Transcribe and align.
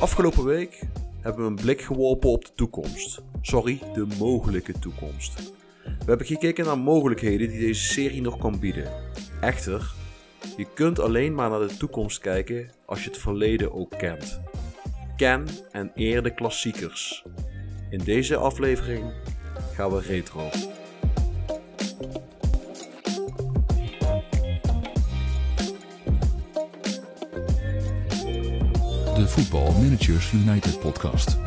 Afgelopen 0.00 0.44
week 0.44 0.82
hebben 1.20 1.44
we 1.44 1.50
een 1.50 1.54
blik 1.54 1.82
geworpen 1.82 2.30
op 2.30 2.44
de 2.44 2.50
toekomst. 2.54 3.22
Sorry, 3.42 3.78
de 3.94 4.06
mogelijke 4.18 4.72
toekomst. 4.72 5.52
We 5.84 6.04
hebben 6.06 6.26
gekeken 6.26 6.64
naar 6.64 6.78
mogelijkheden 6.78 7.48
die 7.48 7.60
deze 7.60 7.92
serie 7.92 8.20
nog 8.20 8.38
kan 8.38 8.58
bieden. 8.58 8.92
Echter, 9.40 9.94
je 10.56 10.66
kunt 10.74 10.98
alleen 10.98 11.34
maar 11.34 11.50
naar 11.50 11.68
de 11.68 11.76
toekomst 11.76 12.18
kijken 12.18 12.70
als 12.86 13.04
je 13.04 13.10
het 13.10 13.18
verleden 13.18 13.72
ook 13.72 13.90
kent. 13.98 14.40
Ken 15.16 15.46
en 15.70 15.92
eer 15.94 16.22
de 16.22 16.34
klassiekers. 16.34 17.24
In 17.90 18.00
deze 18.04 18.36
aflevering 18.36 19.12
gaan 19.74 19.90
we 19.90 20.00
retro. 20.00 20.50
De 29.14 29.26
Football 29.28 29.72
Managers 29.72 30.32
United 30.32 30.80
podcast. 30.80 31.38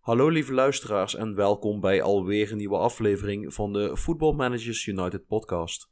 Hallo 0.00 0.28
lieve 0.28 0.52
luisteraars 0.52 1.14
en 1.14 1.34
welkom 1.34 1.80
bij 1.80 2.02
alweer 2.02 2.50
een 2.50 2.56
nieuwe 2.56 2.78
aflevering 2.78 3.54
van 3.54 3.72
de 3.72 3.96
Football 3.96 4.34
Managers 4.34 4.86
United 4.86 5.26
podcast. 5.26 5.90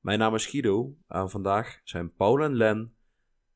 Mijn 0.00 0.18
naam 0.18 0.34
is 0.34 0.46
Guido 0.46 0.96
en 1.08 1.30
vandaag 1.30 1.80
zijn 1.84 2.14
Paul 2.14 2.42
en 2.42 2.54
Len 2.54 2.95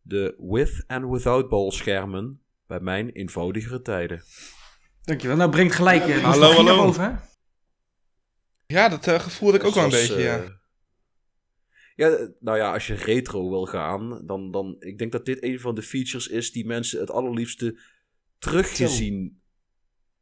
de 0.03 0.35
with 0.39 0.85
and 0.87 1.11
without 1.11 1.49
ball 1.49 1.71
schermen 1.71 2.41
bij 2.67 2.81
mijn 2.81 3.11
eenvoudigere 3.11 3.83
tijden. 3.83 4.23
Dankjewel. 5.03 5.37
Nou, 5.37 5.51
brengt 5.51 5.75
gelijk 5.75 6.03
eh, 6.03 6.09
Hallo, 6.09 6.27
nostalgie 6.27 6.65
naar 6.65 6.75
hallo. 6.75 6.87
boven, 6.87 7.05
hè? 7.05 7.19
Ja, 8.67 8.89
dat 8.89 9.07
eh, 9.07 9.21
gevoel 9.21 9.51
had 9.51 9.61
ik 9.61 9.67
ook 9.67 9.75
wel 9.75 9.85
een 9.85 9.91
beetje, 9.91 10.15
eh, 10.15 10.25
ja. 10.25 10.59
Ja, 11.97 12.29
nou 12.41 12.59
ja, 12.59 12.73
als 12.73 12.87
je 12.87 12.95
retro 12.95 13.51
wil 13.51 13.67
gaan, 13.67 14.27
dan, 14.27 14.51
dan... 14.51 14.77
Ik 14.79 14.99
denk 14.99 15.13
dat 15.13 15.25
dit 15.25 15.43
een 15.43 15.61
van 15.61 15.75
de 15.75 15.83
features 15.83 16.29
is 16.29 16.53
die 16.53 16.67
mensen 16.67 17.01
het 17.01 17.11
allerliefste 17.11 17.79
teruggezien 18.39 19.43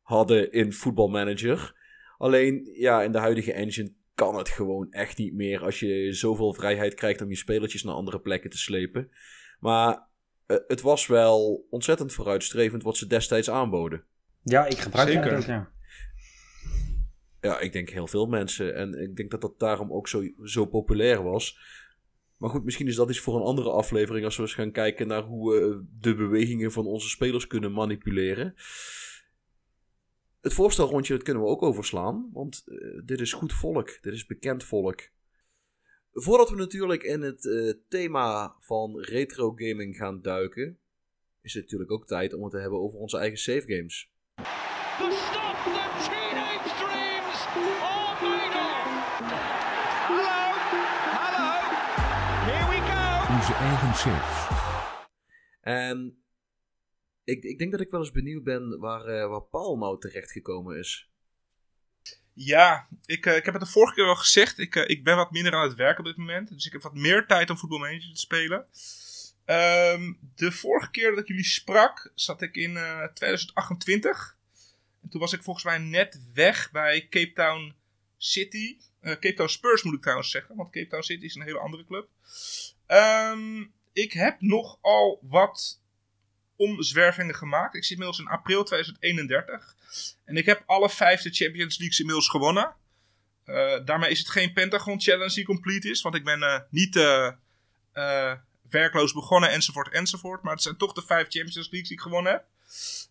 hadden 0.01 0.53
in 0.53 0.73
Football 0.73 1.11
Manager. 1.11 1.77
Alleen, 2.17 2.71
ja, 2.73 3.03
in 3.03 3.13
de 3.13 3.19
huidige 3.19 3.53
engine 3.53 3.95
kan 4.15 4.37
het 4.37 4.49
gewoon 4.49 4.91
echt 4.91 5.19
niet 5.19 5.35
meer 5.35 5.65
als 5.65 5.81
je 5.81 6.13
zoveel 6.13 6.55
vrijheid 6.55 6.95
krijgt 6.95 7.23
om 7.23 7.29
je 7.29 7.37
spelertjes 7.37 7.83
naar 7.83 7.95
andere 7.95 8.21
plekken 8.21 8.51
te 8.51 8.59
slepen. 8.59 9.11
Maar 9.59 10.07
eh, 10.47 10.57
het 10.67 10.81
was 10.81 11.07
wel 11.07 11.67
ontzettend 11.71 12.13
vooruitstrevend 12.13 12.83
wat 12.83 12.97
ze 12.97 13.07
destijds 13.07 13.51
aanboden. 13.51 14.05
Ja, 14.43 14.67
ik 14.67 14.79
gebruik 14.79 15.09
Zeker. 15.09 15.33
het 15.33 15.41
ook, 15.41 15.47
ja. 15.47 15.71
Ja, 17.41 17.61
ik 17.61 17.73
denk 17.73 17.89
heel 17.89 18.07
veel 18.07 18.27
mensen. 18.27 18.75
En 18.75 19.03
ik 19.03 19.17
denk 19.17 19.31
dat 19.31 19.41
dat 19.41 19.59
daarom 19.59 19.93
ook 19.93 20.09
zo, 20.09 20.23
zo 20.45 20.67
populair 20.67 21.23
was. 21.23 21.59
Maar 22.37 22.51
goed, 22.51 22.65
misschien 22.65 22.87
is 22.87 22.97
dat 22.97 23.09
iets 23.09 23.21
voor 23.21 23.37
een 23.37 23.47
andere 23.47 23.71
aflevering. 23.71 24.25
Als 24.25 24.37
we 24.37 24.43
eens 24.43 24.55
gaan 24.55 24.73
kijken 24.73 25.07
naar 25.07 25.23
hoe 25.23 25.53
we 25.53 25.85
de 26.01 26.15
bewegingen 26.15 26.73
van 26.73 26.87
onze 26.87 27.09
spelers 27.09 27.47
kunnen 27.47 27.73
manipuleren. 27.73 28.55
Het 30.41 30.55
voorstelrondje 30.55 31.15
dat 31.15 31.23
kunnen 31.23 31.43
we 31.43 31.49
ook 31.49 31.63
overslaan. 31.63 32.31
Want 32.33 32.65
eh, 32.67 32.77
dit 33.05 33.21
is 33.21 33.33
goed 33.33 33.53
volk. 33.53 33.99
Dit 34.01 34.13
is 34.13 34.27
bekend 34.27 34.65
volk. 34.65 35.09
Voordat 36.21 36.51
we 36.51 36.57
natuurlijk 36.57 37.03
in 37.03 37.23
het 37.23 37.47
eh, 37.47 37.73
thema 37.89 38.57
van 38.61 39.01
retro 39.01 39.51
gaming 39.51 39.97
gaan 39.97 40.23
duiken. 40.23 40.79
Is 41.43 41.55
het 41.55 41.63
natuurlijk 41.63 41.91
ook 41.91 42.07
tijd 42.07 42.35
om 42.35 42.43
het 42.43 42.53
te 42.53 42.59
hebben 42.59 42.79
over 42.79 42.99
onze 42.99 43.19
eigen 43.19 43.39
save 43.39 43.63
games. 43.67 44.11
the 44.37 44.45
stuff 45.11 45.65
that 45.65 45.91
teenage 46.11 46.71
dreams 46.83 47.41
are 47.57 48.15
made 48.23 48.57
of. 48.57 48.89
Hello, 50.09 50.41
hello, 51.19 51.49
here 52.49 52.67
we 52.71 52.79
go. 52.91 53.35
Onze 53.35 53.53
eigen 53.53 53.95
saves. 53.95 54.57
En 55.61 56.23
ik, 57.25 57.43
ik 57.43 57.59
denk 57.59 57.71
dat 57.71 57.81
ik 57.81 57.91
wel 57.91 58.01
eens 58.01 58.11
benieuwd 58.13 58.45
ben 58.45 58.79
waar, 58.79 59.05
eh, 59.05 59.29
waar 59.29 59.43
Paul 59.43 59.77
nou 59.79 60.01
terechtgekomen 60.01 60.79
is. 60.79 61.11
Ja, 62.41 62.89
ik, 63.05 63.27
eh, 63.27 63.37
ik 63.37 63.45
heb 63.45 63.55
het 63.55 63.63
de 63.63 63.71
vorige 63.71 63.95
keer 63.95 64.05
al 64.05 64.17
gezegd. 64.17 64.59
Ik, 64.59 64.77
eh, 64.77 64.89
ik 64.89 65.05
ben 65.05 65.17
wat 65.17 65.31
minder 65.31 65.55
aan 65.55 65.69
het 65.69 65.75
werk 65.75 65.99
op 65.99 66.05
dit 66.05 66.17
moment. 66.17 66.49
Dus 66.49 66.67
ik 66.67 66.73
heb 66.73 66.83
wat 66.83 66.95
meer 66.95 67.27
tijd 67.27 67.51
om 67.51 67.57
voetbalmanager 67.59 68.13
te 68.13 68.21
spelen. 68.21 68.67
Ehm, 69.49 70.13
de 70.35 70.53
vorige 70.53 70.91
keer 70.91 71.11
dat 71.11 71.19
ik 71.19 71.29
jullie 71.29 71.45
sprak, 71.45 72.13
zat 72.15 72.43
ik 72.43 72.57
in 72.57 72.77
eh, 72.77 73.05
2028. 73.05 74.37
En 75.03 75.09
toen 75.09 75.21
was 75.21 75.33
ik 75.33 75.43
volgens 75.43 75.65
mij 75.65 75.79
net 75.79 76.21
weg 76.35 76.71
bij 76.71 77.07
Cape 77.11 77.33
Town 77.33 77.75
City. 78.17 78.79
Eh, 79.01 79.13
Cape 79.13 79.35
Town 79.35 79.49
Spurs 79.49 79.83
moet 79.83 79.95
ik 79.95 80.01
trouwens 80.01 80.31
zeggen, 80.31 80.57
want 80.57 80.71
Cape 80.71 80.87
Town 80.87 81.03
City 81.03 81.25
is 81.25 81.35
een 81.35 81.43
hele 81.43 81.59
andere 81.59 81.85
club. 81.85 82.09
Ehm, 82.87 83.67
ik 83.93 84.13
heb 84.13 84.41
nogal 84.41 85.19
wat 85.23 85.81
omzwervingen 86.59 87.35
gemaakt. 87.35 87.75
Ik 87.75 87.83
zit 87.83 87.91
inmiddels 87.91 88.19
in 88.19 88.27
april 88.27 88.65
2031. 88.65 89.75
En 90.25 90.37
ik 90.37 90.47
heb 90.47 90.63
alle 90.67 90.91
vijf 90.91 91.23
de 91.23 91.31
Champions 91.31 91.79
Leagues 91.79 91.99
inmiddels 91.99 92.29
gewonnen. 92.29 92.75
Eh, 93.45 93.85
daarmee 93.85 94.11
is 94.11 94.19
het 94.19 94.29
geen 94.29 94.53
Pentagon 94.53 95.01
Challenge 95.01 95.35
die 95.35 95.45
complete 95.45 95.91
is. 95.91 96.03
Want 96.03 96.15
ik 96.15 96.25
ben 96.25 96.43
eh, 96.43 96.61
niet 96.71 96.97
eh, 96.97 98.33
werkloos 98.71 99.13
begonnen 99.13 99.51
enzovoort 99.51 99.93
enzovoort. 99.93 100.43
Maar 100.43 100.53
het 100.53 100.63
zijn 100.63 100.77
toch 100.77 100.93
de 100.93 101.03
vijf 101.03 101.27
Champions 101.29 101.55
Leagues 101.55 101.89
die 101.89 101.97
ik 101.97 102.01
gewonnen 102.01 102.33
heb. 102.33 102.45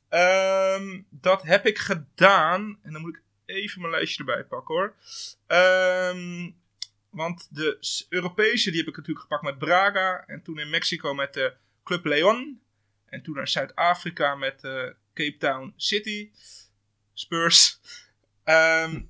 Ehm, 0.09 1.01
dat 1.09 1.43
heb 1.43 1.65
ik 1.65 1.77
gedaan. 1.77 2.79
En 2.83 2.91
dan 2.91 3.01
moet 3.01 3.15
ik 3.15 3.21
even 3.45 3.81
mijn 3.81 3.93
lijstje 3.93 4.19
erbij 4.19 4.43
pakken 4.43 4.75
hoor. 4.75 4.95
Ehm, 5.47 6.51
want 7.09 7.47
de 7.49 7.77
Europese 8.09 8.69
die 8.69 8.79
heb 8.79 8.89
ik 8.89 8.95
natuurlijk 8.95 9.21
gepakt 9.21 9.43
met 9.43 9.57
Braga. 9.57 10.23
En 10.27 10.41
toen 10.41 10.59
in 10.59 10.69
Mexico 10.69 11.13
met 11.13 11.33
de 11.33 11.53
Club 11.83 12.05
Leon. 12.05 12.61
En 13.09 13.23
toen 13.23 13.35
naar 13.35 13.47
Zuid-Afrika 13.47 14.35
met 14.35 14.63
eh, 14.63 14.83
Cape 15.13 15.37
Town 15.37 15.73
City. 15.75 16.31
Spurs. 17.13 17.79
Ehm, 18.43 19.01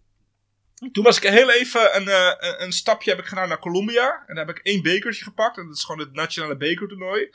toen 0.92 1.04
was 1.04 1.18
ik 1.18 1.30
heel 1.30 1.52
even 1.52 1.96
een, 1.96 2.08
eh, 2.08 2.54
een, 2.58 2.72
stapje 2.72 3.10
heb 3.10 3.20
ik 3.20 3.26
gedaan 3.26 3.48
naar 3.48 3.60
Colombia. 3.60 4.24
En 4.28 4.36
daar 4.36 4.46
heb 4.46 4.58
ik 4.58 4.64
één 4.64 4.82
bekertje 4.82 5.24
gepakt. 5.24 5.58
En 5.58 5.66
dat 5.66 5.76
is 5.76 5.84
gewoon 5.84 6.00
het 6.00 6.14
nationale 6.14 6.58
bekertoernooi. 6.58 7.30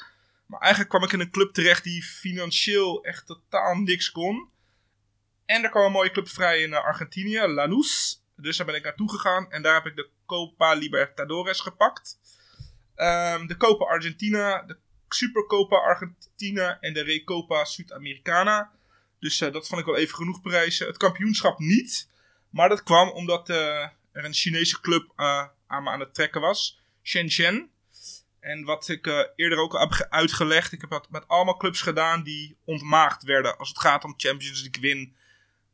Maar 0.47 0.61
eigenlijk 0.61 0.91
kwam 0.91 1.05
ik 1.05 1.12
in 1.12 1.21
een 1.21 1.31
club 1.31 1.53
terecht 1.53 1.84
die 1.84 2.03
financieel 2.03 3.05
echt 3.05 3.27
totaal 3.27 3.75
niks 3.75 4.11
kon. 4.11 4.50
En 5.47 5.62
er 5.62 5.71
kwam 5.71 5.84
een 5.84 5.93
mooie 5.93 6.11
club 6.11 6.29
vrij 6.29 6.61
in 6.61 6.73
eh, 6.73 6.84
Argentinië, 6.84 7.41
Lanús. 7.41 8.23
Dus 8.37 8.56
daar 8.56 8.67
ben 8.67 8.75
ik 8.75 8.84
naartoe 8.84 9.11
gegaan. 9.11 9.50
En 9.50 9.62
daar 9.62 9.75
heb 9.75 9.87
ik 9.87 9.97
de 9.97 10.09
Copa 10.27 10.73
Libertadores 10.73 11.61
gepakt. 11.61 12.19
Ehm, 12.94 13.47
de 13.47 13.56
Copa 13.56 13.84
Argentina, 13.84 14.62
de 14.62 14.77
Supercopa 15.15 15.77
Argentina 15.77 16.81
en 16.81 16.93
de 16.93 17.03
Recopa 17.03 17.65
Sudamericana. 17.65 18.73
Dus 19.19 19.41
eh, 19.41 19.53
dat 19.53 19.69
vond 19.69 19.81
ik 19.81 19.87
wel 19.87 19.97
even 19.97 20.15
genoeg 20.15 20.41
prijzen. 20.43 20.87
Het 20.87 20.97
kampioenschap 20.97 21.59
niet. 21.59 22.09
Maar 22.50 22.69
dat 22.69 22.83
kwam 22.83 23.09
omdat 23.09 23.49
eh, 23.49 23.83
er 24.12 24.25
een 24.25 24.34
Chinese 24.34 24.81
club 24.81 25.12
eh, 25.17 25.47
aan 25.67 25.83
me 25.83 25.91
aan 25.91 26.00
het 26.00 26.15
trekken 26.15 26.41
was. 26.41 26.81
Shenzhen. 27.03 27.71
En 28.41 28.65
wat 28.65 28.89
ik 28.89 29.06
eerder 29.37 29.59
ook 29.59 29.78
heb 29.78 29.91
ge- 29.91 30.11
uitgelegd. 30.11 30.73
Ik 30.73 30.81
heb 30.81 30.91
dat 30.91 31.11
met 31.11 31.29
allemaal 31.29 31.56
clubs 31.56 31.81
gedaan 31.81 32.23
die 32.23 32.56
ontmaagd 32.65 33.23
werden. 33.23 33.59
Als 33.59 33.69
het 33.69 33.79
gaat 33.79 34.05
om 34.05 34.15
Champions 34.17 34.61
League 34.62 34.81
win 34.83 35.17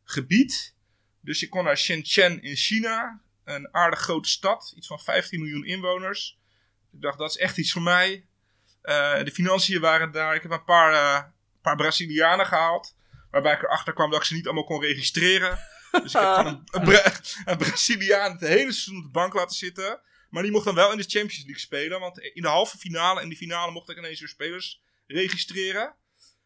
gebied. 0.05 0.75
Dus 1.21 1.43
ik 1.43 1.51
kon 1.51 1.65
naar 1.65 1.79
Shenzhen 1.79 2.43
in 2.43 2.57
China. 2.57 3.21
Een 3.45 3.75
aardig 3.75 3.99
grote 4.01 4.29
stad. 4.29 4.73
Iets 4.77 4.87
van 4.87 5.01
15 5.01 5.41
miljoen 5.41 5.65
inwoners. 5.65 6.39
Ik 6.93 7.01
dacht 7.01 7.19
dat 7.19 7.31
is 7.31 7.37
echt 7.37 7.59
iets 7.59 7.73
voor 7.73 7.83
mij. 7.83 8.27
Eh, 8.89 9.25
de 9.25 9.31
financiën 9.31 9.81
waren 9.81 10.11
daar. 10.13 10.35
Ik 10.35 10.43
heb 10.43 10.51
een 10.51 10.65
paar, 10.65 10.93
eh, 10.93 11.31
paar 11.63 11.77
Brazilianen 11.77 12.47
gehaald. 12.47 12.95
Waarbij 13.31 13.53
ik 13.53 13.63
erachter 13.63 13.93
kwam 13.93 14.11
dat 14.11 14.21
ik 14.21 14.27
ze 14.27 14.35
niet 14.35 14.45
allemaal 14.47 14.65
kon 14.65 14.81
registreren. 14.81 15.59
Dus 16.03 16.15
ik 16.15 16.21
heb 16.21 16.47
een, 16.47 16.63
een, 16.71 16.85
Bra- 16.85 17.13
een 17.45 17.57
Braziliaan 17.57 18.33
het 18.33 18.41
hele 18.41 18.73
seizoen 18.73 18.97
op 18.97 19.03
de 19.03 19.11
bank 19.11 19.35
laten 19.35 19.57
zitten. 19.57 20.01
Maar 20.31 20.43
die 20.43 20.53
mocht 20.53 20.65
dan 20.65 20.75
wel 20.75 20.91
in 20.93 20.97
de 20.97 21.03
Champions 21.03 21.37
League 21.45 21.59
spelen. 21.59 22.01
Want 22.01 22.19
in 22.19 22.43
de 22.43 22.49
halve 22.49 22.79
finale 22.79 23.21
en 23.21 23.29
die 23.29 23.39
finale 23.39 23.73
mocht 23.73 23.91
ik 23.91 23.99
ineens 23.99 24.21
weer 24.21 24.29
spelers 24.29 24.83
registreren. 25.07 25.95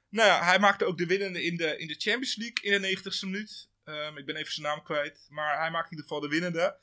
Nou 0.09 0.29
ja, 0.29 0.45
hij 0.45 0.59
maakte 0.59 0.85
ook 0.85 0.99
de 0.99 1.06
winnende 1.06 1.43
in 1.45 1.56
de, 1.56 1.79
in 1.79 1.87
de 1.87 1.95
Champions 1.99 2.37
League 2.37 2.73
in 2.73 2.83
de 2.83 2.97
90ste 2.97 3.21
minuut. 3.25 3.69
Ehm, 3.85 4.17
ik 4.17 4.27
ben 4.27 4.37
even 4.37 4.53
zijn 4.53 4.67
naam 4.67 4.83
kwijt. 4.83 5.27
Maar 5.29 5.59
hij 5.59 5.71
maakte 5.71 5.91
in 5.91 5.97
ieder 5.97 6.05
geval 6.05 6.21
de 6.21 6.29
winnende. 6.29 6.77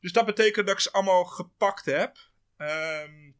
Dus 0.00 0.12
dat 0.12 0.26
betekent 0.26 0.66
dat 0.66 0.74
ik 0.74 0.80
ze 0.82 0.92
allemaal 0.92 1.24
gepakt 1.24 1.84
heb. 1.84 2.16
Ehm, 2.56 3.30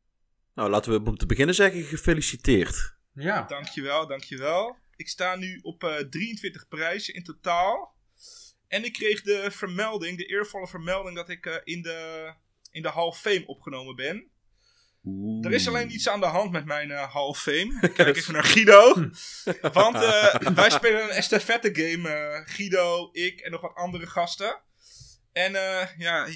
Nou, 0.57 0.71
laten 0.71 0.93
we 0.93 1.11
om 1.11 1.17
te 1.17 1.27
beginnen 1.27 1.55
zeggen 1.55 1.85
gefeliciteerd. 1.85 2.95
Ja. 3.15 3.43
Dankjewel, 3.43 4.07
dankjewel. 4.07 4.77
Ik 4.97 5.09
sta 5.09 5.37
nu 5.37 5.59
op 5.63 5.85
eh 5.85 5.95
23 5.97 6.69
prijzen 6.69 7.15
in 7.15 7.23
totaal. 7.25 7.95
En 8.69 8.85
ik 8.85 8.93
kreeg 8.93 9.23
de 9.23 9.51
vermelding, 9.51 10.19
de 10.19 10.25
eervolle 10.25 10.67
vermelding, 10.67 11.17
dat 11.17 11.29
ik 11.29 11.47
eh, 11.47 11.55
in, 11.65 11.83
de, 11.83 12.33
in 12.71 12.83
de 12.83 12.89
Hall 12.91 13.07
of 13.07 13.21
Fame 13.21 13.47
opgenomen 13.47 13.97
ben. 13.97 14.31
Oeh. 15.05 15.47
Er 15.47 15.53
is 15.53 15.69
alleen 15.69 15.93
iets 15.93 16.09
aan 16.09 16.21
de 16.21 16.27
hand 16.27 16.51
met 16.53 16.65
mijn 16.65 16.91
eh 16.91 17.13
Hall 17.15 17.27
of 17.27 17.41
Fame. 17.43 17.79
Ik 17.89 17.95
kijk 17.95 18.17
even 18.17 18.33
naar 18.33 18.45
Guido. 18.45 19.11
Want 19.73 19.95
eh, 19.95 20.35
wij 20.35 20.71
spelen 20.71 21.03
een 21.03 21.09
estafette 21.09 21.71
game. 21.73 22.09
eh, 22.09 22.55
Guido, 22.55 23.09
ik 23.13 23.41
en 23.41 23.51
nog 23.51 23.61
wat 23.61 23.75
andere 23.75 24.07
gasten. 24.07 24.61
En 25.33 25.55
eh, 25.55 25.89
ja, 25.99 26.27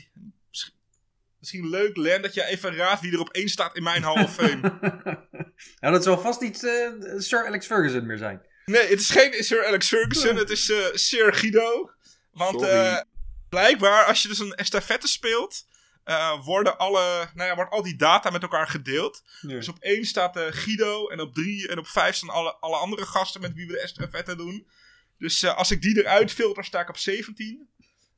misschien, 1.41 1.69
leuk, 1.69 1.97
Len, 1.97 2.23
dat 2.23 2.35
je 2.35 2.45
even 2.45 2.75
raadt 2.77 3.01
wie 3.01 3.13
er 3.13 3.21
op 3.21 3.31
één 3.33 3.49
staat 3.49 3.77
in 3.77 3.83
mijn 3.83 4.03
Hall 4.03 4.23
of 4.25 4.35
Fame. 4.35 4.61
nou, 5.81 5.95
dat 5.95 6.03
zal 6.05 6.19
vast 6.19 6.41
niet 6.41 6.65
eh, 6.65 6.91
Sir 7.19 7.47
Alex 7.47 7.67
Ferguson 7.67 8.07
meer 8.07 8.19
zijn. 8.19 8.43
Nee, 8.65 8.89
het 8.89 9.01
is 9.01 9.11
geen 9.11 9.45
Sir 9.45 9.67
Alex 9.67 9.89
Ferguson, 9.89 10.37
het 10.37 10.51
is 10.51 10.71
eh, 10.71 10.85
Sir 10.95 11.35
Guido. 11.35 11.91
Want 12.33 12.61
Sorry. 12.61 12.75
eh, 12.75 13.01
blijkbaar, 13.49 14.05
als 14.05 14.23
je 14.23 14.29
dus 14.29 14.39
een 14.39 14.55
estafette 14.55 15.09
speelt, 15.09 15.69
eh, 16.05 16.45
worden 16.45 16.79
alle, 16.79 17.29
nou 17.35 17.49
ja, 17.49 17.55
wordt 17.55 17.71
al 17.71 17.83
die 17.83 17.97
data 17.97 18.31
met 18.31 18.43
elkaar 18.43 18.69
gedeeld. 18.69 19.23
Dus 19.41 19.69
op 19.69 19.77
één 19.79 20.05
staat 20.05 20.37
eh, 20.37 20.47
Guido 20.51 21.09
en 21.09 21.21
op 21.21 21.35
drie 21.35 21.69
en 21.69 21.79
op 21.79 21.87
vijf 21.87 22.15
staan 22.15 22.29
alle, 22.31 22.55
alle 22.55 22.77
andere 22.77 23.07
gasten 23.07 23.41
met 23.41 23.55
wie 23.55 23.67
we 23.67 23.73
de 23.73 23.81
estafette 23.81 24.37
doen. 24.37 24.67
Dus 25.19 25.43
eh, 25.43 25.57
als 25.57 25.71
ik 25.71 25.83
die 25.83 25.99
eruit 25.99 26.33
filter, 26.33 26.65
sta 26.65 26.81
ik 26.81 26.89
op 26.89 26.97
17. 26.97 27.69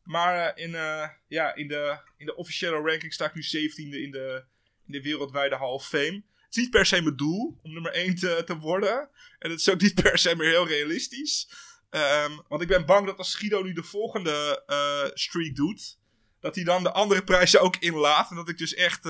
Maar 0.02 0.46
eh, 0.54 0.64
in, 0.64 0.74
eh, 0.74 1.08
ja, 1.28 1.54
in, 1.54 1.68
de, 1.68 1.98
in 2.16 2.26
de 2.26 2.36
officiële 2.36 2.76
ranking 2.80 3.12
sta 3.12 3.32
ik 3.32 3.34
nu 3.34 3.42
17e 3.42 3.74
in 3.76 4.10
de, 4.10 4.44
in 4.86 4.92
de 4.92 5.02
wereldwijde 5.02 5.56
Hall 5.56 5.68
of 5.72 5.88
Fame. 5.88 6.22
Het 6.36 6.56
is 6.56 6.56
niet 6.56 6.70
per 6.70 6.86
se 6.86 7.02
mijn 7.02 7.16
doel 7.16 7.58
om 7.62 7.72
nummer 7.72 7.92
1 7.92 8.14
te, 8.14 8.42
te 8.46 8.56
worden. 8.58 9.08
En 9.38 9.50
het 9.50 9.60
is 9.60 9.68
ook 9.70 9.80
niet 9.80 9.94
per 10.02 10.18
se 10.18 10.36
meer 10.36 10.48
heel 10.48 10.66
realistisch. 10.66 11.48
Ehm, 11.90 12.32
want 12.48 12.62
ik 12.62 12.68
ben 12.68 12.86
bang 12.86 13.06
dat 13.06 13.18
als 13.18 13.34
Guido 13.34 13.62
nu 13.62 13.72
de 13.72 13.82
volgende 13.82 14.62
eh, 14.66 15.10
streak 15.14 15.54
doet, 15.54 15.98
dat 16.40 16.54
hij 16.54 16.64
dan 16.64 16.82
de 16.82 16.92
andere 16.92 17.24
prijzen 17.24 17.60
ook 17.60 17.76
inlaat. 17.76 18.30
En 18.30 18.36
dat 18.36 18.48
ik 18.48 18.58
dus 18.58 18.74
echt. 18.74 19.04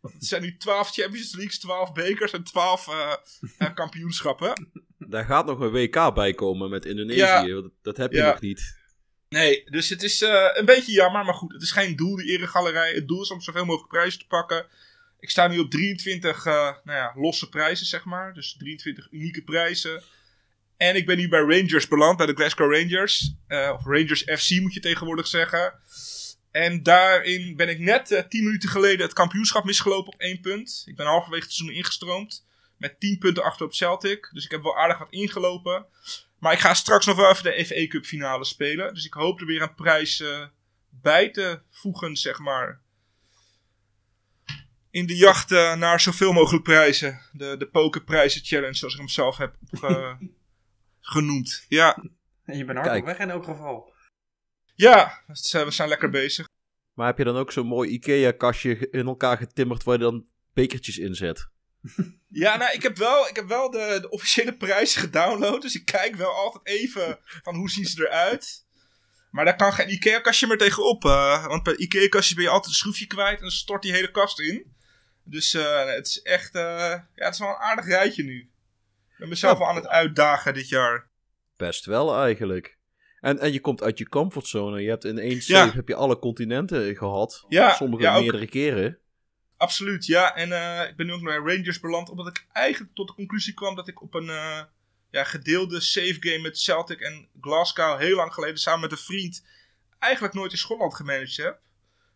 het 0.00 0.26
zijn 0.26 0.42
nu 0.42 0.56
12 0.56 0.92
Champions 0.92 1.34
Leagues, 1.34 1.58
12 1.58 1.92
bekers 1.92 2.32
en 2.32 2.44
12 2.44 2.88
eh, 2.88 3.12
eh, 3.58 3.74
kampioenschappen. 3.74 4.70
Daar 4.98 5.24
gaat 5.24 5.46
nog 5.46 5.60
een 5.60 5.70
WK 5.70 6.14
bij 6.14 6.34
komen 6.34 6.70
met 6.70 6.84
Indonesië. 6.84 7.18
Ja. 7.18 7.46
Dat, 7.46 7.70
dat 7.82 7.96
heb 7.96 8.12
je 8.12 8.18
Ja. 8.18 8.30
nog 8.30 8.40
niet. 8.40 8.76
Nee, 9.28 9.64
dus 9.70 9.88
het 9.88 10.02
is 10.02 10.22
eh, 10.22 10.48
een 10.52 10.64
beetje 10.64 10.92
jammer, 10.92 11.24
maar 11.24 11.34
goed, 11.34 11.52
het 11.52 11.62
is 11.62 11.70
geen 11.70 11.96
doel, 11.96 12.16
die 12.16 12.26
eregalerij. 12.26 12.92
Het 12.92 13.08
doel 13.08 13.22
is 13.22 13.30
om 13.30 13.40
zoveel 13.40 13.64
mogelijk 13.64 13.92
prijzen 13.92 14.18
te 14.18 14.26
pakken. 14.26 14.66
Ik 15.20 15.30
sta 15.30 15.46
nu 15.46 15.58
op 15.58 15.70
23 15.70 16.46
eh, 16.46 16.54
nou 16.84 16.98
ja, 16.98 17.12
losse 17.14 17.48
prijzen, 17.48 17.86
zeg 17.86 18.04
maar. 18.04 18.34
Dus 18.34 18.56
23 18.58 19.08
unieke 19.10 19.42
prijzen. 19.42 20.02
En 20.76 20.96
ik 20.96 21.06
ben 21.06 21.16
nu 21.16 21.28
bij 21.28 21.40
Rangers 21.40 21.88
beland, 21.88 22.16
bij 22.16 22.26
de 22.26 22.34
Glasgow 22.34 22.72
Rangers. 22.72 23.34
Eh, 23.46 23.70
of 23.74 23.84
Rangers 23.84 24.22
FC 24.22 24.60
moet 24.60 24.74
je 24.74 24.80
tegenwoordig 24.80 25.26
zeggen. 25.26 25.72
En 26.50 26.82
daarin 26.82 27.56
ben 27.56 27.68
ik 27.68 27.78
net 27.78 28.10
eh 28.10 28.22
10 28.28 28.44
minuten 28.44 28.68
geleden 28.68 29.00
het 29.00 29.12
kampioenschap 29.12 29.64
misgelopen 29.64 30.12
op 30.12 30.20
1 30.20 30.40
punt. 30.40 30.82
Ik 30.86 30.96
ben 30.96 31.06
halverwege 31.06 31.42
het 31.42 31.52
seizoen 31.52 31.76
ingestroomd. 31.76 32.46
Met 32.76 33.00
10 33.00 33.18
punten 33.18 33.44
achter 33.44 33.66
op 33.66 33.74
Celtic. 33.74 34.30
Dus 34.32 34.44
ik 34.44 34.50
heb 34.50 34.62
wel 34.62 34.78
aardig 34.78 34.98
wat 34.98 35.10
ingelopen. 35.10 35.86
Maar 36.38 36.52
ik 36.52 36.58
ga 36.58 36.74
straks 36.74 37.06
nog 37.06 37.16
wel 37.16 37.30
even 37.30 37.44
de 37.44 37.64
FA 37.66 37.86
Cup 37.86 38.04
finale 38.04 38.44
spelen. 38.44 38.94
Dus 38.94 39.04
ik 39.04 39.12
hoop 39.12 39.40
er 39.40 39.46
weer 39.46 39.62
een 39.62 39.74
prijs 39.74 40.20
eh, 40.20 40.46
bij 40.88 41.30
te 41.30 41.60
voegen, 41.70 42.16
zeg 42.16 42.38
maar. 42.38 42.80
In 44.90 45.06
de 45.06 45.16
jacht 45.16 45.52
eh, 45.52 45.74
naar 45.74 46.00
zoveel 46.00 46.32
mogelijk 46.32 46.64
prijzen. 46.64 47.20
De, 47.32 47.56
de 47.56 47.68
pokerprijzen 47.68 48.44
challenge, 48.44 48.74
zoals 48.74 48.94
ik 48.94 49.00
hem 49.00 49.08
zelf 49.08 49.36
heb 49.36 49.56
eh, 49.82 50.14
genoemd. 51.00 51.64
Ja, 51.68 52.04
Je 52.44 52.64
bent 52.64 52.78
hard 52.78 52.98
op 53.00 53.04
weg 53.04 53.18
in 53.18 53.30
elk 53.30 53.44
geval. 53.44 53.92
ja 54.74 55.22
we 55.26 55.70
zijn 55.70 55.88
lekker 55.88 56.10
bezig. 56.10 56.46
Maar 56.92 57.06
heb 57.06 57.18
je 57.18 57.24
dan 57.24 57.36
ook 57.36 57.52
zo'n 57.52 57.66
mooi 57.66 57.90
IKEA-kastje 57.90 58.90
in 58.90 59.06
elkaar 59.06 59.36
getimmerd 59.36 59.82
waar 59.82 59.94
je 59.94 60.00
dan 60.02 60.26
bekertjes 60.52 60.98
in 60.98 61.14
zet? 61.14 61.48
Ja, 62.30 62.56
nou, 62.56 62.72
ik 62.72 62.82
heb 62.82 62.96
wel, 62.96 63.28
ik 63.28 63.36
heb 63.36 63.46
wel 63.48 63.70
de, 63.70 63.98
de 64.00 64.08
officiële 64.10 64.56
prijzen 64.56 65.00
gedownload. 65.00 65.62
Dus 65.62 65.74
ik 65.74 65.84
kijk 65.84 66.14
wel 66.16 66.30
altijd 66.34 66.66
even 66.66 67.18
van 67.42 67.54
hoe 67.54 67.70
zien 67.70 67.84
ze 67.84 68.06
eruit. 68.06 68.66
Maar 69.30 69.44
daar 69.44 69.56
kan 69.56 69.72
geen 69.72 69.92
IKEA-kastje 69.92 70.46
meer 70.46 70.58
tegenop. 70.58 71.04
eh, 71.04 71.46
want 71.46 71.62
bij 71.62 71.76
IKEA-kastjes 71.76 72.34
ben 72.34 72.44
je 72.44 72.50
altijd 72.50 72.72
een 72.72 72.78
schroefje 72.78 73.06
kwijt 73.06 73.36
en 73.36 73.40
dan 73.42 73.50
stort 73.50 73.82
die 73.82 73.92
hele 73.92 74.10
kast 74.10 74.40
in. 74.40 74.76
Dus 75.24 75.54
eh, 75.54 75.84
het 75.84 76.06
is 76.06 76.22
echt, 76.22 76.54
eh, 76.54 76.62
ja, 76.62 77.06
het 77.14 77.32
is 77.34 77.38
wel 77.40 77.48
een 77.48 77.54
aardig 77.56 77.86
rijtje 77.86 78.22
nu. 78.22 78.38
Ik 78.38 79.18
ben 79.18 79.28
mezelf 79.28 79.52
Ja. 79.52 79.58
wel 79.58 79.68
aan 79.68 79.76
het 79.76 79.86
uitdagen 79.88 80.54
dit 80.54 80.68
jaar. 80.68 81.10
Best 81.56 81.84
wel 81.84 82.16
eigenlijk. 82.22 82.78
En, 83.20 83.38
en 83.38 83.52
je 83.52 83.60
komt 83.60 83.82
uit 83.82 83.98
je 83.98 84.08
comfortzone. 84.08 84.82
Je 84.82 84.88
hebt 84.88 85.04
in 85.04 85.18
één 85.18 85.34
Ja. 85.34 85.40
save 85.40 85.76
heb 85.76 85.88
je 85.88 85.94
alle 85.94 86.18
continenten 86.18 86.96
gehad. 86.96 87.44
Ja, 87.48 87.74
Sommige 87.74 88.02
ja, 88.02 88.20
meerdere 88.20 88.46
keren. 88.48 88.98
Absoluut, 89.58 90.06
ja. 90.06 90.34
En 90.34 90.52
eh, 90.52 90.88
ik 90.88 90.96
ben 90.96 91.06
nu 91.06 91.12
ook 91.12 91.22
bij 91.22 91.36
Rangers 91.36 91.80
beland, 91.80 92.10
omdat 92.10 92.26
ik 92.26 92.46
eigenlijk 92.52 92.94
tot 92.94 93.08
de 93.08 93.14
conclusie 93.14 93.54
kwam 93.54 93.74
dat 93.74 93.88
ik 93.88 94.02
op 94.02 94.14
een 94.14 94.28
eh, 94.28 94.62
ja, 95.10 95.24
gedeelde 95.24 95.80
save 95.80 96.16
game 96.20 96.38
met 96.38 96.58
Celtic 96.58 97.00
en 97.00 97.28
Glasgow 97.40 97.98
heel 97.98 98.16
lang 98.16 98.34
geleden 98.34 98.58
samen 98.58 98.80
met 98.80 98.92
een 98.92 98.98
vriend 98.98 99.44
eigenlijk 99.98 100.34
nooit 100.34 100.52
in 100.52 100.58
Schotland 100.58 100.94
gemanaged 100.94 101.36
heb. 101.36 101.60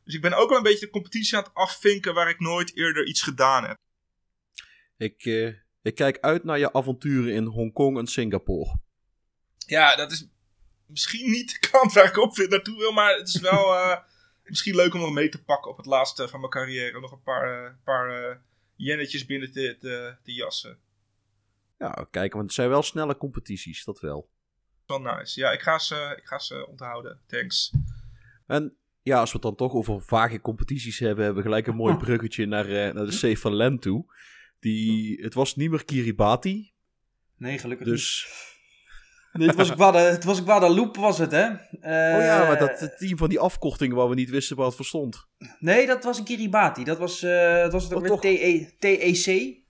Dus 0.04 0.14
ik 0.14 0.20
ben 0.20 0.32
ook 0.32 0.48
wel 0.48 0.56
een 0.56 0.64
beetje 0.64 0.86
de 0.86 0.90
competitie 0.90 1.36
aan 1.36 1.42
het 1.42 1.54
afvinken 1.54 2.14
waar 2.14 2.28
ik 2.28 2.40
nooit 2.40 2.76
eerder 2.76 3.06
iets 3.06 3.22
gedaan 3.22 3.64
heb. 3.64 3.76
Ik, 4.96 5.24
eh, 5.24 5.46
ik 5.82 5.94
kijk 5.94 6.18
uit 6.20 6.44
naar 6.44 6.58
je 6.58 6.72
avonturen 6.72 7.34
in 7.34 7.44
Hongkong 7.44 7.98
en 7.98 8.06
Singapore. 8.06 8.78
Ja, 9.66 9.96
dat 9.96 10.12
is 10.12 10.28
misschien 10.86 11.30
niet 11.30 11.60
de 11.60 11.68
kant 11.68 11.92
waar 11.92 12.04
ik 12.04 12.16
op 12.16 12.34
vind 12.34 12.50
naartoe 12.50 12.78
wil, 12.78 12.92
maar 12.92 13.16
het 13.16 13.28
is 13.28 13.40
wel 13.40 13.64
misschien 14.52 14.74
leuk 14.76 14.94
om 14.94 15.00
nog 15.00 15.12
mee 15.12 15.28
te 15.28 15.42
pakken 15.44 15.70
op 15.70 15.76
het 15.76 15.86
laatste 15.86 16.28
van 16.28 16.40
mijn 16.40 16.52
carrière. 16.52 17.00
Nog 17.00 17.12
een 17.12 17.22
paar, 17.22 17.64
eh, 17.64 17.72
paar 17.84 18.30
eh, 18.30 18.36
jennetjes 18.76 19.26
binnen 19.26 19.52
te, 19.52 19.76
te, 19.80 20.16
te 20.22 20.32
jassen. 20.32 20.78
Ja, 21.78 22.06
kijken, 22.10 22.36
want 22.36 22.44
het 22.44 22.52
zijn 22.52 22.68
wel 22.68 22.82
snelle 22.82 23.16
competities, 23.16 23.84
dat 23.84 24.00
wel. 24.00 24.30
Wel 24.86 25.00
nice. 25.00 25.40
Ja, 25.40 25.50
ik 25.50 25.60
ga 25.60 25.78
ze, 25.78 26.14
ik 26.16 26.26
ga 26.26 26.38
ze 26.38 26.66
onthouden. 26.66 27.20
Thanks. 27.26 27.72
En 28.46 28.76
ja, 29.02 29.18
als 29.18 29.28
we 29.28 29.34
het 29.34 29.46
dan 29.46 29.56
toch 29.56 29.72
over 29.72 30.02
vage 30.02 30.40
competities 30.40 30.98
hebben, 30.98 31.24
hebben 31.24 31.42
we 31.42 31.48
gelijk 31.48 31.66
een 31.66 31.74
mooi 31.76 31.96
bruggetje 32.04 32.46
naar, 32.46 32.66
eh, 32.66 32.94
naar 32.94 33.04
de 33.04 33.12
save 33.12 33.36
van 33.36 33.54
Len 33.54 33.78
toe. 33.78 34.14
Die, 34.60 35.22
het 35.22 35.34
was 35.34 35.56
niet 35.56 35.70
meer 35.70 35.84
Kiribati, 35.84 36.72
Nee, 37.36 37.58
gelukkig 37.58 37.86
dus... 37.86 38.26
niet. 38.26 38.51
Nee, 39.32 39.46
het 39.48 39.56
was 39.56 39.70
Guada, 39.80 39.98
het 39.98 40.24
was 40.24 40.40
Guadeloupe, 40.40 41.00
was 41.00 41.18
het, 41.18 41.30
hè? 41.30 41.42
Eh, 41.80 42.16
Oh 42.16 42.24
ja, 42.24 42.46
maar 42.46 42.58
dat 42.58 42.80
het 42.80 42.98
team 42.98 43.16
van 43.18 43.28
die 43.28 43.38
afkorting 43.40 43.94
waar 43.94 44.08
we 44.08 44.14
niet 44.14 44.30
wisten 44.30 44.56
wat 44.56 44.66
het 44.66 44.76
voor 44.76 44.84
stond. 44.84 45.26
Nee, 45.58 45.86
dat 45.86 46.04
was 46.04 46.18
een 46.18 46.24
Kiribati. 46.24 46.84
Dat 46.84 46.98
was, 46.98 47.22
eh 47.22 47.56
dat 47.62 47.72
was 47.72 47.84
het 47.84 47.92
ook 47.94 48.08
Oh, 48.10 48.20
weer 48.20 48.38
TE, 48.38 48.76
TEC. 48.78 49.60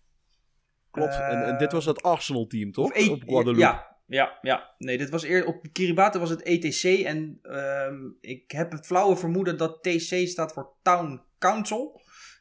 Klopt. 0.91 1.14
en, 1.14 1.44
en 1.47 1.59
dit 1.59 1.73
was 1.73 1.85
het 1.85 2.03
Arsenal-team, 2.03 2.73
toch? 2.73 2.94
E- 2.94 3.09
Op 3.09 3.23
Guadeloupe. 3.26 3.61
Ja, 3.61 3.97
ja, 4.06 4.38
ja. 4.43 4.75
Nee, 4.78 4.99
dit 4.99 5.11
was 5.11 5.25
eer, 5.25 5.47
op 5.47 5.66
Kiribati 5.73 6.19
was 6.19 6.31
het 6.31 6.42
ETC. 6.42 6.83
En 7.04 7.38
ehm, 7.42 7.97
ik 8.21 8.50
heb 8.50 8.73
het 8.73 8.87
flauwe 8.87 9.16
vermoeden 9.16 9.57
dat 9.57 9.83
TC 9.83 10.28
staat 10.28 10.52
voor 10.52 10.73
Town 10.83 11.23
Council 11.38 12.00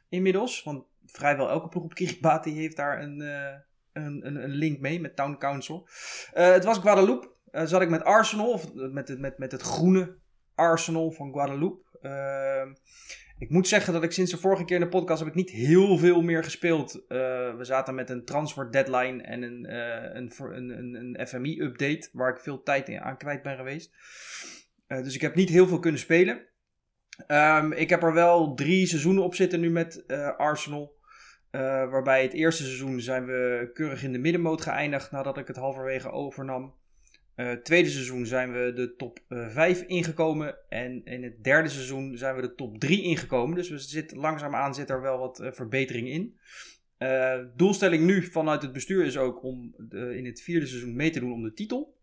inmiddels. 0.10 0.64
Want 0.64 0.84
vrijwel 1.06 1.50
elke 1.50 1.68
ploeg 1.68 1.84
op 1.84 1.94
Kiribati 1.94 2.52
heeft 2.54 2.76
daar 2.76 3.02
een, 3.02 3.22
eh, 3.22 3.56
een, 3.94 4.26
een, 4.44 4.50
link 4.50 4.80
mee 4.80 5.00
met 5.00 5.16
Town 5.16 5.36
Council. 5.38 5.88
Eh, 6.34 6.52
het 6.52 6.64
was 6.64 6.78
Guadeloupe. 6.78 7.30
Eh, 7.52 7.66
zat 7.66 7.82
ik 7.82 7.90
met 7.90 8.04
Arsenal, 8.04 8.52
of 8.52 8.74
met, 8.74 9.08
het- 9.08 9.20
met, 9.20 9.38
met 9.38 9.52
het 9.52 9.62
groene 9.62 10.18
Arsenal 10.56 11.12
van 11.12 11.34
Guadeloupe. 11.34 11.98
Ehm, 12.02 12.74
ik 13.38 13.50
moet 13.50 13.68
zeggen 13.68 13.94
dat 13.94 14.04
ik 14.04 14.12
sinds 14.12 14.32
de 14.32 14.38
vorige 14.38 14.66
keer 14.66 14.76
in 14.76 14.82
de 14.82 14.90
podcast 14.90 15.20
heb 15.20 15.28
ik 15.28 15.36
niet 15.36 15.50
heel 15.50 15.98
veel 15.98 16.22
meer 16.22 16.44
gespeeld. 16.44 17.06
Eh, 17.08 17.18
we 17.58 17.64
zaten 17.64 17.96
met 17.96 18.10
een 18.10 18.26
transfer 18.26 18.72
deadline 18.72 19.24
en 19.24 19.42
een, 19.42 19.76
een, 20.18 20.32
een, 20.40 20.96
een, 20.96 21.28
FMI-update 21.28 22.10
waar 22.12 22.34
ik 22.34 22.40
veel 22.40 22.64
tijd 22.64 22.90
in 22.90 23.02
aan 23.02 23.18
kwijt 23.18 23.42
ben 23.42 23.56
geweest. 23.56 23.92
Dus 24.88 25.16
ik 25.16 25.22
heb 25.22 25.36
niet 25.36 25.50
heel 25.50 25.68
veel 25.68 25.80
kunnen 25.80 26.00
spelen. 26.00 26.48
Ehm, 27.28 27.72
ik 27.72 27.90
heb 27.90 28.04
er 28.04 28.14
wel 28.14 28.54
drie 28.54 28.86
seizoenen 28.88 29.24
op 29.24 29.36
zitten 29.36 29.60
nu 29.60 29.70
met 29.70 30.08
Arsenal. 30.38 31.00
Eh, 31.52 31.62
waarbij 31.90 32.22
het 32.22 32.34
eerste 32.34 32.64
seizoen 32.64 33.02
zijn 33.02 33.26
we 33.26 33.70
keurig 33.74 34.04
in 34.04 34.12
de 34.12 34.18
middenmoot 34.20 34.62
geëindigd 34.62 35.12
nadat 35.12 35.38
ik 35.38 35.48
het 35.48 35.56
halverwege 35.56 36.12
overnam. 36.12 36.74
Eh, 37.36 37.48
het 37.48 37.66
tweede 37.66 37.90
seizoen 37.90 38.26
zijn 38.26 38.52
we 38.54 38.74
de 38.74 38.96
top 38.96 39.20
5 39.30 39.82
ingekomen. 39.82 40.56
En 40.70 41.06
in 41.06 41.24
het 41.24 41.44
derde 41.44 41.70
seizoen 41.70 42.18
zijn 42.18 42.36
we 42.36 42.42
de 42.42 42.56
top 42.56 42.80
3 42.80 43.02
ingekomen. 43.04 43.56
Dus 43.56 43.70
we 43.70 43.78
zitten, 43.78 44.18
langzaamaan 44.18 44.76
zit 44.76 44.90
er 44.90 45.02
wel 45.02 45.18
wat 45.18 45.40
eh, 45.40 45.52
verbetering 45.52 46.08
in. 46.08 46.40
Eh, 46.98 47.40
doelstelling 47.56 48.04
nu 48.06 48.24
vanuit 48.24 48.62
het 48.62 48.74
bestuur 48.74 49.06
is 49.06 49.18
ook 49.18 49.44
om 49.44 49.76
de- 49.78 50.18
in 50.18 50.26
het 50.26 50.42
vierde 50.42 50.66
seizoen 50.66 50.96
mee 50.96 51.10
te 51.10 51.20
doen 51.20 51.34
om 51.34 51.44
de 51.44 51.54
titel. 51.54 51.98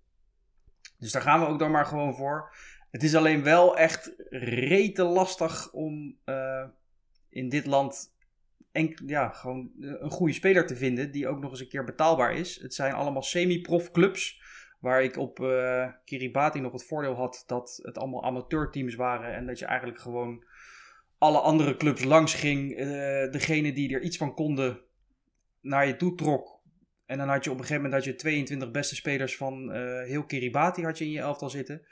Dus 0.98 1.12
daar 1.12 1.22
gaan 1.22 1.40
we 1.40 1.46
ook 1.46 1.58
dan 1.58 1.70
maar 1.70 1.86
gewoon 1.86 2.14
voor. 2.16 2.54
Het 2.90 3.02
is 3.02 3.14
alleen 3.14 3.42
wel 3.42 3.76
echt 3.76 4.14
rete 4.30 5.02
lastig 5.02 5.72
om 5.72 6.16
eh, 6.24 6.64
in 7.28 7.48
dit 7.48 7.66
land 7.66 8.16
enk, 8.72 8.98
ja, 9.06 9.28
gewoon 9.28 9.70
eh, 9.80 9.90
een 9.98 10.10
goede 10.10 10.32
speler 10.32 10.66
te 10.66 10.76
vinden 10.76 11.10
die 11.12 11.28
ook 11.28 11.40
nog 11.40 11.50
eens 11.50 11.60
een 11.60 11.68
keer 11.68 11.84
betaalbaar 11.84 12.34
is. 12.34 12.60
Het 12.60 12.75
zijn 12.75 12.92
allemaal 12.92 13.22
semi-prof 13.22 13.90
clubs. 13.90 14.46
Waar 14.80 15.02
ik 15.02 15.16
op 15.16 15.40
eh, 15.40 15.92
Kiribati 16.04 16.60
nog 16.60 16.72
het 16.72 16.84
voordeel 16.84 17.14
had 17.14 17.44
dat 17.46 17.80
het 17.82 17.98
allemaal 17.98 18.25
amateurteams 18.25 18.94
waren. 18.94 19.34
En 19.34 19.46
dat 19.46 19.58
je 19.58 19.64
eigenlijk 19.64 20.00
gewoon 20.00 20.44
alle 21.18 21.38
andere 21.38 21.76
clubs 21.76 22.04
langs 22.04 22.34
ging. 22.34 22.76
eh 22.76 22.87
degene 23.30 23.72
die 23.72 23.94
er 23.94 24.02
iets 24.02 24.16
van 24.16 24.34
konden 24.34 24.80
naar 25.60 25.87
je 25.87 25.96
toe 25.96 26.14
trok. 26.14 26.57
En 27.08 27.18
dan 27.18 27.28
had 27.28 27.44
je 27.44 27.50
op 27.50 27.56
een 27.56 27.64
gegeven 27.64 27.82
moment 27.82 28.04
had 28.04 28.12
je 28.12 28.18
22 28.18 28.70
beste 28.70 28.94
spelers 28.94 29.36
van 29.36 29.72
eh, 29.72 30.02
heel 30.02 30.24
Kiribati 30.24 30.82
had 30.82 30.98
je 30.98 31.04
in 31.04 31.10
je 31.10 31.20
elftal 31.20 31.50
zitten. 31.50 31.82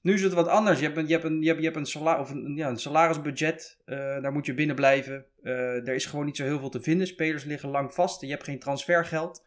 Nu 0.00 0.14
is 0.14 0.22
het 0.22 0.32
wat 0.32 0.48
anders. 0.48 0.78
Je 0.78 0.84
hebt 0.84 0.96
een, 0.96 1.06
je 1.06 1.12
hebt 1.12 1.24
een, 1.24 1.40
je 1.40 1.46
hebt, 1.46 1.58
je 1.58 1.64
hebt 1.64 1.76
een, 1.76 1.86
sala 1.86 2.20
of 2.20 2.30
een, 2.30 2.56
ja, 2.56 2.68
een 2.68 2.76
salarisbudget. 2.78 3.78
eh, 3.84 3.96
daar 3.96 4.32
moet 4.32 4.46
je 4.46 4.54
binnen 4.54 4.76
blijven. 4.76 5.26
Eh, 5.42 5.88
er 5.88 5.94
is 5.94 6.06
gewoon 6.06 6.24
niet 6.24 6.36
zo 6.36 6.44
heel 6.44 6.58
veel 6.58 6.68
te 6.68 6.82
vinden. 6.82 7.06
Spelers 7.06 7.44
liggen 7.44 7.68
lang 7.68 7.94
vast. 7.94 8.20
Je 8.20 8.30
hebt 8.30 8.44
geen 8.44 8.58
transfergeld. 8.58 9.44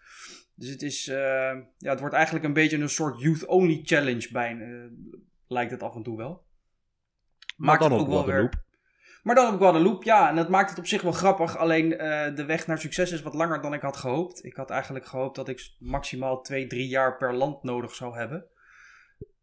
Dus 0.55 0.69
het, 0.69 0.81
is, 0.81 1.05
ja, 1.05 1.65
het 1.77 1.99
wordt 1.99 2.15
eigenlijk 2.15 2.45
een 2.45 2.53
beetje 2.53 2.77
een 2.77 2.89
soort 2.89 3.21
youth-only 3.21 3.79
challenge 3.83 4.27
bij. 4.31 4.51
eh, 4.51 4.67
lijkt 5.47 5.71
het 5.71 5.83
af 5.83 5.95
en 5.95 6.03
toe 6.03 6.17
wel. 6.17 6.43
Maakt 7.57 7.81
dan 7.81 7.91
het 7.91 8.01
op 8.01 8.07
ook 8.07 8.13
wel 8.13 8.25
weer. 8.25 8.49
Maar 9.29 9.37
dan 9.37 9.53
op 9.53 9.59
Guadeloupe, 9.59 10.05
ja. 10.05 10.29
En 10.29 10.35
dat 10.35 10.49
maakt 10.49 10.69
het 10.69 10.79
op 10.79 10.85
zich 10.85 11.01
wel 11.01 11.11
grappig. 11.11 11.57
Alleen 11.57 11.97
eh, 11.97 12.35
de 12.35 12.45
weg 12.45 12.67
naar 12.67 12.79
succes 12.79 13.11
is 13.11 13.21
wat 13.21 13.33
langer 13.33 13.61
dan 13.61 13.73
ik 13.73 13.81
had 13.81 13.97
gehoopt. 13.97 14.45
Ik 14.45 14.55
had 14.55 14.69
eigenlijk 14.69 15.05
gehoopt 15.05 15.35
dat 15.35 15.47
ik 15.47 15.71
maximaal 15.79 16.41
2, 16.41 16.67
3 16.67 16.87
jaar 16.87 17.17
per 17.17 17.35
land 17.35 17.63
nodig 17.63 17.95
zou 17.95 18.15
hebben. 18.15 18.45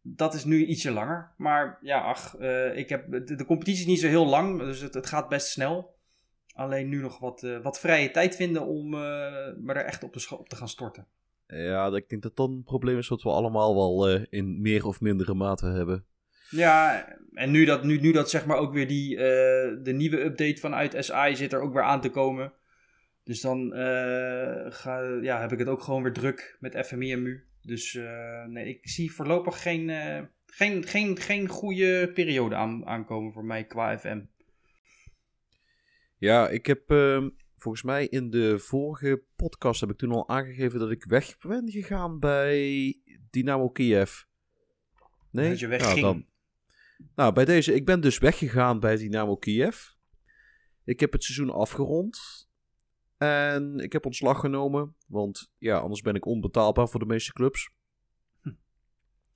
Dat 0.03 0.35
is 0.35 0.45
nu 0.45 0.65
ietsje 0.65 0.91
langer. 0.91 1.33
Maar 1.37 1.79
ja, 1.81 2.01
ach, 2.01 2.37
eh, 2.37 2.77
ik 2.77 2.89
heb, 2.89 3.27
de, 3.27 3.45
competitie 3.47 3.81
is 3.81 3.87
niet 3.87 4.01
zo 4.01 4.07
heel 4.07 4.27
lang. 4.27 4.59
Dus 4.59 4.81
het, 4.81 5.07
gaat 5.07 5.29
best 5.29 5.47
snel. 5.47 5.95
Alleen 6.55 6.89
nu 6.89 7.01
nog 7.01 7.19
wat, 7.19 7.43
eh, 7.43 7.59
wat 7.63 7.81
vrije 7.81 8.11
tijd 8.11 8.37
vinden 8.37 8.67
om 8.67 8.91
me 8.91 9.73
er 9.73 9.85
echt 9.85 10.03
op, 10.03 10.13
de 10.13 10.37
op 10.39 10.49
te 10.49 10.57
gaan 10.57 10.69
storten. 10.69 11.07
Ja, 11.47 11.87
ik 11.87 12.09
denk 12.09 12.23
dat 12.23 12.37
dat 12.37 12.49
een 12.49 12.63
probleem 12.65 12.99
is 12.99 13.09
wat 13.09 13.23
we 13.23 13.29
allemaal 13.29 13.75
wel 13.75 14.09
in 14.31 14.61
meer 14.61 14.87
of 14.87 15.01
mindere 15.01 15.35
mate 15.35 15.67
hebben. 15.67 16.05
Ja, 16.51 17.05
en 17.33 17.51
nu 17.51 17.65
dat, 17.65 17.85
nu, 17.85 18.01
nu 18.01 18.13
dat 18.13 18.31
zeg 18.31 18.47
maar 18.47 18.57
ook 18.57 18.73
weer 18.73 18.89
die, 18.89 19.17
eh, 19.17 19.83
de 19.83 19.93
nieuwe 19.93 20.21
update 20.21 20.61
vanuit 20.61 20.97
SI 20.99 21.37
zit 21.37 21.53
er 21.53 21.61
ook 21.61 21.73
weer 21.73 21.83
aan 21.83 22.01
te 22.01 22.11
komen. 22.11 22.53
Dus 23.25 23.41
dan 23.41 23.73
eh, 23.73 24.67
ga, 24.73 25.19
ja, 25.23 25.41
heb 25.41 25.53
ik 25.53 25.59
het 25.59 25.69
ook 25.69 25.83
gewoon 25.83 26.03
weer 26.03 26.13
druk 26.13 26.57
met 26.61 26.87
FMI 26.87 27.13
en 27.13 27.23
MU. 27.23 27.45
Dus 27.63 27.95
eh, 27.95 28.45
nee, 28.45 28.69
ik 28.69 28.89
zie 28.89 29.13
voorlopig 29.13 29.63
geen, 29.63 29.91
geen, 30.47 30.85
geen, 30.85 31.19
geen 31.19 31.49
goede 31.49 32.11
periode 32.15 32.55
aan, 32.55 32.87
aankomen 32.87 33.33
voor 33.33 33.45
mij 33.45 33.65
qua 33.65 33.99
FM. 33.99 34.21
Ja, 36.19 36.49
ik 36.49 36.67
heb 36.67 36.91
ehm, 36.91 37.29
volgens 37.57 37.83
mij 37.83 38.07
in 38.07 38.31
de 38.31 38.59
vorige 38.59 39.23
podcast 39.37 39.81
heb 39.81 39.91
ik 39.91 39.97
toen 39.97 40.13
al 40.13 40.29
aangegeven 40.29 40.79
dat 40.79 40.91
ik 40.91 41.05
weg 41.05 41.39
ben 41.39 41.71
gegaan 41.71 42.19
bij 42.19 42.95
Dynamo 43.31 43.69
Kiev. 43.69 44.23
Nee? 45.31 45.49
Dat 45.49 45.59
je 45.59 45.67
Nou, 45.67 46.01
dan- 46.01 46.27
nou, 47.15 47.33
bij 47.33 47.45
deze, 47.45 47.75
ik 47.75 47.85
ben 47.85 48.01
dus 48.01 48.19
weggegaan 48.19 48.81
bij 48.81 48.97
Dynamo 48.97 49.37
Kiev. 49.37 49.77
Ik 50.85 51.01
heb 51.01 51.13
het 51.13 51.25
seizoen 51.25 51.51
afgerond. 51.51 52.19
En 53.17 53.79
ik 53.79 53.93
heb 53.93 54.07
ontslag 54.07 54.41
genomen. 54.41 54.97
Want 55.07 55.53
ja, 55.59 55.79
anders 55.79 56.01
ben 56.01 56.15
ik 56.15 56.27
onbetaalbaar 56.27 56.89
voor 56.89 57.01
de 57.01 57.07
meeste 57.07 57.33
clubs. 57.33 57.71
Hm. 58.41 58.53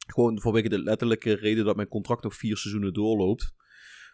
Gewoon 0.07 0.40
vanwege 0.40 0.69
de 0.69 0.83
letterlijke 0.83 1.33
reden 1.33 1.64
dat 1.64 1.76
mijn 1.76 1.88
contract 1.88 2.23
nog 2.23 2.35
vier 2.35 2.57
seizoenen 2.57 2.93
doorloopt. 2.93 3.55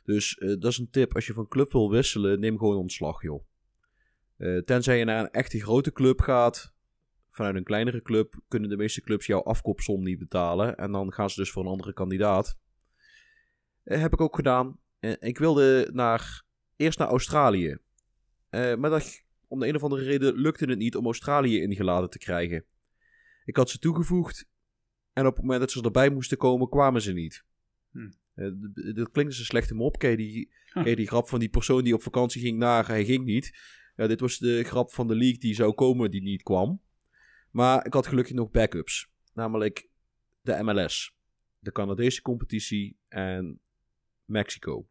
Dus 0.04 0.34
eh, 0.34 0.48
dat 0.48 0.70
is 0.70 0.78
een 0.78 0.90
tip. 0.90 1.14
Als 1.14 1.26
je 1.26 1.32
van 1.32 1.48
club 1.48 1.72
wil 1.72 1.90
wisselen, 1.90 2.40
neem 2.40 2.58
gewoon 2.58 2.76
ontslag, 2.76 3.22
joh. 3.22 3.44
Eh, 4.36 4.58
tenzij 4.58 4.98
je 4.98 5.04
naar 5.04 5.20
een 5.20 5.30
echte 5.30 5.60
grote 5.60 5.92
club 5.92 6.20
gaat, 6.20 6.74
vanuit 7.30 7.54
een 7.54 7.64
kleinere 7.64 8.02
club, 8.02 8.40
kunnen 8.48 8.68
de 8.68 8.76
meeste 8.76 9.00
clubs 9.00 9.26
jouw 9.26 9.42
afkoopsom 9.42 10.02
niet 10.02 10.18
betalen. 10.18 10.76
En 10.76 10.92
dan 10.92 11.12
gaan 11.12 11.30
ze 11.30 11.40
dus 11.40 11.50
voor 11.50 11.62
een 11.62 11.70
andere 11.70 11.92
kandidaat. 11.92 12.58
Eh, 13.86 14.00
heb 14.00 14.12
ik 14.12 14.20
ook 14.20 14.36
gedaan. 14.36 14.78
Eh, 14.98 15.12
ik 15.18 15.38
wilde 15.38 15.90
naar, 15.92 16.42
eerst 16.76 16.98
naar 16.98 17.08
Australië. 17.08 17.78
Eh, 18.48 18.74
maar 18.74 18.90
dat, 18.90 19.22
om 19.48 19.58
de 19.60 19.68
een 19.68 19.74
of 19.74 19.82
andere 19.82 20.02
reden 20.02 20.34
lukte 20.34 20.64
het 20.64 20.78
niet 20.78 20.96
om 20.96 21.04
Australië 21.04 21.60
ingeladen 21.60 22.10
te 22.10 22.18
krijgen. 22.18 22.64
Ik 23.44 23.56
had 23.56 23.70
ze 23.70 23.78
toegevoegd. 23.78 24.46
En 25.12 25.26
op 25.26 25.32
het 25.32 25.42
moment 25.42 25.60
dat 25.60 25.70
ze 25.70 25.82
erbij 25.82 26.10
moesten 26.10 26.38
komen, 26.38 26.68
kwamen 26.68 27.02
ze 27.02 27.12
niet. 27.12 27.44
Hm. 27.90 28.10
Dat 28.94 29.10
klinkt 29.10 29.26
als 29.30 29.38
een 29.38 29.44
slechte 29.44 29.74
mop. 29.74 29.98
Ken 29.98 30.10
je, 30.10 30.16
die, 30.16 30.54
Huh. 30.72 30.82
ken 30.82 30.90
je 30.90 30.96
die 30.96 31.06
grap 31.06 31.28
van 31.28 31.38
die 31.38 31.48
persoon 31.48 31.84
die 31.84 31.94
op 31.94 32.02
vakantie 32.02 32.40
ging 32.40 32.58
naar, 32.58 32.86
hij 32.86 33.04
ging 33.04 33.24
niet. 33.24 33.58
Ja, 33.96 34.06
dit 34.06 34.20
was 34.20 34.38
de 34.38 34.64
grap 34.64 34.92
van 34.92 35.08
de 35.08 35.14
league 35.14 35.38
die 35.38 35.54
zou 35.54 35.72
komen, 35.74 36.10
die 36.10 36.22
niet 36.22 36.42
kwam. 36.42 36.82
Maar 37.50 37.86
ik 37.86 37.92
had 37.92 38.06
gelukkig 38.06 38.34
nog 38.34 38.50
backups. 38.50 39.10
Namelijk 39.34 39.88
de 40.40 40.62
MLS, 40.62 41.16
de 41.58 41.72
Canadese 41.72 42.22
competitie 42.22 42.98
en 43.08 43.60
Mexico. 44.26 44.88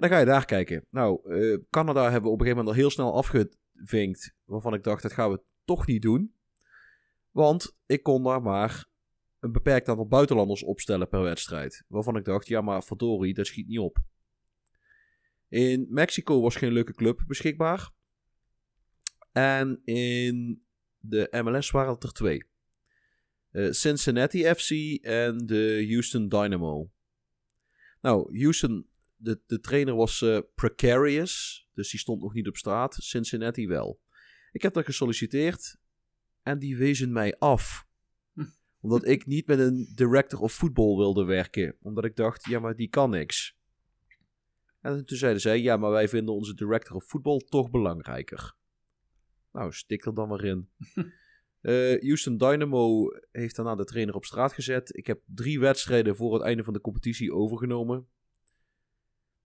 En 0.00 0.08
dan 0.08 0.08
ga 0.08 0.18
je 0.18 0.26
daar 0.26 0.44
kijken. 0.44 0.86
Nou, 0.90 1.34
eh, 1.34 1.58
Canada 1.70 2.02
hebben 2.02 2.22
we 2.22 2.28
op 2.28 2.40
een 2.40 2.46
gegeven 2.46 2.56
moment 2.56 2.68
al 2.68 2.82
heel 2.82 2.90
snel 2.90 3.14
afgevinkt. 3.14 4.34
Waarvan 4.44 4.74
ik 4.74 4.82
dacht, 4.82 5.02
dat 5.02 5.12
gaan 5.12 5.30
we 5.30 5.42
toch 5.64 5.86
niet 5.86 6.02
doen. 6.02 6.34
Want 7.30 7.76
ik 7.86 8.02
kon 8.02 8.22
daar 8.22 8.42
maar 8.42 8.88
een 9.40 9.52
beperkt 9.52 9.88
aantal 9.88 10.06
buitenlanders 10.06 10.62
opstellen 10.62 11.08
per 11.08 11.22
wedstrijd. 11.22 11.84
Waarvan 11.88 12.16
ik 12.16 12.24
dacht, 12.24 12.46
ja 12.46 12.60
maar 12.60 12.84
verdorie, 12.84 13.34
dat 13.34 13.46
schiet 13.46 13.66
niet 13.66 13.78
op. 13.78 13.98
In 15.48 15.86
Mexico 15.90 16.40
was 16.40 16.56
geen 16.56 16.72
leuke 16.72 16.94
club 16.94 17.22
beschikbaar. 17.26 17.90
En 19.32 19.80
in 19.84 20.64
de 20.98 21.42
MLS 21.44 21.70
waren 21.70 21.94
het 21.94 22.02
er 22.02 22.12
twee. 22.12 22.44
Eh, 23.50 23.70
Cincinnati 23.70 24.44
FC 24.44 24.70
en 25.04 25.46
de 25.46 25.86
Houston 25.88 26.28
Dynamo. 26.28 26.90
Nou, 28.00 28.38
Houston, 28.38 28.86
de, 29.16 29.40
de 29.46 29.60
trainer 29.60 29.94
was 29.94 30.22
eh, 30.22 30.38
precarious, 30.54 31.66
dus 31.74 31.90
die 31.90 32.00
stond 32.00 32.22
nog 32.22 32.34
niet 32.34 32.48
op 32.48 32.56
straat. 32.56 32.94
Cincinnati 32.94 33.66
wel. 33.66 34.00
Ik 34.52 34.62
heb 34.62 34.74
daar 34.74 34.84
gesolliciteerd 34.84 35.78
en 36.42 36.58
die 36.58 36.76
wezen 36.76 37.12
mij 37.12 37.38
af. 37.38 37.86
Omdat 38.80 39.06
ik 39.06 39.26
niet 39.26 39.46
met 39.46 39.58
een 39.58 39.92
director 39.94 40.40
of 40.40 40.54
football 40.54 40.96
wilde 40.96 41.24
werken. 41.24 41.76
Omdat 41.82 42.04
ik 42.04 42.16
dacht, 42.16 42.44
ja, 42.44 42.58
maar 42.58 42.76
die 42.76 42.88
kan 42.88 43.10
niks. 43.10 43.58
En 44.80 45.04
toen 45.04 45.18
zeiden 45.18 45.40
zij, 45.40 45.60
ja, 45.60 45.76
maar 45.76 45.90
wij 45.90 46.08
vinden 46.08 46.34
onze 46.34 46.54
director 46.54 46.96
of 46.96 47.04
football 47.04 47.38
toch 47.38 47.70
belangrijker. 47.70 48.54
Nou, 49.52 49.72
stik 49.72 50.04
er 50.04 50.14
dan 50.14 50.28
maar 50.28 50.44
in. 50.44 50.68
Eh, 51.60 52.00
Houston 52.00 52.36
Dynamo 52.36 53.08
heeft 53.30 53.56
daarna 53.56 53.74
de 53.74 53.84
trainer 53.84 54.14
op 54.14 54.24
straat 54.24 54.52
gezet. 54.52 54.96
Ik 54.96 55.06
heb 55.06 55.20
drie 55.24 55.60
wedstrijden 55.60 56.16
voor 56.16 56.34
het 56.34 56.42
einde 56.42 56.64
van 56.64 56.72
de 56.72 56.80
competitie 56.80 57.34
overgenomen. 57.34 58.08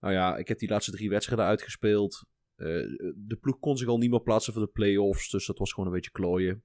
Nou 0.00 0.14
ja, 0.14 0.36
ik 0.36 0.48
heb 0.48 0.58
die 0.58 0.68
laatste 0.68 0.90
drie 0.90 1.08
wedstrijden 1.08 1.46
uitgespeeld. 1.46 2.24
Eh, 2.54 2.66
de 3.14 3.38
ploeg 3.40 3.58
kon 3.58 3.76
zich 3.76 3.88
al 3.88 3.98
niet 3.98 4.10
meer 4.10 4.22
plaatsen 4.22 4.52
voor 4.52 4.62
de 4.62 4.68
play-offs, 4.68 5.30
dus 5.30 5.46
dat 5.46 5.58
was 5.58 5.72
gewoon 5.72 5.88
een 5.88 5.94
beetje 5.94 6.10
klooien. 6.10 6.64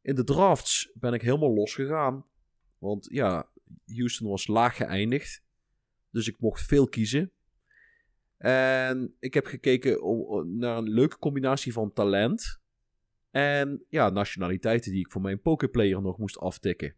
In 0.00 0.14
de 0.14 0.24
drafts 0.24 0.92
ben 0.94 1.12
ik 1.12 1.22
helemaal 1.22 1.54
losgegaan. 1.54 2.26
Want 2.78 3.08
ja, 3.10 3.50
Houston 3.86 4.28
was 4.28 4.46
laag 4.46 4.76
geëindigd. 4.76 5.42
Dus 6.10 6.28
ik 6.28 6.40
mocht 6.40 6.62
veel 6.62 6.88
kiezen. 6.88 7.32
En 8.36 9.16
ik 9.18 9.34
heb 9.34 9.46
gekeken 9.46 10.00
naar 10.58 10.76
een 10.76 10.88
leuke 10.88 11.18
combinatie 11.18 11.72
van 11.72 11.92
talent. 11.92 12.61
En 13.32 13.84
ja, 13.88 14.10
nationaliteiten 14.10 14.92
die 14.92 15.00
ik 15.00 15.12
voor 15.12 15.20
mijn 15.20 15.40
pokerplayer 15.40 16.02
nog 16.02 16.18
moest 16.18 16.38
aftikken. 16.38 16.96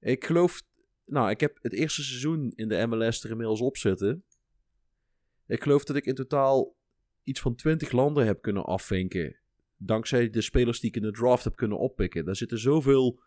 Ik 0.00 0.24
geloof. 0.24 0.62
Nou, 1.04 1.30
ik 1.30 1.40
heb 1.40 1.58
het 1.62 1.72
eerste 1.72 2.02
seizoen 2.02 2.52
in 2.54 2.68
de 2.68 2.86
MLS 2.86 3.24
er 3.24 3.30
inmiddels 3.30 3.60
op 3.60 3.76
zitten. 3.76 4.24
Ik 5.46 5.62
geloof 5.62 5.84
dat 5.84 5.96
ik 5.96 6.06
in 6.06 6.14
totaal 6.14 6.76
iets 7.22 7.40
van 7.40 7.54
20 7.54 7.92
landen 7.92 8.26
heb 8.26 8.42
kunnen 8.42 8.64
afvinken. 8.64 9.36
Dankzij 9.76 10.30
de 10.30 10.40
spelers 10.40 10.80
die 10.80 10.90
ik 10.90 10.96
in 10.96 11.02
de 11.02 11.10
draft 11.10 11.44
heb 11.44 11.56
kunnen 11.56 11.78
oppikken. 11.78 12.24
Daar 12.24 12.36
zitten 12.36 12.58
zoveel 12.58 13.22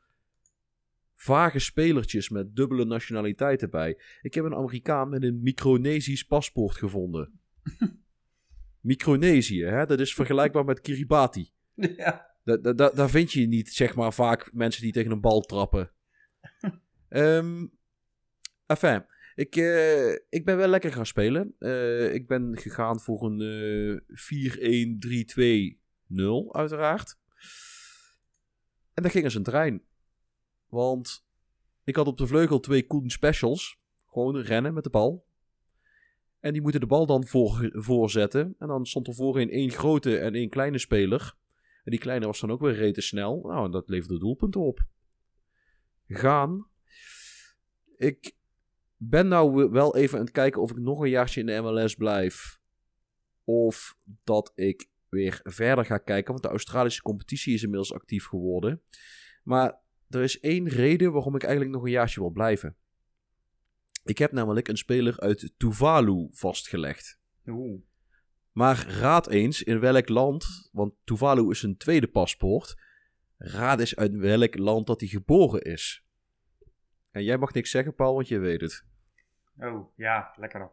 vage 1.16 1.60
spelertjes 1.60 2.30
met 2.30 2.56
dubbele 2.56 2.86
nationaliteiten 2.86 3.70
bij. 3.70 4.00
Ik 4.22 4.34
heb 4.34 4.46
een 4.46 4.56
Amerikaan 4.56 5.10
met 5.10 5.24
een 5.24 5.42
Micronesisch 5.42 6.24
paspoort 6.24 6.76
gevonden. 6.76 7.40
Micronesië, 8.82 9.64
hè? 9.64 9.86
dat 9.86 10.00
is 10.00 10.14
vergelijkbaar 10.14 10.66
met 10.66 10.82
Kiribati. 10.82 11.52
ja. 11.98 12.28
Da- 12.44 12.58
da- 12.58 12.74
da- 12.74 12.90
daar 12.90 13.10
vind 13.10 13.32
je 13.32 13.48
niet, 13.48 13.74
zeg 13.74 13.96
maar, 13.96 14.14
vaak 14.14 14.54
mensen 14.54 14.82
die 14.82 14.92
tegen 14.92 15.12
een 15.12 15.22
bal 15.22 15.42
trappen. 15.42 15.92
Ehm 17.10 17.66
enfin, 18.66 19.06
ik, 19.36 19.56
eh, 19.56 20.12
ik 20.12 20.46
ben 20.46 20.58
wel 20.58 20.68
lekker 20.68 20.92
gaan 20.94 21.06
spelen. 21.06 21.56
Eh, 21.60 22.14
ik 22.14 22.28
ben 22.28 22.58
gegaan 22.58 23.00
voor 23.00 23.24
een 23.24 23.42
eh 23.42 24.00
4-1-3-2-0, 26.14 26.52
uiteraard. 26.52 27.18
En 28.94 29.04
dat 29.04 29.12
ging 29.12 29.24
als 29.24 29.36
een 29.36 29.44
trein. 29.44 29.84
Want 30.68 31.26
ik 31.84 31.96
had 31.96 32.08
op 32.08 32.18
de 32.18 32.28
vleugel 32.28 32.60
twee 32.60 32.88
Koen 32.88 33.10
Specials. 33.10 33.80
Gewoon 34.08 34.38
rennen 34.38 34.74
met 34.74 34.84
de 34.84 34.90
bal. 34.90 35.26
En 36.40 36.54
die 36.54 36.62
moeten 36.62 36.82
de 36.82 36.88
bal 36.88 37.06
dan 37.06 37.28
voor, 37.28 37.70
voorzetten. 37.74 38.56
En 38.60 38.68
dan 38.68 38.86
stond 38.86 39.08
er 39.08 39.14
voorin 39.14 39.50
één 39.50 39.72
grote 39.72 40.18
en 40.18 40.34
één 40.36 40.50
kleine 40.50 40.78
speler. 40.78 41.36
En 41.90 41.96
die 41.96 42.04
kleine 42.04 42.26
was 42.26 42.40
dan 42.40 42.52
ook 42.52 42.62
weer 42.62 42.74
rete 42.74 43.02
snel. 43.02 43.42
Nou, 43.44 43.66
en 43.66 43.72
dat 43.72 43.90
leverde 43.90 44.20
doelpunten 44.20 44.62
op. 44.62 44.86
Gaan. 46.08 46.70
Ik 47.96 48.36
ben 48.98 49.28
nou 49.28 49.70
wel 49.70 49.96
even 49.96 50.18
aan 50.18 50.24
het 50.24 50.34
kijken 50.34 50.62
of 50.62 50.72
ik 50.72 50.78
nog 50.78 51.00
een 51.00 51.10
jaartje 51.10 51.40
in 51.40 51.46
de 51.46 51.62
MLS 51.62 51.96
blijf. 51.96 52.60
Of 53.44 53.98
dat 54.24 54.52
ik 54.56 54.90
weer 55.10 55.40
verder 55.44 55.86
ga 55.86 55.98
kijken. 55.98 56.32
Want 56.32 56.44
de 56.44 56.50
Australische 56.50 57.02
competitie 57.02 57.54
is 57.54 57.64
inmiddels 57.64 57.94
actief 57.94 58.26
geworden. 58.26 58.82
Maar 59.44 59.80
er 60.10 60.22
is 60.22 60.40
één 60.40 60.68
reden 60.68 61.12
waarom 61.12 61.36
ik 61.36 61.44
eigenlijk 61.44 61.74
nog 61.74 61.84
een 61.84 61.92
jaartje 61.92 62.20
wil 62.20 62.32
blijven. 62.32 62.76
Ik 64.04 64.18
heb 64.18 64.32
namelijk 64.32 64.68
een 64.68 64.78
speler 64.78 65.20
uit 65.20 65.54
Tuvalu 65.58 66.28
vastgelegd. 66.32 67.20
Oeh. 67.46 67.82
Maar 68.60 68.88
raad 68.88 69.28
eens 69.30 69.64
in 69.64 69.80
welk 69.80 70.10
land, 70.10 70.70
want 70.72 70.94
Tuvalu 71.04 71.50
is 71.50 71.64
een 71.64 71.78
tweede 71.78 72.08
paspoort. 72.08 72.78
Raad 73.38 73.80
eens 73.80 73.96
uit 73.96 74.16
welk 74.16 74.58
land 74.58 74.88
dat 74.88 75.00
hij 75.00 75.10
geboren 75.10 75.62
is. 75.62 76.06
En 77.12 77.24
jij 77.24 77.38
mag 77.38 77.54
niks 77.54 77.72
zeggen, 77.72 77.96
Paul, 77.96 78.14
want 78.14 78.28
je 78.28 78.40
weet 78.40 78.62
het. 78.62 78.86
Oh, 79.58 79.92
ja, 79.96 80.34
lekker 80.36 80.60
dan. 80.60 80.72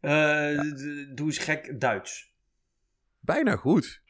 Eh, 0.00 0.60
d- 0.60 1.16
Doe 1.16 1.26
eens 1.26 1.38
gek 1.38 1.80
Duits. 1.80 2.32
Bijna 3.18 3.56
goed. 3.56 4.02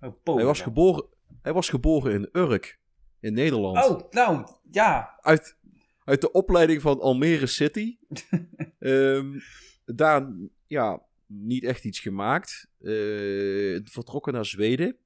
Oh, 0.00 0.22
Polen 0.22 0.38
Hij 0.40 0.48
was, 0.48 0.60
geboren, 0.60 1.06
hij 1.42 1.52
was 1.52 1.68
geboren 1.68 2.12
in 2.12 2.28
Urk, 2.32 2.80
in 3.20 3.32
Nederland. 3.32 3.88
Oh, 3.88 4.10
nou, 4.10 4.46
ja. 4.70 5.18
Uit, 5.20 5.58
uit 6.04 6.20
de 6.20 6.32
opleiding 6.32 6.82
van 6.82 7.00
Almere 7.00 7.46
City. 7.46 7.96
Ehm, 8.78 9.38
daar, 9.84 10.32
ja, 10.66 11.02
niet 11.32 11.64
echt 11.64 11.84
iets 11.84 12.00
gemaakt. 12.00 12.68
Eh, 12.80 13.80
vertrokken 13.84 14.32
naar 14.32 14.46
Zweden. 14.46 14.96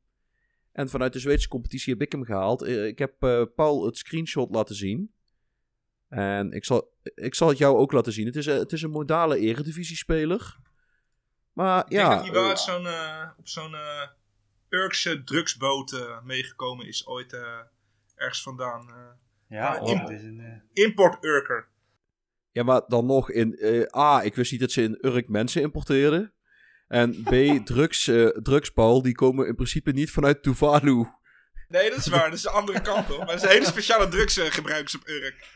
En 0.73 0.89
vanuit 0.89 1.13
de 1.13 1.19
Zweedse 1.19 1.49
competitie 1.49 1.93
heb 1.93 2.03
ik 2.03 2.13
hem 2.13 2.25
gehaald. 2.25 2.63
Eh, 2.63 2.87
ik 2.87 2.99
heb 2.99 3.23
eh, 3.23 3.43
Paul 3.55 3.85
het 3.85 3.97
screenshot 3.97 4.51
laten 4.51 4.75
zien. 4.75 5.13
En 6.09 6.53
ik 6.53 6.65
zal, 6.65 6.93
ik 7.03 7.35
zal 7.35 7.49
het 7.49 7.59
jou 7.59 7.77
ook 7.77 7.93
laten 7.93 8.13
zien. 8.13 8.27
Het 8.27 8.37
is, 8.37 8.47
het 8.47 8.73
is 8.73 8.83
een 8.83 8.91
modale 8.91 9.39
eredivisiespeler. 9.39 10.57
Maar 11.53 11.85
Ik 11.85 11.91
denk 11.91 12.03
ja, 12.03 12.31
dat 12.33 12.47
hij 12.47 12.57
zo'n, 12.57 12.87
op 13.39 13.49
zo'n 13.49 13.75
Urkse 14.69 15.25
drugsboot 15.25 16.21
meegekomen 16.25 16.87
is 16.87 17.07
ooit 17.07 17.37
ergens 18.15 18.43
vandaan. 18.43 18.89
eh. 18.89 19.25
Ja, 19.49 19.81
oh, 19.81 20.11
Import-Urker. 20.73 21.69
Ja, 22.57 22.63
maar 22.63 22.83
dan 22.87 23.07
nog 23.07 23.31
in... 23.31 23.57
eh, 23.57 24.01
A, 24.01 24.23
ik 24.23 24.35
wist 24.35 24.51
niet 24.51 24.61
dat 24.61 24.71
ze 24.71 24.83
in 24.83 24.99
Urk 25.01 25.29
mensen 25.29 25.63
importeerden. 25.63 26.35
En 26.89 27.23
B, 27.23 27.31
drugs, 28.43 28.71
Paul, 28.75 29.03
die 29.03 29.15
komen 29.15 29.47
in 29.47 29.55
principe 29.55 29.93
niet 29.93 30.11
vanuit 30.11 30.43
Tuvalu. 30.43 31.07
Nee, 31.69 31.91
dat 31.91 31.99
is 31.99 32.07
waar. 32.07 32.25
Dat 32.25 32.33
is 32.33 32.43
de 32.43 32.51
andere 32.51 32.81
kant 32.81 33.11
op. 33.11 33.19
Maar 33.19 33.33
er 33.33 33.39
zijn 33.39 33.53
hele 33.53 33.67
speciale 33.67 34.09
drugsgebruikers 34.09 34.97
op 34.97 35.09
Urk. 35.09 35.49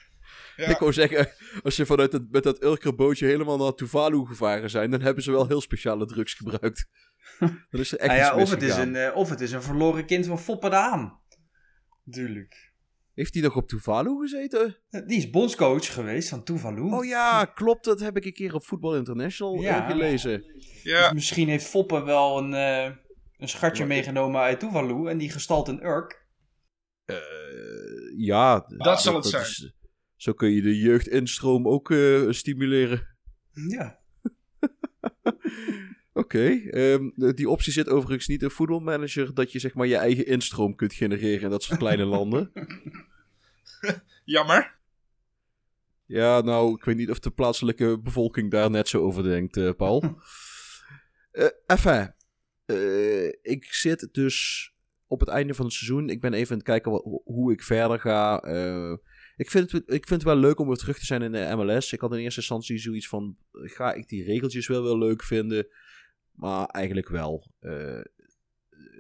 Ja. 0.57 0.67
Ik 0.69 0.79
wou 0.79 0.93
zeggen, 0.93 1.29
als 1.63 1.77
je 1.77 1.87
vanuit 1.87 2.13
het, 2.13 2.31
met 2.31 2.43
dat 2.43 2.65
Urker 2.65 2.95
bootje 2.95 3.27
helemaal 3.27 3.59
naar 3.59 3.75
Tuvalu 3.75 4.27
gevaren 4.27 4.71
zijn, 4.71 4.91
dan 4.91 5.01
hebben 5.01 5.23
ze 5.23 5.31
wel 5.31 5.47
heel 5.47 5.61
speciale 5.61 6.07
drugs 6.07 6.35
gebruikt. 6.35 6.89
Dan 7.71 7.81
is 7.81 7.93
er 7.93 7.99
echt 7.99 8.09
nou 8.09 8.21
ja, 8.21 8.43
of, 8.43 8.51
het 8.51 8.63
is 8.63 8.77
een, 8.77 8.97
eh, 8.97 9.17
of 9.17 9.31
het 9.31 9.41
is 9.41 9.53
een 9.53 9.63
verloren 9.63 10.07
kind 10.07 10.27
van 10.27 10.41
Foppe 10.41 10.69
de 10.69 10.77
Haan. 10.77 11.21
Tuurlijk. 12.11 12.70
Heeft 13.21 13.35
hij 13.35 13.43
nog 13.43 13.57
op 13.57 13.69
Tuvalu 13.69 14.21
gezeten? 14.21 14.77
Eh, 14.91 15.07
Die 15.07 15.17
is 15.17 15.31
bondscoach 15.31 15.93
geweest 15.95 16.29
van 16.29 16.45
Tuvalu. 16.45 16.81
Oh 16.81 17.05
ja, 17.05 17.45
klopt. 17.45 17.85
Dat 17.85 18.01
heb 18.01 18.17
ik 18.17 18.25
een 18.25 18.33
keer 18.33 18.55
op 18.55 18.63
Football 18.63 18.97
International 18.97 19.57
eh, 19.57 19.63
Ja. 19.63 19.91
gelezen. 19.91 20.45
Ja, 20.83 21.03
Dus 21.03 21.13
misschien 21.13 21.49
heeft 21.49 21.67
Foppe 21.67 22.03
wel 22.05 22.39
een, 22.39 22.55
eh, 22.55 22.93
een 23.37 23.49
schatje 23.49 23.79
Maar- 23.79 23.95
meegenomen 23.95 24.41
uit 24.41 24.61
Tuvalu 24.61 25.09
en 25.09 25.19
die 25.19 25.31
gestald 25.31 25.69
in 25.69 25.83
Urk. 25.83 26.27
Eh, 27.05 27.17
ja, 28.17 28.65
Dat 28.77 29.03
zal 29.03 29.15
het 29.15 29.27
zijn. 29.27 29.43
is- 29.43 29.73
zo 30.17 30.33
kun 30.33 30.51
je 30.51 30.63
de 30.63 30.79
jeugdinstroom 30.79 31.69
ook 31.69 31.91
eh, 31.91 32.31
stimuleren. 32.31 33.17
Ja. 33.69 33.99
Oké, 36.13 36.47
ehm, 36.71 37.11
die 37.35 37.49
optie 37.49 37.73
zit 37.73 37.89
overigens 37.89 38.27
niet 38.27 38.43
in 38.43 38.51
Football 38.51 38.81
Manager 38.81 39.35
dat 39.35 39.53
je 39.53 39.59
zeg 39.59 39.75
maar 39.75 39.87
je 39.87 39.97
eigen 39.97 40.27
instroom 40.27 40.75
kunt 40.75 40.93
genereren 40.93 41.43
in 41.43 41.51
dat 41.51 41.63
soort 41.63 41.79
kleine 41.79 42.05
landen. 42.05 42.51
jammer. 44.25 44.79
Ja, 46.07 46.41
nou, 46.41 46.75
ik 46.75 46.85
weet 46.85 46.97
niet 46.97 47.11
of 47.11 47.19
de 47.19 47.31
plaatselijke 47.31 47.99
bevolking 48.01 48.51
daar 48.51 48.71
net 48.71 48.89
zo 48.89 49.03
over 49.03 49.23
denkt, 49.23 49.57
eh, 49.57 49.71
Paul. 49.77 50.03
Eh 51.31 51.47
enfin, 51.67 52.15
eh, 52.65 53.27
ik 53.27 53.65
zit 53.65 54.09
dus 54.13 54.71
op 55.07 55.21
het 55.21 55.29
einde 55.29 55.55
van 55.55 55.65
het 55.65 55.75
seizoen. 55.75 56.09
Ik 56.09 56.21
ben 56.21 56.33
even 56.33 56.51
aan 56.51 56.57
het 56.57 56.67
kijken 56.67 56.91
wat- 56.91 57.21
hoe 57.25 57.53
ik 57.53 57.63
verder 57.63 58.01
ga. 58.01 58.43
Ik, 59.37 59.51
vind 59.51 59.73
het, 59.73 59.83
ik 59.87 60.07
vind 60.07 60.11
het 60.11 60.23
wel 60.23 60.37
leuk 60.37 60.59
om 60.59 60.67
weer 60.67 60.77
terug 60.77 60.99
te 60.99 61.05
zijn 61.05 61.23
in 61.23 61.33
de 61.33 61.53
MLS. 61.57 61.93
Ik 61.93 62.01
had 62.01 62.13
in 62.13 62.19
eerste 62.19 62.41
instantie 62.41 62.79
zoiets 62.79 63.09
van, 63.09 63.37
ga 63.53 63.93
ik 63.93 64.09
die 64.09 64.25
regeltjes 64.25 64.67
wel 64.67 64.83
weer 64.83 64.97
leuk 65.09 65.23
vinden? 65.23 65.67
Maar 66.33 66.67
eigenlijk 66.67 67.09
wel. 67.09 67.51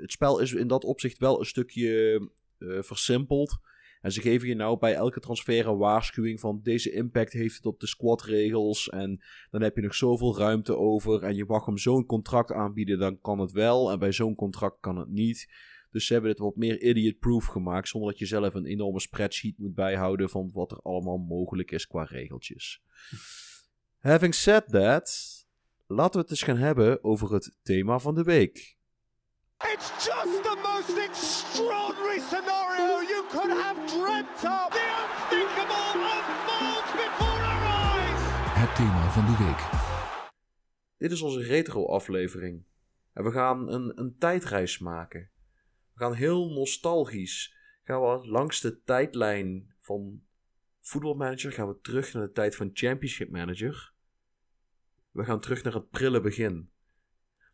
Het 0.01 0.13
spel 0.13 0.39
is 0.41 0.53
in 0.53 0.69
dat 0.69 0.85
opzicht 0.85 1.19
wel 1.19 1.39
een 1.39 1.47
stukje 1.47 2.21
versimpeld. 2.81 3.59
En 4.01 4.13
ze 4.13 4.21
geven 4.21 4.49
je 4.49 4.55
nou 4.55 4.79
bij 4.79 4.95
elke 4.95 5.21
transfer 5.21 5.67
een 5.67 5.77
waarschuwing 5.77 6.41
van 6.41 6.61
deze 6.63 6.93
impact 6.93 7.33
heeft 7.33 7.57
het 7.57 7.67
op 7.67 7.81
de 7.81 7.87
squadregels. 7.87 8.89
En 8.89 9.21
dan 9.51 9.63
heb 9.63 9.77
je 9.77 9.83
nog 9.83 9.95
zoveel 9.95 10.39
ruimte 10.39 10.77
over. 10.77 11.23
En 11.23 11.35
je 11.35 11.45
mag 11.45 11.67
hem 11.67 11.79
zo'n 11.79 12.07
contract 12.07 12.53
aanbieden, 12.53 12.99
dan 12.99 13.21
kan 13.21 13.39
het 13.39 13.53
wel. 13.53 13.91
En 13.91 13.99
bij 13.99 14.13
zo'n 14.13 14.35
contract 14.35 14.77
kan 14.81 14.97
het 14.97 15.09
niet. 15.09 15.49
Dus 15.91 16.07
ze 16.07 16.13
hebben 16.13 16.31
het 16.31 16.41
wat 16.41 16.57
meer 16.57 16.83
idiot-proof 16.83 17.47
gemaakt. 17.47 17.89
Zonder 17.89 18.11
dat 18.11 18.19
je 18.19 18.27
zelf 18.27 18.55
een 18.55 18.67
enorme 18.67 19.01
spreadsheet 19.01 19.59
moet 19.59 19.75
bijhouden 19.75 20.31
van 20.31 20.51
wat 20.53 20.71
er 20.71 20.81
allemaal 20.83 21.19
mogelijk 21.19 21.71
is 21.71 21.87
qua 21.87 22.05
regeltjes. 22.05 22.83
Having 23.99 24.35
said 24.35 24.69
that, 24.69 25.31
laten 25.87 26.13
we 26.13 26.21
het 26.21 26.31
eens 26.31 26.43
gaan 26.43 26.57
hebben 26.57 27.05
over 27.05 27.33
het 27.33 27.57
thema 27.63 27.99
van 27.99 28.15
de 28.15 28.23
week. 28.23 28.77
It's 29.59 30.07
just 30.07 30.40
most 30.91 31.09
extraordinary 31.09 32.21
scenario 32.21 33.01
you 33.01 33.25
could 33.29 33.51
have 33.51 33.77
dreamt 33.87 34.45
of. 34.45 34.69
The 34.71 34.87
unthinkable 35.03 35.91
unfolds 36.15 36.93
before 36.93 37.43
our 37.53 37.65
eyes. 37.65 38.21
Het 38.59 38.75
thema 38.75 39.11
van 39.11 39.27
de 39.27 39.45
week. 39.45 39.61
Dit 40.97 41.13
is 41.13 41.21
onze 41.23 41.43
retro-aflevering. 41.43 42.65
En 43.13 43.25
we 43.25 43.31
gaan 43.31 43.73
een, 43.73 43.99
een 43.99 44.17
tijdreis 44.19 44.79
maken. 44.79 45.31
We 45.93 46.01
gaan 46.01 46.15
heel 46.15 46.51
nostalgisch. 46.51 47.57
Gaan 47.85 48.01
we 48.01 48.29
langs 48.29 48.61
de 48.61 48.83
tijdlijn 48.83 49.75
van 49.81 50.23
voetbalmanager. 50.81 51.53
Gaan 51.53 51.69
we 51.69 51.81
terug 51.81 52.13
naar 52.13 52.27
de 52.27 52.33
tijd 52.33 52.57
van 52.57 52.71
Championship 52.73 53.31
Manager. 53.31 53.93
We 55.11 55.25
gaan 55.25 55.41
terug 55.41 55.63
naar 55.63 55.75
het 55.75 55.91
prille 55.91 56.21
begin. 56.21 56.71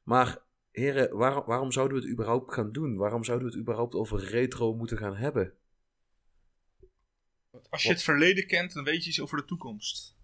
Maar, 0.03 0.45
heren, 0.79 1.17
waar- 1.17 1.45
waarom 1.45 1.73
zouden 1.73 1.97
we 1.97 2.03
het 2.03 2.13
überhaupt 2.13 2.53
gaan 2.53 2.73
doen? 2.73 2.97
Waarom 2.97 3.25
zouden 3.25 3.47
we 3.47 3.53
het 3.53 3.63
überhaupt 3.63 3.95
over 3.95 4.19
retro 4.25 4.75
moeten 4.75 4.97
gaan 4.99 5.17
hebben? 5.17 5.53
Als 7.71 7.83
je 7.83 7.89
het 7.89 8.03
verleden 8.03 8.47
kent, 8.47 8.73
dan 8.73 8.85
weet 8.85 9.03
je 9.03 9.09
iets 9.09 9.21
over 9.21 9.37
de 9.37 9.45
toekomst. 9.45 10.17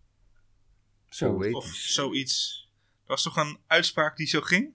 Zo. 1.08 1.32
Poëtisch. 1.34 1.54
Of 1.54 1.66
zoiets. 1.74 2.68
Dat 3.00 3.08
was 3.08 3.22
toch 3.22 3.36
een 3.36 3.58
uitspraak 3.66 4.16
die 4.16 4.26
zo 4.26 4.40
ging? 4.40 4.74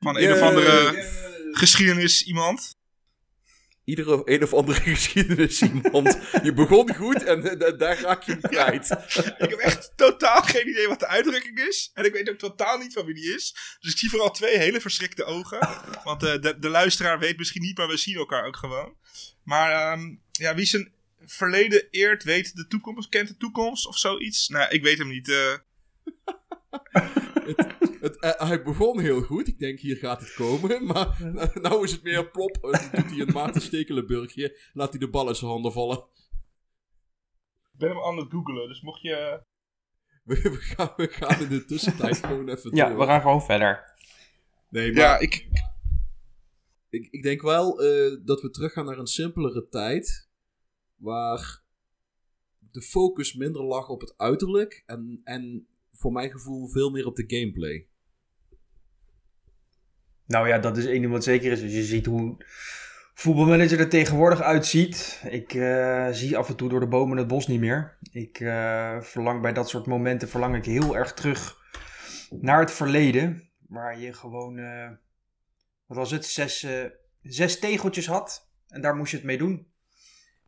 Van 0.00 0.16
een 0.16 0.32
of 0.32 0.40
andere 0.40 1.02
geschiedenis 1.52 2.24
iemand. 2.26 2.78
Iedere 3.90 4.22
een 4.24 4.42
of 4.42 4.52
andere 4.54 4.80
geschiedenis 4.94 5.62
iemand. 5.62 6.18
Je 6.42 6.52
begon 6.52 6.94
goed 6.94 7.24
en 7.24 7.50
eh, 7.50 7.58
da- 7.58 7.70
daar 7.70 8.00
raak 8.00 8.22
je 8.22 8.32
hem 8.32 8.40
kwijt. 8.40 8.90
Ik 9.44 9.50
heb 9.50 9.58
echt 9.58 9.92
totaal 9.96 10.42
geen 10.42 10.68
idee 10.68 10.88
wat 10.88 11.00
de 11.00 11.06
uitdrukking 11.06 11.58
is. 11.58 11.90
En 11.94 12.04
ik 12.04 12.12
weet 12.12 12.30
ook 12.30 12.38
totaal 12.38 12.78
niet 12.78 12.92
van 12.92 13.04
wie 13.04 13.14
die 13.14 13.34
is. 13.34 13.56
Dus 13.80 13.92
ik 13.92 13.98
zie 13.98 14.10
vooral 14.10 14.30
twee 14.30 14.58
hele 14.58 14.80
verschrikte 14.80 15.24
ogen. 15.24 15.58
Want 16.04 16.22
eh, 16.22 16.40
de, 16.40 16.58
de 16.58 16.68
luisteraar 16.68 17.18
weet 17.18 17.36
misschien 17.38 17.62
niet, 17.62 17.76
maar 17.78 17.88
we 17.88 17.96
zien 17.96 18.16
elkaar 18.16 18.44
ook 18.46 18.56
gewoon. 18.56 18.96
Maar 19.44 19.70
ehm, 19.92 20.14
ja, 20.32 20.54
wie 20.54 20.66
zijn 20.66 20.92
verleden 21.24 21.86
eert, 21.90 22.22
weet 22.24 22.56
de 22.56 22.66
toekomst, 22.66 23.08
kent 23.08 23.28
de 23.28 23.36
toekomst 23.36 23.86
of 23.86 23.98
zoiets. 23.98 24.48
Nou, 24.48 24.70
ik 24.70 24.82
weet 24.82 24.98
hem 24.98 25.08
niet. 25.08 25.28
eh. 25.28 25.54
Het, 28.00 28.18
eh, 28.20 28.48
hij 28.48 28.62
begon 28.62 29.00
heel 29.00 29.22
goed. 29.22 29.48
Ik 29.48 29.58
denk, 29.58 29.78
hier 29.80 29.96
gaat 29.96 30.20
het 30.20 30.34
komen. 30.34 30.84
Maar 30.92 31.16
nou 31.54 31.84
is 31.84 31.92
het 31.92 32.02
meer 32.02 32.30
plop. 32.30 32.58
Dan 32.60 32.70
doet 32.70 33.10
hij 33.10 33.18
een 33.20 33.32
Maarten 33.32 33.60
Stekelenburgje. 33.62 34.58
Laat 34.72 34.90
hij 34.90 34.98
de 34.98 35.08
bal 35.10 35.28
in 35.28 35.34
zijn 35.34 35.50
handen 35.50 35.72
vallen. 35.72 35.96
Ik 37.72 37.78
ben 37.78 37.88
hem 37.88 38.04
aan 38.04 38.16
het 38.16 38.30
googelen, 38.30 38.68
dus 38.68 38.80
mocht 38.82 39.02
je... 39.02 39.42
We, 40.24 40.40
we 40.42 40.56
gaan, 40.56 40.92
we 40.96 41.08
gaan 41.08 41.40
in 41.40 41.48
de 41.48 41.64
tussentijd 41.64 42.16
gewoon 42.26 42.48
even 42.48 42.74
Ja, 42.76 42.88
door. 42.88 42.98
we 42.98 43.04
gaan 43.04 43.20
gewoon 43.20 43.42
verder. 43.42 43.94
Nee, 44.68 44.92
maar 44.92 45.02
Ja, 45.02 45.18
ik... 45.18 45.48
ik, 46.88 47.08
ik 47.10 47.22
denk 47.22 47.42
wel 47.42 47.80
eh, 47.82 48.16
dat 48.24 48.40
we 48.40 48.50
teruggaan 48.50 48.84
naar 48.84 48.98
een 48.98 49.06
simpelere 49.06 49.68
tijd. 49.68 50.28
Waar 50.96 51.62
de 52.58 52.82
focus 52.82 53.34
minder 53.34 53.62
lag 53.64 53.88
op 53.88 54.00
het 54.00 54.14
uiterlijk. 54.16 54.82
En, 54.86 55.20
en 55.24 55.68
voor 56.00 56.12
mijn 56.12 56.30
gevoel 56.30 56.68
veel 56.68 56.90
meer 56.90 57.06
op 57.06 57.16
de 57.16 57.24
gameplay. 57.26 57.86
Nou 60.26 60.48
ja, 60.48 60.58
dat 60.58 60.76
is 60.76 60.86
één 60.86 61.00
ding 61.00 61.12
wat 61.12 61.24
zeker 61.24 61.52
is. 61.52 61.60
Dus 61.60 61.72
je 61.72 61.82
ziet 61.82 62.06
hoe 62.06 62.44
voetbalmanager 63.14 63.80
er 63.80 63.88
tegenwoordig 63.88 64.40
uitziet. 64.40 65.22
Ik 65.24 65.54
eh, 65.54 66.08
zie 66.10 66.36
af 66.36 66.48
en 66.48 66.56
toe 66.56 66.68
door 66.68 66.80
de 66.80 66.88
bomen 66.88 67.16
het 67.16 67.26
bos 67.26 67.46
niet 67.46 67.60
meer. 67.60 67.98
Ik 68.12 68.40
eh, 68.40 69.00
verlang 69.00 69.42
bij 69.42 69.52
dat 69.52 69.68
soort 69.68 69.86
momenten 69.86 70.28
verlang 70.28 70.56
ik 70.56 70.64
heel 70.64 70.96
erg 70.96 71.14
terug 71.14 71.58
naar 72.30 72.60
het 72.60 72.72
verleden. 72.72 73.50
Waar 73.68 73.98
je 73.98 74.12
gewoon, 74.12 74.58
eh, 74.58 74.90
wat 75.86 75.96
was 75.96 76.10
het, 76.10 76.26
zes, 76.26 76.66
zes 77.22 77.58
tegeltjes 77.58 78.06
had. 78.06 78.50
En 78.68 78.80
daar 78.80 78.96
moest 78.96 79.10
je 79.10 79.16
het 79.16 79.26
mee 79.26 79.38
doen. 79.38 79.66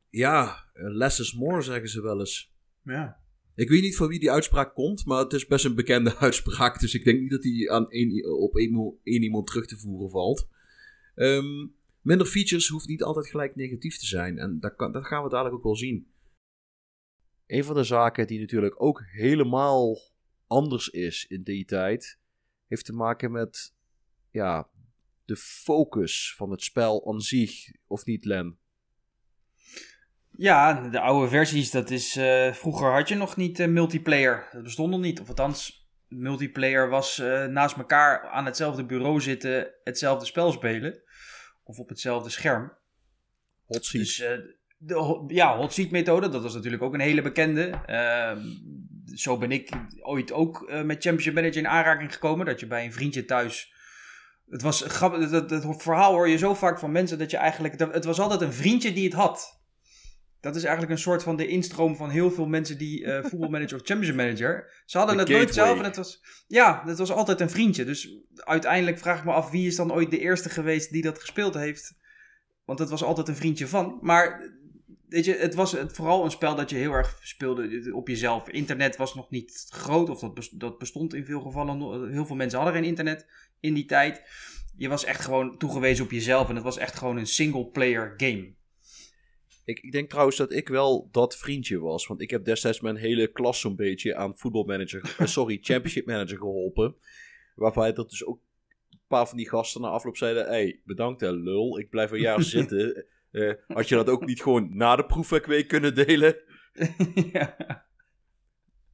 Ja, 0.08 0.64
less 0.72 1.20
is 1.20 1.34
more, 1.34 1.62
zeggen 1.62 1.88
ze 1.88 2.02
wel 2.02 2.18
eens. 2.18 2.54
Ja. 2.82 3.21
Ik 3.54 3.68
weet 3.68 3.82
niet 3.82 3.96
van 3.96 4.08
wie 4.08 4.18
die 4.18 4.30
uitspraak 4.30 4.74
komt, 4.74 5.04
maar 5.04 5.18
het 5.18 5.32
is 5.32 5.46
best 5.46 5.64
een 5.64 5.74
bekende 5.74 6.16
uitspraak. 6.26 6.80
Dus 6.80 6.94
ik 6.94 7.04
denk 7.04 7.20
niet 7.20 7.30
dat 7.30 7.42
die 7.42 7.70
aan 7.70 7.90
één, 7.90 8.38
op 8.38 8.56
één, 8.56 9.02
iemand 9.02 9.46
terug 9.46 9.66
te 9.66 9.78
voeren 9.78 10.10
valt. 10.10 10.48
Ehm, 11.14 11.66
minder 12.00 12.26
features 12.26 12.68
hoeft 12.68 12.88
niet 12.88 13.02
altijd 13.02 13.28
gelijk 13.28 13.56
negatief 13.56 13.98
te 13.98 14.06
zijn. 14.06 14.38
En 14.38 14.60
dat, 14.60 14.78
dat 14.78 15.06
gaan 15.06 15.22
we 15.22 15.28
dadelijk 15.28 15.54
ook 15.54 15.62
wel 15.62 15.76
zien. 15.76 16.10
Een 17.46 17.64
van 17.64 17.74
de 17.74 17.84
zaken 17.84 18.26
die 18.26 18.40
natuurlijk 18.40 18.82
ook 18.82 19.02
helemaal 19.06 19.98
anders 20.46 20.88
is 20.88 21.26
in 21.26 21.42
die 21.42 21.64
tijd, 21.64 22.18
heeft 22.66 22.84
te 22.84 22.92
maken 22.92 23.32
met 23.32 23.74
ja, 24.30 24.70
de 25.24 25.36
focus 25.36 26.34
van 26.36 26.50
het 26.50 26.62
spel 26.62 27.12
aan 27.12 27.20
zich, 27.20 27.72
of 27.86 28.04
niet, 28.04 28.24
Len? 28.24 28.58
Ja, 30.36 30.88
de 30.88 31.00
oude 31.00 31.28
versies, 31.28 31.70
dat 31.70 31.90
is. 31.90 32.16
eh, 32.16 32.52
vroeger 32.52 32.92
had 32.92 33.08
je 33.08 33.14
nog 33.14 33.36
niet 33.36 33.60
eh, 33.60 33.68
multiplayer. 33.68 34.48
Dat 34.52 34.62
bestond 34.62 34.90
nog 34.90 35.00
niet. 35.00 35.20
Of 35.20 35.28
althans, 35.28 35.90
multiplayer 36.08 36.88
was 36.88 37.18
eh, 37.18 37.44
naast 37.46 37.76
elkaar 37.76 38.28
aan 38.28 38.44
hetzelfde 38.44 38.84
bureau 38.84 39.20
zitten, 39.20 39.70
hetzelfde 39.84 40.26
spel 40.26 40.52
spelen. 40.52 41.02
Of 41.64 41.78
op 41.78 41.88
hetzelfde 41.88 42.30
scherm. 42.30 42.72
Hot 43.66 43.84
seat. 43.84 44.04
Dus 44.04 44.16
de 44.78 45.24
ja, 45.26 45.56
hot 45.56 45.72
seat 45.72 45.90
methode, 45.90 46.28
dat 46.28 46.42
was 46.42 46.54
natuurlijk 46.54 46.82
ook 46.82 46.94
een 46.94 47.00
hele 47.00 47.22
bekende. 47.22 47.70
Ehm, 47.86 48.40
zo 49.14 49.38
ben 49.38 49.52
ik 49.52 49.70
ooit 50.00 50.32
ook 50.32 50.70
met 50.70 51.02
Championship 51.02 51.34
Manager 51.34 51.56
in 51.56 51.68
aanraking 51.68 52.12
gekomen. 52.12 52.46
Dat 52.46 52.60
je 52.60 52.66
bij 52.66 52.84
een 52.84 52.92
vriendje 52.92 53.24
thuis. 53.24 53.72
Het 54.48 54.62
was 54.62 54.82
grappig, 54.82 55.30
dat, 55.30 55.48
dat, 55.48 55.62
dat 55.62 55.82
verhaal 55.82 56.12
hoor 56.12 56.28
je 56.28 56.36
zo 56.38 56.54
vaak 56.54 56.78
van 56.78 56.92
mensen 56.92 57.18
dat 57.18 57.30
je 57.30 57.36
eigenlijk. 57.36 57.78
dat- 57.78 57.94
het 57.94 58.04
was 58.04 58.20
altijd 58.20 58.40
een 58.40 58.52
vriendje 58.52 58.92
die 58.92 59.04
het 59.04 59.12
had. 59.14 59.61
Dat 60.42 60.56
is 60.56 60.62
eigenlijk 60.62 60.92
een 60.92 60.98
soort 61.02 61.22
van 61.22 61.36
de 61.36 61.46
instroom 61.46 61.96
van 61.96 62.10
heel 62.10 62.30
veel 62.30 62.46
mensen 62.46 62.78
die 62.78 63.04
eh 63.04 63.24
voetbalmanager 63.28 63.78
of 63.80 63.86
championship 63.86 64.16
manager. 64.16 64.82
Ze 64.86 64.98
hadden 64.98 65.16
De 65.16 65.22
het 65.22 65.30
nooit 65.30 65.54
zelf 65.54 65.78
en 65.78 65.84
het 65.84 65.96
was. 65.96 66.22
Ja, 66.46 66.82
het 66.86 66.98
was 66.98 67.12
altijd 67.12 67.40
een 67.40 67.50
vriendje. 67.50 67.84
Dus 67.84 68.16
uiteindelijk 68.34 68.98
vraag 68.98 69.18
ik 69.18 69.24
me 69.24 69.32
af 69.32 69.50
wie 69.50 69.66
is 69.66 69.76
dan 69.76 69.92
ooit 69.92 70.10
de 70.10 70.18
eerste 70.18 70.48
geweest 70.48 70.92
die 70.92 71.02
dat 71.02 71.18
gespeeld 71.18 71.54
heeft. 71.54 71.94
Want 72.64 72.78
het 72.78 72.88
was 72.88 73.02
altijd 73.02 73.28
een 73.28 73.36
vriendje 73.36 73.66
van. 73.66 73.98
Maar 74.00 74.52
weet 75.08 75.24
je, 75.24 75.34
het 75.34 75.54
was 75.54 75.76
vooral 75.86 76.24
een 76.24 76.30
spel 76.30 76.54
dat 76.54 76.70
je 76.70 76.76
heel 76.76 76.92
erg 76.92 77.18
speelde 77.22 77.90
op 77.94 78.08
jezelf. 78.08 78.48
Internet 78.48 78.96
was 78.96 79.14
nog 79.14 79.30
niet 79.30 79.66
groot, 79.68 80.08
of 80.10 80.20
dat, 80.20 80.34
bes- 80.34 80.50
dat 80.50 80.78
bestond 80.78 81.14
in 81.14 81.24
veel 81.24 81.40
gevallen. 81.40 82.10
Heel 82.12 82.26
veel 82.26 82.36
mensen 82.36 82.58
hadden 82.58 82.76
geen 82.76 82.88
internet 82.88 83.26
in 83.60 83.74
die 83.74 83.84
tijd. 83.86 84.22
Je 84.76 84.88
was 84.88 85.04
echt 85.04 85.24
gewoon 85.24 85.58
toegewezen 85.58 86.04
op 86.04 86.10
jezelf 86.10 86.48
en 86.48 86.54
het 86.54 86.64
was 86.64 86.78
echt 86.78 86.98
gewoon 86.98 87.16
een 87.16 87.26
single 87.26 87.66
player 87.66 88.14
game. 88.16 88.54
Ik, 89.64 89.80
ik 89.80 89.92
denk 89.92 90.08
trouwens 90.08 90.36
dat 90.36 90.52
ik 90.52 90.68
wel 90.68 91.08
dat 91.10 91.36
vriendje 91.36 91.78
was. 91.78 92.06
Want 92.06 92.20
ik 92.20 92.30
heb 92.30 92.44
destijds 92.44 92.80
mijn 92.80 92.96
hele 92.96 93.26
klas 93.26 93.60
zo'n 93.60 93.76
beetje 93.76 94.14
aan 94.14 94.36
voetbalmanager, 94.38 95.14
eh, 95.18 95.26
sorry, 95.36 95.58
championship 95.60 96.06
manager 96.06 96.36
geholpen. 96.38 96.96
Waarbij 97.54 97.92
dat 97.92 98.10
dus 98.10 98.24
ook 98.24 98.40
een 98.90 99.00
paar 99.06 99.28
van 99.28 99.36
die 99.36 99.48
gasten 99.48 99.80
na 99.80 99.88
afloop 99.88 100.16
zeiden: 100.16 100.46
hey, 100.46 100.80
bedankt 100.84 101.20
hè, 101.20 101.30
lul, 101.32 101.78
ik 101.78 101.90
blijf 101.90 102.10
een 102.10 102.20
jaar 102.20 102.42
zitten. 102.56 103.06
Eh, 103.30 103.52
had 103.66 103.88
je 103.88 103.94
dat 103.94 104.08
ook 104.08 104.24
niet 104.26 104.42
gewoon 104.42 104.76
na 104.76 104.96
de 104.96 105.06
proefwerkweek 105.06 105.68
kunnen 105.68 105.94
delen? 105.94 106.36
ja. 107.32 107.56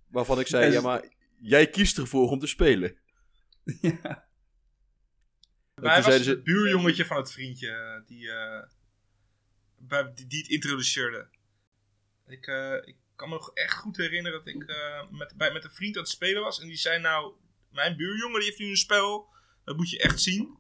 Waarvan 0.09 0.41
ik 0.41 0.47
zei: 0.47 0.65
En- 0.65 0.73
ja, 0.73 0.81
maar 0.81 1.05
jij 1.41 1.69
kiest 1.69 1.99
ervoor 1.99 2.31
om 2.31 2.39
te 2.39 2.47
spelen. 2.47 2.97
ja. 3.81 4.27
Toen 5.75 6.03
was 6.03 6.27
het 6.27 6.45
buurjongetje 6.45 7.05
van 7.05 7.17
het 7.17 7.33
vriendje 7.33 7.69
eh, 7.69 8.07
die, 8.07 8.31
eh, 8.31 8.63
die, 9.89 10.27
die 10.27 10.41
het 10.41 10.49
introduceerde. 10.51 11.29
Ik, 12.27 12.47
eh, 12.47 12.75
ik 12.85 12.97
kan 13.17 13.29
me 13.29 13.35
nog 13.35 13.51
echt 13.55 13.75
goed 13.75 13.97
herinneren 13.97 14.45
dat 14.45 14.55
ik 14.55 14.63
eh, 14.63 15.09
met, 15.11 15.37
bij, 15.37 15.53
met 15.53 15.65
een 15.65 15.71
vriend 15.71 15.97
aan 15.97 16.03
het 16.03 16.11
spelen 16.11 16.43
was. 16.43 16.61
En 16.61 16.67
die 16.67 16.77
zei 16.77 16.99
nou, 16.99 17.35
mijn 17.71 17.97
buurjongen 17.97 18.39
die 18.41 18.49
heeft 18.49 18.61
nu 18.61 18.69
een 18.69 18.77
spel, 18.77 19.29
dat 19.65 19.77
moet 19.77 19.91
je 19.91 19.99
echt 19.99 20.21
zien. 20.21 20.59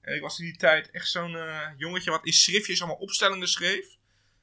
En 0.00 0.14
ik 0.14 0.20
was 0.20 0.38
in 0.38 0.44
die 0.44 0.56
tijd 0.56 0.90
echt 0.90 1.08
zo'n 1.08 1.36
eh, 1.36 1.68
jongetje 1.76 2.10
wat 2.10 2.26
in 2.26 2.32
schriftjes 2.32 2.80
allemaal 2.80 2.98
opstellingen 2.98 3.48
schreef. 3.48 3.96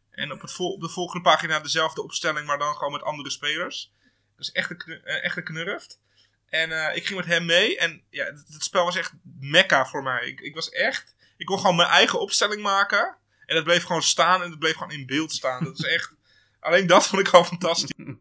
En 0.10 0.32
op, 0.32 0.42
het 0.42 0.52
vol- 0.52 0.74
op 0.74 0.82
de 0.82 0.90
volgende 0.90 1.24
pagina 1.24 1.60
dezelfde 1.60 2.04
opstelling, 2.04 2.46
maar 2.46 2.58
dan 2.58 2.76
gewoon 2.76 2.92
met 2.92 3.02
andere 3.04 3.30
spelers. 3.30 3.92
Dat 4.36 4.46
is 4.46 4.52
echt 4.52 4.70
een, 4.70 5.04
echt 5.04 5.38
een 5.38 5.44
knurft. 5.44 6.00
En 6.46 6.96
ik 6.96 7.06
ging 7.06 7.20
met 7.20 7.28
hem 7.28 7.46
mee. 7.46 7.78
En 7.78 8.04
ja, 8.10 8.26
het, 8.26 8.48
het 8.48 8.64
spel 8.64 8.84
was 8.84 8.96
echt 8.96 9.14
mekka 9.40 9.86
voor 9.86 10.04
mij. 10.04 10.28
Ik, 10.28 10.40
ik 10.40 10.56
was 10.56 10.70
echt... 10.70 11.16
Ik 11.38 11.46
kon 11.46 11.60
gewoon 11.60 11.76
mijn 11.76 11.90
eigen 11.90 12.20
opstelling 12.20 12.62
maken. 12.62 13.18
En 13.48 13.56
dat 13.56 13.64
bleef 13.64 13.84
gewoon 13.84 14.04
staan. 14.04 14.44
En 14.44 14.50
het 14.50 14.60
bleef 14.60 14.74
gewoon 14.74 14.92
in 14.92 15.06
beeld 15.06 15.32
staan. 15.32 15.64
Dat 15.64 15.80
is 15.80 15.86
echt... 15.86 16.14
Alleen 16.60 16.88
dat 16.88 17.08
vond 17.08 17.28
ik 17.28 17.34
al 17.34 17.44
fantastisch. 17.44 17.92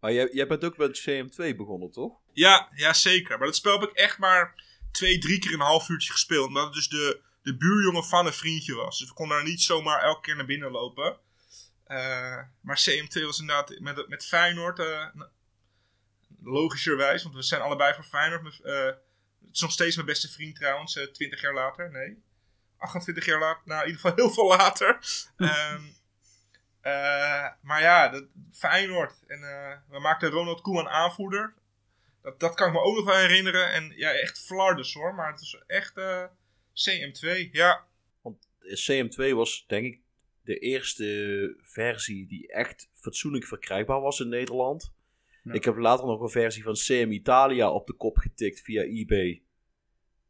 Maar 0.00 0.12
jij, 0.12 0.28
jij 0.32 0.46
bent 0.46 0.64
ook 0.64 0.76
met 0.76 1.00
CM2 1.00 1.56
begonnen, 1.56 1.90
toch? 1.90 2.12
Ja, 2.32 2.68
ja, 2.74 2.92
zeker. 2.92 3.38
Maar 3.38 3.46
dat 3.46 3.56
spel 3.56 3.80
heb 3.80 3.88
ik 3.90 3.96
echt 3.96 4.18
maar 4.18 4.64
twee, 4.90 5.18
drie 5.18 5.38
keer 5.38 5.52
een 5.52 5.60
half 5.60 5.88
uurtje 5.88 6.12
gespeeld. 6.12 6.46
Omdat 6.46 6.64
het 6.64 6.74
dus 6.74 6.88
de, 6.88 7.20
de 7.42 7.56
buurjongen 7.56 8.04
van 8.04 8.26
een 8.26 8.32
vriendje 8.32 8.74
was. 8.74 8.98
Dus 8.98 9.08
we 9.08 9.14
konden 9.14 9.36
daar 9.36 9.46
niet 9.46 9.62
zomaar 9.62 10.02
elke 10.02 10.20
keer 10.20 10.36
naar 10.36 10.46
binnen 10.46 10.70
lopen. 10.70 11.18
Eh, 11.84 12.38
maar 12.60 12.80
CM2 12.90 13.22
was 13.22 13.40
inderdaad 13.40 13.78
met, 13.78 14.08
met 14.08 14.26
Feyenoord... 14.26 14.78
eh, 14.78 15.06
logischerwijs, 16.42 17.22
want 17.22 17.34
we 17.34 17.42
zijn 17.42 17.60
allebei 17.60 17.94
voor 17.94 18.04
Feyenoord. 18.04 18.42
Met, 18.42 18.60
eh, 18.60 18.84
het 18.84 19.52
is 19.52 19.60
nog 19.60 19.72
steeds 19.72 19.94
mijn 19.94 20.08
beste 20.08 20.28
vriend 20.28 20.56
trouwens, 20.56 20.92
20 21.12 21.40
jaar 21.40 21.54
later. 21.54 21.90
Nee, 21.90 22.22
28 22.84 23.24
jaar 23.24 23.40
later. 23.40 23.62
Nou, 23.64 23.80
in 23.80 23.86
ieder 23.86 24.00
geval 24.00 24.16
heel 24.16 24.34
veel 24.34 24.46
later. 24.46 24.98
Ehm, 25.36 25.82
eh, 26.80 27.46
maar 27.60 27.80
ja, 27.80 28.08
dat, 28.08 28.24
Feyenoord. 28.52 29.24
En 29.26 29.42
eh, 29.42 29.78
we 29.88 29.98
maakten 29.98 30.30
Ronald 30.30 30.60
Koeman 30.60 30.88
aanvoerder. 30.88 31.54
Dat, 32.22 32.40
dat 32.40 32.54
kan 32.54 32.66
ik 32.66 32.72
me 32.72 32.80
ook 32.80 32.96
nog 32.96 33.04
wel 33.04 33.16
herinneren. 33.16 33.72
En 33.72 33.92
ja, 33.96 34.10
echt 34.10 34.38
flardes 34.38 34.94
hoor. 34.94 35.14
Maar 35.14 35.30
het 35.30 35.40
is 35.40 35.62
echt 35.66 35.96
eh, 35.96 36.24
CM2. 36.72 37.50
Ja, 37.50 37.84
CM2 38.64 39.34
was 39.34 39.64
denk 39.66 39.84
ik 39.84 40.00
de 40.42 40.58
eerste 40.58 41.56
versie 41.62 42.26
die 42.26 42.52
echt 42.52 42.88
fatsoenlijk 42.94 43.44
verkrijgbaar 43.44 44.00
was 44.00 44.20
in 44.20 44.28
Nederland. 44.28 44.92
Ja. 45.42 45.52
Ik 45.52 45.64
heb 45.64 45.76
later 45.76 46.06
nog 46.06 46.20
een 46.20 46.28
versie 46.28 46.62
van 46.62 46.74
CM 46.74 47.10
Italia 47.10 47.70
op 47.70 47.86
de 47.86 47.92
kop 47.92 48.16
getikt 48.16 48.60
via 48.60 48.82
eBay. 48.82 49.42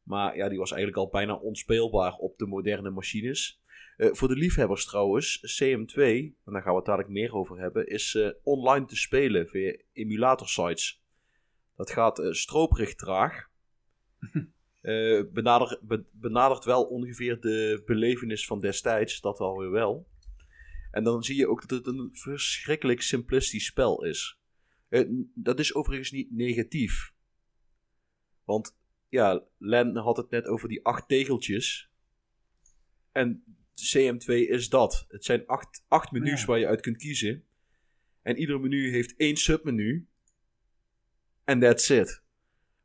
Maar 0.05 0.37
ja, 0.37 0.49
die 0.49 0.59
was 0.59 0.73
eigenlijk 0.73 1.03
al 1.03 1.11
bijna 1.11 1.35
onspeelbaar 1.35 2.15
op 2.15 2.39
de 2.39 2.47
moderne 2.47 2.91
machines. 2.91 3.63
Eh, 3.97 4.09
voor 4.13 4.29
de 4.29 4.37
liefhebbers 4.37 4.85
trouwens, 4.85 5.59
CM2, 5.63 6.03
en 6.45 6.53
daar 6.53 6.63
gaan 6.63 6.71
we 6.71 6.77
het 6.77 6.87
dadelijk 6.87 7.13
meer 7.13 7.35
over 7.35 7.59
hebben, 7.59 7.87
is 7.87 8.15
eh, 8.15 8.29
online 8.43 8.87
te 8.87 8.97
spelen 8.97 9.49
via 9.49 9.77
emulatorsites. 9.93 11.03
Dat 11.77 11.91
gaat 11.91 12.19
eh, 12.19 12.33
stroperig 12.33 12.95
traag. 12.95 13.49
Benader, 15.33 15.79
be- 15.83 16.05
benadert 16.13 16.65
wel 16.65 16.85
ongeveer 16.85 17.41
de 17.41 17.83
belevenis 17.87 18.47
van 18.47 18.61
destijds, 18.61 19.21
dat 19.21 19.39
wel 19.39 19.59
weer 19.59 19.71
wel. 19.71 20.09
En 20.91 21.05
dan 21.05 21.23
zie 21.23 21.37
je 21.37 21.49
ook 21.49 21.69
dat 21.69 21.79
het 21.79 21.87
een 21.87 22.09
verschrikkelijk 22.13 23.03
simplistisch 23.03 23.65
spel 23.65 24.05
is. 24.05 24.39
Dat 25.35 25.59
is 25.59 25.75
overigens 25.75 26.11
niet 26.11 26.33
negatief. 26.33 27.13
Want 28.45 28.77
ja, 29.15 29.43
Len 29.59 29.97
had 29.97 30.17
het 30.17 30.31
net 30.31 30.47
over 30.47 30.69
die 30.69 30.85
acht 30.85 31.09
tegeltjes. 31.09 31.91
En 33.13 33.45
CM2 33.75 34.25
is 34.27 34.69
dat. 34.69 35.05
Het 35.09 35.25
zijn 35.25 35.47
acht, 35.47 35.85
acht 35.89 36.11
menus 36.11 36.41
Ja. 36.41 36.47
waar 36.47 36.59
je 36.59 36.67
uit 36.67 36.81
kunt 36.81 36.97
kiezen. 36.97 37.45
En 38.23 38.37
ieder 38.37 38.61
menu 38.61 38.91
heeft 38.91 39.17
één 39.17 39.37
submenu. 39.37 40.07
En 41.45 41.61
that's 41.61 41.89
it. 41.89 42.23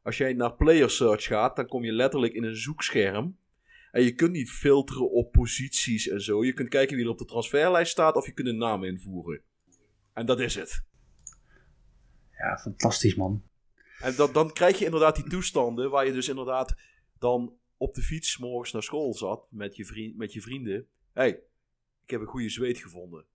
Als 0.01 0.17
jij 0.17 0.33
naar 0.33 0.55
Player 0.55 0.89
Search 0.89 1.23
gaat, 1.23 1.55
dan 1.55 1.67
kom 1.67 1.83
je 1.83 1.91
letterlijk 1.91 2.33
in 2.33 2.43
een 2.43 2.55
zoekscherm. 2.55 3.37
En 3.91 4.03
je 4.03 4.13
kunt 4.13 4.31
niet 4.31 4.49
filteren 4.51 5.11
op 5.11 5.31
posities 5.31 6.07
en 6.07 6.21
zo. 6.21 6.45
Je 6.45 6.53
kunt 6.53 6.69
kijken 6.69 6.95
wie 6.95 7.05
er 7.05 7.11
op 7.11 7.17
de 7.17 7.25
transferlijst 7.25 7.91
staat 7.91 8.15
of 8.15 8.25
je 8.25 8.31
kunt 8.31 8.47
een 8.47 8.57
naam 8.57 8.83
invoeren. 8.83 9.41
En 10.13 10.25
dat 10.25 10.39
is 10.39 10.55
het. 10.55 10.83
ja, 12.31 12.57
fantastisch 12.57 13.15
man. 13.15 13.48
En 13.99 14.15
dat, 14.15 14.33
dan 14.33 14.53
krijg 14.53 14.79
je 14.79 14.85
inderdaad 14.85 15.15
die 15.15 15.29
toestanden 15.29 15.89
waar 15.89 16.05
je 16.05 16.13
dus 16.13 16.29
inderdaad 16.29 16.75
dan 17.19 17.57
op 17.77 17.93
de 17.93 18.01
fiets 18.01 18.37
morgens 18.37 18.71
naar 18.71 18.83
school 18.83 19.13
zat 19.13 19.47
met 19.51 19.75
je, 19.75 19.85
vriend, 19.85 20.17
met 20.17 20.33
je 20.33 20.41
vrienden. 20.41 20.87
Hé, 21.13 21.21
hey, 21.21 21.41
ik 22.03 22.09
heb 22.09 22.21
een 22.21 22.27
goede 22.27 22.49
zweet 22.49 22.77
gevonden. 22.77 23.25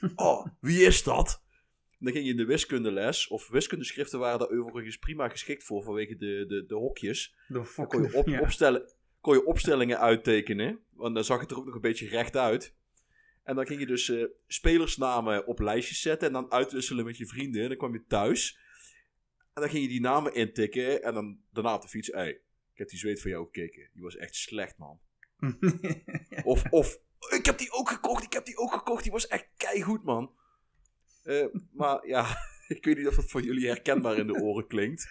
Oh, 0.16 0.46
wie 0.60 0.84
is 0.84 1.02
dat? 1.02 1.42
En 1.90 2.04
dan 2.04 2.12
ging 2.12 2.24
je 2.24 2.30
in 2.30 2.36
de 2.36 2.44
wiskundeles, 2.44 3.28
of 3.28 3.48
wiskundeschriften 3.48 4.18
waren 4.18 4.38
daar 4.38 4.48
overigens 4.48 4.98
prima 4.98 5.28
geschikt 5.28 5.64
voor 5.64 5.82
vanwege 5.82 6.16
de, 6.16 6.44
de, 6.48 6.64
de 6.66 6.74
hokjes. 6.74 7.36
De 7.48 7.72
Dan 7.76 7.86
kon 7.86 8.02
je 8.02 8.14
op, 8.14 8.28
ja. 8.28 8.40
opstellen, 8.40 8.92
kon 9.20 9.34
je 9.34 9.46
opstellingen 9.46 9.98
uittekenen. 9.98 10.80
Want 10.90 11.14
dan 11.14 11.24
zag 11.24 11.40
het 11.40 11.50
er 11.50 11.56
ook 11.56 11.64
nog 11.64 11.74
een 11.74 11.80
beetje 11.80 12.08
recht 12.08 12.36
uit. 12.36 12.74
En 13.42 13.54
dan 13.54 13.66
ging 13.66 13.80
je 13.80 13.86
dus 13.86 14.08
eh, 14.08 14.24
spelersnamen 14.46 15.46
op 15.46 15.60
lijstjes 15.60 16.00
zetten 16.00 16.26
en 16.26 16.32
dan 16.32 16.52
uitwisselen 16.52 17.04
met 17.04 17.16
je 17.16 17.26
vrienden. 17.26 17.62
En 17.62 17.68
dan 17.68 17.76
kwam 17.76 17.92
je 17.92 18.04
thuis. 18.06 18.58
En 19.56 19.62
dan 19.62 19.70
ging 19.70 19.82
je 19.82 19.88
die 19.88 20.00
namen 20.00 20.34
intikken 20.34 21.02
en 21.02 21.14
dan 21.14 21.38
daarna 21.52 21.74
op 21.74 21.82
de 21.82 21.88
fiets. 21.88 22.08
Hey, 22.12 22.28
ik 22.72 22.78
heb 22.78 22.88
die 22.88 22.98
zweet 22.98 23.20
van 23.20 23.30
jou 23.30 23.44
gekeken. 23.44 23.90
Die 23.92 24.02
was 24.02 24.16
echt 24.16 24.34
slecht, 24.34 24.78
man. 24.78 25.00
Of, 26.44 26.64
of 26.70 26.98
ik 27.30 27.46
heb 27.46 27.58
die 27.58 27.72
ook 27.72 27.88
gekocht, 27.88 28.24
ik 28.24 28.32
heb 28.32 28.44
die 28.44 28.56
ook 28.56 28.72
gekocht. 28.72 29.02
Die 29.02 29.12
was 29.12 29.26
echt 29.26 29.46
keigoed, 29.56 30.04
man. 30.04 30.30
Eh, 31.22 31.46
maar 31.72 32.06
ja, 32.06 32.36
ik 32.76 32.84
weet 32.84 32.96
niet 32.96 33.06
of 33.06 33.14
dat 33.14 33.30
voor 33.30 33.42
jullie 33.42 33.66
herkenbaar 33.66 34.16
in 34.16 34.26
de 34.26 34.40
oren 34.40 34.66
klinkt. 34.66 35.08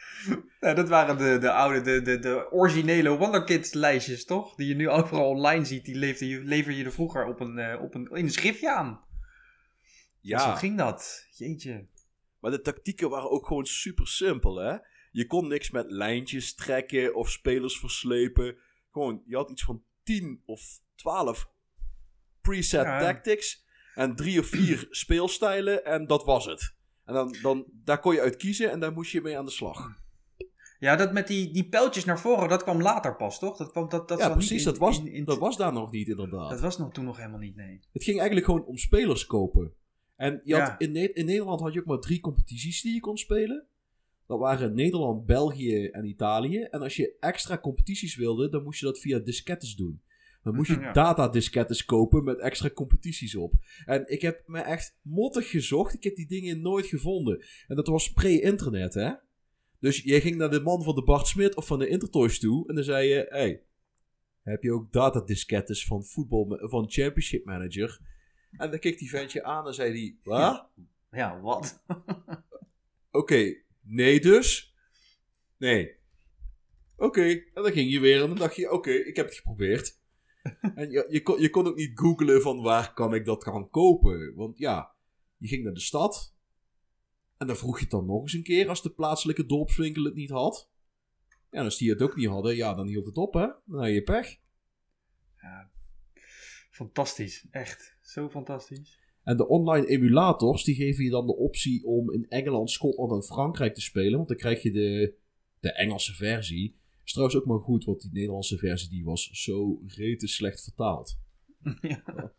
Ja, 0.60 0.73
dat 0.73 0.89
waren 0.89 1.17
de, 1.17 1.38
de 1.38 1.51
oude, 1.51 1.81
de, 1.81 2.01
de, 2.01 2.19
de 2.19 2.51
originele 2.51 3.17
Wonderkids 3.17 3.73
lijstjes, 3.73 4.25
toch? 4.25 4.55
Die 4.55 4.67
je 4.67 4.75
nu 4.75 4.89
overal 4.89 5.29
online 5.29 5.65
ziet. 5.65 5.86
Die 5.86 5.95
lever 5.95 6.27
je, 6.27 6.43
lever 6.43 6.73
je 6.73 6.84
er 6.84 6.93
vroeger 6.93 7.25
op 7.25 7.39
een, 7.39 7.58
eh, 7.58 7.81
op 7.81 7.95
een, 7.95 8.05
in 8.05 8.23
een 8.23 8.31
schriftje 8.31 8.71
aan. 8.71 9.03
Ja. 10.19 10.39
Zo 10.39 10.51
ging 10.51 10.77
dat. 10.77 11.27
Jeetje. 11.31 11.88
Maar 12.45 12.53
de 12.53 12.62
tactieken 12.62 13.10
waren 13.10 13.29
ook 13.31 13.47
gewoon 13.47 13.65
super 13.65 14.08
simpel, 14.08 14.55
hè. 14.55 14.77
Je 15.12 15.25
kon 15.27 15.47
niks 15.47 15.71
met 15.71 15.91
lijntjes 15.91 16.55
trekken 16.55 17.15
of 17.15 17.29
spelers 17.29 17.79
verslepen. 17.79 18.58
Gewoon, 18.91 19.21
je 19.25 19.36
had 19.36 19.49
iets 19.51 19.63
van 19.63 19.84
10 20.03 20.41
of 20.45 20.62
12 20.95 21.49
preset 22.41 22.84
Ja. 22.84 22.99
tactics. 22.99 23.65
En 23.95 24.15
drie 24.15 24.39
of 24.39 24.45
vier 24.47 24.88
speelstijlen 25.03 25.86
en 25.86 26.08
dat 26.08 26.23
was 26.23 26.45
het. 26.45 26.75
En 27.05 27.13
dan, 27.13 27.36
dan, 27.41 27.65
daar 27.84 27.99
kon 27.99 28.13
je 28.13 28.21
uit 28.21 28.36
kiezen 28.36 28.71
en 28.71 28.79
daar 28.79 28.93
moest 28.93 29.12
je 29.12 29.21
mee 29.21 29.38
aan 29.38 29.45
de 29.45 29.51
slag. 29.51 30.03
Ja, 30.79 30.95
dat 30.95 31.13
met 31.13 31.27
die, 31.27 31.53
die 31.53 31.69
pijltjes 31.69 32.05
naar 32.05 32.19
voren, 32.19 32.49
dat 32.49 32.63
kwam 32.63 32.81
later 32.81 33.15
pas, 33.15 33.39
toch? 33.39 33.58
Dat, 33.58 33.71
kwam, 33.71 33.89
dat, 33.89 34.08
dat 34.08 34.19
ja, 34.19 34.29
precies. 34.29 34.60
in- 34.60 34.65
dat, 34.65 34.77
was, 34.77 34.99
in- 34.99 35.08
in- 35.13 35.25
dat 35.25 35.38
was 35.38 35.58
daar 35.58 35.73
nog 35.73 35.91
niet, 35.91 36.08
inderdaad. 36.08 36.49
dat 36.49 36.60
was 36.60 36.77
nog, 36.77 36.91
toen 36.93 37.05
nog 37.05 37.17
helemaal 37.17 37.39
niet, 37.39 37.55
nee. 37.55 37.79
Het 37.91 38.03
ging 38.03 38.17
eigenlijk 38.17 38.45
gewoon 38.47 38.65
om 38.65 38.77
spelers 38.77 39.25
kopen. 39.25 39.73
En 40.15 40.41
je 40.43 40.54
had, 40.56 40.67
Ja. 40.67 40.80
in, 40.80 40.91
Ne- 40.91 41.13
in 41.13 41.25
Nederland 41.25 41.60
had 41.60 41.73
je 41.73 41.80
ook 41.80 41.86
maar 41.86 41.99
drie 41.99 42.19
competities 42.19 42.82
die 42.82 42.93
je 42.93 42.99
kon 42.99 43.17
spelen. 43.17 43.65
Dat 44.28 44.39
waren 44.39 44.73
Nederland, 44.75 45.25
België 45.25 45.86
en 45.86 46.06
Italië. 46.06 46.62
En 46.62 46.82
als 46.82 46.95
je 46.95 47.15
extra 47.19 47.58
competities 47.58 48.15
wilde, 48.15 48.49
dan 48.49 48.63
moest 48.63 48.80
je 48.80 48.86
dat 48.86 48.99
via 48.99 49.19
diskettes 49.19 49.75
doen. 49.75 50.01
Dan 50.43 50.56
moest 50.56 50.69
je 50.71 50.80
Ja. 50.80 50.91
datadiskettes 50.93 51.86
kopen 51.86 52.23
met 52.23 52.39
extra 52.39 52.69
competities 52.69 53.36
op. 53.36 53.54
En 53.86 54.04
ik 54.08 54.21
heb 54.21 54.43
me 54.45 54.60
echt 54.60 54.97
mottig 55.01 55.49
gezocht. 55.49 55.93
Ik 55.93 56.04
heb 56.04 56.15
die 56.15 56.28
dingen 56.28 56.62
nooit 56.62 56.86
gevonden. 56.86 57.43
En 57.67 57.75
dat 57.75 57.88
was 57.88 58.12
pre-internet, 58.13 58.93
hè? 58.93 59.12
Dus 59.80 60.01
je 60.04 60.21
ging 60.21 60.36
naar 60.38 60.51
de 60.51 60.62
man 60.62 60.84
van 60.84 60.95
de 60.95 61.04
Bart 61.04 61.28
Smit 61.28 61.56
of 61.56 61.67
van 61.67 61.80
de 61.80 61.88
Intertoys 61.88 62.39
toe. 62.39 62.67
En 62.67 62.75
dan 62.75 62.84
zei 62.84 63.08
je: 63.08 63.25
Hey, 63.30 63.62
heb 64.43 64.63
je 64.63 64.71
ook 64.73 64.91
datadiskettes 64.91 65.86
van 65.86 66.04
voetbal, 66.04 66.58
van 66.62 66.91
Championship 66.91 67.45
Manager? 67.45 67.99
En 68.58 68.70
dan 68.70 68.80
keek 68.80 69.00
die 69.00 69.10
ventje 69.10 69.44
aan 69.44 69.68
en 69.68 69.74
zei 69.74 69.91
hij: 69.91 70.18
Wat? 70.24 70.70
Ja, 71.12 71.39
wat? 71.39 71.84
Oké, 73.12 73.56
nee 73.82 74.20
dus? 74.20 74.76
Nee. 75.58 75.96
Oké, 76.98 77.24
en 77.24 77.63
dan 77.63 77.72
ging 77.72 77.91
je 77.91 78.00
weer 78.00 78.22
en 78.22 78.28
dan 78.28 78.38
dacht 78.38 78.56
je: 78.56 78.72
Oké, 78.72 78.91
ik 78.91 79.15
heb 79.15 79.26
het 79.26 79.36
geprobeerd. 79.36 80.00
en 80.76 80.91
je, 80.91 81.08
je, 81.10 81.22
kon, 81.22 81.41
je 81.41 81.50
kon 81.50 81.68
ook 81.68 81.76
niet 81.76 82.00
googlen 82.00 82.41
van 82.41 82.62
waar 82.62 82.94
kan 82.94 83.13
ik 83.13 83.26
dat 83.26 83.44
gaan 83.44 83.70
kopen. 83.70 84.36
Want 84.36 84.58
ja, 84.58 84.96
je 85.38 85.48
ging 85.48 85.63
naar 85.63 85.74
de 85.74 85.80
stad. 85.80 86.34
En 87.38 87.48
dan 87.48 87.56
vroeg 87.56 87.76
je 87.76 87.82
het 87.82 87.91
dan 87.91 88.06
nog 88.06 88.22
eens 88.22 88.34
een 88.34 88.44
keer 88.44 88.70
als 88.70 88.82
de 88.82 88.89
plaatselijke 88.89 89.46
dorpswinkel 89.46 90.04
het 90.04 90.15
niet 90.15 90.30
had. 90.30 90.70
Ja, 91.52 91.60
en 91.60 91.65
als 91.65 91.78
die 91.78 91.89
het 91.89 92.02
ook 92.02 92.15
niet 92.15 92.28
hadden, 92.28 92.56
ja, 92.56 92.74
dan 92.74 92.88
hield 92.88 93.06
het 93.06 93.18
op, 93.18 93.34
hè? 93.34 93.48
Dan 93.65 93.80
had 93.80 93.89
je 93.89 94.04
pech. 94.04 94.38
Ja. 95.41 95.70
Fantastisch, 96.70 97.46
echt. 97.52 97.94
Zo 98.06 98.30
fantastisch. 98.30 99.00
En 99.24 99.38
de 99.38 99.48
online 99.48 99.88
emulators, 99.88 100.63
die 100.63 100.76
geven 100.76 101.04
je 101.04 101.10
dan 101.10 101.26
de 101.26 101.36
optie 101.36 101.86
om 101.86 102.12
in 102.12 102.26
Engeland, 102.30 102.70
Schotland 102.72 103.12
en 103.12 103.24
Frankrijk 103.24 103.74
te 103.74 103.82
spelen. 103.82 104.15
Want 104.15 104.28
dan 104.28 104.38
krijg 104.38 104.62
je 104.62 104.72
de, 104.72 105.15
de 105.60 105.72
Engelse 105.74 106.13
versie. 106.13 106.76
Is 107.04 107.12
trouwens 107.12 107.38
ook 107.39 107.46
maar 107.46 107.60
goed, 107.60 107.84
want 107.86 108.02
die 108.02 108.12
Nederlandse 108.13 108.58
versie 108.58 108.89
die 108.89 109.04
was 109.06 109.30
zo 109.32 109.82
rete 109.88 110.28
slecht 110.28 110.63
vertaald. 110.63 111.20
ja. 111.82 112.34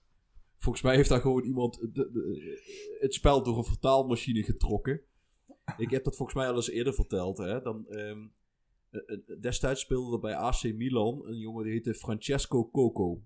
Volgens 0.58 0.84
mij 0.84 0.96
heeft 0.96 1.08
daar 1.08 1.20
gewoon 1.20 1.44
iemand 1.44 1.74
de- 1.92 2.10
de- 2.12 2.96
het 3.00 3.14
spel 3.14 3.42
door 3.42 3.58
een 3.58 3.64
vertaalmachine 3.64 4.42
getrokken. 4.42 5.00
Ik 5.76 5.90
heb 5.90 6.04
dat 6.04 6.16
volgens 6.16 6.38
mij 6.38 6.48
al 6.48 6.54
eens 6.54 6.70
eerder 6.70 6.94
verteld. 6.94 7.38
Hè? 7.38 7.60
Dan, 7.60 7.86
ehm, 7.88 8.26
eh, 8.90 9.00
eh, 9.06 9.40
destijds 9.40 9.80
speelde 9.80 10.12
er 10.14 10.20
bij 10.20 10.34
AC 10.34 10.62
Milan 10.74 11.26
een 11.26 11.38
jongen 11.38 11.64
die 11.64 11.72
heette 11.72 11.94
Francesco 11.94 12.70
Coco. 12.70 13.22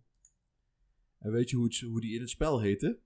En 1.20 1.30
weet 1.30 1.50
je 1.50 1.56
hoe, 1.56 1.64
het, 1.64 1.80
hoe 1.80 2.00
die 2.00 2.14
in 2.14 2.20
het 2.20 2.30
spel 2.30 2.60
heette? 2.60 2.98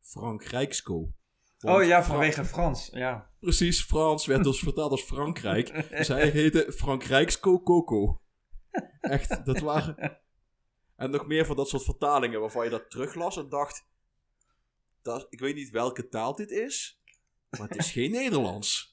Frank 0.00 0.44
Rijksco. 0.44 1.14
Want 1.58 1.78
Oh 1.78 1.86
ja, 1.86 2.04
vanwege 2.04 2.44
Frans. 2.44 2.88
Ja. 2.92 3.30
Precies, 3.40 3.82
Frans 3.82 4.26
werd 4.26 4.44
dus 4.44 4.58
vertaald 4.58 4.90
als 4.90 5.02
Frankrijk. 5.02 5.72
Dus 5.96 6.08
hij 6.08 6.28
heette 6.28 6.72
Frank 6.76 7.04
Rijksco 7.04 7.62
Coco. 7.62 8.20
Echt, 9.00 9.44
dat 9.44 9.58
waren... 9.58 10.20
En 10.96 11.10
nog 11.10 11.26
meer 11.26 11.46
van 11.46 11.56
dat 11.56 11.68
soort 11.68 11.84
vertalingen 11.84 12.40
waarvan 12.40 12.64
je 12.64 12.70
dat 12.70 12.90
teruglas 12.90 13.36
en 13.36 13.48
dacht... 13.48 13.86
Dat, 15.02 15.26
ik 15.30 15.40
weet 15.40 15.54
niet 15.54 15.70
welke 15.70 16.08
taal 16.08 16.34
dit 16.34 16.50
is, 16.50 17.02
maar 17.50 17.68
het 17.68 17.76
is 17.76 17.90
geen 17.90 18.10
Nederlands. 18.20 18.92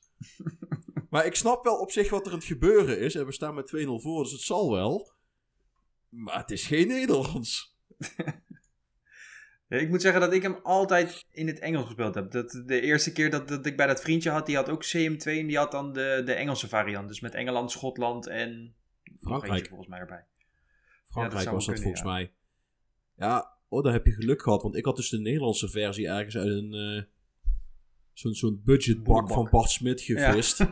Maar 1.09 1.25
ik 1.25 1.35
snap 1.35 1.63
wel 1.63 1.79
op 1.79 1.91
zich 1.91 2.09
wat 2.09 2.25
er 2.25 2.31
aan 2.31 2.37
het 2.37 2.47
gebeuren 2.47 2.99
is. 2.99 3.15
En 3.15 3.25
we 3.25 3.31
staan 3.31 3.55
met 3.55 3.73
2-0 3.75 3.87
voor, 3.87 4.23
dus 4.23 4.31
het 4.31 4.41
zal 4.41 4.71
wel. 4.71 5.13
Maar 6.09 6.37
het 6.37 6.51
is 6.51 6.65
geen 6.65 6.87
Nederlands. 6.87 7.78
Ja, 9.67 9.77
Ik 9.83 9.89
moet 9.89 10.01
zeggen 10.01 10.21
dat 10.21 10.33
ik 10.33 10.41
hem 10.41 10.59
altijd 10.63 11.25
in 11.31 11.47
het 11.47 11.59
Engels 11.59 11.85
gespeeld 11.85 12.15
heb. 12.15 12.31
Dat, 12.31 12.63
de 12.65 12.81
eerste 12.81 13.11
keer 13.11 13.29
dat, 13.29 13.47
dat 13.47 13.65
ik 13.65 13.77
bij 13.77 13.87
dat 13.87 14.01
vriendje 14.01 14.29
had, 14.29 14.45
die 14.45 14.55
had 14.55 14.69
ook 14.69 14.85
CM2 14.85 15.23
en 15.23 15.47
die 15.47 15.57
had 15.57 15.71
dan 15.71 15.93
de, 15.93 16.21
de 16.25 16.33
Engelse 16.33 16.67
variant. 16.67 17.07
Dus 17.07 17.19
met 17.19 17.33
Engeland, 17.33 17.71
Schotland 17.71 18.27
en 18.27 18.75
Frankrijk. 19.21 19.67
volgens 19.67 19.89
mij 19.89 19.99
erbij. 19.99 20.25
Frankrijk 21.03 21.49
was 21.49 21.65
dat 21.65 21.75
kunnen, 21.75 21.83
volgens 21.83 22.03
mij. 22.03 22.31
Ja, 23.17 23.57
oh, 23.67 23.83
daar 23.83 23.93
heb 23.93 24.05
je 24.05 24.11
geluk 24.11 24.41
gehad. 24.41 24.61
Want 24.61 24.75
ik 24.75 24.85
had 24.85 24.95
dus 24.95 25.09
de 25.09 25.19
Nederlandse 25.19 25.69
versie 25.69 26.07
ergens 26.07 26.37
uit 26.37 26.47
een... 26.47 26.73
eh, 26.73 27.03
zo'n 28.13 28.33
zo'n 28.33 28.61
budgetbak 28.65 29.29
van 29.29 29.47
Bart 29.51 29.69
Smit 29.69 30.01
gevist. 30.01 30.55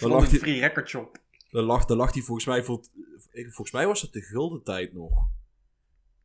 Van 0.00 0.10
lag 0.10 0.32
een 0.32 0.38
free 0.38 0.60
record 0.60 0.88
shop. 0.88 1.18
Daar 1.50 1.62
lag, 1.62 1.84
daar 1.84 1.96
lag 1.96 2.12
die 2.12 2.22
volgens 2.22 2.46
mij 2.46 2.62
Volgens 3.32 3.70
mij 3.72 3.86
was 3.86 4.02
het 4.02 4.12
de 4.12 4.20
gulden 4.22 4.62
tijd 4.62 4.92
nog. 4.92 5.28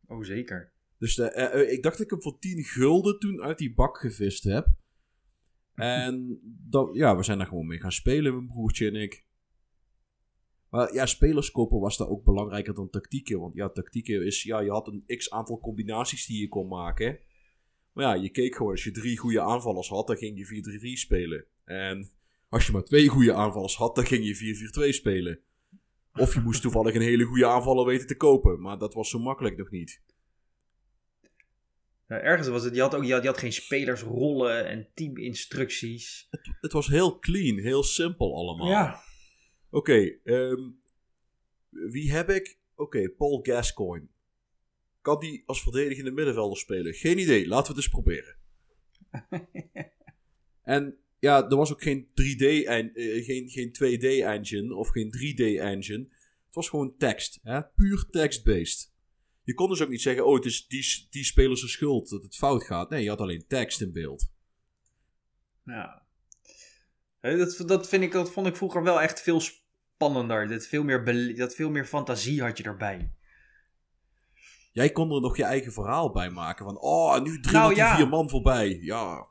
Oh 0.09 0.23
zeker. 0.23 0.71
Dus 0.97 1.15
de, 1.15 1.31
eh, 1.31 1.61
eh, 1.61 1.71
ik 1.71 1.83
dacht 1.83 1.97
dat 1.97 2.05
ik 2.05 2.11
hem 2.11 2.21
voor 2.21 2.39
10 2.39 2.63
gulden 2.63 3.19
toen 3.19 3.41
uit 3.41 3.57
die 3.57 3.73
bak 3.73 3.97
gevist 3.97 4.43
heb. 4.43 4.67
En 5.75 6.39
dat, 6.69 6.89
ja, 6.93 7.17
we 7.17 7.23
zijn 7.23 7.37
daar 7.37 7.47
gewoon 7.47 7.67
mee 7.67 7.79
gaan 7.79 7.91
spelen, 7.91 8.33
mijn 8.33 8.47
broertje 8.47 8.87
en 8.87 8.95
ik. 8.95 9.25
Maar 10.69 10.93
ja, 10.93 11.05
spelerskopen 11.05 11.79
was 11.79 11.97
daar 11.97 12.07
ook 12.07 12.23
belangrijker 12.23 12.73
dan 12.73 12.89
tactieken. 12.89 13.39
Want 13.39 13.55
ja, 13.55 13.69
tactieken 13.69 14.25
is, 14.25 14.43
ja, 14.43 14.59
je 14.59 14.69
had 14.69 14.87
een 14.87 15.03
x 15.17 15.29
aantal 15.29 15.59
combinaties 15.59 16.25
die 16.25 16.39
je 16.41 16.47
kon 16.47 16.67
maken. 16.67 17.19
Maar 17.93 18.05
ja, 18.05 18.23
je 18.23 18.29
keek 18.29 18.55
gewoon, 18.55 18.71
als 18.71 18.83
je 18.83 18.91
drie 18.91 19.17
goede 19.17 19.41
aanvallers 19.41 19.87
had, 19.87 20.07
dan 20.07 20.17
ging 20.17 20.37
je 20.37 20.97
4-3-3 20.97 20.99
spelen. 20.99 21.45
En 21.63 22.11
als 22.49 22.65
je 22.65 22.71
maar 22.71 22.83
twee 22.83 23.07
goede 23.07 23.33
aanvallers 23.33 23.75
had, 23.75 23.95
dan 23.95 24.05
ging 24.05 24.25
je 24.25 24.89
4-4-2 24.91 24.93
spelen. 24.95 25.39
Of 26.13 26.33
je 26.33 26.39
moest 26.39 26.61
toevallig 26.61 26.95
een 26.95 27.01
hele 27.01 27.23
goede 27.23 27.45
aanvaller 27.45 27.85
weten 27.85 28.07
te 28.07 28.17
kopen. 28.17 28.61
Maar 28.61 28.77
dat 28.77 28.93
was 28.93 29.09
zo 29.09 29.19
makkelijk 29.19 29.57
nog 29.57 29.69
niet. 29.69 30.01
Ja, 32.07 32.19
ergens 32.19 32.47
was 32.47 32.63
het, 32.63 32.75
je 32.75 32.81
had 32.81 32.95
ook 32.95 33.03
je 33.03 33.13
had, 33.13 33.21
je 33.21 33.27
had 33.27 33.37
geen 33.37 33.53
spelersrollen 33.53 34.67
en 34.67 34.87
teaminstructies. 34.93 36.27
Het 36.61 36.71
was 36.71 36.87
heel 36.87 37.19
clean, 37.19 37.57
heel 37.57 37.83
simpel 37.83 38.35
allemaal. 38.35 38.67
Ja. 38.67 39.01
Oké, 39.69 40.17
ehm, 40.23 40.69
wie 41.69 42.11
heb 42.11 42.29
ik? 42.29 42.57
Oké, 42.75 43.09
Paul 43.09 43.39
Gascoigne. 43.43 44.07
Kan 45.01 45.19
die 45.19 45.43
als 45.45 45.63
verdedigende 45.63 46.11
middenvelder 46.11 46.57
spelen? 46.57 46.93
Geen 46.93 47.17
idee, 47.17 47.47
laten 47.47 47.75
we 47.75 47.81
het 47.81 47.91
eens 47.91 48.03
proberen. 48.03 48.35
en 50.75 50.97
ja, 51.19 51.49
er 51.49 51.55
was 51.55 51.71
ook 51.71 51.81
geen 51.81 52.07
3D, 52.13 52.65
en, 52.65 52.93
eh, 52.93 53.25
geen, 53.25 53.49
geen 53.49 53.71
2D 53.71 54.03
engine 54.03 54.75
of 54.75 54.89
geen 54.89 55.11
3D 55.11 55.59
engine. 55.59 56.07
Het 56.45 56.55
was 56.55 56.69
gewoon 56.69 56.97
tekst, 56.97 57.39
hè? 57.43 57.63
puur 57.63 58.05
text-based. 58.09 58.91
Je 59.43 59.53
kon 59.53 59.69
dus 59.69 59.81
ook 59.81 59.89
niet 59.89 60.01
zeggen, 60.01 60.25
oh, 60.25 60.35
het 60.35 60.45
is 60.45 60.67
die, 60.67 61.07
die 61.09 61.23
speler 61.23 61.57
zijn 61.57 61.71
schuld 61.71 62.09
dat 62.09 62.23
het 62.23 62.35
fout 62.35 62.63
gaat. 62.63 62.89
Nee, 62.89 63.03
je 63.03 63.09
had 63.09 63.21
alleen 63.21 63.45
tekst 63.47 63.81
in 63.81 63.91
beeld. 63.91 64.31
Ja. 65.63 66.03
Dat, 67.21 67.63
dat, 67.65 67.89
vind 67.89 68.03
ik, 68.03 68.11
dat 68.11 68.31
vond 68.31 68.47
ik 68.47 68.55
vroeger 68.55 68.83
wel 68.83 69.01
echt 69.01 69.21
veel 69.21 69.41
spannender. 69.41 70.47
Dat 70.47 70.65
veel, 70.65 70.83
meer 70.83 71.35
dat 71.35 71.55
veel 71.55 71.69
meer 71.69 71.85
fantasie 71.85 72.41
had 72.41 72.57
je 72.57 72.63
erbij. 72.63 73.13
Jij 74.71 74.91
kon 74.91 75.11
er 75.11 75.21
nog 75.21 75.37
je 75.37 75.43
eigen 75.43 75.71
verhaal 75.71 76.11
bij 76.11 76.29
maken. 76.29 76.65
Van, 76.65 76.79
oh, 76.79 77.21
nu 77.21 77.39
drie 77.39 77.53
Nou, 77.53 77.75
ja. 77.75 77.95
vier 77.95 78.07
man 78.07 78.29
voorbij. 78.29 78.79
Ja, 78.81 79.27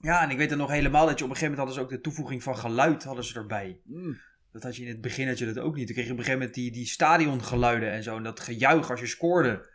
Ja, 0.00 0.22
en 0.22 0.30
ik 0.30 0.36
weet 0.36 0.50
er 0.50 0.56
nog 0.56 0.70
helemaal 0.70 1.06
dat 1.06 1.18
je 1.18 1.24
op 1.24 1.30
een 1.30 1.36
gegeven 1.36 1.56
moment 1.56 1.58
hadden 1.58 1.74
ze 1.74 1.80
ook 1.80 2.02
de 2.02 2.08
toevoeging 2.10 2.42
van 2.42 2.56
geluid 2.56 3.04
hadden 3.04 3.24
ze 3.24 3.38
erbij. 3.38 3.80
Mm. 3.84 4.20
Dat 4.52 4.62
had 4.62 4.76
je 4.76 4.82
in 4.82 4.88
het 4.88 5.00
begin 5.00 5.28
had 5.28 5.38
je 5.38 5.46
dat 5.52 5.58
ook 5.58 5.76
niet. 5.76 5.86
Toen 5.86 5.94
kreeg 5.94 6.06
je 6.06 6.12
op 6.12 6.18
een 6.18 6.24
gegeven 6.24 6.46
moment 6.46 6.54
die, 6.54 6.72
die 6.72 6.86
stadiongeluiden 6.86 7.90
en 7.90 8.02
zo. 8.02 8.16
En 8.16 8.22
dat 8.22 8.40
gejuich 8.40 8.90
als 8.90 9.00
je 9.00 9.06
scoorde. 9.06 9.74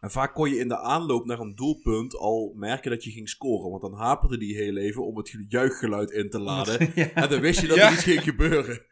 En 0.00 0.10
vaak 0.10 0.34
kon 0.34 0.50
je 0.50 0.58
in 0.58 0.68
de 0.68 0.78
aanloop 0.78 1.24
naar 1.24 1.38
een 1.38 1.54
doelpunt 1.54 2.16
al 2.16 2.52
merken 2.56 2.90
dat 2.90 3.04
je 3.04 3.10
ging 3.10 3.28
scoren. 3.28 3.70
Want 3.70 3.82
dan 3.82 3.94
haperde 3.94 4.38
die 4.38 4.56
heel 4.56 4.76
even 4.76 5.06
om 5.06 5.16
het 5.16 5.36
juichgeluid 5.48 6.10
in 6.10 6.30
te 6.30 6.38
laden. 6.38 6.90
ja. 6.94 7.12
En 7.12 7.28
dan 7.28 7.40
wist 7.40 7.60
je 7.60 7.66
dat 7.66 7.76
Ja. 7.76 7.86
er 7.86 7.92
iets 7.92 8.02
ging 8.02 8.22
gebeuren. 8.22 8.86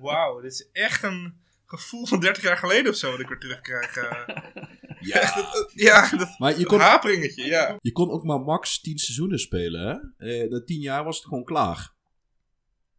Wauw, 0.00 0.40
dit 0.40 0.52
is 0.52 0.68
echt 0.72 1.02
een 1.02 1.40
gevoel 1.78 2.06
van 2.06 2.20
30 2.20 2.42
jaar 2.42 2.56
geleden 2.56 2.92
of 2.92 2.96
zo 2.98 3.10
dat 3.10 3.20
ik 3.20 3.28
weer 3.28 3.38
terugkrijg. 3.38 3.96
eh. 3.96 4.28
Ja. 5.00 5.32
ja, 5.74 6.16
dat 6.16 6.38
Maar 6.38 6.58
je 6.58 6.66
kon, 6.66 6.80
haperingetje, 6.80 7.44
ja. 7.44 7.78
je 7.80 7.92
kon 7.92 8.10
ook 8.10 8.24
maar 8.24 8.40
max 8.40 8.80
10 8.80 8.98
seizoenen 8.98 9.38
spelen. 9.38 10.12
Hè? 10.16 10.26
Eh, 10.42 10.50
na 10.50 10.64
10 10.64 10.80
jaar 10.80 11.04
was 11.04 11.16
het 11.16 11.26
gewoon 11.26 11.44
klaar. 11.44 11.94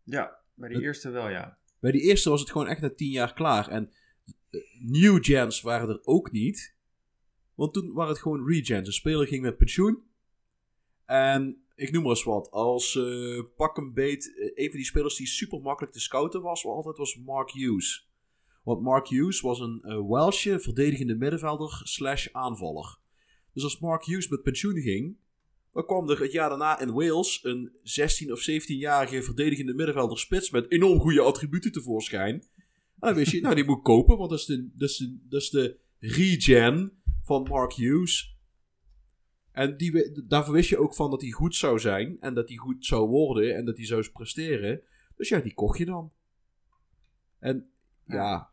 ja, 0.03 0.39
bij 0.53 0.69
de 0.69 0.81
eerste 0.81 1.09
wel, 1.09 1.29
ja. 1.29 1.57
Bij 1.79 1.91
die 1.91 2.01
eerste 2.01 2.29
was 2.29 2.39
het 2.39 2.51
gewoon 2.51 2.67
echt 2.67 2.81
na 2.81 2.89
10 2.93 3.09
jaar 3.09 3.33
klaar. 3.33 3.67
En 3.67 3.91
eh, 4.49 4.61
new 4.79 5.23
gens 5.23 5.61
waren 5.61 5.89
er 5.89 5.99
ook 6.03 6.31
niet. 6.31 6.75
Want 7.55 7.73
toen 7.73 7.93
waren 7.93 8.11
het 8.11 8.21
gewoon 8.21 8.47
regens. 8.47 8.87
Een 8.87 8.93
speler 8.93 9.27
ging 9.27 9.41
met 9.41 9.57
pensioen. 9.57 10.03
En 11.05 11.63
ik 11.75 11.91
noem 11.91 12.01
maar 12.01 12.11
eens 12.11 12.23
wat. 12.23 12.51
Als 12.51 12.95
eh, 12.95 13.41
pak 13.55 13.77
een 13.77 13.93
beet, 13.93 14.37
eh, 14.37 14.51
een 14.63 14.67
van 14.69 14.77
die 14.77 14.85
spelers 14.85 15.15
die 15.15 15.27
super 15.27 15.61
makkelijk 15.61 15.93
te 15.93 15.99
scouten 15.99 16.41
was, 16.41 16.63
wel 16.63 16.73
altijd 16.73 16.97
was 16.97 17.17
Mark 17.17 17.51
Hughes. 17.51 18.09
Want 18.63 18.81
Mark 18.81 19.07
Hughes 19.07 19.41
was 19.41 19.59
een 19.59 20.07
Welshje 20.07 20.59
verdedigende 20.59 21.15
middenvelder 21.15 21.81
slash 21.83 22.27
aanvaller. 22.31 22.99
Dus 23.53 23.63
als 23.63 23.79
Mark 23.79 24.05
Hughes 24.05 24.27
met 24.27 24.41
pensioen 24.41 24.81
ging, 24.81 25.17
dan 25.73 25.85
kwam 25.85 26.09
er 26.09 26.19
het 26.19 26.31
jaar 26.31 26.49
daarna 26.49 26.79
in 26.79 26.91
Wales 26.91 27.39
een 27.43 27.71
16 27.83 28.31
of 28.31 28.49
17-jarige 28.49 29.23
verdedigende 29.23 29.73
middenvelder 29.73 30.19
spits 30.19 30.49
met 30.49 30.71
enorm 30.71 30.99
goede 30.99 31.21
attributen 31.21 31.71
tevoorschijn. 31.71 32.33
En 32.33 33.07
dan 33.07 33.13
wist 33.13 33.31
je, 33.31 33.41
nou 33.41 33.55
die 33.55 33.63
moet 33.63 33.81
kopen, 33.81 34.17
want 34.17 34.29
dat 34.29 34.39
is 34.39 34.45
de, 34.45 34.69
dat 35.27 35.41
is 35.41 35.49
de, 35.49 35.79
regen 35.99 37.01
van 37.23 37.43
Mark 37.43 37.73
Hughes. 37.73 38.35
En 39.51 39.77
die, 39.77 40.25
daarvoor 40.27 40.53
wist 40.53 40.69
je 40.69 40.77
ook 40.77 40.95
van 40.95 41.09
dat 41.09 41.21
hij 41.21 41.29
goed 41.29 41.55
zou 41.55 41.79
zijn 41.79 42.17
en 42.19 42.33
dat 42.33 42.47
hij 42.47 42.57
goed 42.57 42.85
zou 42.85 43.07
worden 43.09 43.55
en 43.55 43.65
dat 43.65 43.77
hij 43.77 43.85
zou 43.85 44.09
presteren. 44.09 44.81
Dus 45.15 45.29
ja, 45.29 45.39
die 45.39 45.53
kocht 45.53 45.77
je 45.77 45.85
dan. 45.85 46.11
En 47.39 47.69
ja, 48.05 48.50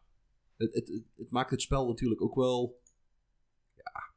het, 0.59 0.75
het, 0.75 1.03
het, 1.17 1.31
maakt 1.31 1.51
het 1.51 1.63
spel 1.63 1.87
natuurlijk 1.87 2.23
ook 2.23 2.35
wel. 2.35 2.81
Ja, 3.77 4.13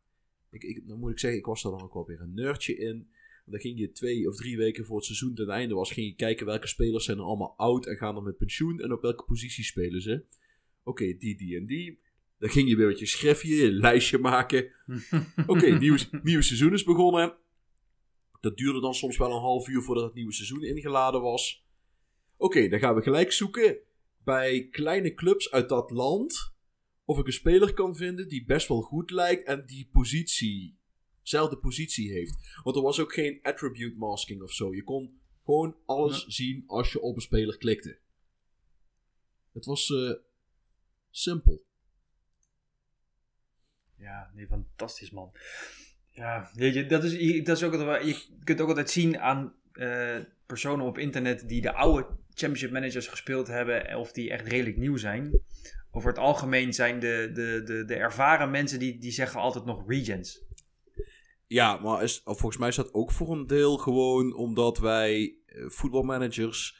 ik, 0.49 0.63
ik, 0.63 0.87
dan 0.87 0.99
moet 0.99 1.11
ik 1.11 1.19
zeggen, 1.19 1.39
ik 1.39 1.45
was 1.45 1.61
daar 1.61 1.71
dan 1.71 1.81
ook 1.81 1.93
wel 1.93 2.05
weer 2.05 2.21
een 2.21 2.33
nerdje 2.33 2.77
in. 2.77 3.09
Dan 3.45 3.59
ging 3.59 3.79
je 3.79 3.91
twee 3.91 4.27
of 4.27 4.35
drie 4.35 4.57
weken 4.57 4.85
voor 4.85 4.95
het 4.95 5.05
seizoen 5.05 5.33
ten 5.33 5.49
einde 5.49 5.75
was, 5.75 5.91
ging 5.91 6.07
je 6.07 6.15
kijken 6.15 6.45
welke 6.45 6.67
spelers 6.67 7.05
zijn 7.05 7.17
er 7.17 7.23
allemaal 7.23 7.53
oud 7.57 7.85
en 7.85 7.97
gaan 7.97 8.15
er 8.15 8.23
met 8.23 8.37
pensioen 8.37 8.79
en 8.79 8.91
op 8.91 9.01
welke 9.01 9.23
positie 9.23 9.63
spelen 9.63 10.01
ze. 10.01 10.23
Oké, 10.83 11.17
die, 11.17 11.37
die 11.37 11.57
en 11.57 11.65
die. 11.65 11.99
Dan 12.37 12.49
ging 12.49 12.69
je 12.69 12.75
weer 12.75 12.87
met 12.87 12.99
je 12.99 13.05
schriftje, 13.05 13.63
een 13.63 13.71
lijstje 13.71 14.17
maken. 14.17 14.71
Oké, 15.47 15.77
nieuw, 15.79 15.97
nieuwe 16.23 16.41
seizoen 16.41 16.73
is 16.73 16.83
begonnen. 16.83 17.37
Dat 18.39 18.57
duurde 18.57 18.81
dan 18.81 18.93
soms 18.93 19.17
wel 19.17 19.31
een 19.31 19.41
half 19.41 19.67
uur 19.67 19.81
voordat 19.81 20.03
het 20.03 20.13
nieuwe 20.13 20.33
seizoen 20.33 20.63
ingeladen 20.63 21.21
was. 21.21 21.65
Oké, 22.37 22.67
dan 22.67 22.79
gaan 22.79 22.95
we 22.95 23.01
gelijk 23.01 23.31
zoeken 23.31 23.77
bij 24.23 24.67
kleine 24.71 25.13
clubs 25.13 25.51
uit 25.51 25.69
dat 25.69 25.91
land. 25.91 26.53
Of 27.05 27.19
ik 27.19 27.25
een 27.25 27.33
speler 27.33 27.73
kan 27.73 27.95
vinden 27.95 28.27
die 28.27 28.45
best 28.45 28.67
wel 28.67 28.81
goed 28.81 29.11
lijkt 29.11 29.43
en 29.43 29.65
die 29.65 29.89
positie, 29.91 30.77
zelfde 31.21 31.57
positie 31.57 32.11
heeft. 32.11 32.59
Want 32.63 32.75
er 32.75 32.81
was 32.81 32.99
ook 32.99 33.13
geen 33.13 33.39
attribute 33.41 33.97
masking 33.97 34.41
of 34.41 34.51
zo. 34.51 34.75
Je 34.75 34.83
kon 34.83 35.21
gewoon 35.45 35.75
alles 35.85 36.25
zien 36.25 36.63
als 36.67 36.91
je 36.91 37.01
op 37.01 37.15
een 37.15 37.21
speler 37.21 37.57
klikte. 37.57 37.99
Het 39.51 39.65
was 39.65 39.89
eh, 39.89 40.13
simpel. 41.09 41.63
Ja, 43.97 44.31
nee, 44.33 44.47
fantastisch 44.47 45.11
man. 45.11 45.31
Ja, 46.11 46.51
weet 46.53 46.73
je, 46.73 46.85
dat 46.85 47.03
is, 47.03 47.43
dat 47.43 47.57
is 47.57 47.63
ook 47.63 47.73
altijd, 47.73 48.07
je 48.07 48.37
kunt 48.43 48.61
ook 48.61 48.67
altijd 48.67 48.89
zien 48.89 49.19
aan 49.19 49.55
eh, 49.71 50.19
personen 50.45 50.85
op 50.85 50.97
internet 50.97 51.47
die 51.47 51.61
de 51.61 51.73
oude 51.73 52.07
championship 52.33 52.71
managers 52.71 53.07
gespeeld 53.07 53.47
hebben 53.47 53.95
of 53.95 54.11
die 54.11 54.31
echt 54.31 54.47
redelijk 54.47 54.77
nieuw 54.77 54.97
zijn. 54.97 55.41
Over 55.91 56.09
het 56.09 56.19
algemeen 56.19 56.73
zijn 56.73 56.99
de, 56.99 57.29
de, 57.33 57.61
de, 57.65 57.85
de 57.85 57.95
ervaren 57.95 58.51
mensen 58.51 58.79
die, 58.79 58.97
die 58.99 59.11
zeggen 59.11 59.39
altijd 59.39 59.65
nog 59.65 59.83
regents. 59.87 60.43
Ja, 61.47 61.77
maar 61.77 62.03
is, 62.03 62.23
of 62.23 62.39
volgens 62.39 62.57
mij 62.57 62.69
is 62.69 62.75
dat 62.75 62.93
ook 62.93 63.11
voor 63.11 63.31
een 63.31 63.47
deel 63.47 63.77
gewoon 63.77 64.35
omdat 64.35 64.77
wij 64.77 65.35
eh, 65.45 65.69
voetbalmanagers 65.69 66.77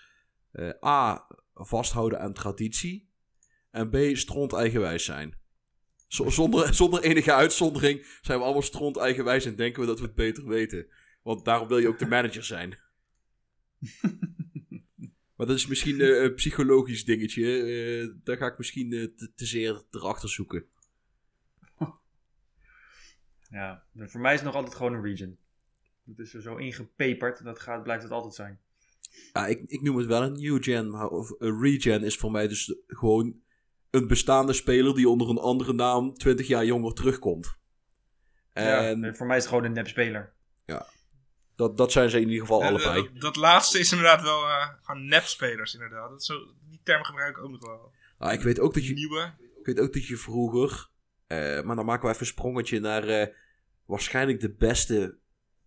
eh, 0.52 0.70
A. 0.86 1.28
vasthouden 1.54 2.20
aan 2.20 2.34
traditie 2.34 3.10
en 3.72 3.90
B. 3.90 4.18
stront 4.18 4.54
eigenwijs 4.54 5.06
zijn. 5.06 5.36
Z- 6.08 6.20
zonder, 6.28 6.74
zonder 6.82 7.04
enige 7.04 7.34
uitzondering 7.34 8.06
zijn 8.22 8.38
we 8.38 8.44
allemaal 8.44 8.62
stront 8.62 8.98
eigenwijs 8.98 9.46
en 9.46 9.56
denken 9.56 9.82
we 9.82 9.88
dat 9.88 10.00
we 10.00 10.06
het 10.06 10.16
beter 10.16 10.48
weten. 10.48 10.88
Want 11.24 11.46
daarom 11.46 11.68
wil 11.68 11.78
je 11.78 11.88
ook 11.88 12.00
de 12.00 12.08
manager 12.08 12.44
zijn. 12.44 12.78
maar 15.42 15.50
dat 15.50 15.60
is 15.60 15.68
misschien 15.68 16.00
een 16.24 16.34
psychologisch 16.34 17.06
dingetje. 17.06 17.62
eh, 17.62 18.14
daar 18.24 18.38
ga 18.38 18.46
ik 18.46 18.58
misschien 18.58 18.94
eh, 18.94 19.04
te, 19.04 19.32
te 19.36 19.46
zeer 19.46 19.84
erachter 19.92 20.30
zoeken. 20.30 20.66
Ja, 23.50 23.84
voor 23.96 24.22
mij 24.22 24.34
is 24.34 24.40
het 24.40 24.48
nog 24.48 24.56
altijd 24.56 24.76
gewoon 24.76 24.94
een 24.94 25.02
region. 25.02 25.38
Het 26.06 26.20
is 26.20 26.34
er 26.34 26.42
zo 26.42 26.56
ingepeperd, 26.56 27.44
dat 27.44 27.60
gaat, 27.60 27.84
blijft 27.84 28.04
het 28.04 28.12
altijd 28.12 28.34
zijn. 28.34 28.60
Ja, 29.34 29.48
ik, 29.48 29.64
ik 29.68 29.82
noem 29.82 29.98
het 29.98 30.08
wel 30.08 30.24
een 30.24 30.34
new 30.34 30.64
gen, 30.64 30.90
maar 30.90 31.08
of 31.08 31.34
een 31.38 31.62
regen 31.62 32.04
is 32.04 32.18
voor 32.18 32.32
mij 32.32 32.48
dus 32.48 32.76
gewoon 32.88 33.42
een 33.90 34.08
bestaande 34.08 34.54
speler 34.54 34.96
die 34.96 35.10
onder 35.10 35.30
een 35.30 35.38
andere 35.38 35.74
naam 35.74 36.14
20 36.14 36.48
jaar 36.48 36.66
jonger 36.66 36.94
terugkomt. 36.94 37.58
En 38.54 39.00
Ja, 39.00 39.14
voor 39.14 39.28
mij 39.28 39.38
is 39.38 39.44
het 39.44 39.52
gewoon 39.52 39.66
een 39.68 39.74
nep-speler. 39.74 40.34
Dat, 41.62 41.78
dat 41.78 41.92
zijn 41.92 42.10
ze 42.10 42.20
in 42.20 42.28
ieder 42.28 42.42
geval 42.42 42.64
allebei. 42.64 43.10
dat 43.14 43.36
laatste 43.36 43.80
is 43.80 43.92
inderdaad 43.92 44.22
wel 44.22 44.48
eh 44.48 44.70
gewoon 44.82 45.06
nepspelers, 45.06 45.74
inderdaad. 45.74 46.10
Dat 46.10 46.24
zo, 46.24 46.54
die 46.70 46.80
term 46.84 47.04
gebruik 47.04 47.38
ik 47.38 47.44
ook 47.44 47.52
nog 47.52 47.66
wel. 47.66 47.92
Ah, 48.18 48.34
ik, 48.34 48.42
weet 48.42 48.60
ook 48.60 48.74
dat 48.74 48.86
je, 48.86 48.94
Nieuwe. 48.94 49.34
ik 49.60 49.66
weet 49.66 49.80
ook 49.80 49.94
dat 49.94 50.06
je 50.06 50.18
vroeger, 50.18 50.90
eh, 51.28 51.62
maar 51.62 51.76
dan 51.76 51.86
maken 51.86 52.04
we 52.04 52.10
even 52.10 52.20
een 52.20 52.26
sprongetje 52.26 52.80
naar 52.80 53.08
eh, 53.08 53.28
waarschijnlijk 53.86 54.40
de 54.40 54.54
beste 54.54 55.18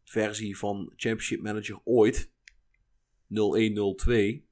versie 0.04 0.58
van 0.58 0.92
Championship 0.96 1.42
Manager 1.42 1.80
ooit. 1.84 2.32
0102. 3.28 4.46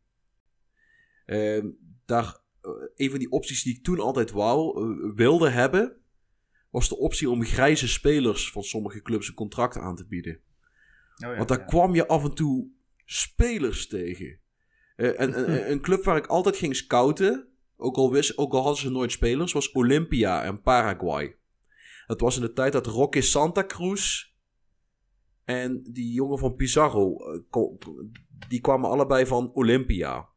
Ehm, 1.26 1.66
daar, 2.06 2.38
eh, 2.60 2.70
een 2.94 3.10
van 3.10 3.18
die 3.18 3.30
opties 3.30 3.62
die 3.62 3.76
ik 3.76 3.84
toen 3.84 4.00
altijd 4.00 4.30
wou, 4.30 5.12
wilde 5.14 5.48
hebben, 5.48 5.96
was 6.70 6.88
de 6.88 6.96
optie 6.96 7.30
om 7.30 7.44
grijze 7.44 7.88
spelers 7.88 8.50
van 8.50 8.62
sommige 8.62 9.02
clubs 9.02 9.28
een 9.28 9.34
contract 9.34 9.76
aan 9.76 9.96
te 9.96 10.06
bieden. 10.06 10.40
Oh 11.14 11.30
ja, 11.30 11.36
Want 11.36 11.48
daar 11.48 11.58
ja. 11.58 11.64
kwam 11.64 11.94
je 11.94 12.06
af 12.06 12.24
en 12.24 12.34
toe 12.34 12.70
spelers 13.04 13.86
tegen. 13.86 14.40
Eh, 14.96 15.20
en, 15.20 15.38
een, 15.38 15.70
een 15.70 15.80
club 15.80 16.04
waar 16.04 16.16
ik 16.16 16.26
altijd 16.26 16.56
ging 16.56 16.76
scouten, 16.76 17.48
ook 17.76 17.96
al, 17.96 18.12
wist, 18.12 18.38
ook 18.38 18.52
al 18.52 18.62
hadden 18.62 18.80
ze 18.80 18.90
nooit 18.90 19.12
spelers, 19.12 19.52
was 19.52 19.72
Olympia 19.72 20.42
en 20.42 20.62
Paraguay. 20.62 21.36
Dat 22.06 22.20
was 22.20 22.36
in 22.36 22.42
de 22.42 22.52
tijd 22.52 22.72
dat 22.72 22.86
Roque 22.86 23.20
Santa 23.20 23.64
Cruz 23.66 24.30
en 25.44 25.82
die 25.82 26.12
jongen 26.12 26.38
van 26.38 26.56
Pizarro, 26.56 27.16
eh, 27.16 27.88
die 28.48 28.60
kwamen 28.60 28.90
allebei 28.90 29.26
van 29.26 29.50
Olympia. 29.54 30.30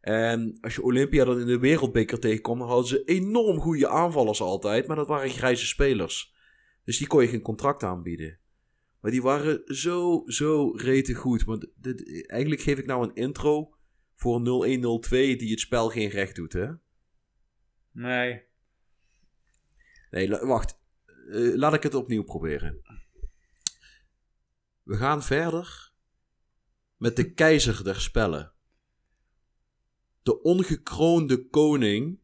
En 0.00 0.58
als 0.60 0.74
je 0.74 0.82
Olympia 0.82 1.24
dan 1.24 1.40
in 1.40 1.46
de 1.46 1.58
wereldbeker 1.58 2.18
tegenkwam, 2.18 2.58
dan 2.58 2.68
hadden 2.68 2.86
ze 2.86 3.04
enorm 3.04 3.58
goede 3.58 3.88
aanvallers 3.88 4.40
altijd, 4.40 4.86
maar 4.86 4.96
dat 4.96 5.06
waren 5.06 5.30
grijze 5.30 5.66
spelers. 5.66 6.34
Dus 6.84 6.98
die 6.98 7.06
kon 7.06 7.22
je 7.22 7.28
geen 7.28 7.42
contract 7.42 7.82
aanbieden. 7.82 8.38
Maar 9.00 9.10
die 9.10 9.22
waren 9.22 9.76
zo, 9.76 10.22
zo 10.26 10.70
rete 10.70 11.14
goed. 11.14 11.44
Want 11.44 11.66
dit, 11.76 12.28
eigenlijk 12.30 12.60
geef 12.60 12.78
ik 12.78 12.86
nou 12.86 13.02
een 13.02 13.14
intro 13.14 13.74
voor 14.14 14.36
een 14.36 14.80
0102 14.80 15.36
die 15.36 15.50
het 15.50 15.60
spel 15.60 15.88
geen 15.88 16.08
recht 16.08 16.36
doet, 16.36 16.52
hè? 16.52 16.68
Nee. 17.90 18.42
Nee, 20.10 20.28
wacht. 20.28 20.80
Eh, 21.06 21.54
laat 21.54 21.74
ik 21.74 21.82
het 21.82 21.94
opnieuw 21.94 22.24
proberen. 22.24 22.80
We 24.82 24.96
gaan 24.96 25.22
verder 25.22 25.92
met 26.96 27.16
de 27.16 27.32
keizer 27.32 27.84
der 27.84 28.00
spellen. 28.00 28.52
De 30.22 30.42
ongekroonde 30.42 31.48
koning 31.48 32.20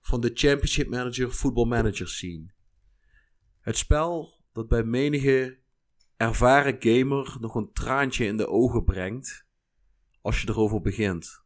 van 0.00 0.20
de 0.20 0.30
Championship 0.34 0.88
Manager 0.88 1.30
Football 1.30 1.66
Manager 1.66 2.08
scene. 2.08 2.52
Het 3.60 3.76
spel 3.76 4.33
dat 4.54 4.68
bij 4.68 4.82
menige 4.82 5.58
ervaren 6.16 6.76
gamer 6.78 7.36
nog 7.40 7.54
een 7.54 7.72
traantje 7.72 8.24
in 8.24 8.36
de 8.36 8.48
ogen 8.48 8.84
brengt 8.84 9.46
als 10.20 10.40
je 10.40 10.48
erover 10.48 10.80
begint. 10.80 11.44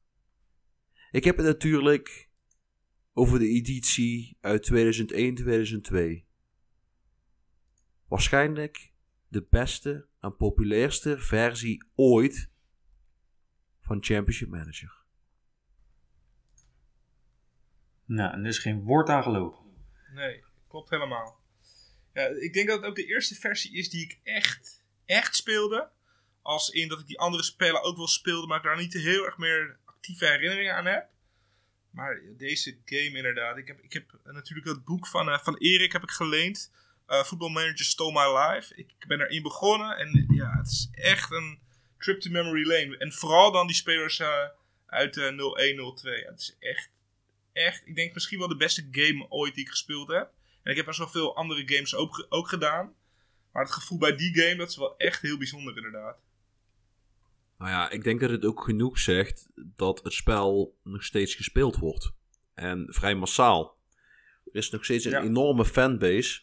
Ik 1.10 1.24
heb 1.24 1.36
het 1.36 1.46
natuurlijk 1.46 2.30
over 3.12 3.38
de 3.38 3.48
editie 3.48 4.36
uit 4.40 4.70
2001-2002. 6.22 6.26
Waarschijnlijk 8.08 8.92
de 9.28 9.46
beste 9.50 10.06
en 10.20 10.36
populairste 10.36 11.18
versie 11.18 11.84
ooit 11.94 12.50
van 13.80 14.04
Championship 14.04 14.48
Manager. 14.48 14.96
Nou, 18.04 18.32
en 18.32 18.40
er 18.40 18.46
is 18.46 18.58
geen 18.58 18.82
woord 18.82 19.08
aan 19.08 19.22
gelogen. 19.22 19.64
Nee, 20.14 20.44
klopt 20.68 20.90
helemaal. 20.90 21.40
Ik 22.26 22.52
denk 22.52 22.68
dat 22.68 22.76
het 22.76 22.86
ook 22.86 22.96
de 22.96 23.06
eerste 23.06 23.34
versie 23.34 23.74
is 23.74 23.90
die 23.90 24.04
ik 24.04 24.18
echt, 24.22 24.84
echt 25.04 25.36
speelde. 25.36 25.88
Als 26.42 26.70
in 26.70 26.88
dat 26.88 27.00
ik 27.00 27.06
die 27.06 27.18
andere 27.18 27.42
spellen 27.42 27.82
ook 27.82 27.96
wel 27.96 28.08
speelde, 28.08 28.46
maar 28.46 28.58
ik 28.58 28.64
daar 28.64 28.76
niet 28.76 28.92
heel 28.92 29.24
erg 29.24 29.38
meer 29.38 29.78
actieve 29.84 30.26
herinneringen 30.26 30.74
aan 30.74 30.86
heb. 30.86 31.08
Maar 31.90 32.20
deze 32.36 32.78
game 32.84 33.16
inderdaad. 33.16 33.56
Ik 33.56 33.66
heb, 33.66 33.80
ik 33.80 33.92
heb 33.92 34.18
natuurlijk 34.24 34.66
het 34.66 34.84
boek 34.84 35.06
van, 35.06 35.28
eh, 35.28 35.38
van 35.38 35.56
Erik 35.56 35.92
heb 35.92 36.02
ik 36.02 36.10
geleend. 36.10 36.72
Eh 37.06 37.24
Football 37.24 37.50
Manager 37.50 37.84
Stole 37.84 38.12
My 38.12 38.38
Life. 38.38 38.74
Ik 38.74 38.94
ben 39.06 39.20
erin 39.20 39.42
begonnen 39.42 39.96
en 39.96 40.26
ja, 40.30 40.56
het 40.56 40.66
is 40.66 40.88
echt 40.92 41.30
een 41.30 41.58
trip 41.98 42.20
to 42.20 42.30
memory 42.30 42.66
lane. 42.66 42.96
En 42.98 43.12
vooral 43.12 43.52
dan 43.52 43.66
die 43.66 43.76
spelers 43.76 44.18
eh, 44.18 44.48
uit 44.86 45.16
eh 45.16 45.36
0102. 45.36 46.20
Ja, 46.20 46.30
het 46.30 46.40
is 46.40 46.56
echt, 46.58 46.90
echt, 47.52 47.82
ik 47.86 47.94
denk 47.94 48.14
misschien 48.14 48.38
wel 48.38 48.48
de 48.48 48.56
beste 48.56 48.88
game 48.90 49.26
ooit 49.28 49.54
die 49.54 49.64
ik 49.64 49.70
gespeeld 49.70 50.08
heb. 50.08 50.32
En 50.62 50.70
ik 50.70 50.76
heb 50.76 50.86
best 50.86 50.98
wel 50.98 51.08
veel 51.08 51.36
andere 51.36 51.74
games 51.74 51.94
ook, 51.94 52.26
ook 52.28 52.48
gedaan. 52.48 52.94
Maar 53.52 53.62
het 53.62 53.72
gevoel 53.72 53.98
bij 53.98 54.16
die 54.16 54.40
game, 54.40 54.56
dat 54.56 54.68
is 54.68 54.76
wel 54.76 54.96
echt 54.96 55.22
heel 55.22 55.38
bijzonder 55.38 55.76
inderdaad. 55.76 56.18
Nou 57.58 57.70
ja, 57.70 57.90
ik 57.90 58.04
denk 58.04 58.20
dat 58.20 58.30
het 58.30 58.44
ook 58.44 58.62
genoeg 58.64 58.98
zegt 58.98 59.48
dat 59.54 60.02
het 60.02 60.12
spel 60.12 60.78
nog 60.82 61.04
steeds 61.04 61.34
gespeeld 61.34 61.76
wordt. 61.76 62.12
En 62.54 62.86
vrij 62.90 63.14
massaal. 63.14 63.78
Er 64.44 64.54
is 64.54 64.70
nog 64.70 64.84
steeds 64.84 65.04
een 65.04 65.10
Ja. 65.10 65.22
enorme 65.22 65.64
fanbase. 65.64 66.40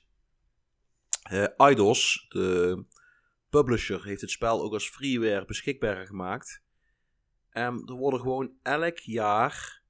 Eh 1.22 1.60
Eidos, 1.60 2.26
de 2.30 2.86
publisher, 3.50 4.04
heeft 4.04 4.22
het 4.22 4.32
spel 4.32 4.62
ook 4.62 4.74
als 4.74 4.90
freeware 4.90 5.46
beschikbaar 5.46 6.06
gemaakt. 6.06 6.64
En 7.50 7.84
er 7.86 7.94
worden 7.94 8.20
gewoon 8.20 8.52
elk 8.62 8.98
jaar 8.98 9.82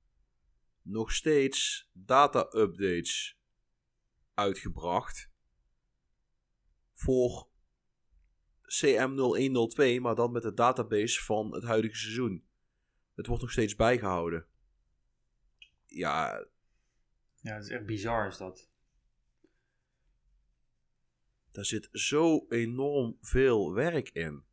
nog 0.82 1.12
steeds 1.12 1.90
data-updates 1.94 3.38
uitgebracht. 4.36 5.30
Voor 6.94 7.48
CM0102, 8.86 10.02
maar 10.02 10.16
dan 10.16 10.32
met 10.32 10.42
de 10.44 10.54
database 10.54 11.24
van 11.24 11.54
het 11.54 11.64
huidige 11.64 11.96
seizoen. 11.96 12.46
Het 13.16 13.28
wordt 13.28 13.42
nog 13.42 13.52
steeds 13.52 13.76
bijgehouden. 13.76 14.46
Ja, 15.86 16.46
Ja, 17.42 17.56
dat 17.56 17.64
is 17.64 17.70
echt 17.70 17.86
bizar 17.86 18.28
is 18.28 18.38
dat. 18.38 18.70
daar 21.52 21.66
zit 21.66 21.90
zo 21.92 22.46
enorm 22.50 23.18
veel 23.22 23.74
werk 23.74 24.10
in. 24.10 24.44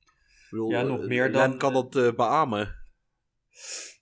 Ik 0.00 0.46
bedoel, 0.50 0.70
Ja, 0.70 0.82
nog 0.82 1.00
eh, 1.00 1.06
meer 1.06 1.32
dan- 1.32 1.58
kan 1.58 1.72
dat 1.72 1.96
eh, 1.96 2.12
beamen. 2.14 2.86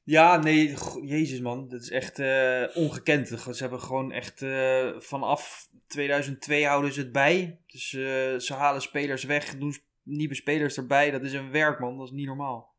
Ja, 0.04 0.36
nee, 0.36 0.74
jezus 1.02 1.40
man, 1.40 1.68
dat 1.68 1.80
is 1.82 1.90
echt 1.90 2.18
eh, 2.18 2.64
ongekend. 2.74 3.28
Ze 3.28 3.56
hebben 3.56 3.80
gewoon 3.80 4.12
echt 4.12 4.42
eh, 4.42 4.98
vanaf 5.00 5.68
2002 5.86 6.66
houden 6.66 6.92
ze 6.92 7.00
het 7.00 7.12
bij. 7.12 7.60
Dus 7.66 7.92
eh, 7.92 8.38
ze 8.38 8.54
halen 8.54 8.82
spelers 8.82 9.24
weg, 9.24 9.58
doen 9.58 9.74
nieuwe 10.02 10.34
spelers 10.34 10.76
erbij. 10.76 11.10
Dat 11.10 11.22
is 11.22 11.32
een 11.32 11.50
werk 11.50 11.78
man, 11.80 11.96
dat 11.98 12.06
is 12.06 12.12
niet 12.12 12.26
normaal. 12.26 12.74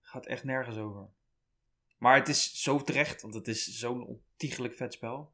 Gaat 0.00 0.26
echt 0.26 0.44
nergens 0.44 0.76
over. 0.76 1.08
Maar 1.98 2.16
het 2.16 2.28
is 2.28 2.62
zo 2.62 2.82
terecht, 2.82 3.22
want 3.22 3.34
het 3.34 3.48
is 3.48 3.64
zo'n 3.78 4.06
ontiegelijk 4.06 4.74
vet 4.74 4.92
spel. 4.92 5.32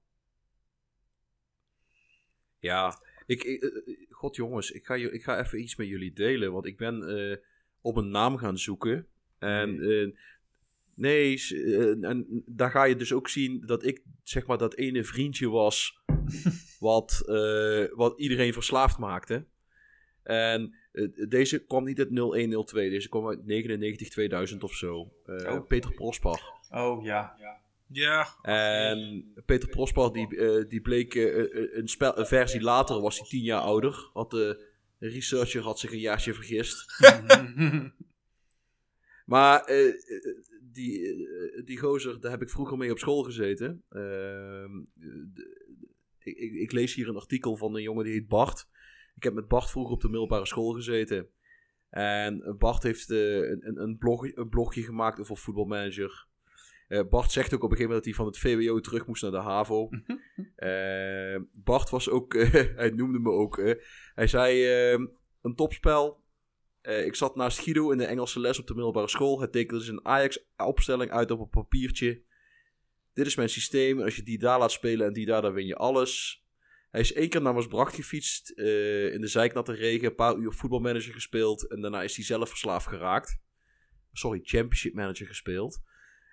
Ja, 2.58 2.98
ik, 3.26 3.42
ik- 3.42 3.72
god 4.10 4.36
jongens, 4.36 4.70
ik 4.70 4.86
ga, 4.86 4.94
ik 4.94 5.22
ga 5.22 5.38
even 5.38 5.60
iets 5.60 5.76
met 5.76 5.86
jullie 5.88 6.12
delen. 6.12 6.52
Want 6.52 6.66
ik 6.66 6.76
ben 6.76 7.40
op 7.80 7.96
een 7.96 8.10
naam 8.10 8.36
gaan 8.36 8.58
zoeken. 8.58 9.06
En 9.38 9.80
eh, 9.80 10.16
nee, 10.94 11.46
eh, 11.48 12.08
en 12.08 12.42
daar 12.46 12.70
ga 12.70 12.84
je 12.84 12.96
dus 12.96 13.12
ook 13.12 13.28
zien 13.28 13.62
dat 13.66 13.84
ik 13.84 14.02
zeg 14.22 14.46
maar 14.46 14.58
dat 14.58 14.74
ene 14.74 15.04
vriendje 15.04 15.48
was 15.48 16.02
wat, 16.78 17.22
eh, 17.26 17.84
wat 17.90 18.18
iedereen 18.18 18.52
verslaafd 18.52 18.98
maakte. 18.98 19.46
En 20.22 20.74
eh, 20.92 21.08
deze 21.28 21.64
kwam 21.64 21.84
niet 21.84 21.98
uit 21.98 22.10
0102, 22.10 22.90
deze 22.90 23.08
kwam 23.08 23.28
uit 23.28 23.44
99 23.46 24.08
2000 24.08 24.62
of 24.64 24.72
zo. 24.74 25.12
Eh, 25.26 25.52
Oh. 25.54 25.66
Peter 25.66 25.94
Prospar. 25.94 26.40
Oh 26.70 27.04
ja. 27.04 27.36
Ja, 27.86 28.28
En 28.42 29.32
Peter 29.46 29.68
Prospar, 29.68 30.12
die, 30.12 30.36
eh, 30.36 30.68
die 30.68 30.80
bleek 30.80 31.14
een, 31.14 31.88
spel, 31.88 32.18
een 32.18 32.26
versie 32.26 32.60
later, 32.60 33.00
was 33.00 33.18
hij 33.18 33.28
tien 33.28 33.42
jaar 33.42 33.60
ouder. 33.60 34.10
Had 34.12 34.30
de 34.30 34.66
researcher 34.98 35.62
had 35.62 35.78
zich 35.78 35.92
een 35.92 35.98
jaartje 35.98 36.34
vergist. 36.34 36.84
Maar 39.24 39.64
die, 40.74 41.08
eh, 41.08 41.64
die 41.64 41.78
gozer, 41.78 42.20
daar 42.20 42.30
heb 42.30 42.42
ik 42.42 42.50
vroeger 42.50 42.76
mee 42.76 42.90
op 42.90 42.98
school 42.98 43.22
gezeten. 43.22 43.82
Ehm, 43.88 44.72
de- 44.94 45.62
ik, 46.18 46.36
ik, 46.36 46.52
ik 46.52 46.72
lees 46.72 46.94
hier 46.94 47.08
een 47.08 47.16
artikel 47.16 47.56
van 47.56 47.74
een 47.76 47.82
jongen 47.82 48.04
die 48.04 48.12
heet 48.12 48.28
Bart. 48.28 48.68
Ik 49.16 49.22
heb 49.22 49.34
met 49.34 49.48
Bart 49.48 49.70
vroeger 49.70 49.94
op 49.94 50.00
de 50.00 50.08
middelbare 50.08 50.46
school 50.46 50.72
gezeten. 50.72 51.28
En 51.90 52.56
Bart 52.58 52.82
heeft 52.82 53.10
eh, 53.10 53.36
een, 53.36 53.80
een, 53.82 53.98
blog, 53.98 54.34
een 54.36 54.48
blogje 54.48 54.82
gemaakt 54.82 55.20
over 55.20 55.36
voetbalmanager. 55.36 56.26
Eh, 56.88 57.00
Bart 57.10 57.30
zegt 57.32 57.54
ook 57.54 57.62
op 57.62 57.70
een 57.70 57.76
gegeven 57.76 57.94
moment 57.94 58.04
dat 58.04 58.04
hij 58.04 58.14
van 58.14 58.26
het 58.26 58.38
VWO 58.68 58.80
terug 58.80 59.06
moest 59.06 59.22
naar 59.22 59.30
de 59.30 59.36
HAVO. 59.36 59.88
Eh, 60.56 61.40
Bart 61.52 61.90
was 61.90 62.10
ook, 62.10 62.34
eh, 62.34 62.50
hij 62.76 62.90
noemde 62.90 63.18
me 63.18 63.30
ook. 63.30 63.58
eh, 63.58 63.74
hij 64.14 64.26
zei: 64.26 64.64
eh, 64.64 65.06
een 65.42 65.54
topspel. 65.54 66.22
Eh, 66.84 67.06
ik 67.06 67.14
zat 67.14 67.36
naast 67.36 67.58
Guido 67.58 67.90
in 67.90 67.98
de 67.98 68.04
Engelse 68.04 68.40
les 68.40 68.58
op 68.58 68.66
de 68.66 68.74
middelbare 68.74 69.08
school. 69.08 69.40
Het 69.40 69.52
tekende 69.52 69.78
dus 69.80 69.88
een 69.88 70.04
Ajax-opstelling 70.04 71.10
uit 71.10 71.30
op 71.30 71.40
een 71.40 71.48
papiertje. 71.48 72.22
Dit 73.12 73.26
is 73.26 73.36
mijn 73.36 73.48
systeem. 73.48 74.00
Als 74.00 74.16
je 74.16 74.22
die 74.22 74.38
daar 74.38 74.58
laat 74.58 74.72
spelen 74.72 75.06
en 75.06 75.12
die 75.12 75.26
daar, 75.26 75.42
dan 75.42 75.52
win 75.52 75.66
je 75.66 75.76
alles. 75.76 76.44
Hij 76.90 77.00
is 77.00 77.12
één 77.12 77.28
keer 77.28 77.42
naar 77.42 77.54
Maasbracht 77.54 77.94
gefietst. 77.94 78.50
eh, 78.50 79.12
in 79.12 79.20
de 79.20 79.26
zeiknatte 79.26 79.72
regen. 79.72 80.08
Een 80.08 80.14
paar 80.14 80.36
uur 80.36 80.52
voetbalmanager 80.52 81.12
gespeeld. 81.12 81.68
En 81.68 81.80
daarna 81.80 82.02
is 82.02 82.16
hij 82.16 82.24
zelf 82.24 82.48
verslaafd 82.48 82.86
geraakt. 82.86 83.40
Sorry, 84.12 84.40
championship 84.42 84.94
manager 84.94 85.26
gespeeld. 85.26 85.82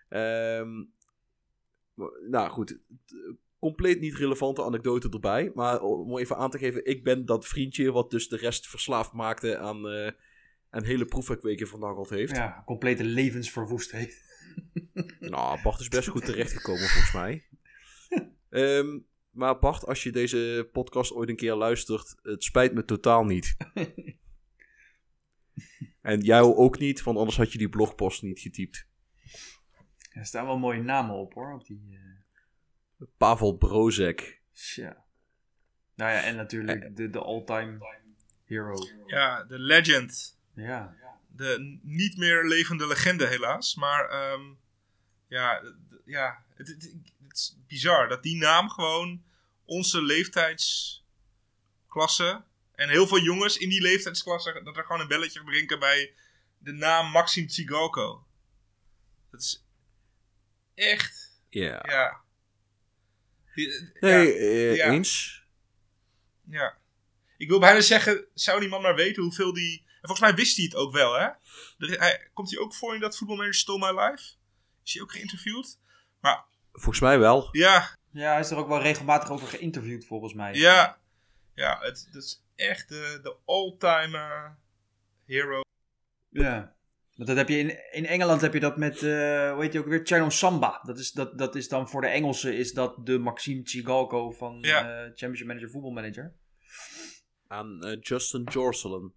Ehm, 0.10 0.84
nou 2.30 2.50
goed, 2.50 2.80
compleet 3.60 4.00
niet 4.00 4.16
relevante 4.16 4.64
anekdote 4.64 5.10
erbij. 5.10 5.52
Maar 5.54 5.82
om 5.82 6.18
even 6.18 6.38
aan 6.38 6.50
te 6.50 6.58
geven, 6.58 6.86
ik 6.86 7.04
ben 7.04 7.26
dat 7.26 7.48
vriendje 7.48 7.92
wat 7.92 8.10
dus 8.10 8.28
de 8.28 8.38
rest 8.38 8.68
verslaafd 8.68 9.14
maakte 9.14 9.58
aan, 9.58 9.90
eh 9.90 10.12
aan 10.72 10.84
hele 10.84 11.06
proefwerkweken 11.06 11.68
vernageld 11.68 12.10
heeft. 12.10 12.36
ja, 12.36 12.64
complete 12.66 13.04
levensverwoest 13.04 13.92
heeft. 13.92 14.30
Nou, 15.20 15.62
Bart 15.62 15.80
is 15.80 15.88
best 15.88 16.08
goed 16.08 16.26
terechtgekomen 16.26 16.88
volgens 16.88 17.14
mij. 17.14 17.46
Ehm, 18.50 19.00
maar 19.30 19.60
Bart, 19.60 19.86
als 19.86 20.04
je 20.04 20.12
deze 20.12 20.70
podcast 20.72 21.12
ooit 21.12 21.30
een 21.30 21.36
keer 21.36 21.56
luistert, 21.56 22.16
het 22.22 22.44
spijt 22.44 22.74
me 22.74 22.86
totaal 22.86 23.24
niet. 23.24 23.56
en 26.02 26.22
jou 26.22 26.56
ook 26.56 26.80
niet, 26.80 27.04
want 27.04 27.18
anders 27.18 27.38
had 27.38 27.52
je 27.52 27.58
die 27.58 27.70
blogpost 27.70 28.22
niet 28.22 28.40
getypt. 28.40 28.88
Er 30.10 30.26
staan 30.26 30.46
wel 30.46 30.58
mooie 30.58 30.82
namen 30.82 31.16
op 31.16 31.34
hoor, 31.34 31.54
op 31.54 31.66
die... 31.66 31.98
eh, 33.00 33.08
Pavel 33.18 33.58
Brozek. 33.58 34.42
Tja. 34.54 35.04
Nou 35.96 36.12
ja, 36.12 36.24
en 36.24 36.36
natuurlijk 36.36 36.96
de, 36.96 37.10
de 37.10 37.20
all-time 37.20 37.78
hero. 38.44 38.76
ja, 39.06 39.44
de 39.44 39.60
legend. 39.60 40.40
Ja. 40.62 40.96
De 41.28 41.80
niet 41.84 42.18
meer 42.18 42.46
levende 42.48 42.88
legende 42.88 43.28
helaas. 43.28 43.76
Maar 43.76 44.10
ehm, 44.10 44.42
ja, 45.28 45.62
ja 46.06 46.44
het, 46.56 46.68
het- 46.68 46.96
het 47.28 47.38
is 47.38 47.58
bizar 47.68 48.08
dat 48.08 48.24
die 48.24 48.38
naam 48.38 48.70
gewoon 48.70 49.24
onze 49.66 50.02
leeftijdsklasse... 50.02 52.44
en 52.76 52.90
heel 52.90 53.08
veel 53.08 53.20
jongens 53.22 53.58
in 53.58 53.70
die 53.70 53.82
leeftijdsklasse... 53.82 54.62
dat 54.64 54.78
er 54.78 54.86
gewoon 54.86 55.02
een 55.02 55.08
belletje 55.08 55.44
brengen 55.44 55.80
bij 55.80 56.14
de 56.58 56.72
naam 56.72 57.12
Maxim 57.12 57.48
Tsigalko. 57.48 58.26
Dat 59.32 59.42
is 59.42 59.66
echt... 60.76 61.42
Ja. 61.50 61.84
Ja. 61.88 62.22
Die- 63.56 63.90
Nee, 64.00 64.28
ja, 64.28 64.34
eh, 64.40 64.76
ja. 64.76 64.86
eens. 64.92 65.44
ja. 66.50 66.80
Ik 67.38 67.50
wil 67.50 67.60
bijna 67.60 67.82
zeggen, 67.82 68.26
zou 68.34 68.60
die 68.60 68.70
man 68.70 68.82
maar 68.82 68.96
weten 68.96 69.24
hoeveel 69.24 69.54
die... 69.54 69.86
En 70.02 70.08
volgens 70.08 70.20
mij 70.20 70.36
wist 70.36 70.56
hij 70.56 70.66
het 70.66 70.76
ook 70.76 70.94
wel, 70.94 71.14
hè? 71.14 71.26
Er- 71.78 72.00
hij, 72.00 72.30
komt 72.34 72.50
hij 72.52 72.60
ook 72.60 72.74
voor 72.76 72.94
in 72.94 73.00
dat 73.02 73.18
voetbalmanager 73.18 73.60
Stole 73.60 73.94
My 73.94 74.00
Life? 74.02 74.24
Is 74.84 74.94
hij 74.94 75.02
ook 75.02 75.12
geïnterviewd? 75.12 75.80
Maar 76.22 76.46
Volgens 76.72 77.00
mij 77.00 77.20
wel. 77.20 77.50
ja, 77.52 77.96
ja, 78.12 78.32
hij 78.32 78.40
is 78.40 78.52
er 78.52 78.58
ook 78.58 78.68
wel 78.68 78.82
regelmatig 78.82 79.30
over 79.32 79.48
geïnterviewd 79.48 80.06
volgens 80.06 80.34
mij. 80.34 80.54
ja. 80.54 81.00
Ja, 81.56 81.78
het, 81.82 82.08
dat 82.12 82.24
is 82.24 82.44
echt 82.56 82.90
de, 82.90 83.20
de 83.24 83.36
all-time 83.46 84.18
eh, 84.18 84.50
hero. 85.26 85.62
Ja. 86.30 86.76
Want 87.16 87.28
dat 87.28 87.38
heb 87.38 87.50
je 87.50 87.58
in, 87.58 87.94
in 87.94 88.06
Engeland 88.06 88.42
heb 88.42 88.54
je 88.54 88.60
dat 88.60 88.78
met, 88.78 88.96
eh 88.96 89.52
hoe 89.52 89.62
heet 89.62 89.74
je 89.74 89.80
ook 89.80 89.86
weer, 89.88 90.02
Channel 90.04 90.32
Samba. 90.32 90.82
Dat 90.84 91.00
is, 91.00 91.12
dat, 91.12 91.38
dat 91.38 91.56
is 91.56 91.68
dan 91.68 91.90
voor 91.90 92.02
de 92.02 92.08
Engelsen 92.08 92.58
is 92.58 92.74
dat 92.74 93.06
de 93.06 93.18
Maxime 93.20 93.64
Tsigalko 93.64 94.32
van 94.32 94.58
Ja. 94.62 94.82
eh, 94.82 95.04
Championship 95.06 95.48
Manager, 95.48 95.70
voetbalmanager. 95.70 96.34
Aan 97.48 97.84
eh, 97.84 97.98
Justin 98.02 98.44
Jorselen. 98.44 99.14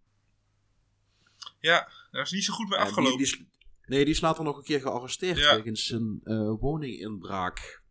Ja, 1.64 1.88
daar 2.10 2.22
is 2.22 2.30
niet 2.30 2.44
zo 2.44 2.52
goed 2.52 2.68
mee 2.68 2.78
afgelopen. 2.78 3.18
die, 3.18 3.26
die 3.26 3.36
is- 3.40 3.86
nee, 3.86 4.04
die 4.04 4.14
is 4.14 4.20
later 4.20 4.44
nog 4.44 4.56
een 4.56 4.62
keer 4.64 4.80
gearresteerd 4.80 5.38
wegens 5.38 5.90
een 5.90 6.20
eh, 6.24 6.52
woninginbraak. 6.60 7.82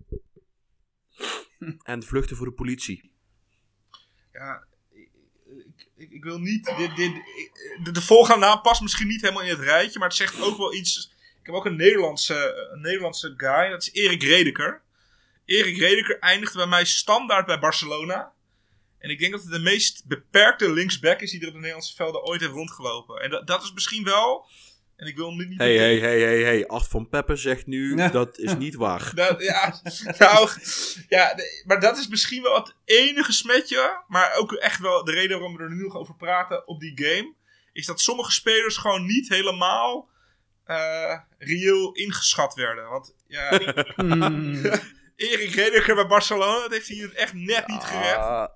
en 1.83 2.03
vluchten 2.03 2.37
voor 2.37 2.45
de 2.45 2.51
politie. 2.53 3.11
Ja, 4.31 4.63
ik, 4.91 5.09
ik, 5.95 6.11
ik, 6.11 6.23
wil 6.23 6.39
niet. 6.39 6.65
Dit, 6.77 6.95
dit, 6.95 7.13
de, 7.83 7.91
de 7.91 8.01
volgende 8.01 8.45
naam 8.45 8.61
past 8.61 8.81
misschien 8.81 9.07
niet 9.07 9.21
helemaal 9.21 9.43
in 9.43 9.49
het 9.49 9.59
rijtje, 9.59 9.99
maar 9.99 10.07
het 10.07 10.17
zegt 10.17 10.41
ook 10.41 10.57
wel 10.57 10.73
iets. 10.73 11.11
Ik 11.39 11.45
heb 11.45 11.55
ook 11.55 11.65
een 11.65 11.75
Nederlandse, 11.75 12.69
een 12.73 12.81
Nederlandse 12.81 13.33
guy, 13.37 13.69
dat 13.69 13.81
is 13.81 13.91
Erik 13.93 14.23
Redeker. 14.23 14.81
Erik 15.45 15.77
Redeker 15.77 16.19
eindigde 16.19 16.57
bij 16.57 16.67
mij 16.67 16.85
standaard 16.85 17.45
bij 17.45 17.59
Barcelona. 17.59 18.33
En 19.03 19.09
ik 19.09 19.19
denk 19.19 19.31
dat 19.31 19.41
het 19.41 19.51
de 19.51 19.59
meest 19.59 20.03
beperkte 20.07 20.71
linksback 20.71 21.21
is 21.21 21.31
die 21.31 21.41
er 21.41 21.47
op 21.47 21.53
de 21.53 21.59
Nederlandse 21.59 21.95
velden 21.95 22.23
ooit 22.25 22.41
heeft 22.41 22.53
rondgelopen. 22.53 23.21
En 23.21 23.29
dat, 23.29 23.47
dat 23.47 23.63
is 23.63 23.73
misschien 23.73 24.03
wel. 24.03 24.45
En 24.95 25.07
ik 25.07 25.15
wil 25.15 25.27
hem 25.27 25.47
niet. 25.47 25.59
Hé, 25.59 25.77
hé, 25.77 25.99
hé, 25.99 26.19
hé, 26.19 26.43
hé. 26.43 26.67
Art 26.67 26.87
van 26.87 27.09
Peppe 27.09 27.35
zegt 27.35 27.65
nu, 27.65 27.95
Ja. 27.95 28.09
dat 28.09 28.37
is 28.37 28.55
niet 28.55 28.75
waar. 28.75 29.11
Dat, 29.15 29.41
ja, 29.41 29.81
nou, 30.17 30.49
ja, 31.09 31.35
maar 31.65 31.79
dat 31.79 31.97
is 31.97 32.07
misschien 32.07 32.41
wel 32.41 32.55
het 32.55 32.75
enige 32.85 33.31
smetje, 33.31 34.03
maar 34.07 34.35
ook 34.35 34.53
echt 34.53 34.79
wel 34.79 35.03
de 35.03 35.11
reden 35.11 35.39
waarom 35.39 35.57
we 35.57 35.63
er 35.63 35.75
nu 35.75 35.83
nog 35.83 35.95
over 35.95 36.15
praten 36.15 36.67
op 36.67 36.79
die 36.79 37.05
game, 37.05 37.33
is 37.73 37.85
dat 37.85 38.01
sommige 38.01 38.31
spelers 38.31 38.77
gewoon 38.77 39.05
niet 39.05 39.29
helemaal 39.29 40.09
eh, 40.65 41.19
reëel 41.37 41.91
ingeschat 41.93 42.53
werden. 42.53 42.89
Want 42.89 43.15
ja. 43.27 43.49
Erik 45.15 45.55
Redeker 45.55 45.95
bij 45.95 46.07
Barcelona, 46.07 46.61
dat 46.61 46.71
heeft 46.71 46.87
hij 46.87 46.97
het 46.97 47.13
echt 47.13 47.33
net 47.33 47.67
niet 47.67 47.83
gered. 47.83 48.49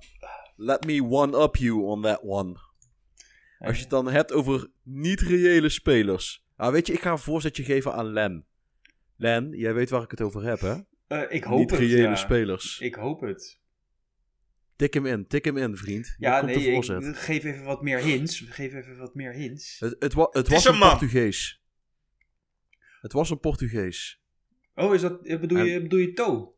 Let 0.59 0.85
me 0.85 1.03
one-up 1.03 1.55
you 1.55 1.83
on 1.83 2.01
that 2.01 2.21
one. 2.21 2.59
Als 3.59 3.75
je 3.75 3.81
het 3.81 3.89
dan 3.89 4.07
hebt 4.07 4.31
over 4.31 4.67
niet-reële 4.83 5.69
spelers. 5.69 6.45
Ah, 6.55 6.71
weet 6.71 6.87
je, 6.87 6.93
ik 6.93 7.01
ga 7.01 7.11
een 7.11 7.17
voorzetje 7.19 7.63
geven 7.63 7.93
aan 7.93 8.05
Len. 8.05 8.45
Len, 9.15 9.49
jij 9.51 9.73
weet 9.73 9.89
waar 9.89 10.01
ik 10.03 10.11
het 10.11 10.21
over 10.21 10.43
heb, 10.43 10.59
hè? 10.59 10.75
Eh, 11.07 11.35
ik 11.35 11.43
hoop 11.43 11.69
het, 11.69 11.79
Niet-reële 11.79 12.07
ja. 12.07 12.15
spelers. 12.15 12.79
Ik 12.79 12.95
hoop 12.95 13.21
het. 13.21 13.59
Tik 14.75 14.93
hem 14.93 15.05
in, 15.05 15.27
tik 15.27 15.45
hem 15.45 15.57
in, 15.57 15.77
vriend. 15.77 16.15
Ja, 16.17 16.39
komt 16.39 16.51
nee, 16.55 16.65
de 16.65 16.71
voorzet. 16.73 17.03
ik 17.03 17.15
geef 17.15 17.43
even 17.43 17.63
wat 17.63 17.81
meer 17.81 17.99
hints. 17.99 18.39
Geef 18.39 18.73
even 18.73 18.97
wat 18.97 19.15
meer 19.15 19.33
hints. 19.33 19.79
Het, 19.79 19.95
het, 19.99 20.13
wa- 20.13 20.29
het 20.31 20.47
was 20.47 20.65
een 20.65 20.77
man. 20.77 20.89
Portugees. 20.89 21.61
Het 23.01 23.13
was 23.13 23.29
een 23.29 23.39
Portugees. 23.39 24.21
Oh, 24.75 24.93
is 24.93 25.01
dat, 25.01 25.21
bedoel, 25.21 25.63
je, 25.63 25.81
bedoel 25.81 25.99
je 25.99 26.13
To? 26.13 26.55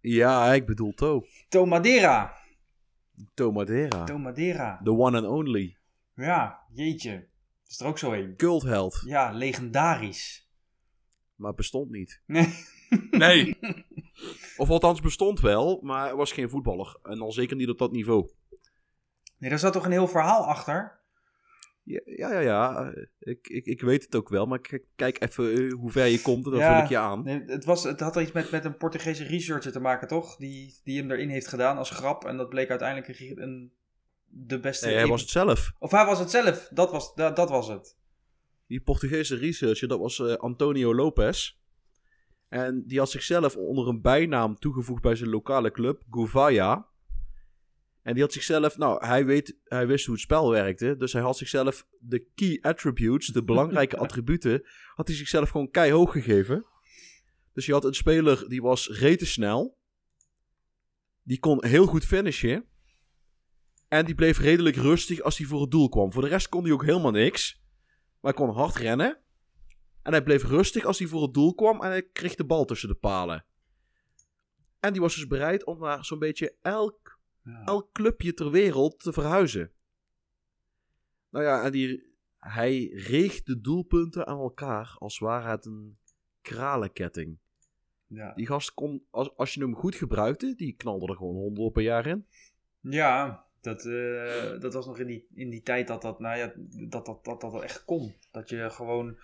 Ja, 0.00 0.52
ik 0.52 0.66
bedoel 0.66 0.92
To. 0.94 1.24
To 1.48 1.66
Madeira. 1.66 2.38
To 3.34 3.50
Madeira. 3.52 4.04
To 4.04 4.18
Madeira. 4.18 4.80
The 4.84 4.92
one 4.92 5.16
and 5.18 5.26
only. 5.26 5.76
Ja, 6.14 6.58
jeetje. 6.72 7.28
Is 7.66 7.80
er 7.80 7.86
ook 7.86 7.98
zo 7.98 8.12
een. 8.12 8.36
Cultheld. 8.36 9.02
Ja, 9.06 9.30
legendarisch. 9.30 10.48
Maar 11.34 11.54
bestond 11.54 11.90
niet. 11.90 12.22
Nee. 12.26 12.54
Nee, 13.10 13.58
Of 14.56 14.70
althans 14.70 15.00
bestond 15.00 15.40
wel, 15.40 15.80
maar 15.82 16.04
hij 16.04 16.14
was 16.14 16.32
geen 16.32 16.50
voetballer. 16.50 16.98
En 17.02 17.18
dan 17.18 17.32
zeker 17.32 17.56
niet 17.56 17.68
op 17.68 17.78
dat 17.78 17.92
niveau. 17.92 18.30
nee, 19.38 19.50
daar 19.50 19.58
zat 19.58 19.72
toch 19.72 19.84
een 19.84 19.90
heel 19.90 20.08
verhaal 20.08 20.44
achter? 20.46 20.99
Ja, 21.82 22.00
ja, 22.04 22.32
ja. 22.32 22.40
ja. 22.40 22.94
Ik, 23.18 23.48
ik, 23.48 23.64
ik 23.66 23.80
weet 23.80 24.02
het 24.04 24.14
ook 24.14 24.28
wel, 24.28 24.46
maar 24.46 24.60
k- 24.60 24.84
kijk 24.96 25.22
even 25.22 25.52
eh, 25.52 25.72
hoe 25.72 25.90
ver 25.90 26.06
je 26.06 26.22
komt 26.22 26.44
en 26.44 26.50
dan 26.50 26.60
Ja. 26.60 26.74
vul 26.74 26.82
ik 26.82 26.88
je 26.88 26.98
aan. 26.98 27.22
Nee, 27.24 27.42
het, 27.46 27.64
was, 27.64 27.82
het 27.84 28.00
had 28.00 28.16
iets 28.16 28.32
met, 28.32 28.50
met 28.50 28.64
een 28.64 28.76
Portugese 28.76 29.24
researcher 29.24 29.72
te 29.72 29.80
maken, 29.80 30.08
toch? 30.08 30.36
Die, 30.36 30.80
die 30.84 30.98
hem 31.00 31.10
erin 31.10 31.28
heeft 31.28 31.48
gedaan 31.48 31.76
als 31.76 31.90
grap. 31.90 32.24
En 32.24 32.36
dat 32.36 32.48
bleek 32.48 32.70
uiteindelijk 32.70 33.20
een, 33.20 33.42
een- 33.42 33.72
de 34.32 34.60
beste... 34.60 34.86
Nee, 34.86 34.94
hij 34.96 35.06
was 35.06 35.20
het 35.20 35.30
zelf. 35.30 35.72
Of 35.78 35.90
hij 35.90 36.04
was 36.06 36.18
het 36.18 36.30
zelf. 36.30 36.68
Dat 36.72 36.90
was, 36.90 37.14
dat, 37.14 37.36
dat 37.36 37.50
was 37.50 37.68
het. 37.68 37.96
Die 38.66 38.80
Portugese 38.80 39.36
researcher, 39.36 39.88
dat 39.88 39.98
was 39.98 40.18
eh, 40.20 40.34
Antonio 40.34 40.94
Lopez. 40.94 41.58
En 42.48 42.84
die 42.86 42.98
had 42.98 43.10
zichzelf 43.10 43.56
onder 43.56 43.88
een 43.88 44.00
bijnaam 44.00 44.58
toegevoegd 44.58 45.02
bij 45.02 45.14
zijn 45.14 45.30
lokale 45.30 45.70
club, 45.70 46.02
Gouveia. 46.10 46.86
En 48.10 48.16
die 48.16 48.24
had 48.24 48.32
zichzelf, 48.32 48.76
nou, 48.76 49.06
hij, 49.06 49.24
weet, 49.24 49.56
hij 49.64 49.86
wist 49.86 50.04
hoe 50.04 50.14
het 50.14 50.22
spel 50.22 50.50
werkte. 50.50 50.96
Dus 50.96 51.12
hij 51.12 51.22
had 51.22 51.36
zichzelf 51.36 51.86
de 51.98 52.26
key 52.34 52.58
attributes, 52.60 53.26
de 53.26 53.44
belangrijke 53.44 53.96
attributen, 54.04 54.66
had 54.94 55.06
hij 55.06 55.16
zichzelf 55.16 55.50
gewoon 55.50 55.70
keihog 55.70 56.12
gegeven. 56.12 56.66
Dus 57.52 57.66
je 57.66 57.72
had 57.72 57.84
een 57.84 57.94
speler 57.94 58.48
die 58.48 58.62
was 58.62 58.88
rete 58.88 59.26
snel. 59.26 59.78
Die 61.22 61.38
kon 61.38 61.64
heel 61.64 61.86
goed 61.86 62.04
finishen. 62.04 62.64
En 63.88 64.04
die 64.04 64.14
bleef 64.14 64.38
redelijk 64.38 64.76
rustig 64.76 65.20
als 65.20 65.38
hij 65.38 65.46
voor 65.46 65.60
het 65.60 65.70
doel 65.70 65.88
kwam. 65.88 66.12
Voor 66.12 66.22
de 66.22 66.28
rest 66.28 66.48
kon 66.48 66.62
hij 66.62 66.72
ook 66.72 66.84
helemaal 66.84 67.10
niks. 67.10 67.62
Maar 68.20 68.32
hij 68.34 68.46
kon 68.46 68.54
hard 68.54 68.76
rennen. 68.76 69.20
En 70.02 70.12
hij 70.12 70.22
bleef 70.22 70.44
rustig 70.44 70.84
als 70.84 70.98
hij 70.98 71.08
voor 71.08 71.22
het 71.22 71.34
doel 71.34 71.54
kwam. 71.54 71.82
En 71.82 71.88
hij 71.88 72.02
kreeg 72.02 72.34
de 72.34 72.44
bal 72.44 72.64
tussen 72.64 72.88
de 72.88 72.94
palen. 72.94 73.44
En 74.80 74.92
die 74.92 75.00
was 75.00 75.14
dus 75.14 75.26
bereid 75.26 75.64
om 75.64 75.78
naar 75.78 76.04
zo'n 76.04 76.18
beetje 76.18 76.56
elk, 76.60 77.19
Ja. 77.44 77.64
elk 77.64 77.92
clubje 77.92 78.34
ter 78.34 78.50
wereld 78.50 79.00
te 79.00 79.12
verhuizen. 79.12 79.70
Nou 81.30 81.44
ja, 81.44 81.62
en 81.64 81.72
die, 81.72 82.14
hij 82.38 82.84
reeg 82.86 83.42
de 83.42 83.60
doelpunten 83.60 84.26
aan 84.26 84.38
elkaar 84.38 84.94
als 84.98 85.18
ware 85.18 85.48
het 85.48 85.64
een 85.66 85.98
kralenketting. 86.42 87.38
Ja. 88.06 88.32
Die 88.34 88.46
gast 88.46 88.74
kon, 88.74 89.04
als, 89.10 89.36
als 89.36 89.54
je 89.54 89.60
hem 89.60 89.74
goed 89.74 89.94
gebruikte, 89.94 90.54
die 90.56 90.72
knalde 90.76 91.06
er 91.06 91.16
gewoon 91.16 91.34
honderd 91.34 91.72
per 91.72 91.82
jaar 91.82 92.06
in. 92.06 92.26
Ja, 92.80 93.44
dat, 93.60 93.84
eh, 93.84 94.60
dat 94.60 94.74
was 94.74 94.86
nog 94.86 94.98
in 94.98 95.06
die, 95.06 95.26
in 95.34 95.50
die 95.50 95.62
tijd 95.62 95.86
dat 95.86 96.02
dat, 96.02 96.20
nou 96.20 96.38
ja, 96.38 96.52
dat, 96.88 97.06
dat, 97.06 97.24
dat, 97.24 97.40
dat 97.40 97.62
echt 97.62 97.84
kon. 97.84 98.14
Dat 98.30 98.48
je 98.48 98.70
gewoon 98.70 99.16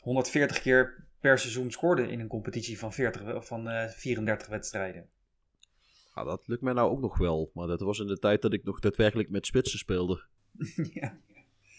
140 0.00 0.60
keer 0.60 1.06
per 1.20 1.38
seizoen 1.38 1.70
scoorde 1.70 2.08
in 2.10 2.20
een 2.20 2.28
competitie 2.28 2.78
van, 2.78 2.92
40, 2.92 3.22
we- 3.22 3.42
van 3.42 3.68
eh 3.68 3.88
34 3.88 4.46
wedstrijden. 4.48 5.08
Ja, 6.18 6.24
dat 6.24 6.42
lukt 6.46 6.62
mij 6.62 6.72
nou 6.72 6.90
ook 6.90 7.00
nog 7.00 7.18
wel. 7.18 7.50
Maar 7.54 7.66
dat 7.66 7.80
was 7.80 7.98
in 7.98 8.06
de 8.06 8.18
tijd 8.18 8.42
dat 8.42 8.52
ik 8.52 8.64
nog 8.64 8.80
daadwerkelijk 8.80 9.30
met 9.30 9.46
spitsen 9.46 9.78
speelde. 9.78 10.24
ja. 11.00 11.18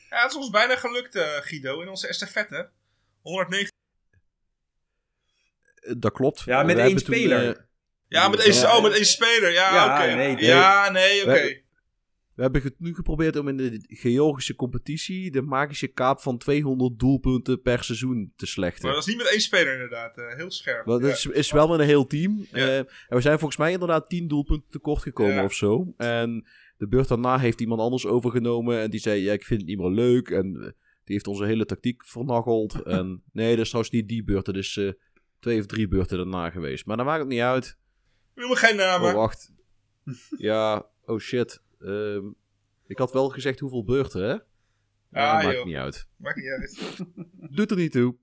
ja, 0.10 0.22
het 0.22 0.32
is 0.32 0.38
ons 0.38 0.50
bijna 0.50 0.76
gelukt, 0.76 1.16
eh, 1.16 1.28
Guido, 1.38 1.82
in 1.82 1.90
onze 1.90 2.08
estafette. 2.08 2.70
109. 3.22 3.72
Eh, 5.76 5.94
Dat 5.98 6.12
klopt. 6.12 6.40
Ja, 6.40 6.64
met 6.64 6.76
We 6.76 6.82
één 6.82 6.90
toen, 6.90 7.00
speler. 7.00 7.58
eh, 7.58 7.64
Ja, 8.08 8.28
met 8.28 8.40
één, 8.40 8.64
oh, 8.72 8.84
met 8.84 8.94
één 8.94 9.06
speler. 9.06 9.52
Ja, 9.52 9.74
Ja, 9.74 10.04
oké. 10.04 10.16
nee, 10.16 10.36
nee. 10.36 10.46
Ja, 10.46 10.90
nee, 10.90 11.22
oké. 11.24 11.62
We 12.40 12.46
hebben 12.46 12.62
het 12.64 12.80
nu 12.80 12.96
geprobeerd 12.96 13.36
om 13.36 13.48
in 13.48 13.58
de 13.58 13.82
Georgische 13.88 14.56
competitie 14.56 15.32
de 15.32 15.42
magische 15.42 15.88
kaap 15.88 16.20
van 16.20 16.38
200 16.38 17.00
doelpunten 17.00 17.62
per 17.62 17.84
seizoen 17.84 18.34
te 18.36 18.46
slechten. 18.46 18.82
Maar 18.86 18.94
dat 18.96 19.06
was 19.06 19.14
niet 19.14 19.24
met 19.24 19.32
één 19.32 19.42
speler 19.42 19.74
inderdaad. 19.74 20.18
eh, 20.18 20.36
heel 20.36 20.52
scherp. 20.52 20.86
Ja. 20.88 20.94
het 20.94 21.04
is, 21.04 21.26
is 21.26 21.52
wel 21.52 21.68
met 21.68 21.80
een 21.80 21.86
heel 21.86 22.08
team. 22.08 22.46
Ja. 22.52 22.58
Eh, 22.68 22.78
en 22.78 22.86
we 23.08 23.22
zijn 23.22 23.38
volgens 23.40 23.60
mij 23.60 23.72
inderdaad 23.72 24.10
10 24.10 24.28
doelpunten 24.28 24.70
tekort 24.70 25.02
gekomen 25.02 25.34
Ja. 25.34 25.44
of 25.44 25.54
zo. 25.54 25.94
En 25.98 26.46
de 26.78 26.88
beurt 26.88 27.08
daarna 27.08 27.40
heeft 27.40 27.62
iemand 27.62 27.82
anders 27.82 28.06
overgenomen. 28.06 28.80
En 28.80 28.90
die 28.90 29.00
zei, 29.00 29.22
ja, 29.22 29.34
ik 29.34 29.44
vind 29.46 29.60
het 29.60 29.70
niet 29.70 29.80
meer 29.80 29.92
leuk. 29.92 30.30
En 30.30 30.46
eh, 30.56 30.62
die 31.04 31.16
heeft 31.16 31.28
onze 31.28 31.46
hele 31.46 31.66
tactiek 31.66 32.06
vernacheld. 32.06 32.82
en 32.98 33.24
nee, 33.32 33.50
dat 33.50 33.60
is 33.60 33.68
trouwens 33.70 33.94
niet 33.96 34.08
die 34.08 34.24
beurt. 34.24 34.46
Dat 34.46 34.56
is 34.56 34.80
twee 35.40 35.60
of 35.60 35.66
drie 35.66 35.88
beurten 35.88 36.18
daarna 36.18 36.50
geweest. 36.50 36.86
Maar 36.86 36.98
dat 36.98 37.06
maakt 37.06 37.20
het 37.20 37.30
niet 37.30 37.40
uit. 37.42 37.78
We 38.34 38.40
noemen 38.42 38.58
geen 38.58 38.76
namen. 38.76 39.10
Oh, 39.10 39.16
wacht. 39.16 39.52
ja, 40.38 40.86
oh 41.06 41.20
shit. 41.20 41.62
Ehm, 41.80 42.26
ik 42.88 42.98
had 42.98 43.12
wel 43.12 43.30
gezegd 43.30 43.60
hoeveel 43.60 43.84
beurten, 43.84 44.24
hè? 44.24 44.34
Ah, 45.12 45.44
maakt 45.44 45.56
joh. 45.56 45.66
niet 45.66 45.76
uit. 45.76 46.08
Maakt 46.18 46.38
niet 46.38 46.50
uit. 46.50 46.98
Doet 47.56 47.72
er 47.72 47.78
niet 47.78 47.92
toe. 47.92 48.16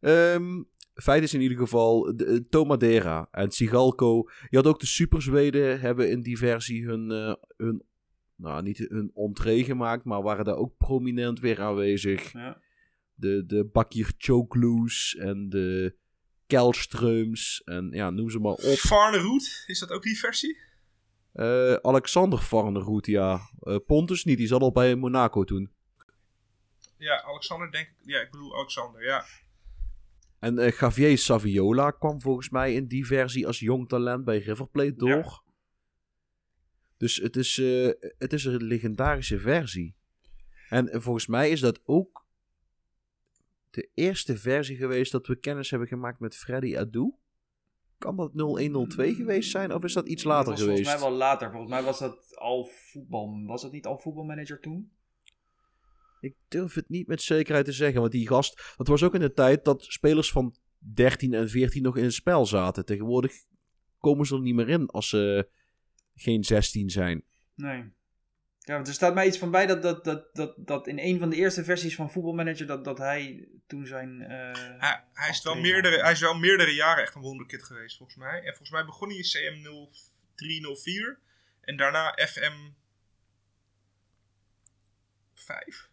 Ehm, 0.00 0.62
feit 0.94 1.22
is 1.22 1.34
in 1.34 1.40
ieder 1.40 1.58
geval, 1.58 2.16
de, 2.16 2.24
eh, 2.24 2.36
Tomadera 2.50 3.28
en 3.30 3.50
Sigalco. 3.50 4.28
Je 4.48 4.56
had 4.56 4.66
ook 4.66 4.80
de 4.80 4.86
Super 4.86 5.22
Zweden 5.22 5.80
hebben 5.80 6.10
in 6.10 6.22
die 6.22 6.38
versie 6.38 6.84
hun, 6.86 7.10
eh, 7.10 7.34
hun 7.56 7.82
nou 8.36 8.62
niet 8.62 8.78
hun 8.78 9.10
entree 9.14 9.64
gemaakt, 9.64 10.04
maar 10.04 10.22
waren 10.22 10.44
daar 10.44 10.56
ook 10.56 10.76
prominent 10.76 11.40
weer 11.40 11.60
aanwezig. 11.60 12.32
Ja. 12.32 12.60
De, 13.14 13.46
de 13.46 13.64
Bakir 13.64 14.12
Chokloes 14.18 15.16
en 15.18 15.48
de 15.48 15.94
Kelströms 16.46 17.62
en 17.64 17.88
ja, 17.92 18.10
noem 18.10 18.30
ze 18.30 18.38
maar 18.38 18.52
op. 18.52 18.76
Farneroet, 18.78 19.64
is 19.66 19.78
dat 19.78 19.90
ook 19.90 20.02
die 20.02 20.18
versie? 20.18 20.58
Eh, 21.36 21.74
Alexander 21.74 22.38
Varneroet, 22.38 23.06
ja. 23.06 23.50
Eh, 23.60 23.76
Pontus 23.86 24.24
niet, 24.24 24.38
die 24.38 24.46
zat 24.46 24.60
al 24.60 24.72
bij 24.72 24.94
Monaco 24.94 25.44
toen. 25.44 25.72
Ja, 26.96 27.22
Alexander 27.22 27.70
denk 27.70 27.86
ik. 27.86 27.94
Ja, 28.02 28.20
ik 28.20 28.30
bedoel 28.30 28.56
Alexander, 28.56 29.04
ja. 29.04 29.24
En 30.38 30.58
eh 30.58 30.78
Javier 30.78 31.18
Saviola 31.18 31.90
kwam 31.90 32.20
volgens 32.20 32.50
mij 32.50 32.74
in 32.74 32.86
die 32.86 33.06
versie 33.06 33.46
als 33.46 33.58
jong 33.58 33.88
talent 33.88 34.24
bij 34.24 34.38
River 34.38 34.68
Plate 34.68 34.94
door. 34.94 35.42
Dus 36.96 37.16
het 37.16 37.36
is, 37.36 37.56
het 38.18 38.32
is 38.32 38.44
een 38.44 38.62
legendarische 38.62 39.38
versie. 39.38 39.94
En 40.68 41.02
volgens 41.02 41.26
mij 41.26 41.50
is 41.50 41.60
dat 41.60 41.80
ook 41.84 42.26
de 43.70 43.90
eerste 43.94 44.36
versie 44.36 44.76
geweest 44.76 45.12
dat 45.12 45.26
we 45.26 45.36
kennis 45.36 45.70
hebben 45.70 45.88
gemaakt 45.88 46.20
met 46.20 46.36
Freddy 46.36 46.76
Adu. 46.76 47.14
Kan 47.98 48.16
dat 48.16 48.30
0102 48.34 49.14
geweest 49.14 49.50
zijn 49.50 49.74
of 49.74 49.84
is 49.84 49.92
dat 49.92 50.08
iets 50.08 50.24
later 50.24 50.44
dat 50.44 50.52
was 50.52 50.62
geweest? 50.62 50.82
Volgens 50.82 51.02
mij 51.02 51.10
wel 51.10 51.18
later. 51.18 51.50
Volgens 51.50 51.70
mij 51.70 51.82
was 51.82 51.98
dat 51.98 52.36
al 52.36 52.64
voetbal. 52.64 53.42
Was 53.46 53.62
dat 53.62 53.72
niet 53.72 53.86
al 53.86 53.98
voetbalmanager 53.98 54.60
toen? 54.60 54.90
Ik 56.20 56.34
durf 56.48 56.74
het 56.74 56.88
niet 56.88 57.06
met 57.06 57.22
zekerheid 57.22 57.64
te 57.64 57.72
zeggen. 57.72 58.00
Want 58.00 58.12
die 58.12 58.28
gast, 58.28 58.74
dat 58.76 58.86
was 58.86 59.02
ook 59.02 59.14
in 59.14 59.20
de 59.20 59.32
tijd 59.32 59.64
dat 59.64 59.84
spelers 59.84 60.32
van 60.32 60.54
13 60.78 61.34
en 61.34 61.48
14 61.48 61.82
nog 61.82 61.96
in 61.96 62.04
het 62.04 62.12
spel 62.12 62.46
zaten. 62.46 62.84
Tegenwoordig 62.84 63.32
komen 63.98 64.26
ze 64.26 64.34
er 64.34 64.40
niet 64.40 64.54
meer 64.54 64.68
in 64.68 64.86
als 64.86 65.08
ze 65.08 65.48
geen 66.14 66.44
16 66.44 66.90
zijn. 66.90 67.24
Nee. 67.54 67.92
Ja, 68.66 68.74
want 68.74 68.88
er 68.88 68.94
staat 68.94 69.14
mij 69.14 69.26
iets 69.26 69.38
van 69.38 69.50
bij 69.50 69.66
dat, 69.66 69.82
dat, 69.82 70.04
dat, 70.04 70.34
dat, 70.34 70.54
dat 70.56 70.86
in 70.86 70.98
een 70.98 71.18
van 71.18 71.30
de 71.30 71.36
eerste 71.36 71.64
versies 71.64 71.94
van 71.94 72.10
Football 72.10 72.34
Manager 72.34 72.66
dat, 72.66 72.84
dat 72.84 72.98
hij 72.98 73.48
toen 73.66 73.86
zijn... 73.86 74.22
eh, 74.22 74.78
Hij, 74.80 75.04
hij, 75.12 75.28
is 75.30 75.42
wel 75.42 75.54
meerdere, 75.54 76.00
hij 76.02 76.12
is 76.12 76.20
wel 76.20 76.34
meerdere 76.38 76.74
jaren 76.74 77.02
echt 77.02 77.14
een 77.14 77.20
wonderkid 77.20 77.62
geweest, 77.62 77.96
volgens 77.96 78.18
mij. 78.18 78.38
En 78.38 78.46
volgens 78.46 78.70
mij 78.70 78.84
begon 78.84 79.08
hij 79.08 79.16
in 79.16 79.22
CM 79.22 79.62
0304 80.34 81.18
en 81.60 81.76
daarna 81.76 82.18
FM 82.28 82.70
5. 85.34 85.88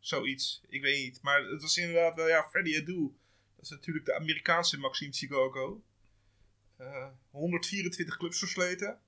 Zoiets, 0.00 0.62
ik 0.68 0.82
weet 0.82 1.04
niet. 1.04 1.22
Maar 1.22 1.42
het 1.42 1.62
was 1.62 1.76
inderdaad 1.76 2.14
wel, 2.14 2.28
ja, 2.28 2.48
Freddy 2.50 2.78
Adu. 2.80 3.12
Dat 3.56 3.64
is 3.64 3.70
natuurlijk 3.70 4.06
de 4.06 4.14
Amerikaanse 4.14 4.78
Maxime. 4.78 5.80
Eh 6.76 7.08
124 7.30 8.16
clubs 8.16 8.38
versleten. 8.38 8.98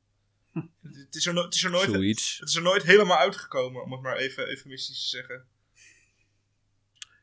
Het, 0.83 1.15
is 1.15 1.27
er, 1.27 1.35
no- 1.35 1.43
het, 1.43 1.55
is 1.55 1.65
er 1.65 1.71
nooit, 1.71 1.91
Zoiets. 1.91 2.39
het 2.39 2.49
is 2.49 2.55
er 2.57 2.63
nooit 2.63 2.83
helemaal 2.83 3.19
uitgekomen, 3.19 3.83
om 3.83 3.93
het 3.93 4.01
maar 4.01 4.17
even 4.17 4.49
eufemistisch 4.49 5.03
te 5.03 5.17
zeggen. 5.17 5.45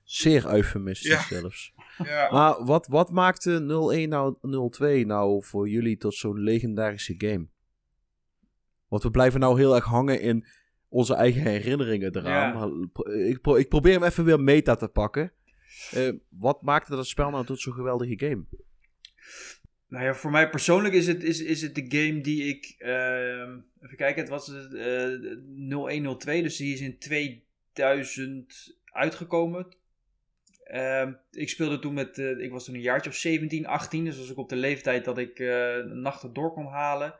Zeer 0.03 0.45
eufemistisch 0.53 1.09
Ja. 1.11 1.23
zelfs. 1.23 1.73
Ja, 2.03 2.31
Maar 2.31 2.65
wat, 2.65 2.87
wat 2.87 3.11
maakte 3.11 3.65
01 3.91 4.09
nou 4.09 4.35
02 4.71 5.05
nou 5.05 5.43
voor 5.45 5.69
jullie 5.69 5.97
tot 5.97 6.15
zo'n 6.15 6.39
legendarische 6.39 7.13
game? 7.17 7.47
Want 8.87 9.03
we 9.03 9.11
blijven 9.11 9.39
nou 9.39 9.57
heel 9.59 9.75
erg 9.75 9.85
hangen 9.85 10.21
in 10.21 10.47
onze 10.89 11.13
eigen 11.13 11.41
herinneringen 11.41 12.15
eraan. 12.15 12.89
Ja. 12.93 13.13
Ik, 13.27 13.41
pro- 13.41 13.55
ik 13.55 13.69
probeer 13.69 13.93
hem 13.93 14.03
even 14.03 14.25
weer 14.25 14.39
meta 14.39 14.75
te 14.75 14.87
pakken. 14.87 15.33
Eh, 15.91 16.13
wat 16.29 16.61
maakte 16.61 16.95
dat 16.95 17.07
spel 17.07 17.29
nou 17.29 17.45
tot 17.45 17.59
zo'n 17.59 17.73
geweldige 17.73 18.27
game? 18.27 18.45
Nou 19.91 20.05
ja, 20.05 20.13
voor 20.13 20.31
mij 20.31 20.49
persoonlijk 20.49 20.93
is 20.93 21.07
het, 21.07 21.23
is, 21.23 21.41
is 21.41 21.61
het 21.61 21.75
de 21.75 21.85
game 21.87 22.21
die 22.21 22.43
ik. 22.43 22.75
ehm, 22.77 23.59
even 23.81 23.97
kijken, 23.97 24.21
het 24.21 24.29
was 24.29 24.47
het, 24.47 24.73
eh 24.73 25.37
0102, 25.55 26.41
dus 26.41 26.57
die 26.57 26.73
is 26.73 26.81
in 26.81 26.97
2000 26.97 28.77
uitgekomen. 28.85 29.67
Ehm, 30.63 31.13
ik 31.31 31.49
speelde 31.49 31.79
toen 31.79 31.93
met. 31.93 32.17
eh, 32.17 32.39
ik 32.39 32.51
was 32.51 32.65
toen 32.65 32.75
een 32.75 32.81
jaartje 32.81 33.09
of 33.09 33.15
17, 33.15 33.67
18, 33.67 34.05
dus 34.05 34.17
was 34.17 34.29
ik 34.29 34.37
op 34.37 34.49
de 34.49 34.55
leeftijd 34.55 35.05
dat 35.05 35.17
ik 35.17 35.39
eh 35.39 35.77
nachten 35.83 36.33
door 36.33 36.53
kon 36.53 36.67
halen. 36.67 37.15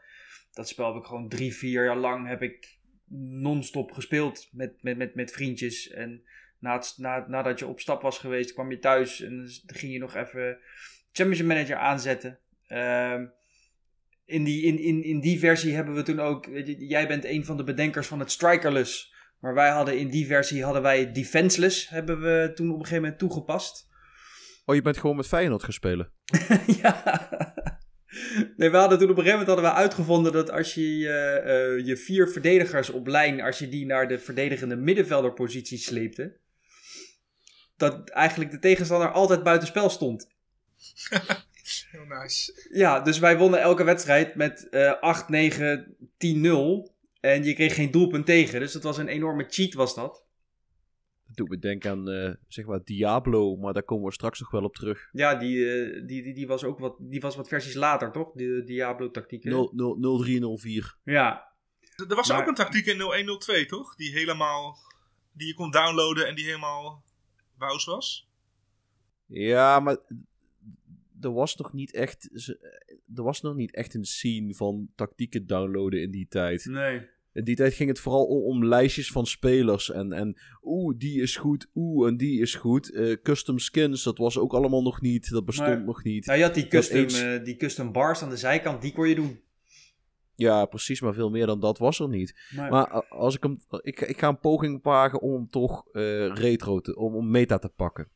Dat 0.54 0.68
spel 0.68 0.94
heb 0.94 1.02
ik 1.02 1.08
gewoon 1.08 1.30
drie, 1.30 1.56
vier 1.56 1.84
jaar 1.84 1.98
lang 1.98 2.28
heb 2.28 2.42
ik 2.42 2.78
non-stop 3.16 3.92
gespeeld 3.92 4.50
met, 4.52 4.84
met, 4.84 4.98
met, 4.98 5.16
met 5.16 5.32
vriendjes. 5.32 5.90
En 5.90 6.24
na 6.60 6.84
na, 6.98 7.28
nadat 7.28 7.60
je 7.60 7.68
op 7.68 7.80
stap 7.80 8.02
was 8.02 8.20
geweest, 8.20 8.54
kwam 8.54 8.72
je 8.72 8.80
thuis 8.80 9.22
en 9.22 9.48
ging 9.66 9.94
je 9.94 10.00
nog 10.00 10.16
even 10.16 10.58
Championship 11.12 11.48
Manager 11.48 11.76
aanzetten. 11.76 12.40
Ehm, 12.72 13.26
in, 14.26 14.44
die, 14.44 14.64
in, 14.64 14.80
in, 14.80 15.04
in 15.04 15.20
die 15.20 15.40
versie 15.40 15.74
hebben 15.74 15.94
we 15.94 16.04
toen 16.04 16.20
ook. 16.20 16.46
weet 16.46 16.68
je, 16.68 16.86
Jij 16.86 17.08
bent 17.08 17.26
een 17.26 17.46
van 17.46 17.58
de 17.58 17.64
bedenkers 17.64 18.08
van 18.08 18.20
het 18.20 18.32
Strikerless. 18.32 19.14
Maar 19.40 19.54
wij 19.54 19.70
hadden 19.70 19.98
in 19.98 20.10
die 20.10 20.26
versie 20.26 20.64
hadden 20.64 20.82
wij 20.82 21.12
Defenseless. 21.12 21.90
Hebben 21.90 22.22
we 22.22 22.52
toen 22.56 22.68
op 22.68 22.74
een 22.74 22.82
gegeven 22.82 23.02
moment 23.02 23.20
toegepast. 23.20 23.90
Oh, 24.66 24.76
je 24.76 24.82
bent 24.82 24.98
gewoon 24.98 25.16
met 25.16 25.28
Feyenoord 25.28 25.64
gaan 25.64 25.74
spelen. 25.74 26.12
ja. 26.82 27.20
Nee, 28.58 28.70
we 28.70 28.78
hadden 28.78 29.00
toen 29.00 29.10
op 29.10 29.18
een 29.18 29.24
gegeven 29.24 29.40
moment 29.40 29.48
hadden 29.48 29.66
we 29.66 29.74
uitgevonden 29.74 30.32
dat 30.32 30.52
als 30.52 30.74
je 30.74 30.82
eh, 30.82 31.76
eh, 31.76 31.86
je 31.86 31.98
vier 31.98 32.30
verdedigers 32.30 32.90
op 32.90 33.08
lijn, 33.08 33.42
als 33.42 33.60
je 33.60 33.70
die 33.70 33.86
naar 33.86 34.08
de 34.08 34.20
verdedigende 34.20 34.76
middenvelderpositie 34.76 35.78
sleepte, 35.78 36.38
dat 37.78 38.10
eigenlijk 38.10 38.52
de 38.52 38.60
tegenstander 38.60 39.12
altijd 39.12 39.44
buitenspel 39.44 39.90
stond. 39.90 40.30
heel 41.92 42.06
nice. 42.06 42.68
Ja, 42.72 43.00
dus 43.00 43.20
wij 43.20 43.38
wonnen 43.38 43.62
elke 43.62 43.84
wedstrijd 43.84 44.36
met 44.36 44.70
eh 44.70 45.00
8, 45.00 45.30
9, 45.30 45.96
10, 46.18 46.42
0. 46.42 46.96
En 47.20 47.44
je 47.44 47.54
kreeg 47.54 47.76
geen 47.76 47.92
doelpunt 47.92 48.26
tegen. 48.26 48.60
Dus 48.60 48.72
dat 48.74 48.84
was 48.84 48.98
een 48.98 49.08
enorme 49.08 49.46
cheat, 49.50 49.74
was 49.74 49.96
dat. 49.96 50.26
Dat 51.26 51.36
doet 51.36 51.50
me 51.50 51.60
denken 51.60 51.92
aan, 51.92 52.10
eh, 52.10 52.32
zeg 52.48 52.66
maar, 52.66 52.84
Diablo. 52.84 53.56
Maar 53.56 53.74
daar 53.74 53.84
komen 53.84 54.06
we 54.06 54.14
straks 54.14 54.40
nog 54.40 54.52
wel 54.52 54.64
op 54.64 54.76
terug. 54.76 55.10
Ja, 55.12 55.36
die, 55.36 55.70
eh, 55.72 56.08
die, 56.08 56.24
die, 56.24 56.34
die, 56.34 56.48
was 56.48 56.64
ook 56.64 56.80
wat, 56.80 56.96
die 57.00 57.22
was 57.22 57.36
wat 57.36 57.48
versies 57.48 57.74
later, 57.74 58.12
toch? 58.12 58.32
Die 58.34 58.64
Diablo-tactiek. 58.64 59.44
hè? 59.44 59.50
0, 59.50 59.72
0, 59.76 59.98
0304. 60.24 60.98
Ja, 61.04 61.50
Er 62.10 62.16
was 62.16 62.30
Maar- 62.30 62.40
ook 62.42 62.48
een 62.48 62.54
tactiek 62.54 62.86
in 62.86 62.98
0102, 62.98 63.66
toch? 63.66 63.96
Die 63.96 64.12
helemaal. 64.12 64.78
die 65.34 65.48
je 65.48 65.54
kon 65.54 65.72
downloaden 65.72 66.28
en 66.28 66.36
die 66.36 66.46
helemaal. 66.46 67.04
wous 67.58 67.86
was. 67.86 68.30
Ja, 69.26 69.80
maar 69.80 69.98
er 71.22 71.34
was 71.34 71.56
nog 71.56 71.74
niet 71.74 71.94
echt, 71.94 72.30
er 73.16 73.24
was 73.24 73.42
nog 73.42 73.56
niet 73.56 73.74
echt 73.76 73.94
een 73.94 74.06
scene 74.06 74.54
van 74.56 74.90
tactieken 74.96 75.48
downloaden 75.48 76.02
in 76.02 76.12
die 76.12 76.28
tijd. 76.28 76.66
nee. 76.66 77.02
In 77.34 77.44
die 77.44 77.56
tijd 77.56 77.74
ging 77.74 77.90
het 77.90 78.00
vooral 78.00 78.26
om, 78.26 78.44
om 78.44 78.66
lijstjes 78.66 79.12
van 79.12 79.26
spelers. 79.26 79.92
En, 79.92 80.12
en 80.12 80.38
oeh, 80.64 80.98
die 80.98 81.22
is 81.22 81.36
goed, 81.36 81.68
oeh, 81.76 82.08
en 82.10 82.18
die 82.18 82.42
is 82.42 82.56
goed. 82.56 82.92
Eh, 82.94 83.16
custom 83.22 83.60
skins, 83.60 84.04
dat 84.04 84.18
was 84.18 84.38
ook 84.38 84.54
allemaal 84.54 84.82
nog 84.82 85.02
niet. 85.02 85.30
Dat 85.30 85.46
bestond 85.46 85.86
nog 85.86 86.04
niet. 86.04 86.26
Nou, 86.26 86.38
je 86.38 86.44
had 86.44 86.54
die 86.54 86.68
custom, 86.68 86.98
eens- 86.98 87.22
eh, 87.22 87.44
die 87.44 87.56
custom 87.56 87.92
bars 87.92 88.22
aan 88.22 88.30
de 88.30 88.38
zijkant, 88.38 88.82
die 88.82 88.94
kon 88.94 89.08
je 89.08 89.16
doen. 89.16 89.40
Ja, 90.36 90.66
precies, 90.66 91.02
maar 91.02 91.14
veel 91.14 91.30
meer 91.30 91.46
dan 91.46 91.60
dat 91.60 91.78
was 91.78 92.00
er 92.00 92.10
niet. 92.10 92.36
Maar, 92.70 92.70
als 93.04 93.36
ik 93.36 93.44
hem, 93.44 93.60
ik, 93.82 94.02
ik 94.02 94.20
ga 94.20 94.28
een 94.28 94.40
poging 94.40 94.84
wagen 94.84 95.22
om 95.22 95.50
toch 95.50 95.88
eh, 95.92 96.02
retro 96.34 96.80
te, 96.80 96.96
om, 96.96 97.16
om 97.16 97.30
meta 97.32 97.58
te 97.60 97.70
pakken. 97.70 98.08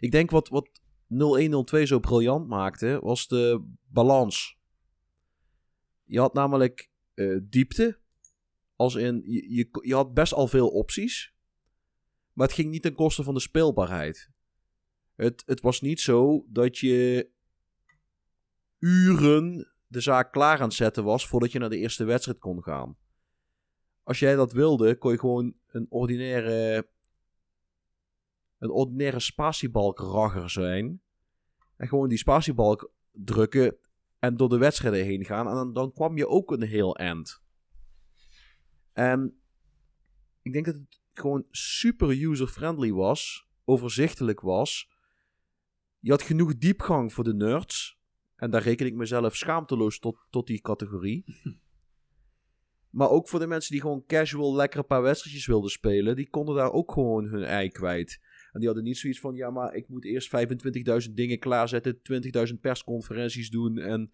Ik 0.00 0.10
denk 0.10 0.30
wat, 0.30 0.48
wat 0.48 0.68
0102 1.08 1.86
zo 1.86 1.98
briljant 1.98 2.48
maakte, 2.48 2.98
was 3.02 3.28
de 3.28 3.64
balans. 3.86 4.58
Je 6.04 6.18
had 6.18 6.34
namelijk 6.34 6.90
eh, 7.14 7.36
diepte, 7.42 7.98
als 8.76 8.94
in, 8.94 9.22
je, 9.24 9.68
je, 9.82 9.94
had 9.94 10.14
best 10.14 10.32
al 10.32 10.48
veel 10.48 10.68
opties, 10.68 11.34
maar 12.32 12.46
het 12.46 12.56
ging 12.56 12.70
niet 12.70 12.82
ten 12.82 12.94
koste 12.94 13.22
van 13.22 13.34
de 13.34 13.40
speelbaarheid. 13.40 14.30
Het, 15.14 15.42
het 15.46 15.60
was 15.60 15.80
niet 15.80 16.00
zo 16.00 16.46
dat 16.48 16.78
je 16.78 17.30
uren 18.78 19.72
de 19.86 20.00
zaak 20.00 20.32
klaar 20.32 20.58
aan 20.58 20.68
het 20.68 20.74
zetten 20.74 21.04
was 21.04 21.26
voordat 21.26 21.52
je 21.52 21.58
naar 21.58 21.70
de 21.70 21.78
eerste 21.78 22.04
wedstrijd 22.04 22.38
kon 22.38 22.62
gaan. 22.62 22.96
Als 24.02 24.18
jij 24.18 24.34
dat 24.34 24.52
wilde, 24.52 24.96
kon 24.96 25.12
je 25.12 25.18
gewoon 25.18 25.54
een 25.66 25.86
ordinaire, 25.88 26.88
een 28.66 28.72
ordinaire 28.72 29.20
spatiebalk-ragger 29.20 30.50
zijn. 30.50 31.00
En 31.76 31.88
gewoon 31.88 32.08
die 32.08 32.18
spatiebalk 32.18 32.92
drukken 33.12 33.76
en 34.18 34.36
door 34.36 34.48
de 34.48 34.58
wedstrijden 34.58 35.04
heen 35.04 35.24
gaan. 35.24 35.48
En 35.48 35.54
dan, 35.54 35.72
dan 35.72 35.92
kwam 35.92 36.16
je 36.16 36.28
ook 36.28 36.50
een 36.50 36.62
heel 36.62 36.96
eind. 36.96 37.42
En 38.92 39.40
ik 40.42 40.52
denk 40.52 40.64
dat 40.64 40.74
het 40.74 41.00
gewoon 41.12 41.46
super 41.50 42.08
user-friendly 42.08 42.92
was, 42.92 43.46
overzichtelijk 43.64 44.40
was. 44.40 44.90
Je 45.98 46.10
had 46.10 46.22
genoeg 46.22 46.58
diepgang 46.58 47.12
voor 47.12 47.24
de 47.24 47.34
nerds. 47.34 47.98
En 48.36 48.50
daar 48.50 48.62
reken 48.62 48.86
ik 48.86 48.94
mezelf 48.94 49.36
schaamteloos 49.36 49.98
tot, 49.98 50.26
tot 50.30 50.46
die 50.46 50.60
categorie. 50.60 51.24
maar 52.96 53.10
ook 53.10 53.28
voor 53.28 53.38
de 53.38 53.46
mensen 53.46 53.72
die 53.72 53.80
gewoon 53.80 54.04
casual 54.06 54.54
lekker 54.54 54.78
een 54.78 54.86
paar 54.86 55.02
wedstrijdjes 55.02 55.46
wilden 55.46 55.70
spelen, 55.70 56.16
die 56.16 56.30
konden 56.30 56.54
daar 56.54 56.72
ook 56.72 56.92
gewoon 56.92 57.24
hun 57.24 57.44
ei 57.44 57.70
kwijt. 57.70 58.20
En 58.56 58.62
die 58.62 58.70
hadden 58.70 58.86
niet 58.86 58.98
zoiets 58.98 59.20
van, 59.20 59.34
ja, 59.34 59.50
maar 59.50 59.74
ik 59.74 59.88
moet 59.88 60.04
eerst 60.04 60.30
25.000 61.08 61.12
dingen 61.14 61.38
klaarzetten, 61.38 62.00
20.000 62.48 62.60
persconferenties 62.60 63.50
doen. 63.50 63.78
En 63.78 64.12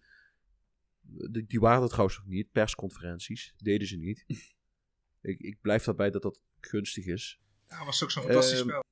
die, 1.01 1.45
die 1.45 1.59
waren 1.59 1.83
er 1.83 1.89
trouwens 1.89 2.17
nog 2.17 2.27
niet, 2.27 2.51
persconferenties. 2.51 3.53
Deden 3.57 3.87
ze 3.87 3.97
niet. 3.97 4.23
ik, 5.31 5.39
ik 5.39 5.61
blijf 5.61 5.83
daarbij 5.83 6.09
dat 6.09 6.21
dat 6.21 6.41
gunstig 6.59 7.05
is. 7.05 7.41
Ja, 7.67 7.85
was 7.85 8.03
ook 8.03 8.11
zo'n 8.11 8.23
fantastisch 8.23 8.59
Ehm, 8.59 8.67
spel. 8.67 8.83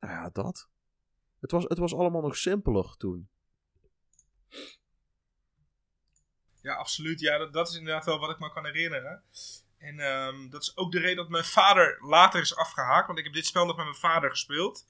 Nou 0.00 0.12
ja, 0.12 0.30
dat. 0.30 0.68
Het 1.40 1.50
was, 1.50 1.64
het 1.64 1.78
was 1.78 1.94
allemaal 1.94 2.22
nog 2.22 2.36
simpeler 2.36 2.96
toen. 2.96 3.28
Ja, 6.60 6.74
absoluut. 6.74 7.20
Ja, 7.20 7.38
dat, 7.38 7.52
dat 7.52 7.68
is 7.68 7.76
inderdaad 7.76 8.04
wel 8.04 8.18
wat 8.18 8.30
ik 8.30 8.38
me 8.38 8.52
kan 8.52 8.64
herinneren. 8.64 9.22
En 9.78 10.00
ehm, 10.00 10.48
dat 10.50 10.62
is 10.62 10.76
ook 10.76 10.92
de 10.92 10.98
reden 11.00 11.16
dat 11.16 11.28
mijn 11.28 11.44
vader 11.44 11.98
later 12.00 12.40
is 12.40 12.56
afgehaakt. 12.56 13.06
Want 13.06 13.18
ik 13.18 13.24
heb 13.24 13.34
dit 13.34 13.46
spel 13.46 13.66
nog 13.66 13.76
met 13.76 13.84
mijn 13.84 13.96
vader 13.98 14.30
gespeeld. 14.30 14.84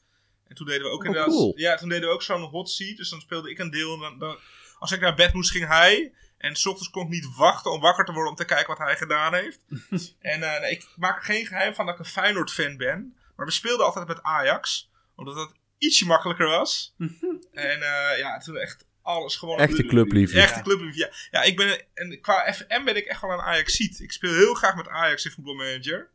En 0.46 0.54
toen 0.56 0.66
deden 0.66 0.82
we 0.82 0.88
ook 0.90 1.00
Oh, 1.00 1.06
inderdaad... 1.06 1.30
cool. 1.30 1.52
Ja, 1.58 1.76
toen 1.76 1.88
deden 1.88 2.08
we 2.08 2.14
ook 2.14 2.22
zo'n 2.22 2.42
hot 2.42 2.70
seat. 2.70 2.96
Dus 2.96 3.08
dan 3.10 3.20
speelde 3.20 3.50
ik 3.50 3.58
een 3.58 3.70
deel. 3.70 3.94
En 3.94 4.00
dan, 4.00 4.18
dan- 4.18 4.38
als 4.78 4.92
ik 4.92 5.00
naar 5.00 5.14
bed 5.14 5.32
moest, 5.32 5.50
ging 5.50 5.66
hij. 5.66 6.12
En 6.38 6.56
s 6.56 6.66
ochtends 6.66 6.90
kon 6.90 7.02
ik 7.02 7.08
niet 7.08 7.34
wachten 7.36 7.70
om 7.72 7.80
wakker 7.80 8.04
te 8.04 8.12
worden 8.12 8.30
om 8.30 8.36
te 8.36 8.44
kijken 8.44 8.66
wat 8.66 8.78
hij 8.78 8.96
gedaan 8.96 9.34
heeft. 9.34 9.64
en 10.20 10.42
eh, 10.42 10.60
nee, 10.60 10.70
ik 10.70 10.88
maak 10.96 11.16
er 11.16 11.22
geen 11.24 11.46
geheim 11.46 11.74
van 11.74 11.86
dat 11.86 11.94
ik 11.94 12.00
een 12.00 12.10
Feyenoord-fan 12.10 12.76
ben. 12.76 13.16
Maar 13.36 13.46
we 13.46 13.52
speelden 13.52 13.86
altijd 13.86 14.06
met 14.08 14.22
Ajax. 14.22 14.90
Omdat 15.16 15.34
dat 15.34 15.52
ietsje 15.78 16.06
makkelijker 16.06 16.46
was. 16.46 16.94
en 17.52 17.82
eh, 17.82 18.18
ja, 18.18 18.38
toen 18.38 18.56
echt 18.56 18.86
alles 19.06 19.36
gewoon... 19.36 19.58
Echte 19.58 19.86
clubliefde. 19.86 20.40
Echte 20.40 20.62
clubliefde, 20.62 20.98
ja. 20.98 21.10
Ja, 21.30 21.42
ik 21.42 21.56
ben, 21.56 21.82
en 21.94 22.20
qua 22.20 22.52
FM 22.52 22.84
ben 22.84 22.96
ik 22.96 23.04
echt 23.04 23.20
wel 23.20 23.30
een 23.30 23.40
Ajaxiet. 23.40 24.00
Ik 24.00 24.12
speel 24.12 24.34
heel 24.34 24.54
graag 24.54 24.76
met 24.76 24.88
Ajax 24.88 25.24
in 25.24 25.30
Football 25.30 25.54
Manager. 25.54 26.10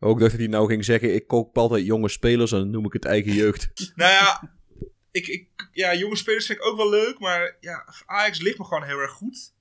Ook 0.00 0.18
dacht 0.18 0.30
dat 0.30 0.40
hij 0.40 0.48
nou 0.48 0.68
ging 0.68 0.84
zeggen, 0.84 1.14
ik 1.14 1.26
koop 1.26 1.58
altijd 1.58 1.86
jonge 1.86 2.08
spelers 2.08 2.52
en 2.52 2.58
dan 2.58 2.70
noem 2.70 2.86
ik 2.86 2.92
het 2.92 3.04
eigen 3.04 3.32
jeugd. 3.32 3.70
Nou 3.94 4.12
ja, 4.12 4.56
ik, 5.10 5.26
ik, 5.26 5.48
ja, 5.72 5.94
jonge 5.94 6.16
spelers 6.16 6.46
vind 6.46 6.58
ik 6.58 6.64
ook 6.64 6.76
wel 6.76 6.90
leuk, 6.90 7.18
maar 7.18 7.56
ja, 7.60 7.94
Ajax 8.06 8.40
ligt 8.40 8.58
me 8.58 8.64
gewoon 8.64 8.84
heel 8.84 8.98
erg 8.98 9.12
goed. 9.12 9.52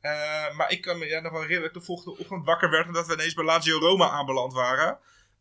Eh, 0.00 0.56
maar 0.56 0.70
ik 0.70 0.80
kan 0.80 0.98
me 0.98 1.06
ja, 1.06 1.20
nog 1.20 1.32
wel 1.32 1.40
herinneren 1.40 1.72
dat 1.72 1.82
ik 1.82 1.88
de 1.88 1.94
volgende 1.94 2.18
ochtend 2.18 2.44
wakker 2.44 2.70
werd 2.70 2.86
en 2.86 2.92
dat 2.92 3.06
we 3.06 3.12
ineens 3.12 3.34
bij 3.34 3.44
Lazio 3.44 3.78
Roma 3.78 4.08
aanbeland 4.08 4.52
waren. 4.52 4.98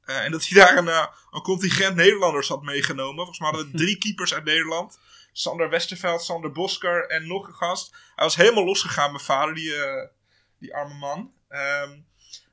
Eh, 0.10 0.24
en 0.24 0.32
dat 0.32 0.46
hij 0.46 0.64
daar 0.64 0.78
een, 0.78 0.88
eh, 0.88 1.08
een 1.32 1.42
contingent 1.42 1.96
Nederlanders 1.96 2.48
had 2.48 2.64
meegenomen. 2.64 3.16
Volgens 3.16 3.40
mij 3.40 3.50
hadden 3.50 3.72
we 3.72 3.78
drie 3.84 3.98
keepers 3.98 4.34
uit 4.34 4.44
Nederland. 4.44 5.00
Sander 5.40 5.70
Westerveld, 5.70 6.22
Sander 6.22 6.52
Bosker 6.52 7.08
en 7.08 7.28
nog 7.28 7.48
een 7.48 7.54
gast. 7.54 7.92
Hij 8.16 8.26
was 8.26 8.36
helemaal 8.36 8.66
losgegaan, 8.66 9.12
mijn 9.12 9.24
vader, 9.24 9.56
die, 9.56 9.76
eh, 9.76 10.08
die 10.58 10.76
arme 10.76 10.94
man. 10.94 11.34
Ehm, 11.48 12.00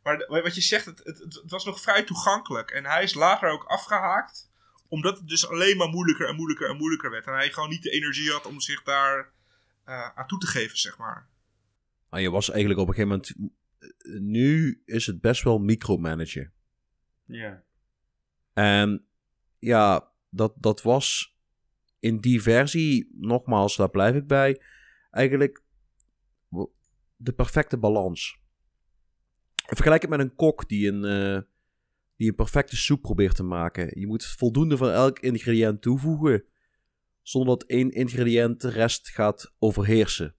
maar 0.03 0.27
wat 0.29 0.55
je 0.55 0.61
zegt, 0.61 0.85
het, 0.85 0.99
het, 1.05 1.19
het 1.19 1.51
was 1.51 1.65
nog 1.65 1.81
vrij 1.81 2.05
toegankelijk. 2.05 2.71
En 2.71 2.85
hij 2.85 3.03
is 3.03 3.15
later 3.15 3.51
ook 3.51 3.65
afgehaakt. 3.65 4.51
Omdat 4.89 5.19
het 5.19 5.29
dus 5.29 5.49
alleen 5.49 5.77
maar 5.77 5.89
moeilijker 5.89 6.29
en 6.29 6.37
moeilijker 6.37 6.69
en 6.69 6.77
moeilijker 6.77 7.11
werd. 7.11 7.27
En 7.27 7.33
hij 7.33 7.51
gewoon 7.51 7.69
niet 7.69 7.83
de 7.83 7.91
energie 7.91 8.31
had 8.31 8.47
om 8.47 8.61
zich 8.61 8.83
daar 8.83 9.33
eh, 9.85 10.09
aan 10.15 10.27
toe 10.27 10.39
te 10.39 10.47
geven, 10.47 10.79
zeg 10.79 10.99
maar. 10.99 11.29
Maar 12.11 12.21
je 12.21 12.31
was 12.31 12.51
eigenlijk 12.51 12.81
op 12.81 12.89
een 12.89 12.95
gegeven 12.95 13.23
moment... 13.37 13.55
Nu 14.23 14.83
is 14.85 15.07
het 15.07 15.21
best 15.21 15.43
wel 15.43 15.59
micromanagen. 15.59 16.53
Ja. 17.25 17.63
En 18.53 19.07
ja, 19.59 20.11
dat, 20.31 20.53
dat 20.57 20.83
was 20.83 21.36
in 21.99 22.21
die 22.21 22.43
versie, 22.43 23.11
nogmaals, 23.13 23.77
daar 23.77 23.91
blijf 23.91 24.15
ik 24.15 24.27
bij, 24.27 24.61
eigenlijk 25.11 25.65
de 27.17 27.33
perfecte 27.33 27.79
balans. 27.79 28.39
Vergelijk 29.55 30.03
het 30.03 30.11
met 30.11 30.21
een 30.21 30.35
kok 30.35 30.69
die 30.69 30.89
een, 30.89 31.05
eh, 31.05 31.43
die 32.17 32.29
een 32.29 32.35
perfecte 32.35 32.77
soep 32.77 33.03
probeert 33.03 33.37
te 33.37 33.43
maken. 33.43 34.01
Je 34.01 34.07
moet 34.07 34.25
voldoende 34.25 34.77
van 34.77 34.91
elk 34.91 35.19
ingrediënt 35.19 35.83
toevoegen, 35.83 36.45
zonder 37.23 37.59
dat 37.59 37.69
één 37.69 37.91
ingrediënt 37.91 38.61
de 38.61 38.69
rest 38.69 39.09
gaat 39.09 39.55
overheersen. 39.59 40.35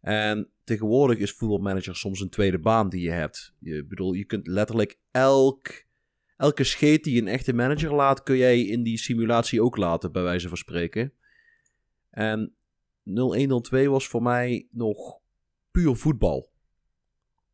En 0.00 0.50
tegenwoordig 0.64 1.18
is 1.18 1.32
voetbalmanager 1.32 1.96
soms 1.96 2.20
een 2.20 2.30
tweede 2.30 2.58
baan 2.58 2.88
die 2.88 3.00
je 3.00 3.10
hebt. 3.10 3.54
Je, 3.58 3.84
bedoel, 3.84 4.12
je 4.12 4.24
kunt 4.24 4.46
letterlijk 4.46 4.98
elk 5.10 5.85
elke 6.36 6.64
scheet 6.64 7.04
die 7.04 7.20
een 7.20 7.28
echte 7.28 7.52
manager 7.52 7.94
laat, 7.94 8.22
kun 8.22 8.36
jij 8.36 8.60
in 8.60 8.82
die 8.82 8.98
simulatie 8.98 9.62
ook 9.62 9.76
laten, 9.76 10.12
bij 10.12 10.22
wijze 10.22 10.48
van 10.48 10.56
spreken. 10.56 11.12
En 12.10 12.56
0102 13.02 13.90
was 13.90 14.08
voor 14.08 14.22
mij 14.22 14.68
nog 14.70 15.20
puur 15.70 15.96
voetbal. 15.96 16.52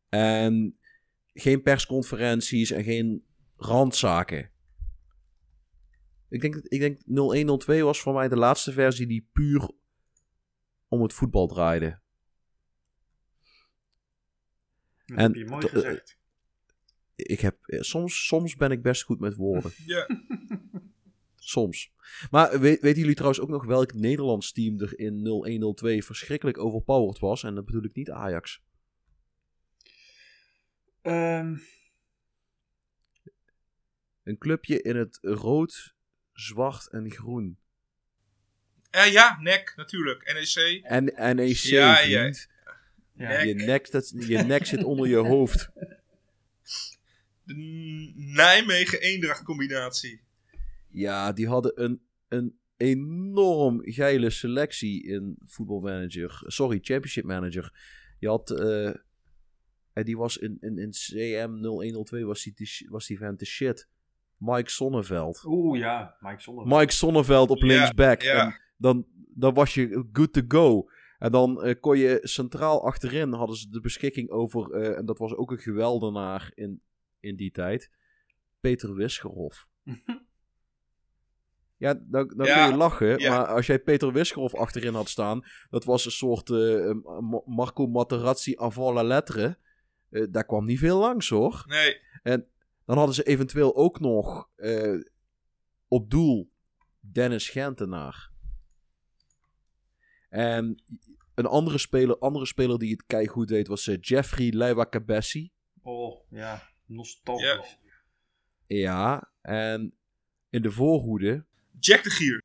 En 0.09 0.77
geen 1.33 1.61
persconferenties 1.61 2.71
en 2.71 2.83
geen 2.83 3.25
randzaken. 3.55 4.51
Ik 6.29 6.41
denk, 6.41 6.55
ik 6.55 6.79
denk 6.79 7.01
0102 7.05 7.83
was 7.83 7.99
voor 8.01 8.13
mij 8.13 8.27
de 8.27 8.35
laatste 8.35 8.71
versie 8.71 9.07
die 9.07 9.29
puur 9.31 9.71
om 10.87 11.01
het 11.01 11.13
voetbal 11.13 11.47
draaide. 11.47 12.01
Dat 15.05 15.17
En 15.17 15.23
heb 15.23 15.35
je 15.35 15.45
mooi 15.45 15.67
gezegd. 15.67 16.17
Ik 17.15 17.39
heb, 17.39 17.57
eh, 17.65 17.81
soms, 17.81 18.25
soms 18.25 18.55
ben 18.55 18.71
ik 18.71 18.81
best 18.81 19.03
goed 19.03 19.19
met 19.19 19.35
woorden. 19.35 19.71
Ja, 19.85 20.07
Soms. 21.35 21.91
Maar 22.31 22.59
weet, 22.59 22.81
weten 22.81 22.99
jullie 22.99 23.15
trouwens 23.15 23.41
ook 23.43 23.49
nog 23.49 23.65
welk 23.65 23.93
Nederlands 23.93 24.51
team 24.51 24.79
er 24.79 24.99
in 24.99 25.21
0102 25.23 26.03
verschrikkelijk 26.03 26.57
overpowered 26.57 27.19
was? 27.19 27.43
En 27.43 27.55
dat 27.55 27.65
bedoel 27.65 27.83
ik 27.83 27.95
niet 27.95 28.11
Ajax. 28.11 28.61
Ehm, 31.01 31.55
Een 34.23 34.37
clubje 34.37 34.81
in 34.81 34.95
het 34.95 35.17
rood, 35.21 35.95
zwart 36.33 36.89
en 36.89 37.11
groen. 37.11 37.57
Eh, 38.89 39.11
ja 39.11 39.37
NEC 39.41 39.73
natuurlijk. 39.75 40.33
NEC. 40.33 40.83
En 40.83 41.35
NEC, 41.35 41.55
Ja, 41.55 41.99
ja. 41.99 42.31
ja. 43.13 43.41
Je, 43.41 43.53
nek, 43.53 43.91
dat, 43.91 44.13
je 44.17 44.37
nek 44.37 44.65
zit 44.65 44.83
onder 44.83 45.07
je 45.07 45.15
hoofd. 45.15 45.69
De 47.45 47.53
Nijmegen-Eendracht 48.15 49.43
combinatie. 49.43 50.21
Ja, 50.87 51.31
die 51.31 51.47
hadden 51.47 51.83
een, 51.83 52.01
een 52.27 52.57
enorm 52.77 53.81
geile 53.83 54.29
selectie 54.29 55.03
in 55.07 55.37
voetbalmanager. 55.45 56.41
Sorry, 56.45 56.79
championship 56.81 57.23
manager. 57.25 57.73
Je 58.19 58.27
had... 58.27 58.49
eh, 58.51 58.93
en 59.93 60.03
die 60.03 60.17
was 60.17 60.37
in, 60.37 60.57
in, 60.59 60.77
in 60.77 60.91
CM 60.91 61.61
0102 61.61 62.25
was 62.25 62.43
die, 62.43 62.87
was 62.89 63.07
die 63.07 63.17
vent 63.17 63.39
de 63.39 63.45
shit. 63.45 63.87
Mike 64.37 64.69
Sonneveld. 64.69 65.43
Oeh 65.45 65.79
ja, 65.79 66.15
Mike 66.19 66.41
Zonder. 66.41 66.67
Mike 66.67 66.93
Sonneveld 66.93 67.49
op 67.49 67.61
linksback. 67.61 68.21
ja. 68.21 68.45
En 68.45 68.59
dan, 68.77 69.05
dan 69.35 69.53
was 69.53 69.73
je 69.73 70.05
good 70.13 70.33
to 70.33 70.41
go. 70.47 70.89
En 71.19 71.31
dan 71.31 71.63
eh, 71.63 71.75
kon 71.79 71.97
je 71.97 72.19
centraal 72.21 72.85
achterin 72.85 73.33
hadden 73.33 73.55
ze 73.55 73.69
de 73.69 73.79
beschikking 73.79 74.29
over. 74.29 74.71
eh, 74.71 74.97
en 74.97 75.05
dat 75.05 75.17
was 75.17 75.35
ook 75.35 75.51
een 75.51 75.57
geweldenaar 75.57 76.51
in, 76.55 76.81
in 77.23 77.35
die 77.35 77.51
tijd. 77.51 77.91
Peter 78.59 78.93
Wisgerhof. 78.95 79.67
Ja, 81.77 81.93
dan, 81.93 82.27
dan 82.35 82.45
Ja, 82.45 82.61
kun 82.63 82.71
je 82.71 82.77
lachen. 82.77 83.19
ja. 83.19 83.29
Maar 83.29 83.45
als 83.47 83.65
jij 83.65 83.79
Peter 83.79 84.11
Wisgerhof 84.13 84.55
achterin 84.55 84.93
had 84.93 85.09
staan. 85.09 85.43
Dat 85.69 85.83
was 85.83 86.05
een 86.05 86.11
soort 86.11 86.49
eh, 86.49 86.91
Ma- 87.21 87.41
Marco 87.45 87.87
Materazzi 87.87 88.55
avant 88.57 88.93
la 88.95 89.03
lettre. 89.03 89.57
Eh, 90.09 90.25
daar 90.29 90.45
kwam 90.45 90.65
niet 90.65 90.79
veel 90.79 90.99
langs 90.99 91.29
hoor. 91.29 91.63
Nee. 91.67 92.01
Dan 92.85 92.97
hadden 92.97 93.15
ze 93.15 93.23
eventueel 93.23 93.75
ook 93.75 93.99
nog 93.99 94.49
eh, 94.55 94.99
op 95.87 96.09
doel 96.09 96.51
Dennis 96.99 97.49
Gentenaar. 97.49 98.31
En 100.29 100.83
een 101.35 101.45
andere 101.45 101.77
speler, 101.77 102.17
andere 102.17 102.45
speler 102.45 102.79
die 102.79 102.91
het 102.91 103.05
keigoed 103.05 103.47
deed 103.47 103.67
was 103.67 103.85
Jeffrey 104.01 104.49
Leiva-Cabessi. 104.51 105.51
Oh 105.81 106.23
ja, 106.29 106.71
nostalgisch. 106.93 107.77
Ja, 108.67 109.31
en 109.41 109.93
in 110.49 110.61
de 110.61 110.71
voorhoede, 110.71 111.45
Jack 111.79 112.03
de 112.03 112.09
Gier. 112.09 112.43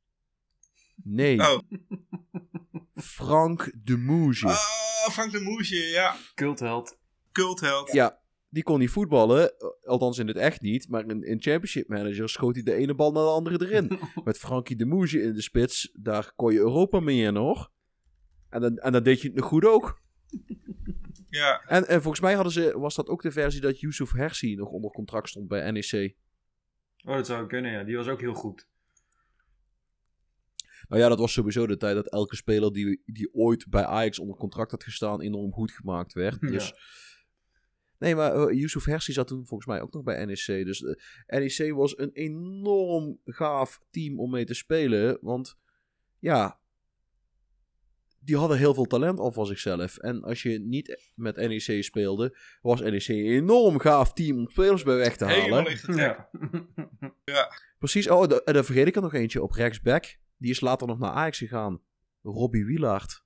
nee, 0.95 1.39
Oh. 1.41 1.59
Frank 3.17 3.73
de 3.85 3.97
Moege. 3.97 4.47
Oh, 4.47 5.09
Frank 5.09 5.33
de 5.33 5.41
Moesje, 5.41 5.77
ja. 5.77 6.17
Cultheld. 6.35 6.99
Cultheld. 7.33 7.93
Ja, 7.93 8.21
die 8.49 8.63
kon 8.63 8.79
niet 8.79 8.91
voetballen, 8.91 9.53
althans 9.85 10.19
in 10.19 10.27
het 10.27 10.37
echt 10.37 10.61
niet. 10.61 10.89
Maar 10.89 11.05
in, 11.09 11.23
in 11.23 11.43
Championship 11.43 11.89
Manager 11.89 12.29
schoot 12.29 12.55
hij 12.55 12.65
de 12.65 12.75
ene 12.75 12.95
bal 12.95 13.13
naar 13.13 13.23
de 13.23 13.29
andere 13.29 13.67
erin. 13.67 13.99
Met 14.25 14.39
Frankie 14.39 14.77
de 14.77 14.87
Moege 14.87 15.23
in 15.23 15.33
de 15.33 15.43
spits, 15.43 15.91
daar 16.01 16.33
kon 16.37 16.53
je 16.53 16.59
Europa 16.59 17.01
mee 17.01 17.23
in 17.23 17.37
hoor. 17.37 17.71
En 18.49 18.61
dan, 18.61 18.77
en 18.77 18.93
dan 18.93 19.03
deed 19.03 19.21
je 19.21 19.29
het 19.29 19.37
nog 19.37 19.47
goed 19.47 19.65
ook. 19.65 20.01
Ja. 21.31 21.63
En, 21.67 21.89
en 21.89 22.03
volgens 22.03 22.23
mij 22.23 22.35
hadden 22.35 22.53
ze, 22.53 22.79
was 22.79 22.95
dat 22.95 23.09
ook 23.09 23.23
de 23.23 23.33
versie 23.33 23.61
dat 23.61 23.81
Yusuf 23.81 24.13
Hersi 24.13 24.55
nog 24.55 24.71
onder 24.71 24.91
contract 24.91 25.29
stond 25.29 25.49
bij 25.49 25.71
NEC. 25.71 26.15
Oh, 27.05 27.15
dat 27.15 27.27
zou 27.27 27.47
kunnen, 27.47 27.71
ja. 27.71 27.85
Die 27.85 27.97
was 27.97 28.09
ook 28.09 28.21
heel 28.21 28.35
goed. 28.35 28.69
Nou 30.89 31.03
ja, 31.03 31.09
dat 31.09 31.19
was 31.19 31.33
sowieso 31.33 31.67
de 31.67 31.77
tijd 31.77 31.95
dat 31.95 32.11
elke 32.11 32.37
speler 32.37 32.73
die, 32.73 33.03
die 33.05 33.35
ooit 33.35 33.67
bij 33.69 33.85
Ajax 33.85 34.19
onder 34.19 34.37
contract 34.37 34.71
had 34.71 34.85
gestaan 34.85 35.21
enorm 35.21 35.53
goed 35.53 35.73
gemaakt 35.73 36.13
werd. 36.13 36.37
Ja. 36.41 36.49
Dus... 36.49 36.75
Nee, 37.99 38.15
maar 38.15 38.33
eh, 38.33 38.59
Yusuf 38.59 38.85
Hersi 38.85 39.13
zat 39.13 39.27
toen 39.27 39.47
volgens 39.47 39.69
mij 39.69 39.81
ook 39.81 39.93
nog 39.93 40.03
bij 40.03 40.25
NEC. 40.25 40.47
Dus 40.47 40.83
eh, 40.83 41.39
NEC 41.39 41.75
was 41.75 41.99
een 41.99 42.13
enorm 42.13 43.21
gaaf 43.25 43.81
team 43.91 44.21
om 44.21 44.31
mee 44.31 44.45
te 44.45 44.55
spelen. 44.55 45.19
Want 45.21 45.57
ja, 46.19 46.61
die 48.29 48.37
hadden 48.37 48.59
heel 48.59 48.75
veel 48.75 48.85
talent 48.85 49.19
al 49.19 49.33
van 49.33 49.47
zichzelf. 49.47 49.97
En 49.97 50.23
als 50.23 50.43
je 50.43 50.59
niet 50.61 51.11
met 51.15 51.37
NEC 51.37 51.85
speelde, 51.85 52.37
was 52.63 52.81
NEC 52.81 53.09
een 53.09 53.15
enorm 53.25 53.79
gaaf 53.79 54.13
team 54.13 54.39
om 54.39 54.49
spelers 54.51 54.83
bij 54.83 54.97
weg 54.97 55.17
te 55.17 55.25
halen. 55.25 55.41
Helemaal 55.43 55.65
getrekt. 55.65 56.29
Ja. 57.25 57.53
Precies. 57.79 58.09
Oh, 58.09 58.29
da- 58.29 58.41
en 58.45 58.53
dan 58.55 58.65
vergeet 58.65 58.87
ik 58.87 58.97
er 58.97 59.03
nog 59.03 59.15
eentje 59.15 59.43
op 59.43 59.53
rechtsback. 59.53 60.17
Die 60.37 60.51
is 60.51 60.61
later 60.61 60.87
nog 60.87 60.99
naar 60.99 61.11
Ajax 61.11 61.39
gegaan. 61.39 61.81
Robbie 62.23 62.65
Wielaert. 62.65 63.23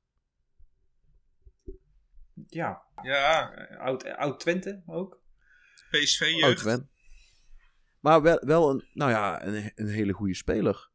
ja. 2.49 2.83
Ja. 3.03 3.53
eh, 3.55 3.79
Oud, 3.81 4.03
eh, 4.03 4.19
oud 4.19 4.41
Twente 4.41 4.83
ook. 4.87 5.21
PSV 5.91 6.21
Oud 6.23 6.41
jeugd. 6.41 6.59
Twen. 6.59 6.91
Maar 8.01 8.23
wel, 8.23 8.39
wel 8.45 8.71
een, 8.71 8.85
nou 8.95 9.11
ja, 9.11 9.45
een, 9.47 9.73
een 9.75 9.89
hele 9.89 10.13
goede 10.13 10.35
speler. 10.35 10.91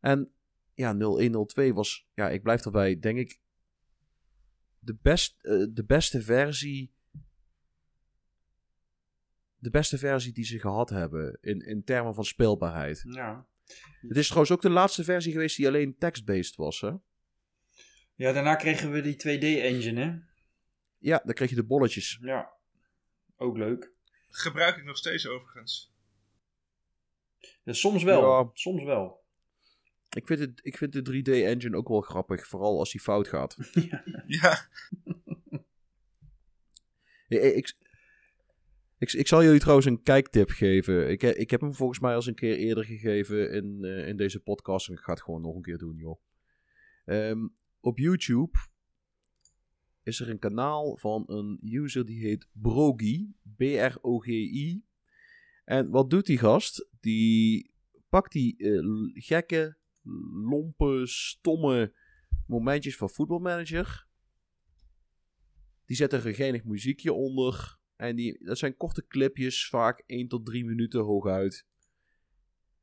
En 0.00 0.32
ja, 0.74 0.92
0102 0.94 1.74
was, 1.74 2.06
ja, 2.14 2.30
ik 2.30 2.42
blijf 2.42 2.64
erbij, 2.64 2.98
denk 2.98 3.18
ik, 3.18 3.40
de, 4.78 4.96
best, 5.02 5.36
eh, 5.40 5.64
de 5.70 5.84
beste 5.84 6.22
versie. 6.22 6.92
De 9.56 9.70
beste 9.70 9.98
versie 9.98 10.32
die 10.32 10.44
ze 10.44 10.58
gehad 10.58 10.90
hebben 10.90 11.38
in, 11.40 11.60
in 11.60 11.84
termen 11.84 12.14
van 12.14 12.24
speelbaarheid. 12.24 13.04
Ja. 13.08 13.46
Het 14.00 14.16
is 14.16 14.26
trouwens 14.26 14.52
ook 14.52 14.62
de 14.62 14.70
laatste 14.70 15.04
versie 15.04 15.32
geweest 15.32 15.56
die 15.56 15.66
alleen 15.66 15.98
text-based 15.98 16.56
was, 16.56 16.80
hè? 16.80 16.92
Ja, 18.14 18.32
daarna 18.32 18.54
kregen 18.54 18.90
we 18.92 19.00
die 19.00 19.14
2D-engine, 19.14 20.00
hè. 20.00 20.16
Ja, 20.98 21.20
dan 21.24 21.34
kreeg 21.34 21.48
je 21.50 21.54
de 21.54 21.64
bolletjes. 21.64 22.18
Ja. 22.20 22.52
Ook 23.36 23.56
leuk. 23.56 23.92
Gebruik 24.28 24.76
ik 24.76 24.84
nog 24.84 24.96
steeds 24.96 25.26
overigens. 25.26 25.94
Ja, 27.62 27.72
soms 27.72 28.02
wel, 28.02 28.22
Ja. 28.22 28.50
soms 28.52 28.82
wel. 28.82 29.23
Ik 30.14 30.26
vind, 30.26 30.40
het, 30.40 30.60
ik 30.62 30.76
vind 30.76 30.92
de 30.92 31.22
3D-engine 31.22 31.76
ook 31.76 31.88
wel 31.88 32.00
grappig, 32.00 32.46
vooral 32.46 32.78
als 32.78 32.92
die 32.92 33.00
fout 33.00 33.28
gaat. 33.28 33.56
Ja, 34.26 34.68
Ik, 37.28 37.42
ik, 37.42 37.74
ik, 38.98 39.12
ik 39.12 39.28
zal 39.28 39.42
jullie 39.42 39.60
trouwens 39.60 39.86
een 39.86 40.02
kijktip 40.02 40.48
geven. 40.48 41.10
Ik, 41.10 41.22
ik 41.22 41.50
heb 41.50 41.60
hem 41.60 41.74
volgens 41.74 41.98
mij 41.98 42.10
al 42.10 42.16
eens 42.16 42.26
een 42.26 42.34
keer 42.34 42.56
eerder 42.56 42.84
gegeven 42.84 43.52
in, 43.52 43.84
eh, 43.84 44.08
in 44.08 44.16
deze 44.16 44.40
podcast. 44.40 44.88
En 44.88 44.94
ik 44.94 45.00
ga 45.00 45.12
het 45.12 45.22
gewoon 45.22 45.40
nog 45.40 45.54
een 45.54 45.62
keer 45.62 45.78
doen, 45.78 45.96
joh. 45.96 46.20
Ehm, 47.04 47.48
op 47.80 47.98
YouTube 47.98 48.58
is 50.02 50.20
er 50.20 50.30
een 50.30 50.38
kanaal 50.38 50.96
van 50.96 51.24
een 51.26 51.58
user 51.62 52.04
die 52.04 52.20
heet 52.20 52.48
Brogi. 52.52 53.34
B-R-O-G-I. 53.56 54.84
En 55.64 55.90
wat 55.90 56.10
doet 56.10 56.26
die 56.26 56.38
gast? 56.38 56.88
Die 57.00 57.72
pakt 58.08 58.32
die 58.32 58.56
eh, 58.56 59.22
gekke, 59.24 59.76
lompe, 60.42 61.02
stomme 61.06 61.94
momentjes 62.46 62.96
van 62.96 63.10
voetbalmanager. 63.10 64.06
Die 65.86 65.96
zet 65.96 66.12
er 66.12 66.26
een 66.26 66.34
geinig 66.34 66.64
muziekje 66.64 67.12
onder. 67.12 67.78
En 67.96 68.16
die, 68.16 68.44
dat 68.44 68.58
zijn 68.58 68.76
korte 68.76 69.06
clipjes, 69.06 69.68
vaak 69.68 70.02
1 70.06 70.28
tot 70.28 70.46
3 70.46 70.64
minuten 70.64 71.00
hooguit. 71.00 71.66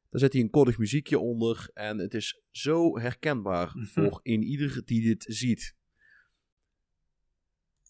Daar 0.10 0.22
zet 0.22 0.34
hij 0.34 0.42
een 0.42 0.50
koddig 0.50 0.78
muziekje 0.78 1.20
onder. 1.20 1.70
En 1.74 1.98
het 1.98 2.14
is 2.14 2.42
zo 2.52 3.00
herkenbaar 3.00 3.74
voor 3.94 4.20
in 4.24 4.44
ieder 4.44 4.86
die 4.86 5.02
dit 5.02 5.26
ziet. 5.28 5.76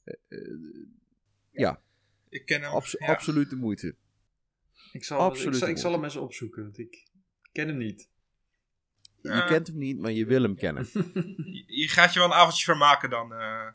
Eh, 0.04 0.16
eh, 0.28 1.76
ik 2.30 2.46
ken 2.46 2.62
hem. 2.62 2.72
abso- 2.72 2.98
ja. 3.06 3.12
absoluut 3.12 3.50
de 3.50 3.56
moeite. 3.56 3.96
Ik 4.92 5.04
zal, 5.04 5.20
Absoluut 5.20 5.54
ik 5.54 5.60
zal, 5.60 5.70
ik 5.70 5.78
zal 5.78 5.92
hem 5.92 6.04
eens 6.04 6.16
opzoeken, 6.16 6.64
want 6.64 6.78
ik 6.78 7.08
ken 7.52 7.68
hem 7.68 7.78
niet. 7.78 8.11
Je 9.22 9.30
Ja. 9.30 9.46
kent 9.46 9.68
hem 9.68 9.78
niet, 9.78 10.00
maar 10.00 10.12
je 10.12 10.26
wil 10.26 10.42
hem 10.42 10.56
kennen. 10.56 10.88
Je, 11.54 11.64
je 11.68 11.88
gaat 11.88 12.14
je 12.14 12.20
wel 12.20 12.28
een 12.28 12.34
avondje 12.36 12.64
vermaken 12.64 13.10
dan. 13.10 13.34
eh. 13.34 13.68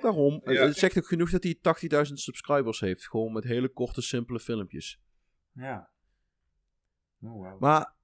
Daarom, 0.00 0.40
eh, 0.44 0.54
Ja. 0.54 0.66
het 0.66 0.76
zegt 0.76 0.98
ook 0.98 1.06
genoeg 1.06 1.30
dat 1.30 1.42
hij 1.42 1.54
80.000 1.60 2.18
subscribers 2.20 2.80
heeft. 2.80 3.08
Gewoon 3.08 3.32
met 3.32 3.44
hele 3.44 3.68
korte, 3.68 4.02
simpele 4.02 4.40
filmpjes. 4.40 5.00
Ja. 5.52 5.90
Oh, 7.20 7.30
wow. 7.32 7.60
Maar 7.60 7.94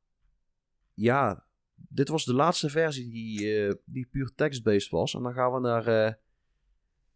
ja, 0.95 1.47
dit 1.75 2.09
was 2.09 2.25
de 2.25 2.35
laatste 2.35 2.71
versie 2.71 3.11
die, 3.11 3.57
eh, 3.67 3.75
die 3.85 4.07
puur 4.07 4.33
text-based 4.35 4.91
was. 4.91 5.15
En 5.15 5.23
dan 5.23 5.33
gaan 5.35 5.53
we 5.53 5.61
naar 5.61 5.87
eh, 5.87 6.13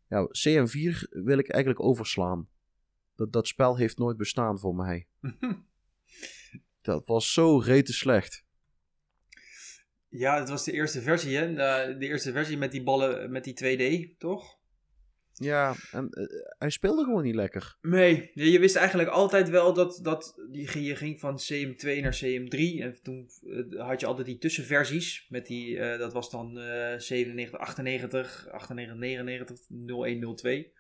ja, 0.09 0.27
CM4 0.27 1.09
wil 1.11 1.39
ik 1.39 1.49
eigenlijk 1.51 1.83
overslaan. 1.85 2.49
Dat, 3.15 3.33
dat 3.33 3.47
spel 3.47 3.77
heeft 3.77 3.99
nooit 3.99 4.17
bestaan 4.17 4.59
voor 4.59 4.75
mij. 4.75 5.09
Dat 6.81 7.07
was 7.07 7.33
zo 7.33 7.59
rete 7.59 7.93
slecht. 7.93 8.45
Ja, 10.09 10.39
het 10.39 10.49
was 10.49 10.65
de 10.65 10.73
eerste 10.73 11.01
versie, 11.01 11.37
hè? 11.37 11.55
De, 11.55 11.97
de 11.99 12.07
eerste 12.07 12.33
versie 12.33 12.57
met 12.57 12.73
die 12.73 12.83
ballen, 12.83 13.31
met 13.31 13.45
die 13.45 13.55
2D, 13.55 14.17
toch? 14.19 14.59
Ja, 15.39 15.75
en 15.91 16.09
eh, 16.11 16.25
hij 16.59 16.71
speelde 16.71 17.05
gewoon 17.05 17.23
niet 17.23 17.35
lekker. 17.35 17.77
Nee, 17.83 18.31
je, 18.35 18.59
wist 18.59 18.77
eigenlijk 18.77 19.09
altijd 19.09 19.49
wel 19.49 19.75
dat, 19.75 19.99
dat 20.03 20.35
je 20.53 20.97
ging 20.97 21.21
van 21.21 21.41
CM2 21.41 22.01
naar 22.01 22.21
CM3. 22.25 22.81
En 22.81 22.99
toen 23.03 23.31
eh, 23.71 23.87
had 23.87 24.01
je 24.01 24.07
altijd 24.07 24.27
die 24.27 24.39
tussenversies. 24.39 25.27
Met 25.29 25.47
die, 25.47 25.79
eh, 25.79 25.99
dat 25.99 26.13
was 26.13 26.31
dan 26.31 26.59
eh 26.59 26.99
97, 26.99 27.59
98, 27.59 28.49
98, 28.51 28.97
99, 28.97 29.59
01, 29.87 30.37
02. 30.37 30.73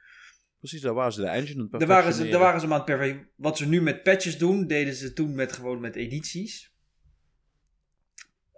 Precies, 0.58 0.80
daar 0.80 0.94
waren 0.94 1.12
ze 1.12 1.20
de 1.20 1.26
engine 1.26 1.60
aan 1.60 1.68
het 1.70 1.80
Daar 1.80 1.88
waren, 1.88 2.12
ze, 2.12 2.28
daar 2.28 2.40
waren 2.40 2.60
ze 2.60 2.66
hem 2.66 2.74
aan 2.74 2.86
het 2.86 2.96
perfect. 2.98 3.26
Wat 3.36 3.56
ze 3.56 3.68
nu 3.68 3.82
met 3.82 4.02
patches 4.02 4.38
doen, 4.38 4.66
deden 4.66 4.94
ze 4.94 5.12
toen 5.12 5.34
met, 5.34 5.52
gewoon 5.52 5.80
met 5.80 5.96
edities. 5.96 6.75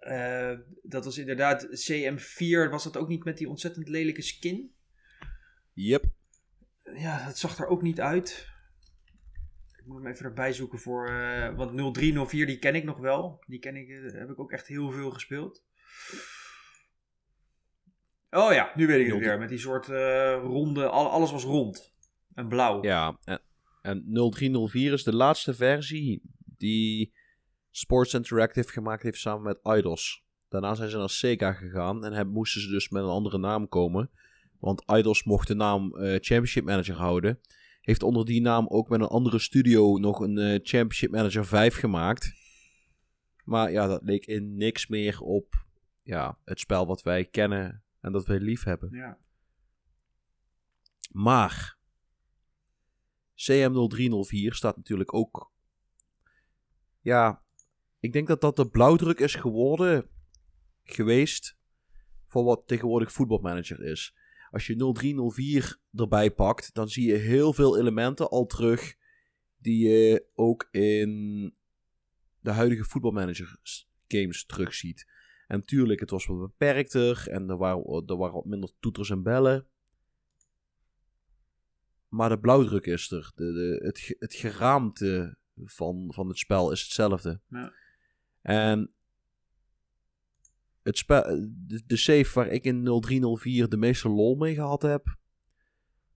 Eh, 0.09 0.59
dat 0.83 1.05
was 1.05 1.19
inderdaad 1.19 1.67
CM4, 1.91 2.71
was 2.71 2.85
dat 2.85 2.97
ook 2.97 3.09
niet 3.09 3.25
met 3.25 3.39
die 3.39 3.49
ontzettend 3.49 3.89
lelijke 3.89 4.23
skin? 4.23 4.73
Yep. 5.73 6.05
Ja, 6.95 7.27
dat 7.27 7.39
zag 7.39 7.59
er 7.59 7.67
ook 7.67 7.83
niet 7.83 8.01
uit. 8.01 8.49
Ik 9.79 9.85
moet 9.87 10.03
hem 10.03 10.13
even 10.13 10.25
erbij 10.25 10.53
zoeken 10.53 10.79
voor. 10.79 11.09
eh, 11.09 11.57
want 11.57 11.73
0304 11.95 12.47
die 12.47 12.59
ken 12.59 12.75
ik 12.75 12.85
nog 12.85 12.99
wel. 12.99 13.45
Die 13.47 13.59
ken 13.59 13.77
ik, 13.77 13.89
eh, 13.89 14.13
heb 14.19 14.29
ik 14.31 14.39
ook 14.39 14.53
echt 14.53 14.67
heel 14.67 14.91
veel 14.91 15.11
gespeeld. 15.11 15.65
Oh 18.31 18.53
ja, 18.53 18.73
nu 18.77 18.87
weet 18.87 19.01
ik 19.01 19.07
het 19.07 19.15
03. 19.15 19.29
weer. 19.29 19.39
Met 19.39 19.49
die 19.49 19.59
soort 19.59 19.87
ronde. 20.43 20.89
al- 20.89 21.11
alles 21.11 21.31
was 21.31 21.45
rond. 21.45 21.95
En 22.35 22.49
blauw. 22.49 22.83
Ja, 22.83 23.19
en, 23.25 23.41
en 23.83 24.05
0304 24.13 24.93
is 24.93 25.03
de 25.03 25.15
laatste 25.15 25.55
versie 25.55 26.23
die 26.57 27.13
Sports 27.79 28.15
Interactive 28.15 28.69
gemaakt 28.69 29.03
heeft 29.03 29.19
samen 29.19 29.43
met 29.43 29.63
Eidos. 29.63 30.25
Daarna 30.49 30.75
zijn 30.75 30.91
ze 30.91 30.97
naar 30.97 31.11
Sega 31.11 31.53
gegaan 31.53 32.05
en 32.05 32.13
hebben, 32.13 32.35
moesten 32.35 32.61
ze 32.61 32.69
dus 32.69 32.89
met 32.89 33.03
een 33.03 33.09
andere 33.09 33.39
naam 33.39 33.69
komen. 33.69 34.11
Want 34.59 34.85
Eidos 34.85 35.25
mocht 35.25 35.49
de 35.49 35.55
naam 35.55 35.95
eh, 35.95 36.11
Championship 36.11 36.65
Manager 36.65 36.95
houden. 36.95 37.41
Heeft 37.81 38.03
onder 38.03 38.25
die 38.25 38.41
naam 38.41 38.67
ook 38.69 38.89
met 38.89 39.01
een 39.01 39.07
andere 39.07 39.39
studio 39.39 39.97
nog 39.99 40.21
een 40.21 40.39
eh, 40.39 40.49
Championship 40.63 41.11
Manager 41.11 41.47
5 41.47 41.77
gemaakt. 41.77 42.33
Maar 43.45 43.71
ja, 43.71 43.87
dat 43.87 44.03
leek 44.03 44.27
in 44.27 44.57
niks 44.57 44.87
meer 44.87 45.21
op 45.21 45.67
ja, 46.03 46.39
het 46.45 46.61
spel 46.61 46.87
wat 46.87 47.03
wij 47.03 47.25
kennen 47.25 47.83
en 48.01 48.13
dat 48.13 48.27
wij 48.27 48.39
lief 48.39 48.65
hebben. 48.65 48.89
Ja. 48.93 49.19
Maar 51.11 51.79
CM0304 53.35 54.49
staat 54.49 54.77
natuurlijk 54.77 55.15
ook. 55.15 55.53
Ja, 57.01 57.43
ik 58.01 58.13
denk 58.13 58.27
dat 58.27 58.41
dat 58.41 58.57
de 58.57 58.69
blauwdruk 58.69 59.19
is 59.19 59.35
geworden 59.35 60.09
geweest 60.85 61.57
voor 62.27 62.45
wat 62.45 62.63
tegenwoordig 62.67 63.13
voetbalmanager 63.13 63.83
is. 63.83 64.17
Als 64.51 64.67
je 64.67 64.93
0304 64.93 65.81
erbij 65.95 66.31
pakt, 66.31 66.75
dan 66.75 66.89
zie 66.89 67.07
je 67.07 67.17
heel 67.17 67.53
veel 67.53 67.79
elementen 67.79 68.29
al 68.29 68.47
terug 68.47 68.97
die 69.59 69.89
je 69.89 70.27
ook 70.35 70.69
in 70.71 71.55
de 72.41 72.51
huidige 72.51 72.85
voetbalmanager 72.85 73.57
games 74.07 74.45
terugziet. 74.47 75.07
En 75.47 75.65
tuurlijk, 75.65 76.01
het 76.01 76.11
was 76.11 76.27
wat 76.27 76.39
beperkter 76.39 77.29
en 77.29 77.51
er 77.51 77.57
waren, 77.57 78.07
er 78.07 78.17
waren 78.17 78.35
wat 78.35 78.45
minder 78.45 78.71
toeters 78.81 79.11
en 79.11 79.23
bellen. 79.23 79.67
Maar 82.09 82.29
de 82.29 82.39
blauwdruk 82.39 82.87
is 82.87 83.11
er. 83.11 83.33
De, 83.35 83.53
de, 83.53 83.87
het, 83.87 84.17
het 84.19 84.35
geraamte 84.35 85.37
van, 85.65 86.13
van 86.15 86.29
het 86.29 86.39
spel 86.39 86.73
is 86.73 86.83
hetzelfde. 86.83 87.41
Ja. 87.49 87.73
En 88.49 88.91
het 90.83 90.99
spel, 90.99 91.23
de, 91.67 91.83
de 91.87 91.97
save 91.97 92.31
waar 92.35 92.49
ik 92.49 92.65
in 92.65 93.01
0304 93.01 93.69
de 93.69 93.77
meeste 93.77 94.09
lol 94.09 94.35
mee 94.35 94.55
gehad 94.55 94.83
heb, 94.83 95.17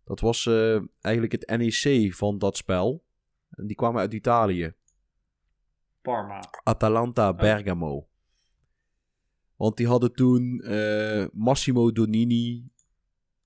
dat 0.05 0.21
was 0.21 0.47
eh, 0.47 0.81
eigenlijk 1.01 1.33
het 1.33 1.57
NEC 1.57 2.15
van 2.15 2.39
dat 2.39 2.57
spel. 2.57 3.05
En 3.51 3.67
die 3.67 3.77
kwamen 3.77 4.01
uit 4.01 4.13
Italië. 4.13 4.73
Parma. 6.03 6.43
Atalanta 6.63 7.35
Bergamo. 7.35 8.09
Want 9.57 9.77
die 9.77 9.87
hadden 9.87 10.13
toen 10.13 10.61
eh, 10.61 11.27
Massimo 11.33 11.93
Donini, 11.93 12.71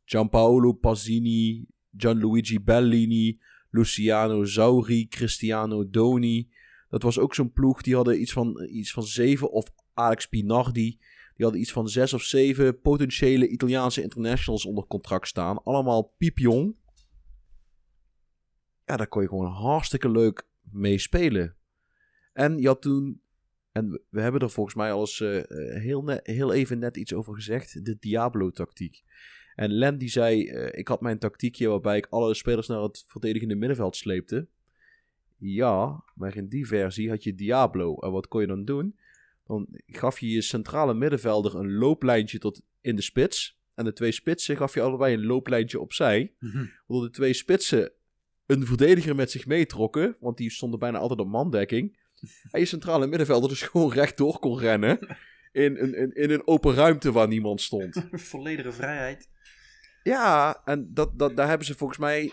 Gianpaolo 0.05 0.72
Pazzini, 0.72 1.66
Gianluigi 1.97 2.61
Bellini, 2.61 3.41
Luciano 3.70 4.45
Zauri, 4.45 5.09
Cristiano 5.09 5.91
Doni. 5.91 6.55
Dat 6.89 7.03
was 7.03 7.18
ook 7.18 7.34
zo'n 7.34 7.53
ploeg, 7.53 7.82
die 7.82 7.95
hadden 7.95 8.20
iets 8.20 8.32
van, 8.32 8.64
iets 8.70 8.93
van 8.93 9.03
zeven, 9.03 9.51
of 9.51 9.66
Alex 9.95 10.26
Pinardi, 10.26 10.91
die 11.34 11.45
hadden 11.45 11.61
iets 11.61 11.72
van 11.72 11.89
zes 11.89 12.12
of 12.12 12.22
zeven 12.22 12.80
potentiële 12.80 13.49
Italiaanse 13.49 14.03
internationals 14.03 14.64
onder 14.66 14.87
contract 14.87 15.28
staan. 15.28 15.62
Allemaal 15.62 16.03
piepjong. 16.18 16.76
Ja, 18.84 18.97
daar 18.97 19.09
kon 19.09 19.22
je 19.22 19.28
gewoon 19.28 19.51
hartstikke 19.53 20.11
leuk 20.11 20.49
mee 20.70 20.99
spelen. 20.99 21.57
En 22.32 22.59
je 22.59 22.66
had 22.66 22.82
toen, 22.82 23.20
en 23.72 23.91
we- 24.11 24.20
hebben 24.20 24.41
er 24.41 24.51
volgens 24.51 24.74
mij 24.76 24.93
al 24.93 25.01
eens 25.01 25.20
eh, 25.20 25.39
eh, 25.39 25.82
heel, 25.82 26.03
ne- 26.03 26.20
heel 26.22 26.53
even 26.53 26.78
net 26.78 26.97
iets 26.97 27.14
over 27.14 27.34
gezegd, 27.34 27.84
de 27.84 27.97
Diablo-tactiek. 27.99 29.03
En 29.55 29.70
Len 29.72 29.99
die 29.99 30.09
zei, 30.09 30.49
eh, 30.49 30.78
ik 30.78 30.89
had 30.89 31.01
mijn 31.01 31.18
tactiekje 31.18 31.68
waarbij 31.68 31.97
ik 31.97 32.07
alle 32.11 32.34
spelers 32.34 32.66
naar 32.66 32.80
het 32.82 33.05
verdedigende 33.07 33.55
middenveld 33.55 33.97
sleepte. 33.97 34.49
Ja, 35.39 36.05
maar 36.14 36.37
in 36.37 36.49
die 36.49 36.66
versie 36.66 37.09
had 37.09 37.22
je 37.22 37.34
Diablo. 37.34 37.99
En 37.99 38.11
wat 38.11 38.28
kon 38.28 38.41
je 38.41 38.47
dan 38.47 38.64
doen? 38.64 38.99
Dan 39.45 39.66
gaf 39.87 40.20
je 40.20 40.28
je 40.28 40.43
centrale 40.43 40.95
middenvelder 40.95 41.55
een 41.55 41.72
looplijntje 41.72 42.39
tot 42.39 42.62
in 42.80 42.97
de 42.97 43.03
spits. 43.03 43.61
En 43.74 43.84
de 43.84 43.93
twee 43.93 44.12
spitsen 44.12 44.57
gaf 44.57 44.74
je 44.74 44.80
allebei 44.80 45.14
een 45.14 45.26
looplijntje 45.26 45.80
opzij. 45.80 46.34
Waardoor 46.87 47.07
de 47.07 47.11
twee 47.11 47.32
spitsen 47.32 47.93
een 48.47 48.66
verdediger 48.66 49.14
met 49.14 49.30
zich 49.30 49.47
meetrokken. 49.47 50.16
Want 50.20 50.37
die 50.37 50.51
stonden 50.51 50.78
bijna 50.78 50.99
altijd 50.99 51.20
op 51.20 51.28
mandekking. 51.28 52.05
En 52.51 52.61
je 52.61 52.66
centrale 52.66 53.07
middenvelder 53.07 53.49
dus 53.49 53.62
gewoon 53.62 53.93
rechtdoor 53.93 54.39
kon 54.39 54.59
rennen. 54.59 54.99
In 55.53 55.76
een, 55.76 55.95
in, 55.95 56.14
in 56.14 56.30
een 56.30 56.47
open 56.47 56.74
ruimte 56.74 57.12
waar 57.12 57.28
niemand 57.28 57.61
stond. 57.61 58.07
Volledige 58.11 58.72
vrijheid. 58.72 59.30
Ja, 60.03 60.61
en 60.64 60.91
dat, 60.93 61.18
dat, 61.18 61.37
daar 61.37 61.49
hebben 61.49 61.66
ze 61.66 61.74
volgens 61.74 61.99
mij 61.99 62.32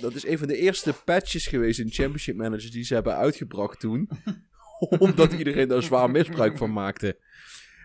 dat 0.00 0.14
is 0.14 0.26
een 0.26 0.38
van 0.38 0.48
de 0.48 0.56
eerste 0.56 0.92
patches 1.04 1.46
geweest 1.46 1.78
in 1.78 1.90
Championship 1.90 2.36
Manager 2.36 2.70
die 2.70 2.84
ze 2.84 2.94
hebben 2.94 3.14
uitgebracht 3.16 3.80
toen. 3.80 4.10
Omdat 4.98 5.32
iedereen 5.32 5.68
daar 5.68 5.82
zwaar 5.82 6.10
misbruik 6.10 6.56
van 6.56 6.72
maakte. 6.72 7.20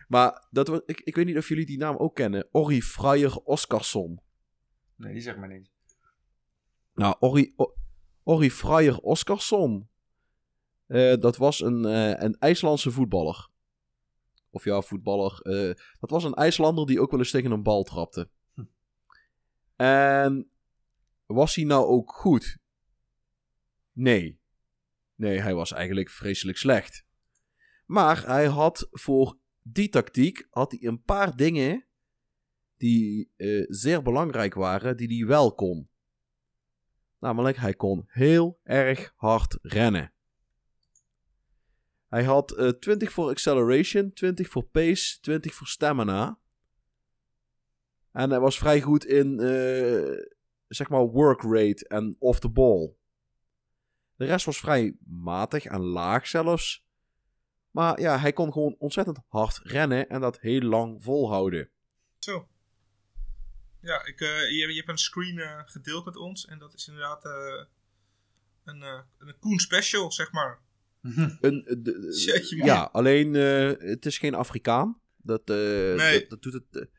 Maar 0.07 0.47
dat, 0.51 0.67
wa- 0.67 0.81
ik, 0.85 1.01
ik 1.01 1.15
weet 1.15 1.25
niet 1.25 1.37
of 1.37 1.47
jullie 1.47 1.65
die 1.65 1.77
naam 1.77 1.95
ook 1.97 2.15
kennen. 2.15 2.47
Orri 2.51 2.81
Fryer 2.81 3.37
Oscarsson. 3.37 4.21
Nee, 4.95 5.13
die 5.13 5.21
zegt 5.21 5.37
maar 5.37 5.47
niks. 5.47 5.71
Nou, 6.93 7.15
Orri, 7.19 7.53
O- 7.55 8.49
Fryer 8.49 8.97
Oscarsson. 8.99 9.89
eh, 10.87 11.15
dat 11.19 11.37
was 11.37 11.61
een, 11.61 11.85
eh, 11.85 12.23
een 12.23 12.37
IJslandse 12.39 12.91
voetballer. 12.91 13.47
Of 14.49 14.63
ja, 14.63 14.81
voetballer. 14.81 15.39
eh, 15.41 15.73
dat 15.99 16.09
was 16.09 16.23
een 16.23 16.33
IJslander 16.33 16.85
die 16.85 16.99
ook 17.01 17.11
wel 17.11 17.19
eens 17.19 17.31
tegen 17.31 17.51
een 17.51 17.63
bal 17.63 17.83
trapte. 17.83 18.29
En 19.75 20.49
was 21.33 21.55
hij 21.55 21.65
nou 21.65 21.85
ook 21.85 22.11
goed? 22.11 22.57
Nee. 23.91 24.41
Nee, 25.15 25.39
hij 25.39 25.53
was 25.53 25.71
eigenlijk 25.71 26.09
vreselijk 26.09 26.57
slecht. 26.57 27.05
Maar 27.85 28.25
hij 28.25 28.45
had 28.45 28.87
voor 28.91 29.37
die 29.61 29.89
tactiek 29.89 30.47
had 30.49 30.71
hij 30.71 30.83
een 30.83 31.01
paar 31.01 31.35
dingen 31.35 31.85
die 32.77 33.31
eh, 33.35 33.65
zeer 33.67 34.01
belangrijk 34.01 34.53
waren, 34.53 34.97
die 34.97 35.17
hij 35.17 35.27
wel 35.27 35.53
kon. 35.53 35.89
Namelijk, 37.19 37.57
hij 37.57 37.73
kon 37.73 38.03
heel 38.07 38.59
erg 38.63 39.13
hard 39.15 39.57
rennen. 39.61 40.13
Hij 42.07 42.23
had 42.23 42.51
eh 42.51 42.69
20 42.69 43.11
voor 43.11 43.29
acceleration, 43.29 44.13
20 44.13 44.49
voor 44.49 44.63
pace, 44.63 45.19
20 45.19 45.53
voor 45.53 45.67
stamina. 45.67 46.39
En 48.11 48.29
hij 48.29 48.39
was 48.39 48.57
vrij 48.57 48.81
goed 48.81 49.05
in, 49.05 49.39
eh, 49.39 50.25
zeg 50.75 50.89
maar, 50.89 51.01
work 51.05 51.41
rate 51.41 51.87
en 51.87 52.15
off 52.19 52.39
the 52.39 52.49
ball. 52.49 52.93
De 54.15 54.25
rest 54.25 54.45
was 54.45 54.57
vrij 54.59 54.95
matig 55.05 55.65
en 55.65 55.79
laag 55.81 56.27
zelfs. 56.27 56.85
Maar 57.71 57.99
ja, 57.99 58.19
hij 58.19 58.33
kon 58.33 58.51
gewoon 58.53 58.75
ontzettend 58.79 59.19
hard 59.27 59.59
rennen 59.63 60.09
en 60.09 60.21
dat 60.21 60.39
heel 60.39 60.61
lang 60.61 61.03
volhouden. 61.03 61.69
Zo. 62.19 62.47
Ja, 63.81 64.05
ik, 64.05 64.19
eh, 64.21 64.27
je, 64.49 64.67
je 64.67 64.75
hebt 64.75 64.89
een 64.89 64.97
screen 64.97 65.39
eh, 65.39 65.61
gedeeld 65.65 66.05
met 66.05 66.15
ons. 66.17 66.45
En 66.45 66.59
dat 66.59 66.73
is 66.73 66.87
inderdaad 66.87 67.25
eh, 67.25 67.65
een, 68.63 68.81
eh, 68.81 68.99
een 69.17 69.39
Koen 69.39 69.59
special, 69.59 70.11
zeg 70.11 70.31
maar. 70.31 70.59
Een, 71.01 71.39
de- 71.41 71.79
de- 71.83 72.55
ja, 72.63 72.89
alleen 72.91 73.35
eh, 73.35 73.87
het 73.89 74.05
is 74.05 74.17
geen 74.17 74.33
Afrikaan. 74.35 75.01
Dat, 75.17 75.49
eh, 75.49 75.55
Nee. 75.95 76.19
dat, 76.19 76.29
dat 76.29 76.41
doet 76.41 76.53
het. 76.53 76.89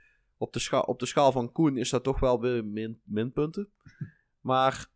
Op, 0.44 0.52
de 0.52 0.58
scha- 0.58 0.80
op 0.80 0.98
de 0.98 1.06
schaal 1.06 1.32
van 1.32 1.52
Koen 1.52 1.76
is 1.76 1.90
dat 1.90 2.04
toch 2.04 2.20
wel 2.20 2.40
weer 2.40 2.64
min, 2.64 3.00
minpunten. 3.04 3.68
Maar 4.40 4.86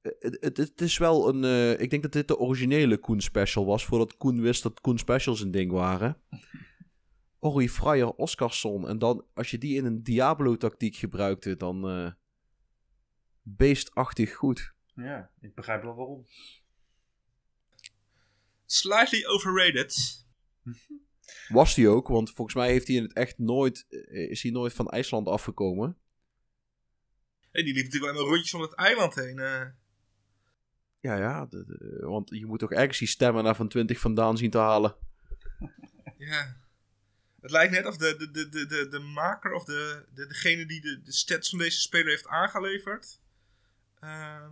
eh, 0.00 0.12
het, 0.18 0.36
het, 0.40 0.56
het 0.56 0.80
is 0.80 0.98
wel 0.98 1.28
een. 1.28 1.44
eh, 1.44 1.80
ik 1.80 1.90
denk 1.90 2.02
dat 2.02 2.12
dit 2.12 2.28
de 2.28 2.38
originele 2.38 2.98
Koen 2.98 3.20
special 3.20 3.64
was. 3.66 3.84
Voordat 3.84 4.16
Koen 4.16 4.40
wist 4.40 4.62
dat 4.62 4.80
Koen 4.80 4.98
specials 4.98 5.40
een 5.40 5.50
ding 5.50 5.70
waren. 5.72 6.16
Ori 7.38 7.68
Fryer 7.68 8.10
Oscarsson. 8.12 8.88
En 8.88 8.98
dan, 8.98 9.26
als 9.34 9.50
je 9.50 9.58
die 9.58 9.76
in 9.76 9.84
een 9.84 10.02
Diablo-tactiek 10.02 10.96
gebruikte, 10.96 11.56
dan. 11.56 11.88
eh 11.88 12.10
beestachtig 13.44 14.34
goed. 14.34 14.74
Ja, 14.94 15.30
ik 15.40 15.54
begrijp 15.54 15.82
wel 15.82 15.94
waarom. 15.94 16.26
Slightly 18.66 19.24
overrated. 19.26 19.94
Was 21.48 21.74
hij 21.74 21.88
ook, 21.88 22.08
want 22.08 22.30
volgens 22.30 22.56
mij 22.56 22.70
heeft 22.70 22.86
hij 22.86 22.96
in 22.96 23.02
het 23.02 23.12
echt 23.12 23.38
nooit, 23.38 23.86
eh, 23.88 24.30
is 24.30 24.42
hij 24.42 24.50
nooit 24.52 24.72
van 24.72 24.88
IJsland 24.88 25.26
afgekomen. 25.28 25.96
Hey, 27.50 27.62
die 27.62 27.74
liep 27.74 27.84
natuurlijk 27.84 28.12
wel 28.12 28.22
een 28.22 28.28
rondjes 28.28 28.54
om 28.54 28.60
het 28.60 28.74
eiland 28.74 29.14
heen. 29.14 29.38
eh. 29.38 29.64
Ja, 31.00 31.16
ja, 31.16 31.46
de- 31.46 31.64
de- 31.66 31.98
want 32.06 32.30
je 32.30 32.46
moet 32.46 32.58
toch 32.58 32.72
ergens 32.72 32.98
die 32.98 33.08
stemmen 33.08 33.44
naar 33.44 33.56
van 33.56 33.68
20 33.68 34.00
vandaan 34.00 34.36
zien 34.36 34.50
te 34.50 34.58
halen. 34.58 34.94
Ja. 36.18 36.60
Het 37.40 37.50
lijkt 37.50 37.72
net 37.72 37.86
of 37.86 37.96
de, 37.96 38.16
de, 38.16 38.30
de, 38.30 38.48
de, 38.48 38.66
de, 38.66 38.88
de 38.88 38.98
maker 38.98 39.52
of 39.52 39.64
de, 39.64 40.04
de, 40.14 40.26
degene 40.26 40.66
die 40.66 40.80
de, 40.80 41.00
de 41.02 41.12
stats 41.12 41.48
van 41.50 41.58
deze 41.58 41.80
speler 41.80 42.08
heeft 42.08 42.26
aangeleverd. 42.26 43.20
ehm, 44.00 44.50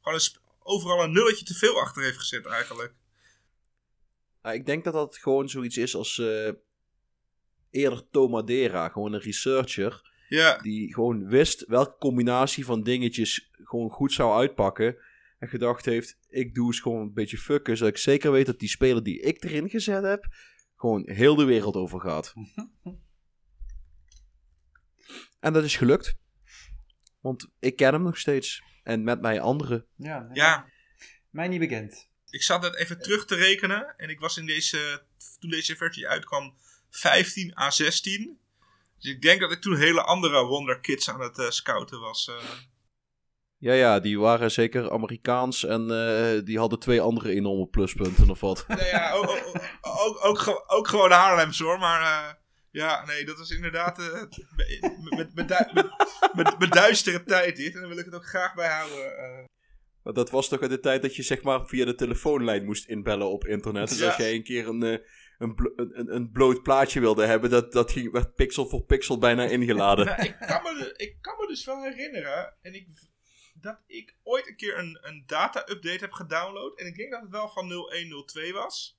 gewoon 0.00 0.18
een 0.18 0.40
overal 0.58 1.02
een 1.04 1.12
nulletje 1.12 1.44
te 1.44 1.54
veel 1.54 1.80
achter 1.80 2.02
heeft 2.02 2.18
gezet 2.18 2.46
eigenlijk. 2.46 2.94
Ja, 4.48 4.54
ik 4.54 4.66
denk 4.66 4.84
dat 4.84 4.92
dat 4.92 5.16
gewoon 5.16 5.48
zoiets 5.48 5.76
is 5.76 5.94
als 5.94 6.18
eh, 6.18 6.52
eerder 7.70 8.08
Tomadera, 8.10 8.88
gewoon 8.88 9.12
een 9.12 9.20
researcher. 9.20 10.16
Ja, 10.28 10.58
Die 10.58 10.94
gewoon 10.94 11.26
wist 11.26 11.66
welke 11.66 11.96
combinatie 11.98 12.64
van 12.64 12.82
dingetjes 12.82 13.50
gewoon 13.52 13.90
goed 13.90 14.12
zou 14.12 14.38
uitpakken. 14.38 14.96
En 15.38 15.48
gedacht 15.48 15.84
heeft, 15.84 16.18
ik 16.28 16.54
doe 16.54 16.66
eens 16.66 16.80
gewoon 16.80 17.00
een 17.00 17.12
beetje 17.12 17.38
fucken. 17.38 17.76
Zodat 17.76 17.92
ik 17.92 18.00
zeker 18.00 18.32
weet 18.32 18.46
dat 18.46 18.58
die 18.58 18.68
speler 18.68 19.02
die 19.02 19.20
ik 19.20 19.44
erin 19.44 19.68
gezet 19.68 20.02
heb, 20.02 20.26
gewoon 20.76 21.10
heel 21.10 21.34
de 21.34 21.44
wereld 21.44 21.74
over 21.74 22.00
gaat. 22.00 22.34
en 25.40 25.52
dat 25.52 25.64
is 25.64 25.76
gelukt. 25.76 26.18
Want 27.20 27.50
ik 27.58 27.76
ken 27.76 27.92
hem 27.92 28.02
nog 28.02 28.18
steeds. 28.18 28.62
En 28.82 29.04
met 29.04 29.20
mij 29.20 29.40
anderen. 29.40 29.86
Ja, 29.96 30.28
ja. 30.32 30.68
mij 31.30 31.48
niet 31.48 31.60
bekend. 31.60 32.07
Ik 32.30 32.42
zat 32.42 32.60
net 32.62 32.76
even 32.76 32.98
terug 33.00 33.24
te 33.24 33.34
rekenen. 33.34 33.94
En 33.96 34.08
ik 34.08 34.20
was 34.20 34.36
in 34.36 34.46
deze, 34.46 35.02
toen 35.40 35.50
deze 35.50 35.76
versie 35.76 36.08
uitkwam, 36.08 36.54
15 36.90 37.58
à 37.58 37.70
16. 37.70 38.38
Dus 38.98 39.10
ik 39.10 39.22
denk 39.22 39.40
dat 39.40 39.52
ik 39.52 39.60
toen 39.60 39.76
hele 39.76 40.02
andere 40.02 40.44
Wonder 40.44 40.80
Kids 40.80 41.10
aan 41.10 41.20
het 41.20 41.38
eh, 41.38 41.50
scouten 41.50 42.00
was. 42.00 42.28
eh. 42.28 42.34
Ja, 43.58 43.72
ja, 43.72 44.00
die 44.00 44.18
waren 44.20 44.50
zeker 44.50 44.90
Amerikaans. 44.92 45.64
En 45.64 45.90
eh, 45.90 46.44
die 46.44 46.58
hadden 46.58 46.78
twee 46.78 47.00
andere 47.00 47.32
enorme 47.32 47.66
pluspunten 47.66 48.30
of 48.30 48.40
wat. 48.40 48.64
Nee, 48.68 48.86
ja, 48.86 49.12
ook, 49.12 49.28
ook, 49.30 49.56
ook, 49.80 50.24
ook, 50.24 50.38
ge- 50.38 50.64
ook 50.68 50.88
gewoon 50.88 51.10
Haarlems 51.10 51.58
hoor, 51.58 51.78
maar 51.78 52.00
eh, 52.00 52.34
ja, 52.70 53.04
nee, 53.06 53.24
dat 53.24 53.38
was 53.38 53.50
inderdaad 53.50 53.98
eh, 53.98 54.22
met, 54.56 55.34
met, 55.34 55.34
met, 56.34 56.58
met, 56.58 56.72
duistere 56.72 57.24
tijd 57.24 57.56
dit. 57.56 57.74
En 57.74 57.80
daar 57.80 57.88
wil 57.88 57.98
ik 57.98 58.04
het 58.04 58.14
ook 58.14 58.26
graag 58.28 58.54
bij 58.54 58.68
houden. 58.68 59.46
Want 60.02 60.16
dat 60.16 60.30
was 60.30 60.48
toch 60.48 60.60
in 60.60 60.68
de 60.68 60.80
tijd 60.80 61.02
dat 61.02 61.16
je 61.16 61.22
zeg 61.22 61.42
maar 61.42 61.66
via 61.66 61.84
de 61.84 61.94
telefoonlijn 61.94 62.64
moest 62.64 62.88
inbellen 62.88 63.28
op 63.30 63.46
internet. 63.46 63.88
Dus 63.88 63.98
Ja. 63.98 64.06
als 64.06 64.16
jij 64.16 64.34
een 64.34 64.42
keer 64.42 64.68
een, 64.68 64.82
eh, 64.82 64.98
een, 65.38 65.54
blo- 65.54 65.72
een, 65.76 66.14
een- 66.14 66.30
bloot 66.32 66.62
plaatje 66.62 67.00
wilde 67.00 67.24
hebben, 67.26 67.50
dat, 67.50 67.72
dat 67.72 67.92
ging, 67.92 68.12
werd 68.12 68.34
pixel 68.34 68.68
voor 68.68 68.82
pixel 68.84 69.18
bijna 69.18 69.44
ingeladen. 69.44 70.06
Nou, 70.06 70.22
ik, 70.22 70.36
kan 70.46 70.62
me, 70.62 70.94
ik 70.96 71.16
kan 71.20 71.36
me 71.40 71.46
dus 71.46 71.64
wel 71.64 71.82
herinneren 71.82 72.54
en 72.62 72.74
ik, 72.74 72.88
dat 73.60 73.78
ik 73.86 74.16
ooit 74.22 74.48
een 74.48 74.56
keer 74.56 74.78
een, 74.78 74.98
een 75.02 75.22
data-update 75.26 75.98
heb 76.04 76.12
gedownload. 76.12 76.78
En 76.78 76.86
ik 76.86 76.96
denk 76.96 77.10
dat 77.10 77.20
het 77.20 77.30
wel 77.30 77.48
van 77.48 77.68
0102 77.68 78.52
was. 78.52 78.98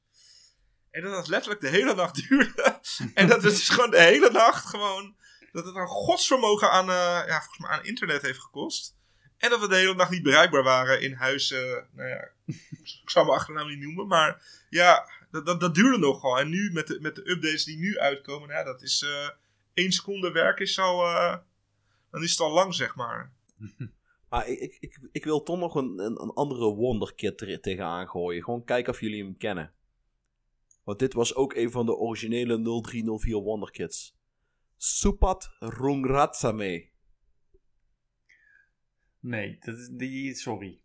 En 0.91 1.02
dat 1.02 1.16
het 1.18 1.28
letterlijk 1.28 1.62
de 1.62 1.68
hele 1.70 1.95
nacht 1.95 2.28
duurde. 2.30 2.80
en 3.14 3.28
dat 3.28 3.43
het 3.43 3.54
dus 3.54 3.70
gewoon 3.70 3.91
de 3.91 4.02
hele 4.02 4.30
nacht 4.32 4.66
gewoon... 4.66 5.16
Dat 5.52 5.66
het 5.66 5.76
een 5.76 5.88
godsvermogen 5.88 6.72
aan, 6.72 6.89
eh, 6.89 7.28
ja, 7.28 7.39
volgens 7.39 7.58
mij 7.58 7.70
aan 7.70 7.84
internet 7.84 8.22
heeft 8.22 8.39
gekost. 8.39 8.95
En 9.40 9.50
dat 9.50 9.60
we 9.60 9.68
de 9.68 9.76
hele 9.76 9.96
nacht 9.96 10.12
niet 10.12 10.24
bereikbaar 10.24 10.64
waren 10.64 11.02
in 11.02 11.14
huis. 11.14 11.52
eh, 11.52 11.76
nou 11.92 12.10
ja, 12.10 12.30
ik 13.04 13.10
zal 13.10 13.24
mijn 13.26 13.38
achternaam 13.38 13.68
niet 13.68 13.80
noemen. 13.80 14.08
Maar 14.08 14.42
ja, 14.70 15.10
dat, 15.32 15.46
dat, 15.46 15.60
dat 15.60 15.76
duurde 15.76 15.98
nogal. 15.98 16.40
En 16.40 16.50
nu 16.50 16.72
met 16.72 16.88
de, 16.88 17.00
met 17.02 17.16
de 17.16 17.30
updates 17.30 17.64
die 17.64 17.78
nu 17.78 18.00
uitkomen. 18.00 18.50
nou 18.50 18.66
dat 18.66 18.82
is 18.82 19.02
eh 19.02 19.30
één 19.74 19.92
seconde 19.92 20.32
werk 20.32 20.60
is 20.60 20.80
al... 20.80 21.04
eh, 21.06 21.38
dan 22.12 22.24
is 22.24 22.32
het 22.32 22.40
al 22.40 22.52
lang, 22.52 22.76
zeg 22.76 22.96
maar. 22.96 23.32
Maar 24.30 24.48
ik, 24.48 24.78
ik, 24.80 25.00
ik, 25.12 25.24
wil 25.24 25.44
toch 25.44 25.58
nog 25.58 25.76
een, 25.76 26.00
een, 26.00 26.18
andere 26.18 26.66
wonderkid 26.66 27.42
er 27.42 27.62
tegenaan 27.62 28.08
gooien. 28.08 28.44
Gewoon 28.44 28.64
kijken 28.64 28.94
of 28.94 29.00
jullie 29.00 29.24
hem 29.24 29.38
kennen. 29.38 29.74
Want 30.84 31.00
dit 31.00 31.14
was 31.14 31.36
ook 31.36 31.54
een 31.54 31.72
van 31.72 31.86
de 31.86 31.96
originele 31.96 32.82
0304 32.82 33.36
wonderkids. 33.36 34.16
Supat 34.78 35.50
Rungratsame. 35.60 36.89
Nee, 39.20 39.58
dat 39.60 39.78
is 39.78 39.90
die, 39.92 40.36
sorry. 40.36 40.80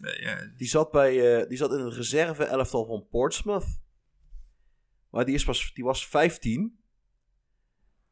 Nee, 0.00 0.20
ja, 0.20 0.52
Die 0.56 0.68
zat, 0.68 0.90
bij, 0.90 1.40
eh, 1.40 1.48
die 1.48 1.56
zat 1.56 1.72
in 1.72 1.78
het 1.78 1.94
reserve 1.94 2.44
elftal 2.44 2.86
van 2.86 3.06
Portsmouth. 3.10 3.80
Maar 5.10 5.24
die, 5.24 5.34
is 5.34 5.44
pas, 5.44 5.74
die 5.74 5.84
was 5.84 6.06
15. 6.06 6.80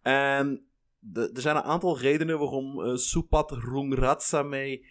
En 0.02 0.66
de, 0.98 1.30
er 1.34 1.40
zijn 1.40 1.56
een 1.56 1.62
aantal 1.62 1.98
redenen 1.98 2.38
waarom 2.38 2.84
eh 2.84 2.96
Supat 2.96 3.50
Rungratsame 3.50 4.86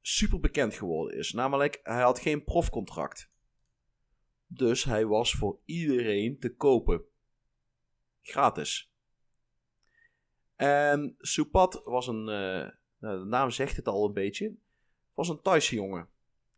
super 0.00 0.40
bekend 0.40 0.74
geworden 0.74 1.18
is. 1.18 1.32
Namelijk, 1.32 1.80
hij 1.82 2.02
had 2.02 2.18
geen 2.18 2.44
profcontract. 2.44 3.32
Dus 4.46 4.84
hij 4.84 5.06
was 5.06 5.32
voor 5.32 5.60
iedereen 5.64 6.38
te 6.38 6.54
kopen. 6.54 7.04
Gratis. 8.22 8.93
En 10.56 11.14
Supat 11.18 11.80
was 11.84 12.06
een, 12.06 12.28
eh, 12.28 12.70
nou, 12.98 13.18
de 13.18 13.24
naam 13.24 13.50
zegt 13.50 13.76
het 13.76 13.88
al 13.88 14.06
een 14.06 14.12
beetje, 14.12 14.54
was 15.14 15.28
een 15.28 15.42
Thaise 15.42 15.74
jongen. 15.74 16.08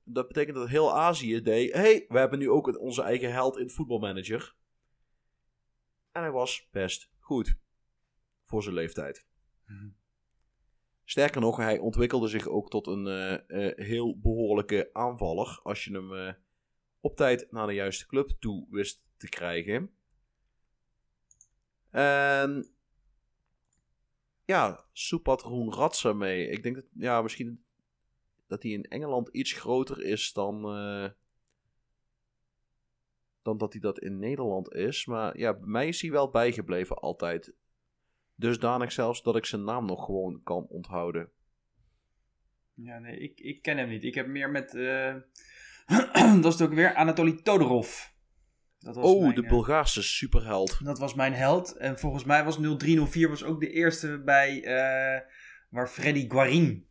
Dat 0.05 0.29
betekent 0.29 0.57
dat 0.57 0.69
heel 0.69 0.97
Azië 0.97 1.43
deed, 1.43 1.73
hey, 1.73 2.05
we 2.09 2.19
hebben 2.19 2.39
nu 2.39 2.51
ook 2.51 2.79
onze 2.79 3.03
eigen 3.03 3.33
held 3.33 3.59
in 3.59 3.71
voetbalmanager. 3.71 4.55
En 6.13 6.23
hij 6.23 6.31
was 6.31 6.69
best 6.71 7.11
goed. 7.19 7.57
Voor 8.45 8.63
zijn 8.63 8.75
leeftijd. 8.75 9.27
Sterker 11.05 11.41
nog, 11.41 11.57
hij 11.57 11.79
ontwikkelde 11.79 12.29
zich 12.29 12.47
ook 12.47 12.71
tot 12.71 12.87
een 12.87 13.07
eh, 13.07 13.69
eh, 13.69 13.77
heel 13.87 14.19
behoorlijke 14.19 14.91
aanvaller. 14.93 15.61
Als 15.63 15.85
je 15.85 15.93
hem 15.93 16.37
op 17.01 17.17
tijd 17.17 17.47
naar 17.51 17.67
de 17.67 17.75
juiste 17.75 18.07
club 18.07 18.31
toe 18.39 18.67
wist 18.71 19.09
te 19.17 19.29
krijgen. 19.29 19.91
En 21.91 22.76
ja, 24.47 24.85
Supat 24.93 25.43
Ratsa 25.69 26.13
mee. 26.13 26.49
Ik 26.49 26.63
denk 26.63 26.75
dat, 26.75 26.85
ja, 26.93 27.23
misschien 27.23 27.65
dat 28.47 28.63
hij 28.63 28.73
in 28.73 28.85
Engeland 28.85 29.29
iets 29.29 29.53
groter 29.53 30.03
is 30.03 30.33
dan, 30.33 30.65
eh, 30.77 31.11
dan 33.43 33.59
dat 33.59 33.73
hij 33.73 33.81
dat 33.81 33.99
in 33.99 34.19
Nederland 34.19 34.73
is. 34.73 35.07
Maar 35.07 35.39
ja, 35.39 35.53
bij 35.55 35.69
mij 35.69 35.89
is 35.89 36.01
hij 36.01 36.11
wel 36.11 36.31
bijgebleven 36.31 36.97
altijd. 36.97 37.55
Dusdanig 38.35 38.93
zelfs 38.93 39.23
dat 39.23 39.37
ik 39.37 39.45
zijn 39.45 39.65
naam 39.65 39.87
nog 39.87 40.05
gewoon 40.05 40.41
kan 40.43 40.67
onthouden. 40.67 41.31
Ja, 42.75 42.99
nee, 42.99 43.19
ik, 43.19 43.41
ik 43.41 43.63
ken 43.63 43.77
hem 43.77 43.89
niet. 43.89 44.05
Ik 44.05 44.15
heb 44.15 44.27
meer 44.27 44.51
met... 44.51 44.75
eh, 44.75 45.15
dat 46.43 46.53
is 46.53 46.59
het 46.59 46.63
ook 46.63 46.75
weer 46.75 46.95
Anatoly 46.95 47.33
Todorov. 47.33 48.15
Dat 48.79 48.95
was 48.95 49.05
Oh, 49.05 49.23
mijn, 49.23 49.35
de 49.35 49.43
eh, 49.43 49.49
Bulgaarse 49.49 50.03
superheld. 50.03 50.85
Dat 50.85 50.99
was 50.99 51.15
mijn 51.15 51.33
held. 51.35 51.77
En 51.77 51.99
volgens 51.99 52.25
mij 52.25 52.45
was 52.45 52.57
0304 52.57 53.29
was 53.29 53.45
ook 53.45 53.61
de 53.61 53.71
eerste 53.71 54.23
bij... 54.25 54.65
eh, 54.65 55.21
waar 55.69 55.89
Freddy 55.89 56.29
Guarin... 56.29 56.87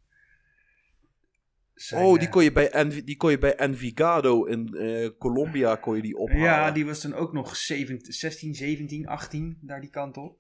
zijn, 1.74 2.04
Oh, 2.06 2.14
die 2.14 2.28
eh, 2.28 2.32
kon 2.34 2.44
je 2.44 2.52
bij, 2.52 2.90
die 3.04 3.18
kon 3.18 3.32
je 3.32 3.38
bij 3.38 3.56
Envigado 3.56 4.44
in 4.46 4.76
eh, 4.76 5.10
Colombia 5.20 5.76
kon 5.76 5.96
je 5.96 6.02
die 6.02 6.18
ophalen. 6.18 6.42
Ja, 6.44 6.72
die 6.72 6.86
was 6.86 7.02
dan 7.02 7.14
ook 7.14 7.34
nog 7.34 7.56
17, 7.56 8.14
16, 8.14 8.56
17, 8.56 9.08
18, 9.08 9.58
daar 9.62 9.82
die 9.82 9.90
kant 9.90 10.18
op. 10.18 10.40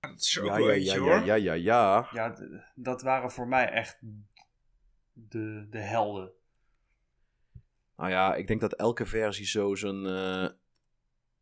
Dat 0.00 0.20
is 0.20 0.38
ook 0.40 0.46
ja, 0.46 0.56
wel 0.56 0.68
ja, 0.68 0.72
eentje 0.74 0.92
ja, 0.92 0.98
hoor. 0.98 1.10
ja, 1.10 1.34
ja, 1.34 1.34
ja, 1.34 1.54
ja. 1.54 2.08
Ja, 2.12 2.32
d- 2.32 2.48
dat 2.74 3.02
waren 3.02 3.30
voor 3.30 3.48
mij 3.48 3.70
echt 3.70 3.98
de, 5.12 5.66
de 5.70 5.78
helden. 5.78 6.32
Nou 7.98 8.10
ja, 8.10 8.34
ik 8.34 8.46
denk 8.46 8.60
dat 8.60 8.74
elke 8.74 9.06
versie 9.06 9.46
zo 9.46 9.74
zijn, 9.74 10.06
eh, 10.06 10.48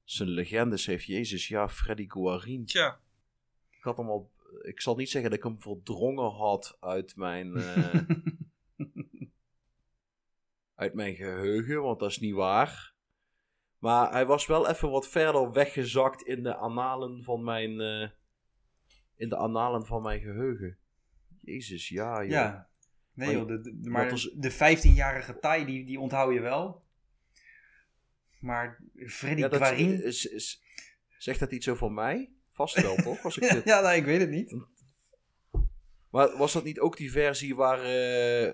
zijn 0.05 0.29
legendes 0.29 0.87
heeft. 0.87 1.05
Jezus, 1.05 1.49
ja, 1.49 1.69
Freddy 1.69 2.09
Guarin. 2.09 2.65
Tja, 2.65 3.01
Ik 3.71 3.83
had 3.83 3.97
hem 3.97 4.09
al... 4.09 4.33
Ik 4.63 4.81
zal 4.81 4.97
niet 4.97 5.11
zeggen 5.11 5.31
dat 5.31 5.39
ik 5.39 5.45
hem 5.45 5.61
verdrongen 5.61 6.31
had 6.31 6.77
uit 6.81 7.17
mijn... 7.17 7.57
eh, 7.57 8.01
uit 10.83 10.95
mijn 10.95 11.15
geheugen, 11.15 11.83
want 11.83 11.99
dat 11.99 12.11
is 12.11 12.19
niet 12.19 12.35
waar. 12.35 12.95
Maar 13.79 14.13
hij 14.13 14.27
was 14.27 14.47
wel 14.47 14.69
even 14.69 14.91
wat 14.91 15.09
verder 15.09 15.53
weggezakt 15.53 16.23
in 16.23 16.43
de 16.43 16.57
analen 16.57 17.23
van 17.23 17.45
mijn, 17.45 17.81
eh, 17.81 18.09
in 19.17 19.29
de 19.29 19.37
analen 19.37 19.87
van 19.87 20.03
mijn 20.03 20.21
geheugen. 20.21 20.79
Jezus, 21.41 21.89
ja, 21.89 22.23
joh. 22.23 22.31
Ja. 22.31 22.69
Nee 23.17 23.37
Maar 23.37 23.37
joh, 23.37 23.63
de, 23.63 23.89
maar 23.91 24.11
was- 24.11 24.31
de 24.35 24.53
15-jarige 24.53 25.39
Thai, 25.39 25.65
die, 25.65 25.85
die 25.85 26.01
onthoud 26.01 26.33
je 26.35 26.41
wel. 26.41 26.85
Maar 28.41 28.79
Freddy 29.07 29.41
Ja, 29.41 29.49
dat 29.49 29.61
Guarin... 29.61 30.03
is, 30.05 30.25
is- 30.27 30.63
zegt 31.19 31.41
dat 31.41 31.53
iets 31.53 31.69
over 31.69 31.93
mij? 31.93 32.31
Vast 32.51 32.81
wel, 32.83 32.97
toch? 33.09 33.25
Als 33.25 33.39
ik 33.39 33.51
dit... 33.53 33.65
ja, 33.65 33.81
nee, 33.81 33.97
ik 33.99 34.05
weet 34.05 34.21
het 34.21 34.31
niet. 34.31 34.57
Maar 36.11 36.37
was 36.37 36.53
dat 36.53 36.65
niet 36.65 36.81
ook 36.81 36.97
die 36.97 37.11
versie 37.11 37.55
waar, 37.55 37.79
eh, 37.83 38.53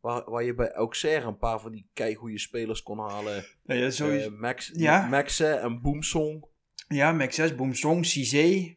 waar, 0.00 0.30
waar 0.30 0.42
je 0.42 0.54
bij 0.54 0.72
Auxerre 0.72 1.26
een 1.26 1.38
paar 1.38 1.60
van 1.60 1.72
die 1.72 1.88
keigoede 1.92 2.38
spelers 2.38 2.82
kon 2.82 2.98
halen? 2.98 3.44
Nee, 3.62 3.78
ja, 3.78 3.90
sowieso. 3.90 4.26
Eh, 4.30 4.38
Max, 4.40 4.70
Ja. 4.74 5.06
Maxe 5.06 5.46
en 5.52 5.80
Boomsong. 5.80 6.44
ja, 6.88 7.12
Max 7.12 7.34
6, 7.34 7.54
Boomsong, 7.54 8.06
Cizé. 8.06 8.74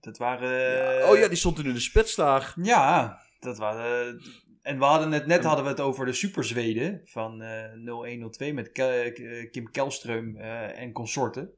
Dat 0.00 0.18
waren... 0.18 1.08
oh 1.08 1.18
ja, 1.18 1.28
die 1.28 1.36
stond 1.36 1.56
toen 1.56 1.66
in 1.66 1.74
de 1.74 1.80
spits 1.80 2.14
daar. 2.14 2.54
Ja, 2.62 3.18
dat 3.42 3.58
waren. 3.58 4.20
En 4.62 4.78
we 4.78 4.84
hadden 4.84 5.12
het 5.12 5.26
net 5.26 5.44
hadden 5.44 5.64
we 5.64 5.70
het 5.70 5.80
over 5.80 6.06
de 6.06 6.12
Super 6.12 6.44
Zweden 6.44 7.00
van 7.04 7.42
eh 7.42 7.72
0102 7.72 8.54
met 8.54 8.72
Ke- 8.72 8.84
eh, 9.12 9.50
Kim 9.50 9.70
Kelström 9.70 10.36
eh, 10.36 10.78
en 10.80 10.92
consorten. 10.92 11.50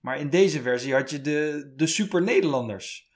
Maar 0.00 0.18
in 0.18 0.30
deze 0.30 0.62
versie 0.62 0.94
had 0.94 1.10
je 1.10 1.20
de, 1.20 1.72
de 1.76 1.86
Super 1.86 2.22
Nederlanders. 2.22 3.08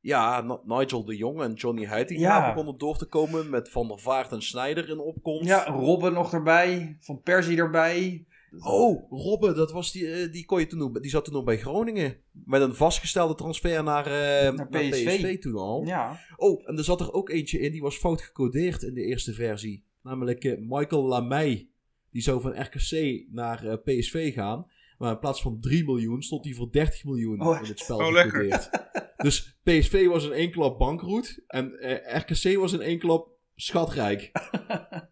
Ja, 0.00 0.58
Nigel 0.64 1.04
de 1.04 1.16
Jong 1.16 1.40
en 1.42 1.52
Johnny 1.54 1.84
Heitinga 1.84 2.20
Ja. 2.38 2.48
begonnen 2.52 2.78
door 2.78 2.96
te 2.98 3.06
komen 3.06 3.50
met 3.50 3.70
Van 3.70 3.88
der 3.88 3.98
Vaart 3.98 4.32
en 4.32 4.42
Snijder 4.42 4.88
in 4.88 4.98
opkomst. 4.98 5.48
Ja, 5.48 5.64
Robben 5.64 6.12
nog 6.12 6.32
erbij, 6.32 6.96
Van 7.00 7.20
Persie 7.22 7.58
erbij. 7.58 8.26
Oh, 8.58 9.10
Robben, 9.10 9.56
dat 9.56 9.72
was 9.72 9.92
die, 9.92 10.12
eh, 10.12 10.32
die, 10.32 10.44
kon 10.44 10.60
je 10.60 10.66
toen 10.66 10.78
nog, 10.78 11.00
die 11.00 11.10
zat 11.10 11.24
toen 11.24 11.34
nog 11.34 11.44
bij 11.44 11.58
Groningen. 11.58 12.16
Met 12.30 12.62
een 12.62 12.74
vastgestelde 12.74 13.34
transfer 13.34 13.82
naar, 13.82 14.06
eh, 14.06 14.52
naar, 14.52 14.68
PSV. 14.68 15.04
PSV. 15.06 15.40
toen 15.40 15.56
al. 15.56 15.84
Ja, 15.84 16.20
Oh, 16.36 16.68
en 16.68 16.78
er 16.78 16.84
zat 16.84 17.00
er 17.00 17.12
ook 17.12 17.28
eentje 17.30 17.58
in, 17.58 17.72
die 17.72 17.80
was 17.80 17.96
fout 17.96 18.22
gecodeerd 18.22 18.82
in 18.82 18.94
de 18.94 19.04
eerste 19.04 19.32
versie. 19.32 19.84
Namelijk 20.02 20.44
eh, 20.44 20.58
Michael 20.58 21.02
Lamey. 21.02 21.68
Die 22.10 22.22
zou 22.22 22.40
van 22.40 22.60
RKC 22.60 23.24
naar 23.30 23.64
eh, 23.66 23.76
PSV 23.84 24.34
gaan. 24.34 24.66
Maar 24.98 25.12
in 25.12 25.18
plaats 25.18 25.42
van 25.42 25.60
3 25.60 25.84
miljoen 25.84 26.22
stond 26.22 26.44
hij 26.44 26.54
voor 26.54 26.72
30 26.72 27.04
miljoen 27.04 27.40
Oh, 27.46 27.58
in 27.62 27.68
het 27.68 27.78
spel 27.78 27.96
Oh, 27.98 28.14
gecodeerd. 28.14 28.70
dus 29.16 29.58
PSV 29.62 30.06
was 30.06 30.24
in 30.24 30.32
één 30.32 30.50
klap 30.50 30.78
bankroet. 30.78 31.42
En 31.46 31.72
RKC 32.04 32.56
was 32.56 32.72
in 32.72 32.80
één 32.80 32.98
klap 32.98 33.28
schatrijk. 33.54 34.30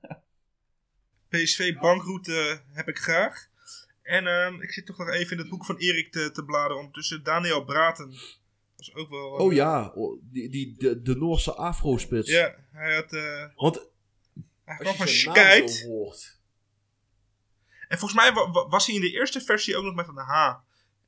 PSV 1.30 1.74
bankroute 1.78 2.60
heb 2.72 2.88
ik 2.88 2.98
graag. 2.98 3.48
En 4.02 4.26
ehm, 4.26 4.60
ik 4.60 4.72
zit 4.72 4.86
toch 4.86 4.98
nog 4.98 5.08
even 5.08 5.32
in 5.32 5.38
het 5.38 5.48
boek 5.48 5.64
van 5.64 5.76
Erik 5.76 6.12
te, 6.12 6.30
te 6.30 6.44
bladeren. 6.44 6.76
Ondertussen 6.76 7.22
Daniel 7.22 7.64
Braten. 7.64 8.10
Dat 8.10 8.18
is 8.88 8.94
ook 8.94 9.08
wel... 9.10 9.34
eh, 9.38 9.40
Oh 9.44 9.52
ja, 9.52 9.88
oh, 9.94 10.20
die, 10.22 10.48
die, 10.48 10.74
de, 10.78 11.02
de 11.02 11.16
Noorse 11.16 11.54
afro-spits. 11.54 12.30
Ja, 12.30 12.54
hij 12.72 12.94
had... 12.94 13.12
eh 13.12 13.44
Want 13.56 13.88
hij 14.64 14.76
kwam 14.76 14.94
van 14.94 15.08
Skype. 15.08 15.72
En 17.88 17.98
volgens 17.98 18.20
mij 18.20 18.32
wa- 18.32 18.50
wa- 18.50 18.68
was 18.68 18.86
hij 18.86 18.94
in 18.94 19.00
de 19.00 19.10
eerste 19.10 19.40
versie 19.40 19.76
ook 19.76 19.84
nog 19.84 19.94
met 19.94 20.08
een 20.08 20.16
H. 20.16 20.54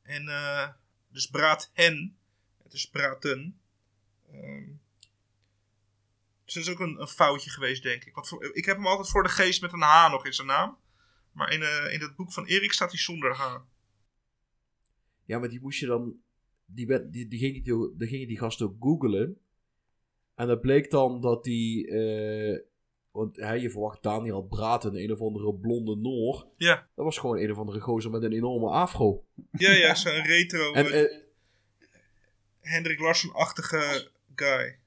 En 0.03 0.29
eh 0.29 0.69
dus 1.09 1.27
Braathen. 1.27 2.17
Het 2.63 2.73
is 2.73 2.87
Braten. 2.91 3.61
Ehm, 4.33 4.63
dus 6.45 6.55
dat 6.55 6.63
is 6.65 6.71
ook 6.71 6.81
een, 6.81 7.01
een 7.01 7.09
foutje 7.09 7.51
geweest, 7.51 7.83
denk 7.83 8.05
ik. 8.05 8.15
Want 8.15 8.29
voor- 8.29 8.55
ik 8.55 8.65
heb 8.65 8.77
hem 8.77 8.87
altijd 8.87 9.09
voor 9.11 9.23
de 9.23 9.29
geest 9.29 9.61
met 9.63 9.73
een 9.73 9.81
H 9.83 10.11
nog 10.11 10.27
in 10.27 10.33
zijn 10.33 10.47
naam. 10.47 10.77
Maar 11.33 11.53
in, 11.53 11.63
eh, 11.63 11.93
in 11.93 12.01
het 12.01 12.17
boek 12.17 12.33
van 12.33 12.45
Erik 12.47 12.73
staat 12.73 12.91
hij 12.91 13.01
zonder 13.01 13.35
H. 13.35 13.57
Ja, 15.25 15.39
maar 15.39 15.49
die 15.49 15.61
moest 15.61 15.81
je 15.81 15.87
dan. 15.87 16.15
Die, 16.67 17.11
die, 17.11 17.29
die, 17.29 17.39
ging, 17.39 17.65
die, 17.65 17.95
die 17.97 18.09
gingen 18.09 18.27
die 18.29 18.39
gast 18.39 18.63
ook 18.63 18.75
googlen. 18.81 19.39
En 20.35 20.47
dat 20.47 20.61
bleek 20.61 20.91
dan 20.91 21.21
dat 21.21 21.45
die. 21.45 21.89
eh, 21.89 22.61
want 23.11 23.37
hè, 23.37 23.53
je 23.53 23.71
verwacht 23.71 24.03
Daniel 24.03 24.43
Braten, 24.43 24.97
een 24.97 25.13
of 25.13 25.21
andere 25.21 25.55
blonde 25.55 25.97
Noor. 25.97 26.47
Ja, 26.57 26.89
Dat 26.95 27.05
was 27.05 27.19
gewoon 27.19 27.39
een 27.39 27.51
of 27.51 27.59
andere 27.59 27.81
gozer 27.81 28.11
met 28.11 28.23
een 28.23 28.33
enorme 28.33 28.69
afro. 28.71 29.25
ja, 29.53 29.71
ja 29.73 29.95
zo'n 29.95 30.23
retro 30.33 30.73
En 30.73 30.87
eh, 30.87 31.21
Hendrik 32.61 32.99
Larsson-achtige 33.01 34.11
guy. 34.35 34.79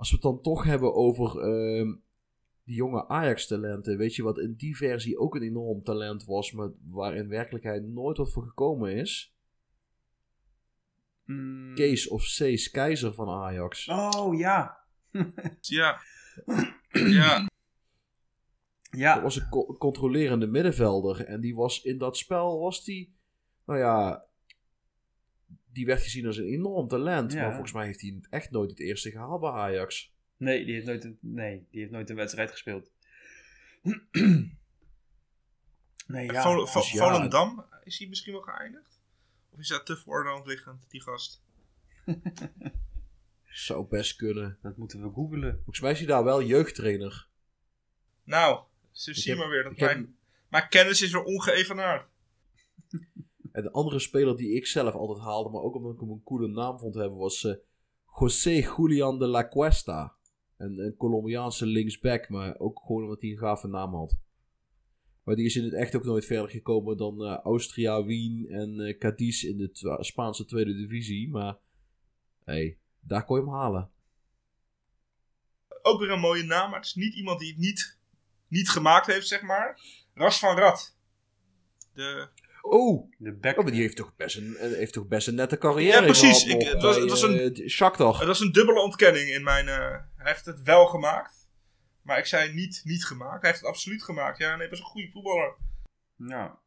Als 0.00 0.08
we 0.10 0.14
het 0.14 0.24
dan 0.24 0.40
toch 0.40 0.64
hebben 0.64 0.94
over 0.94 1.40
ehm, 1.40 1.94
die 2.64 2.74
jonge 2.74 3.08
Ajax-talenten. 3.08 3.96
Weet 3.96 4.14
je 4.14 4.22
wat 4.22 4.38
in 4.38 4.54
die 4.54 4.76
versie 4.76 5.18
ook 5.18 5.34
een 5.34 5.42
enorm 5.42 5.82
talent 5.82 6.24
was, 6.24 6.52
maar 6.52 6.70
waar 6.90 7.16
in 7.16 7.28
werkelijkheid 7.28 7.88
nooit 7.88 8.16
wat 8.16 8.32
voor 8.32 8.42
gekomen 8.42 8.92
is? 8.96 9.34
Mm. 11.24 11.74
Kees 11.74 12.08
of 12.08 12.22
Cees 12.22 12.70
Keizer 12.70 13.14
van 13.14 13.28
Ajax. 13.28 13.88
Oh 13.88 14.38
ja. 14.38 14.78
Ja. 15.60 16.00
ja. 16.92 17.38
Dat 17.38 17.48
Ja, 18.90 19.22
was 19.22 19.36
een 19.36 19.48
co- 19.48 19.74
controlerende 19.78 20.46
middenvelder. 20.46 21.24
En 21.24 21.40
die 21.40 21.54
was 21.54 21.82
in 21.82 21.98
dat 21.98 22.16
spel, 22.16 22.60
was 22.60 22.84
die, 22.84 23.14
nou 23.66 23.78
ja, 23.78 24.24
die 25.72 25.86
werd 25.86 26.02
gezien 26.02 26.26
als 26.26 26.36
een 26.36 26.44
enorm 26.52 26.88
talent. 26.88 27.32
Ja. 27.32 27.40
Maar 27.42 27.50
volgens 27.50 27.72
mij 27.72 27.86
heeft 27.86 28.00
hij 28.00 28.20
echt 28.30 28.50
nooit 28.50 28.70
het 28.70 28.80
eerste 28.80 29.10
gehaald 29.10 29.40
bij 29.40 29.50
Ajax. 29.50 30.12
nee 30.36 30.64
die, 30.64 30.74
heeft 30.74 30.86
nooit 30.86 31.04
een, 31.04 31.18
nee, 31.20 31.66
die 31.70 31.80
heeft 31.80 31.92
nooit 31.92 32.10
een 32.10 32.16
wedstrijd 32.16 32.50
gespeeld. 32.50 32.90
nee, 36.06 36.26
ja. 36.32 36.42
Vol- 36.42 36.66
Vol- 36.66 36.80
dus 36.82 36.92
ja. 36.92 37.12
Volendam, 37.12 37.66
is 37.84 37.98
hij 37.98 38.08
misschien 38.08 38.32
wel 38.32 38.42
geëindigd? 38.42 39.00
Of 39.50 39.58
is 39.58 39.68
dat 39.68 39.86
te 39.86 39.96
voor 39.96 40.22
de 40.22 40.28
hand 40.30 40.46
liggend, 40.46 40.84
die 40.88 41.02
gast? 41.02 41.42
Zou 43.44 43.86
best 43.88 44.16
kunnen. 44.16 44.58
Dat 44.62 44.76
moeten 44.76 45.02
we 45.02 45.12
googlen. 45.12 45.54
Volgens 45.54 45.80
mij 45.80 45.90
is 45.90 45.98
hij 45.98 46.06
daar 46.06 46.24
wel 46.24 46.42
jeugdtrainer. 46.42 47.26
Nou, 48.24 48.62
zo 48.92 49.10
Ik 49.10 49.16
zie 49.16 49.24
je 49.24 49.30
heb- 49.30 49.38
maar 49.38 49.48
weer. 49.48 49.62
Dat 49.62 49.76
heb- 49.76 49.90
mijn, 49.92 50.16
mijn 50.48 50.68
kennis 50.68 51.02
is 51.02 51.12
weer 51.12 51.22
ongeëvenaard. 51.22 52.08
En 53.52 53.62
de 53.62 53.72
andere 53.72 53.98
speler 53.98 54.36
die 54.36 54.54
ik 54.54 54.66
zelf 54.66 54.94
altijd 54.94 55.24
haalde, 55.24 55.50
maar 55.50 55.62
ook 55.62 55.74
omdat 55.74 55.94
ik 55.94 56.00
hem 56.00 56.10
een 56.10 56.22
coole 56.22 56.48
naam 56.48 56.78
vond 56.78 56.94
hebben, 56.94 57.18
was 57.18 57.44
eh, 57.44 57.54
José 58.18 58.50
Julian 58.50 59.18
de 59.18 59.26
la 59.26 59.48
Cuesta. 59.48 60.14
Een, 60.56 60.94
Colombiaanse 60.96 61.66
linksback, 61.66 62.28
maar 62.28 62.58
ook 62.58 62.80
gewoon 62.86 63.02
omdat 63.02 63.20
hij 63.20 63.30
een 63.30 63.38
gave 63.38 63.68
naam 63.68 63.94
had. 63.94 64.18
Maar 65.24 65.34
die 65.34 65.44
is 65.44 65.56
in 65.56 65.64
het 65.64 65.72
echt 65.72 65.96
ook 65.96 66.04
nooit 66.04 66.24
verder 66.24 66.50
gekomen 66.50 66.96
dan 66.96 67.24
eh, 67.24 67.38
Austria, 67.38 68.04
Wien 68.04 68.48
en 68.48 68.80
eh 68.80 68.98
Cadiz 68.98 69.42
in 69.42 69.56
de 69.56 69.96
Spaanse 70.00 70.44
tweede 70.44 70.74
divisie. 70.74 71.30
Maar 71.30 71.58
hey, 72.44 72.78
daar 73.00 73.24
kon 73.24 73.36
je 73.36 73.44
hem 73.44 73.54
halen. 73.54 73.90
Ook 75.82 76.00
weer 76.00 76.10
een 76.10 76.20
mooie 76.20 76.42
naam, 76.42 76.70
maar 76.70 76.78
het 76.78 76.88
is 76.88 76.94
niet 76.94 77.14
iemand 77.14 77.40
die 77.40 77.48
het 77.48 77.58
niet, 77.58 77.98
niet 78.48 78.68
gemaakt 78.68 79.06
heeft, 79.06 79.28
zeg 79.28 79.42
maar. 79.42 79.80
Ras 80.14 80.38
van 80.38 80.56
Rad. 80.56 80.96
De, 81.92 82.28
Oh, 82.62 83.10
De 83.18 83.32
back. 83.32 83.56
oh, 83.58 83.62
maar 83.62 83.72
die 83.72 83.80
heeft 83.80 83.96
toch 83.96 84.16
best 84.16 84.36
een, 84.36 84.56
eh, 84.56 84.70
heeft 84.72 84.92
toch 84.92 85.06
best 85.06 85.28
een 85.28 85.34
nette 85.34 85.58
carrière 85.58 85.98
Ja, 86.00 86.04
precies. 86.04 86.42
gehad 86.42 86.62
Ik- 86.62 86.68
het 86.68 86.82
was- 86.82 86.94
bij, 86.94 87.00
het 87.02 87.10
was 87.10 87.22
een- 87.22 87.54
eh, 87.54 87.68
Shakhtar. 87.68 88.18
dat 88.18 88.34
is 88.34 88.40
een 88.40 88.52
dubbele 88.52 88.80
ontkenning 88.80 89.28
in 89.28 89.42
mijn... 89.42 89.68
eh, 89.68 89.76
hij 90.16 90.32
heeft 90.32 90.44
het 90.44 90.62
wel 90.62 90.86
gemaakt. 90.86 91.48
Maar 92.02 92.18
ik 92.18 92.26
zei 92.26 92.52
niet 92.54 92.80
niet 92.84 93.04
gemaakt. 93.04 93.40
Hij 93.40 93.50
heeft 93.50 93.62
het 93.62 93.70
absoluut 93.70 94.02
gemaakt. 94.02 94.38
Ja, 94.38 94.48
nee, 94.48 94.58
hij 94.58 94.68
was 94.70 94.78
een 94.78 94.84
goede 94.84 95.10
voetballer. 95.10 95.54
Ja. 96.16 96.58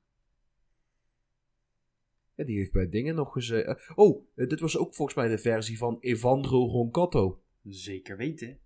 Ja, 2.35 2.43
die 2.43 2.57
heeft 2.57 2.71
bij 2.71 2.89
dingen 2.89 3.15
nog 3.15 3.31
gezeten. 3.33 3.79
oh, 3.95 4.25
eh, 4.35 4.47
dit 4.49 4.59
was 4.59 4.77
ook 4.77 4.95
volgens 4.95 5.17
mij 5.17 5.27
de 5.27 5.37
versie 5.37 5.77
van 5.77 5.97
Evandro 5.99 6.65
Roncato. 6.65 7.41
Zeker 7.63 8.17
weten. 8.17 8.59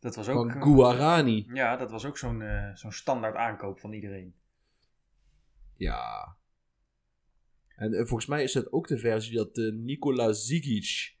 Dat 0.00 0.14
was 0.16 0.28
ook... 0.28 0.36
Van 0.36 0.50
eh, 0.50 0.62
Guarani. 0.62 1.46
Ja, 1.52 1.76
dat 1.76 1.90
was 1.90 2.04
ook 2.04 2.18
zo'n 2.18 2.42
eh, 2.42 2.74
zo'n 2.74 2.92
standaard 2.92 3.36
aankoop 3.36 3.80
van 3.80 3.92
iedereen. 3.92 4.34
Ja. 5.76 6.36
En 7.80 7.92
eh, 7.92 7.98
volgens 7.98 8.26
mij 8.26 8.42
is 8.42 8.54
het 8.54 8.72
ook 8.72 8.88
de 8.88 8.98
versie 8.98 9.36
dat 9.36 9.58
eh, 9.58 9.72
Nikola 9.72 10.32
Zigic 10.32 11.16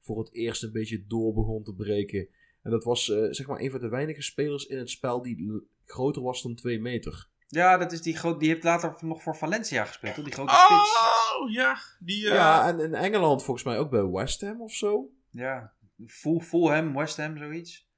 voor 0.00 0.18
het 0.18 0.34
eerst 0.34 0.62
een 0.62 0.72
beetje 0.72 1.06
door 1.06 1.32
begon 1.34 1.62
te 1.62 1.74
breken. 1.74 2.28
En 2.62 2.70
dat 2.70 2.84
was 2.84 3.10
eh, 3.10 3.26
zeg 3.30 3.46
maar 3.46 3.60
een 3.60 3.70
van 3.70 3.80
de 3.80 3.88
weinige 3.88 4.22
spelers 4.22 4.64
in 4.66 4.78
het 4.78 4.90
spel 4.90 5.22
die 5.22 5.62
groter 5.84 6.22
was 6.22 6.42
dan 6.42 6.54
2 6.54 6.80
meter. 6.80 7.28
Ja, 7.46 7.76
dat 7.76 7.92
is 7.92 8.02
die, 8.02 8.16
groot, 8.16 8.40
die 8.40 8.48
heeft 8.48 8.64
later 8.64 8.96
nog 9.00 9.22
voor 9.22 9.36
Valencia 9.36 9.84
gespeeld, 9.84 10.14
toch? 10.14 10.24
Die 10.24 10.32
grote 10.32 10.54
spits. 10.54 10.98
Oh, 11.40 11.50
ja. 11.50 11.78
Die, 11.98 12.28
eh, 12.28 12.34
Ja, 12.34 12.68
en 12.68 12.80
in 12.80 12.94
Engeland 12.94 13.44
volgens 13.44 13.66
mij 13.66 13.78
ook 13.78 13.90
bij 13.90 14.06
West 14.06 14.40
Ham 14.40 14.62
of 14.62 14.72
zo. 14.72 15.10
Ja, 15.30 15.72
Full, 16.06 16.40
Fulham, 16.40 16.94
West 16.94 17.16
Ham, 17.16 17.36
zoiets. 17.38 17.88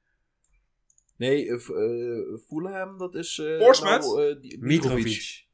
Nee, 1.17 1.47
eh, 1.49 1.55
eh, 1.55 2.39
Fulham, 2.47 2.99
dat 2.99 3.15
is... 3.15 3.39
eh 3.39 3.59
Portsmouth? 3.59 4.03
nou, 4.03 4.41
eh, 4.41 4.59
Mitrovic. 4.61 5.45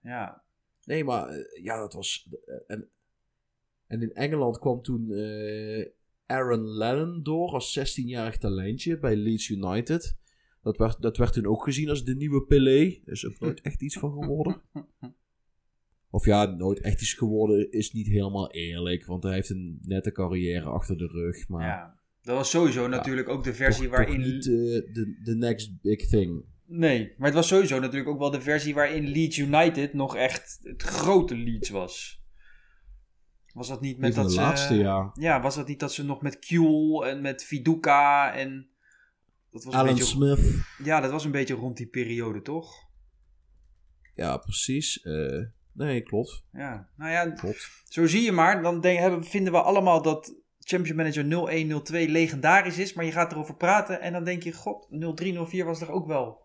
Ja, 0.00 0.43
Nee, 0.86 1.04
maar 1.04 1.28
eh, 1.28 1.62
ja, 1.62 1.78
dat 1.78 1.92
was. 1.92 2.28
eh, 2.46 2.54
en, 2.66 2.88
en 3.86 4.02
in 4.02 4.12
Engeland 4.12 4.58
kwam 4.58 4.82
toen 4.82 5.12
eh, 5.12 5.86
Aaron 6.26 6.68
Lennon 6.68 7.22
door 7.22 7.50
als 7.50 7.78
16-jarig 7.78 8.38
talentje 8.38 8.98
bij 8.98 9.16
Leeds 9.16 9.48
United. 9.48 10.16
Dat 10.62 10.76
werd, 10.76 11.02
dat 11.02 11.16
werd 11.16 11.32
toen 11.32 11.46
ook 11.46 11.64
gezien 11.64 11.88
als 11.88 12.04
de 12.04 12.16
nieuwe 12.16 12.44
Pelé. 12.44 13.00
Er 13.04 13.12
is 13.12 13.26
ook 13.26 13.38
nooit 13.38 13.60
echt 13.60 13.82
iets 13.82 13.98
van 13.98 14.12
geworden. 14.12 14.62
Of 16.10 16.24
ja, 16.24 16.44
nooit 16.44 16.80
echt 16.80 17.00
iets 17.00 17.12
geworden 17.12 17.72
is 17.72 17.92
niet 17.92 18.06
helemaal 18.06 18.50
eerlijk. 18.50 19.06
Want 19.06 19.22
hij 19.22 19.34
heeft 19.34 19.50
een 19.50 19.78
nette 19.82 20.12
carrière 20.12 20.68
achter 20.68 20.96
de 20.96 21.06
rug. 21.06 21.48
Maar 21.48 21.66
ja. 21.66 21.98
Dat 22.22 22.36
was 22.36 22.50
sowieso 22.50 22.88
natuurlijk 22.88 23.28
ook 23.28 23.44
de 23.44 23.54
versie 23.54 23.88
toch, 23.88 23.96
toch 23.96 24.06
waarin... 24.06 24.20
niet 24.20 24.44
de 24.44 25.18
de 25.22 25.36
next 25.36 25.80
big 25.80 26.08
thing. 26.08 26.44
Nee, 26.66 27.14
maar 27.16 27.26
het 27.26 27.36
was 27.36 27.48
sowieso 27.48 27.78
natuurlijk 27.78 28.08
ook 28.10 28.18
wel 28.18 28.30
de 28.30 28.40
versie 28.40 28.74
waarin 28.74 29.08
Leeds 29.08 29.38
United 29.38 29.94
nog 29.94 30.16
echt 30.16 30.58
het 30.62 30.82
grote 30.82 31.36
Leeds 31.36 31.70
was. 31.70 32.22
Was 33.52 33.68
dat 33.68 33.80
niet 33.80 33.98
met 33.98 34.10
Een 34.10 34.16
dat 34.16 34.24
de 34.24 34.34
ze... 34.34 34.40
laatste, 34.40 34.74
ja. 34.74 35.10
Ja, 35.14 35.40
was 35.40 35.54
dat 35.54 35.68
niet 35.68 35.80
dat 35.80 35.92
ze 35.92 36.04
nog 36.04 36.22
met 36.22 36.38
Kuhl 36.38 37.06
en 37.06 37.20
met 37.20 37.44
Viduka 37.44 38.34
en... 38.34 38.68
Dat 39.50 39.64
was 39.64 39.74
een 39.74 39.80
Alan 39.80 39.94
beetje... 39.94 40.08
Smith. 40.08 40.64
Ja, 40.82 41.00
dat 41.00 41.10
was 41.10 41.24
een 41.24 41.30
beetje 41.30 41.54
rond 41.54 41.76
die 41.76 41.86
periode, 41.86 42.42
toch? 42.42 42.74
Ja, 44.14 44.36
precies. 44.36 45.02
Eh, 45.02 45.42
nee, 45.72 46.02
klopt. 46.02 46.44
Ja, 46.52 46.88
nou 46.96 47.10
ja, 47.10 47.30
Klopt. 47.30 47.70
zo 47.84 48.06
zie 48.06 48.22
je 48.22 48.32
maar. 48.32 48.62
Dan 48.62 48.80
denk, 48.80 48.98
hebben, 48.98 49.24
vinden 49.24 49.52
we 49.52 49.60
allemaal 49.60 50.02
dat 50.02 50.34
Championship 50.58 50.96
Manager 50.96 51.24
0102 51.24 52.08
legendarisch 52.08 52.78
is. 52.78 52.92
Maar 52.92 53.04
je 53.04 53.12
gaat 53.12 53.32
erover 53.32 53.56
praten 53.56 54.00
en 54.00 54.12
dan 54.12 54.24
denk 54.24 54.42
je, 54.42 54.52
god, 54.52 54.86
0304 54.90 55.64
was 55.64 55.80
er 55.80 55.90
ook 55.90 56.06
wel. 56.06 56.42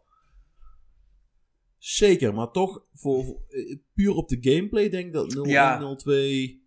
Zeker, 1.80 2.34
maar 2.34 2.52
toch, 2.52 2.84
voor, 2.94 3.24
voor- 3.26 3.42
eh, 3.50 3.76
puur 3.94 4.14
op 4.14 4.28
de 4.30 4.38
gameplay 4.42 4.90
denk 4.90 5.06
ik 5.06 5.14
dat 5.14 5.34
0102... 5.34 6.62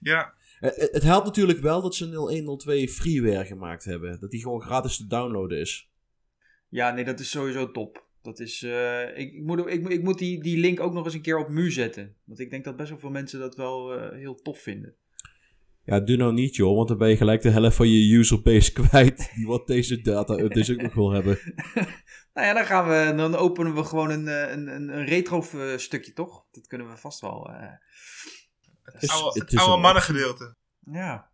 ja. 0.00 0.32
Eh, 0.60 0.82
eh, 0.84 0.92
het 0.92 1.02
helpt 1.02 1.24
natuurlijk 1.26 1.58
wel 1.58 1.82
dat 1.82 1.94
ze 1.94 2.06
0102 2.06 2.88
freeware 2.88 3.44
gemaakt 3.44 3.84
hebben. 3.84 4.20
Dat 4.20 4.30
die 4.30 4.40
gewoon 4.40 4.62
gratis 4.62 4.96
te 4.96 5.06
downloaden 5.06 5.58
is. 5.58 5.90
Ja, 6.68 6.90
nee, 6.94 7.04
dat 7.04 7.20
is 7.20 7.30
sowieso 7.30 7.70
top. 7.70 8.04
Dat 8.22 8.40
is, 8.40 8.62
eh, 8.62 9.02
ik, 9.18 9.32
ik, 9.32 9.42
moet, 9.42 9.66
ik, 9.66 9.80
moet- 9.82 9.90
ik 9.92 10.02
moet 10.02 10.18
die, 10.18 10.42
die 10.42 10.58
link 10.58 10.80
ook 10.80 10.92
nog 10.92 11.04
eens 11.04 11.14
een 11.14 11.22
keer 11.22 11.38
op 11.38 11.48
mu 11.48 11.70
zetten. 11.70 12.14
Want 12.24 12.38
ik 12.40 12.50
denk 12.50 12.64
dat 12.64 12.76
best 12.76 12.90
wel 12.90 12.98
veel 12.98 13.10
mensen 13.10 13.40
dat 13.40 13.56
wel 13.56 13.92
eh, 13.94 14.18
heel 14.18 14.34
tof 14.34 14.58
vinden. 14.58 14.94
Ja, 15.84 16.00
doe 16.00 16.16
nou 16.16 16.32
niet 16.32 16.56
joh, 16.56 16.76
want 16.76 16.88
dan 16.88 16.98
ben 16.98 17.08
je 17.08 17.16
gelijk 17.16 17.42
de 17.42 17.50
helft 17.50 17.76
van 17.76 17.88
je 17.88 18.14
userbase 18.14 18.72
kwijt. 18.82 19.30
Die 19.34 19.46
wat 19.46 19.66
deze 19.66 20.00
data 20.00 20.34
updates 20.38 20.70
ook 20.70 20.82
nog 20.82 20.94
wil 20.94 21.10
hebben. 21.10 21.38
Nou 22.34 22.46
ja, 22.46 22.52
dan, 22.54 22.64
gaan 22.66 22.88
we, 22.88 23.12
dan 23.16 23.34
openen 23.34 23.74
we 23.74 23.84
gewoon 23.84 24.10
een, 24.10 24.28
eh, 24.28 24.50
een, 24.50 24.66
een, 24.68 25.04
retro 25.04 25.40
eh, 25.52 25.76
stukje, 25.78 26.12
toch? 26.12 26.46
Dat 26.50 26.66
kunnen 26.66 26.88
we 26.90 26.96
vast 26.96 27.20
wel. 27.20 27.48
eh, 27.50 27.70
Het 28.82 29.02
Is- 29.02 29.10
oude, 29.10 29.40
het 29.40 29.50
het 29.50 29.60
oude 29.60 29.82
mannengedeelte. 29.82 30.54
ja. 30.80 31.30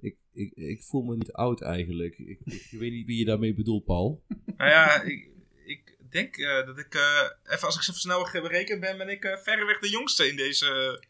Ik, 0.00 0.16
ik, 0.32 0.52
ik 0.54 0.82
voel 0.82 1.02
me 1.02 1.16
niet 1.16 1.32
oud 1.32 1.62
eigenlijk. 1.62 2.18
Ik, 2.18 2.40
ik 2.44 2.66
weet 2.70 2.92
niet 2.92 3.06
wie 3.06 3.18
je 3.18 3.24
daarmee 3.24 3.54
bedoelt, 3.54 3.84
Paul. 3.84 4.24
Nou 4.56 4.70
ja, 4.70 5.02
ik, 5.02 5.30
ik 5.64 5.96
denk 6.10 6.36
eh, 6.36 6.66
dat 6.66 6.78
ik, 6.78 6.94
eh, 6.94 7.30
even 7.54 7.66
als 7.66 7.74
ik 7.76 7.80
even 7.80 7.94
snel 7.94 8.28
berekend 8.32 8.80
ben, 8.80 8.98
ben 8.98 9.08
ik 9.08 9.24
eh, 9.24 9.36
verreweg 9.38 9.78
de 9.78 9.90
jongste 9.90 10.28
in 10.28 10.36
deze, 10.36 11.02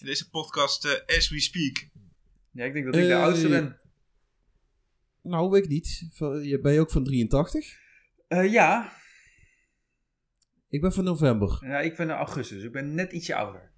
in 0.00 0.06
deze 0.06 0.30
podcast 0.30 0.84
eh, 0.84 1.16
as 1.16 1.28
we 1.28 1.40
speak. 1.40 1.88
ja, 2.50 2.64
ik 2.64 2.72
denk 2.72 2.84
dat 2.84 2.96
ik 2.96 3.06
de 3.06 3.16
oudste 3.16 3.48
ben. 3.48 3.80
Nou, 5.22 5.50
weet 5.50 5.62
ik 5.64 5.68
niet. 5.70 6.10
Je- 6.42 6.58
Ben 6.62 6.72
je 6.72 6.80
ook 6.80 6.90
van 6.90 7.04
83? 7.04 7.78
Eh, 8.28 8.52
ja. 8.52 8.92
Ik 10.68 10.80
ben 10.80 10.92
van 10.92 11.04
november. 11.04 11.58
ja, 11.60 11.80
ik 11.80 11.96
ben 11.96 12.08
in 12.08 12.14
augustus. 12.14 12.56
dus 12.56 12.66
Ik 12.66 12.72
ben 12.72 12.94
net 12.94 13.12
ietsje 13.12 13.34
ouder. 13.34 13.70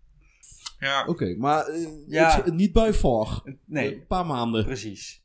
Ja, 0.79 1.07
Oké, 1.07 1.35
maar 1.37 1.67
eh, 1.67 1.87
Ja. 2.09 2.43
het- 2.43 2.55
niet 2.55 2.73
bij 2.73 2.93
far. 2.93 3.57
Nee, 3.67 3.95
Een 3.95 4.07
paar 4.07 4.27
maanden. 4.27 4.65
precies. 4.65 5.23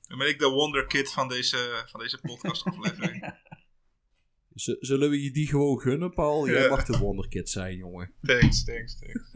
dan 0.00 0.18
ben 0.18 0.28
ik 0.28 0.38
de 0.38 0.48
wonderkid 0.48 1.12
van 1.12 1.28
deze, 1.28 1.84
van 1.86 2.00
deze 2.00 2.18
podcast 2.20 2.64
aflevering. 2.64 3.34
Zullen 4.80 5.10
we 5.10 5.22
je 5.22 5.30
die 5.30 5.46
gewoon 5.46 5.80
gunnen, 5.80 6.14
Paul? 6.14 6.48
Jij 6.48 6.62
Ja. 6.62 6.68
mag 6.68 6.84
de 6.84 6.98
wonderkid 6.98 7.48
zijn, 7.50 7.76
jongen. 7.76 8.12
thanks, 8.22 8.64
thanks, 8.64 8.98
thanks. 8.98 9.32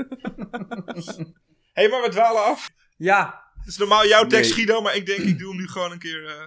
Hé, 1.16 1.24
hey, 1.82 1.88
maar 1.88 2.02
we 2.02 2.08
dwalen 2.10 2.44
af. 2.44 2.70
Ja, 2.96 3.51
Het 3.64 3.70
is 3.70 3.76
normaal 3.76 4.06
jouw 4.06 4.26
tekst, 4.26 4.56
Nee. 4.56 4.64
Guido, 4.64 4.80
maar 4.80 4.96
ik 4.96 5.06
denk 5.06 5.18
ik 5.18 5.38
doe 5.38 5.48
hem 5.48 5.56
nu 5.56 5.68
gewoon 5.68 5.92
een 5.92 5.98
keer 5.98 6.26
eh, 6.26 6.46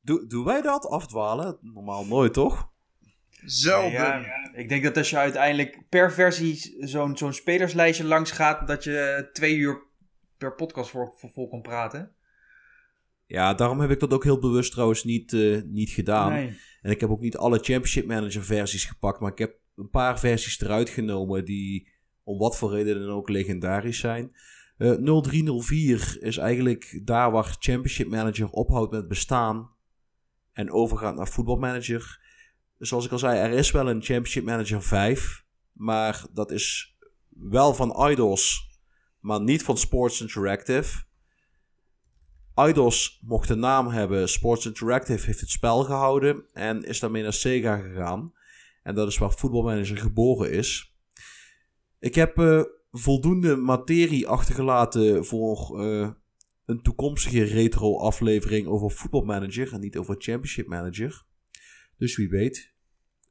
Doe, 0.00 0.26
doen 0.26 0.44
wij 0.44 0.60
dat? 0.60 0.86
Afdwalen? 0.86 1.58
Normaal 1.60 2.06
nooit, 2.06 2.32
toch? 2.32 2.70
zelden. 3.44 3.90
ja, 3.90 4.50
ik 4.54 4.68
denk 4.68 4.82
dat 4.82 4.96
als 4.96 5.10
je 5.10 5.16
uiteindelijk 5.16 5.88
per 5.88 6.12
versie 6.12 6.76
zo'n 6.78 7.16
zo'n 7.16 7.32
spelerslijstje 7.32 8.04
langs 8.04 8.30
gaat, 8.30 8.66
dat 8.66 8.84
je 8.84 9.28
twee 9.32 9.56
uur 9.56 9.82
per 10.38 10.54
podcast 10.54 10.90
voor, 10.90 11.14
voor 11.16 11.30
vol 11.30 11.48
kan 11.48 11.62
praten. 11.62 12.14
Ja, 13.26 13.54
daarom 13.54 13.80
heb 13.80 13.90
ik 13.90 14.00
dat 14.00 14.12
ook 14.12 14.24
heel 14.24 14.38
bewust 14.38 14.72
trouwens 14.72 15.04
niet, 15.04 15.32
eh, 15.32 15.62
niet 15.64 15.90
gedaan. 15.90 16.32
Nee. 16.32 16.58
En 16.82 16.90
ik 16.90 17.00
heb 17.00 17.10
ook 17.10 17.20
niet 17.20 17.36
alle 17.36 17.56
Championship 17.56 18.06
Manager 18.06 18.44
versies 18.44 18.84
gepakt, 18.84 19.20
maar 19.20 19.32
ik 19.32 19.38
heb 19.38 19.54
een 19.76 19.90
paar 19.90 20.18
versies 20.18 20.60
eruit 20.60 20.88
genomen 20.88 21.44
die 21.44 21.88
om 22.24 22.38
wat 22.38 22.56
voor 22.56 22.70
reden 22.70 23.00
dan 23.00 23.14
ook 23.14 23.28
legendarisch 23.28 23.98
zijn. 23.98 24.32
Eh 24.82 24.90
0304 24.90 26.16
is 26.20 26.36
eigenlijk 26.36 27.00
daar 27.04 27.30
waar 27.30 27.56
Championship 27.58 28.08
Manager 28.08 28.50
ophoudt 28.50 28.92
met 28.92 29.08
bestaan 29.08 29.70
en 30.52 30.70
overgaat 30.70 31.16
naar 31.16 31.26
Football 31.26 31.58
Manager. 31.58 32.20
Zoals 32.78 33.04
ik 33.04 33.12
al 33.12 33.18
zei, 33.18 33.38
er 33.38 33.50
is 33.50 33.70
wel 33.70 33.88
een 33.88 34.02
Championship 34.02 34.44
Manager 34.44 34.82
5, 34.82 35.44
maar 35.72 36.24
dat 36.32 36.50
is 36.50 36.96
wel 37.28 37.74
van 37.74 38.10
Idols, 38.10 38.70
maar 39.20 39.40
niet 39.40 39.62
van 39.62 39.76
Sports 39.76 40.20
Interactive. 40.20 41.02
Eidos 42.54 43.20
mocht 43.22 43.48
de 43.48 43.54
naam 43.54 43.88
hebben. 43.88 44.28
Sports 44.28 44.66
Interactive 44.66 45.26
heeft 45.26 45.40
het 45.40 45.50
spel 45.50 45.84
gehouden 45.84 46.44
en 46.52 46.84
is 46.84 47.00
daarmee 47.00 47.22
naar 47.22 47.32
Sega 47.32 47.76
gegaan. 47.76 48.32
En 48.82 48.94
dat 48.94 49.08
is 49.08 49.18
waar 49.18 49.30
Football 49.30 49.64
Manager 49.64 49.96
geboren 49.96 50.52
is. 50.52 50.96
Ik 51.98 52.14
heb 52.14 52.38
eh, 52.38 52.62
voldoende 52.92 53.56
materie 53.56 54.28
achtergelaten 54.28 55.24
voor 55.24 55.80
eh, 55.80 56.10
een 56.64 56.82
toekomstige 56.82 57.42
retro-aflevering 57.42 58.66
over 58.66 58.90
Football 58.90 59.24
Manager 59.24 59.72
en 59.72 59.80
niet 59.80 59.96
over 59.96 60.14
Championship 60.18 60.66
Manager. 60.66 61.24
Dus 61.96 62.16
wie 62.16 62.28
weet. 62.28 62.74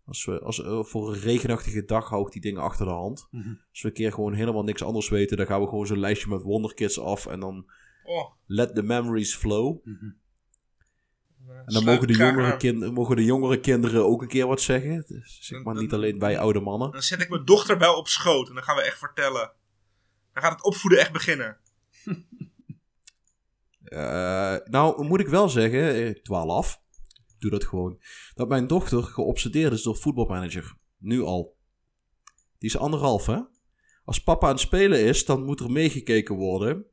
Als 0.06 0.26
we, 0.26 0.40
als, 0.40 0.64
eh, 0.64 0.84
voor 0.84 1.14
een 1.14 1.20
regenachtige 1.20 1.86
dag 1.86 2.10
hou 2.10 2.26
ik 2.26 2.32
die 2.32 2.42
dingen 2.42 2.62
achter 2.62 2.86
de 2.86 2.92
hand. 2.92 3.28
Mhm. 3.32 3.50
Als 3.70 3.82
we 3.82 3.88
een 3.88 3.94
keer 3.94 4.12
gewoon 4.14 4.34
helemaal 4.34 4.64
niks 4.64 4.84
anders 4.84 5.10
weten, 5.10 5.38
dan 5.38 5.46
gaan 5.46 5.62
we 5.62 5.68
gewoon 5.68 5.88
zo'n 5.88 6.00
lijstje 6.00 6.30
met 6.30 6.42
Wonderkids 6.42 7.00
af 7.00 7.26
en 7.26 7.40
dan 7.40 7.66
Oh, 8.04 8.32
let 8.46 8.76
the 8.76 8.84
memories 8.84 9.36
flow. 9.36 9.86
Mhm. 9.86 10.10
En 11.66 11.74
dan 11.74 11.84
mogen 11.84 12.08
de, 12.08 12.14
jongere 12.14 12.58
kind, 12.58 12.94
mogen 12.94 13.16
de 13.16 13.24
jongere 13.24 13.60
kinderen 13.60 14.06
ook 14.06 14.22
een 14.22 14.28
keer 14.28 14.48
wat 14.48 14.62
zeggen. 14.62 15.04
Dus 15.08 15.38
zeg 15.42 15.64
maar 15.64 15.76
niet 15.76 15.94
alleen 15.94 16.20
wij 16.20 16.40
oude 16.40 16.60
mannen. 16.60 16.92
Dan 16.92 17.02
zet 17.02 17.22
ik 17.22 17.30
mijn 17.30 17.46
dochter 17.46 17.78
wel 17.78 17.98
op 17.98 18.08
schoot 18.08 18.48
en 18.48 18.54
dan 18.54 18.64
gaan 18.64 18.76
we 18.76 18.82
echt 18.82 18.98
vertellen 18.98 19.52
Dan 20.34 20.44
gaat 20.44 20.52
het 20.52 20.64
opvoeden 20.64 21.00
echt 21.00 21.12
beginnen. 21.12 21.58
Eh, 23.92 24.56
nou, 24.66 25.04
moet 25.04 25.20
ik 25.20 25.28
wel 25.28 25.50
zeggen, 25.50 25.94
eh, 25.94 26.22
12. 26.24 26.82
Doe 27.40 27.52
dat 27.52 27.66
gewoon. 27.66 28.02
Dat 28.34 28.50
mijn 28.50 28.68
dochter 28.68 29.04
geobsedeerd 29.04 29.74
is 29.74 29.82
door 29.82 29.96
voetbalmanager. 29.96 30.76
Nu 30.98 31.22
al. 31.22 31.58
Die 32.58 32.70
is 32.70 32.78
anderhalf, 32.78 33.26
hè? 33.26 33.40
Als 34.06 34.24
papa 34.24 34.46
aan 34.46 34.52
het 34.52 34.62
spelen 34.62 35.00
is, 35.04 35.26
dan 35.26 35.44
moet 35.44 35.60
er 35.60 35.72
meegekeken 35.72 36.36
worden. 36.36 36.86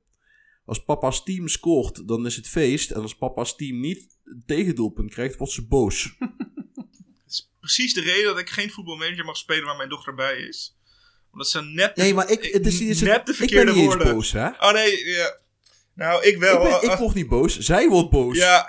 Als 0.64 0.84
papa's 0.84 1.22
team 1.22 1.48
scoort, 1.48 2.08
dan 2.08 2.26
is 2.26 2.36
het 2.36 2.48
feest. 2.48 2.90
En 2.90 3.02
als 3.02 3.16
papa's 3.16 3.56
team 3.56 3.80
niet 3.80 4.17
een 4.30 4.42
tegendoelpunt 4.46 5.10
krijgt, 5.10 5.36
wordt 5.36 5.52
ze 5.52 5.66
boos. 5.66 6.02
Dat 6.18 7.36
is 7.36 7.50
precies 7.60 7.94
de 7.94 8.00
reden 8.00 8.24
dat 8.24 8.38
ik 8.38 8.48
geen 8.50 8.70
voetbalmanager 8.70 9.24
mag 9.24 9.36
spelen 9.36 9.64
waar 9.64 9.76
mijn 9.76 9.88
dochter 9.88 10.14
bij 10.14 10.36
is. 10.38 10.76
Omdat 11.32 11.48
ze 11.48 11.62
net 11.62 11.96
de, 11.96 12.02
Nee, 12.02 12.14
maar 12.14 12.30
ik, 12.30 12.44
het 12.44 12.66
is, 12.66 12.80
is- 12.80 13.00
net 13.00 13.14
de 13.14 13.18
ik 13.18 13.24
ben 13.24 13.34
verkeerde 13.34 13.72
niet 13.72 13.80
eens 13.80 13.94
woorden... 13.94 14.14
boos, 14.14 14.32
hè? 14.32 14.48
Oh 14.48 14.72
nee, 14.72 15.04
ja. 15.04 15.38
Nou, 15.94 16.24
ik 16.24 16.38
wel. 16.38 16.64
Ik, 16.74 16.80
ben- 16.80 16.90
ik 16.90 16.98
word 16.98 17.14
niet 17.14 17.28
boos, 17.28 17.58
zij 17.58 17.88
wordt 17.88 18.10
boos. 18.10 18.36
Ja. 18.36 18.68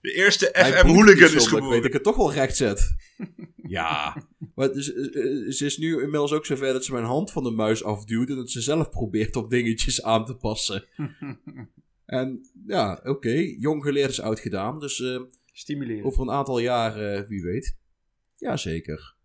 De 0.00 0.12
eerste 0.12 0.50
FM 0.54 0.86
hooligan 0.86 1.34
is 1.34 1.44
Ik 1.46 1.50
weet 1.50 1.70
dat 1.70 1.84
ik 1.84 1.92
het 1.92 2.02
toch 2.02 2.16
wel 2.16 2.32
recht 2.32 2.56
zet. 2.56 2.94
ja. 3.76 4.16
Maar 4.54 4.68
het 4.68 4.76
is, 4.76 4.92
eh, 4.92 5.04
eh, 5.04 5.50
ze 5.52 5.64
is 5.66 5.78
nu 5.78 5.92
inmiddels 5.92 6.32
ook 6.32 6.46
zover 6.46 6.72
dat 6.72 6.84
ze 6.84 6.92
mijn 6.92 7.04
hand 7.04 7.30
van 7.32 7.42
de 7.42 7.50
muis 7.50 7.84
afduwt. 7.84 8.28
En 8.28 8.36
dat 8.36 8.50
ze 8.50 8.60
zelf 8.60 8.90
probeert 8.90 9.36
om 9.36 9.48
dingetjes 9.48 10.02
aan 10.02 10.24
te 10.24 10.34
passen. 10.34 10.84
en 12.12 12.50
ja, 12.66 13.00
oké. 13.04 13.54
Jong 13.58 13.82
geleerd 13.82 14.10
is 14.10 14.20
oud 14.20 14.40
gedaan. 14.40 14.78
Dus 14.78 15.00
eh, 15.00 15.22
Stimuleren. 15.52 16.04
over 16.04 16.22
een 16.22 16.30
aantal 16.30 16.58
jaar, 16.58 16.96
eh, 16.96 17.28
wie 17.28 17.42
weet. 17.42 17.76
Jazeker. 18.36 19.16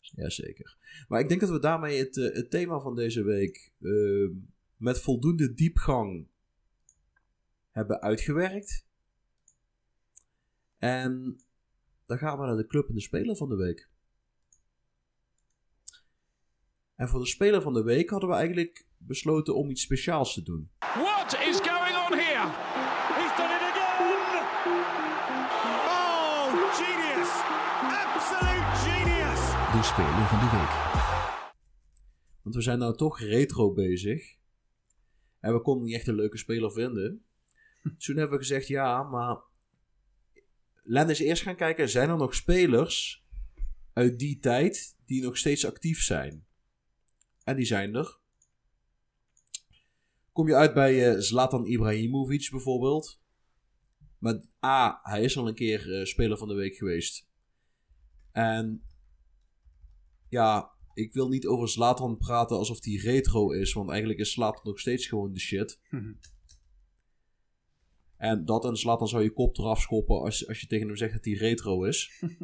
Jazeker. 0.00 0.76
Maar 1.08 1.20
ik 1.20 1.28
denk 1.28 1.40
dat 1.40 1.50
we 1.50 1.58
daarmee 1.58 1.98
het, 1.98 2.16
eh, 2.16 2.34
het 2.34 2.50
thema 2.50 2.80
van 2.80 2.94
deze 2.94 3.22
week 3.22 3.72
eh, 3.80 4.28
met 4.76 5.00
voldoende 5.00 5.54
diepgang 5.54 6.28
hebben 7.70 8.00
uitgewerkt. 8.00 8.86
En 10.78 11.40
dan 12.06 12.18
gaan 12.18 12.38
we 12.38 12.46
naar 12.46 12.56
de 12.56 12.66
club 12.66 12.88
en 12.88 12.94
de 12.94 13.00
speler 13.00 13.36
van 13.36 13.48
de 13.48 13.56
week. 13.56 13.88
En 16.94 17.08
voor 17.08 17.20
de 17.20 17.26
speler 17.26 17.62
van 17.62 17.74
de 17.74 17.82
week 17.82 18.10
hadden 18.10 18.28
we 18.28 18.34
eigenlijk 18.34 18.86
besloten 18.96 19.54
om 19.54 19.70
iets 19.70 19.82
speciaals 19.82 20.34
te 20.34 20.42
doen. 20.42 20.70
What 20.78 21.34
De 29.80 29.86
speler 29.86 30.26
van 30.26 30.38
de 30.38 30.56
week. 30.56 30.70
Want 32.42 32.54
we 32.54 32.60
zijn 32.60 32.78
nou 32.78 32.96
toch 32.96 33.20
retro 33.20 33.72
bezig. 33.72 34.36
En 35.38 35.52
we 35.52 35.60
konden 35.60 35.84
niet 35.84 35.94
echt 35.94 36.06
een 36.06 36.14
leuke 36.14 36.38
speler 36.38 36.72
vinden. 36.72 37.24
Toen 37.98 38.16
hebben 38.16 38.38
we 38.38 38.44
gezegd, 38.44 38.66
ja, 38.66 39.02
maar... 39.02 39.42
Laten 40.82 41.08
we 41.08 41.18
eens 41.18 41.28
eerst 41.28 41.42
gaan 41.42 41.56
kijken, 41.56 41.88
zijn 41.88 42.08
er 42.08 42.16
nog 42.16 42.34
spelers 42.34 43.24
uit 43.92 44.18
die 44.18 44.38
tijd 44.38 44.96
die 45.06 45.22
nog 45.22 45.36
steeds 45.36 45.66
actief 45.66 46.02
zijn? 46.02 46.46
En 47.44 47.56
die 47.56 47.66
zijn 47.66 47.94
er. 47.94 48.18
Kom 50.32 50.48
je 50.48 50.54
uit 50.54 50.74
bij 50.74 51.08
eh, 51.08 51.20
Zlatan 51.20 51.66
Ibrahimovic 51.66 52.48
bijvoorbeeld. 52.50 53.20
Maar 54.18 54.40
A, 54.64 55.00
hij 55.02 55.22
is 55.22 55.36
al 55.36 55.48
een 55.48 55.54
keer 55.54 55.94
eh, 55.94 56.04
speler 56.04 56.38
van 56.38 56.48
de 56.48 56.54
week 56.54 56.74
geweest. 56.74 57.28
En 58.32 58.84
ja, 60.30 60.70
ik 60.94 61.12
wil 61.12 61.28
niet 61.28 61.46
over 61.46 61.68
Zlatan 61.68 62.16
praten 62.16 62.56
alsof 62.56 62.84
hij 62.84 62.94
retro 62.94 63.50
is, 63.50 63.72
want 63.72 63.90
eigenlijk 63.90 64.20
is 64.20 64.32
Zlatan 64.32 64.62
nog 64.64 64.80
steeds 64.80 65.06
gewoon 65.06 65.32
de 65.32 65.40
shit. 65.40 65.80
En 68.16 68.44
dat 68.44 68.64
en 68.64 68.76
Zlatan 68.76 69.08
zou 69.08 69.22
je 69.22 69.32
kop 69.32 69.58
eraf 69.58 69.80
schoppen 69.80 70.20
als, 70.20 70.48
als 70.48 70.60
je 70.60 70.66
tegen 70.66 70.86
hem 70.86 70.96
zegt 70.96 71.12
dat 71.12 71.24
hij 71.24 71.34
retro 71.34 71.84
is. 71.84 72.10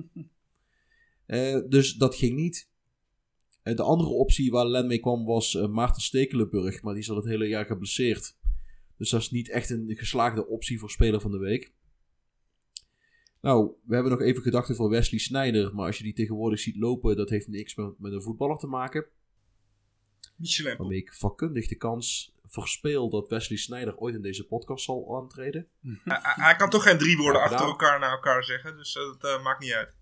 Eh, 1.27 1.61
dus 1.69 1.95
dat 1.95 2.15
ging 2.15 2.37
niet. 2.37 2.71
Eh, 3.63 3.75
de 3.75 3.83
andere 3.83 4.11
optie 4.11 4.51
waar 4.51 4.67
Len 4.67 4.87
mee 4.87 4.99
kwam 4.99 5.25
was 5.25 5.55
eh, 5.55 5.69
Maarten 5.69 6.03
Stekelenburg, 6.03 6.83
maar 6.83 6.93
die 6.95 7.03
is 7.03 7.11
al 7.11 7.17
het 7.17 7.25
hele 7.25 7.49
jaar 7.49 7.65
geblesseerd. 7.65 8.37
Dus 8.97 9.11
dat 9.11 9.21
is 9.21 9.31
niet 9.31 9.49
echt 9.49 9.71
een 9.71 9.97
geslaagde 9.97 10.47
optie 10.47 10.79
voor 10.79 10.91
speler 10.91 11.21
van 11.21 11.31
de 11.31 11.39
week. 11.39 11.75
Nou, 13.47 13.73
we 13.85 13.95
hebben 13.95 14.13
nog 14.13 14.21
even 14.21 14.43
gedachten 14.43 14.77
voor 14.77 14.91
Wesley 14.91 15.21
Sneijder, 15.21 15.75
maar 15.75 15.87
als 15.87 15.99
je 15.99 16.05
die 16.05 16.13
tegenwoordig 16.13 16.59
ziet 16.59 16.77
lopen, 16.77 17.17
dat 17.17 17.31
heeft 17.31 17.49
niks 17.49 17.75
met, 17.75 17.99
met 17.99 18.13
een 18.13 18.23
voetballer 18.23 18.57
te 18.57 18.67
maken. 18.67 19.07
Michelin. 20.37 20.77
Waarmee 20.77 20.99
ik 20.99 21.15
vakkundig 21.15 21.69
de 21.69 21.77
kans 21.77 22.35
verspeel 22.45 23.11
dat 23.11 23.29
Wesley 23.29 23.59
Sneijder 23.59 23.97
ooit 23.97 24.15
in 24.15 24.23
deze 24.23 24.47
podcast 24.47 24.85
zal 24.85 25.17
aantreden. 25.17 25.69
Hij, 26.05 26.19
hij- 26.23 26.57
kan 26.57 26.71
toch 26.71 26.83
geen 26.83 26.99
drie 26.99 27.17
woorden 27.17 27.41
Ja, 27.41 27.47
achter 27.47 27.59
nou. 27.59 27.71
elkaar 27.71 27.99
naar 27.99 28.11
elkaar 28.11 28.45
zeggen, 28.45 28.77
dus 28.77 28.97
eh, 28.97 29.03
dat 29.03 29.25
eh, 29.25 29.43
maakt 29.43 29.61
niet 29.61 29.73
uit. 29.73 29.95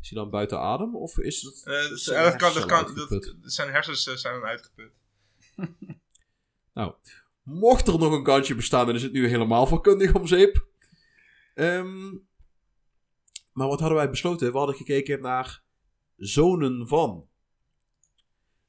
Is 0.00 0.10
hij 0.10 0.18
dan 0.18 0.30
buiten 0.30 0.60
adem? 0.60 0.96
Of 0.96 1.18
is 1.18 1.42
het. 1.42 1.62
Eh, 1.64 1.88
dat, 1.88 2.00
zijn 2.00 2.24
dat 2.24 2.36
kan, 2.36 2.54
dat 2.54 2.64
kan, 2.64 2.94
dat, 3.08 3.34
zijn 3.42 3.70
hersens 3.70 4.02
zijn 4.02 4.34
dan 4.40 4.48
uitgeput. 4.48 4.92
Nou, 6.74 6.94
mocht 7.42 7.88
er 7.88 7.98
nog 7.98 8.12
een 8.12 8.22
kansje 8.22 8.54
bestaan, 8.54 8.86
dan 8.86 8.94
is 8.94 9.02
het 9.02 9.12
nu 9.12 9.28
helemaal 9.28 9.66
vakkundig 9.66 10.14
om 10.14 10.26
zeep. 10.26 10.70
Ehm, 11.54 12.10
maar 13.52 13.68
wat 13.68 13.80
hadden 13.80 13.98
wij 13.98 14.10
besloten? 14.10 14.52
We 14.52 14.58
hadden 14.58 14.76
gekeken 14.76 15.20
naar 15.20 15.62
zonen 16.16 16.88
van. 16.88 17.28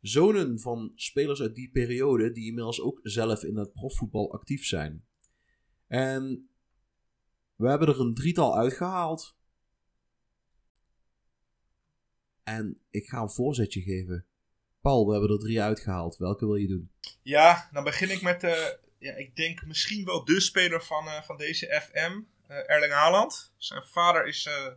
Zonen 0.01 0.59
van 0.59 0.91
spelers 0.95 1.41
uit 1.41 1.55
die 1.55 1.71
periode 1.71 2.31
die 2.31 2.47
inmiddels 2.47 2.81
ook 2.81 2.99
zelf 3.03 3.43
in 3.43 3.57
het 3.57 3.73
profvoetbal 3.73 4.33
actief 4.33 4.65
zijn. 4.65 5.05
En 5.87 6.49
we 7.55 7.69
hebben 7.69 7.87
er 7.87 7.99
een 7.99 8.13
drietal 8.13 8.57
uitgehaald. 8.57 9.37
En 12.43 12.79
ik 12.89 13.05
ga 13.05 13.21
een 13.21 13.29
voorzetje 13.29 13.81
geven. 13.81 14.25
Paul, 14.81 15.05
we 15.05 15.11
hebben 15.11 15.29
er 15.29 15.39
drie 15.39 15.61
uitgehaald. 15.61 16.17
Welke 16.17 16.45
wil 16.45 16.55
je 16.55 16.67
doen? 16.67 16.91
Ja, 17.21 17.69
dan 17.71 17.83
begin 17.83 18.09
ik 18.09 18.21
met, 18.21 18.43
eh, 18.43 18.67
ja, 18.97 19.15
ik 19.15 19.35
denk 19.35 19.65
misschien 19.65 20.05
wel 20.05 20.25
de 20.25 20.39
speler 20.39 20.83
van, 20.83 21.07
eh, 21.07 21.21
van 21.21 21.37
deze 21.37 21.81
FM, 21.81 22.21
Erling 22.57 22.93
Haaland. 22.93 23.53
Zijn 23.57 23.83
vader 23.83 24.27
is 24.27 24.45
eh, 24.45 24.67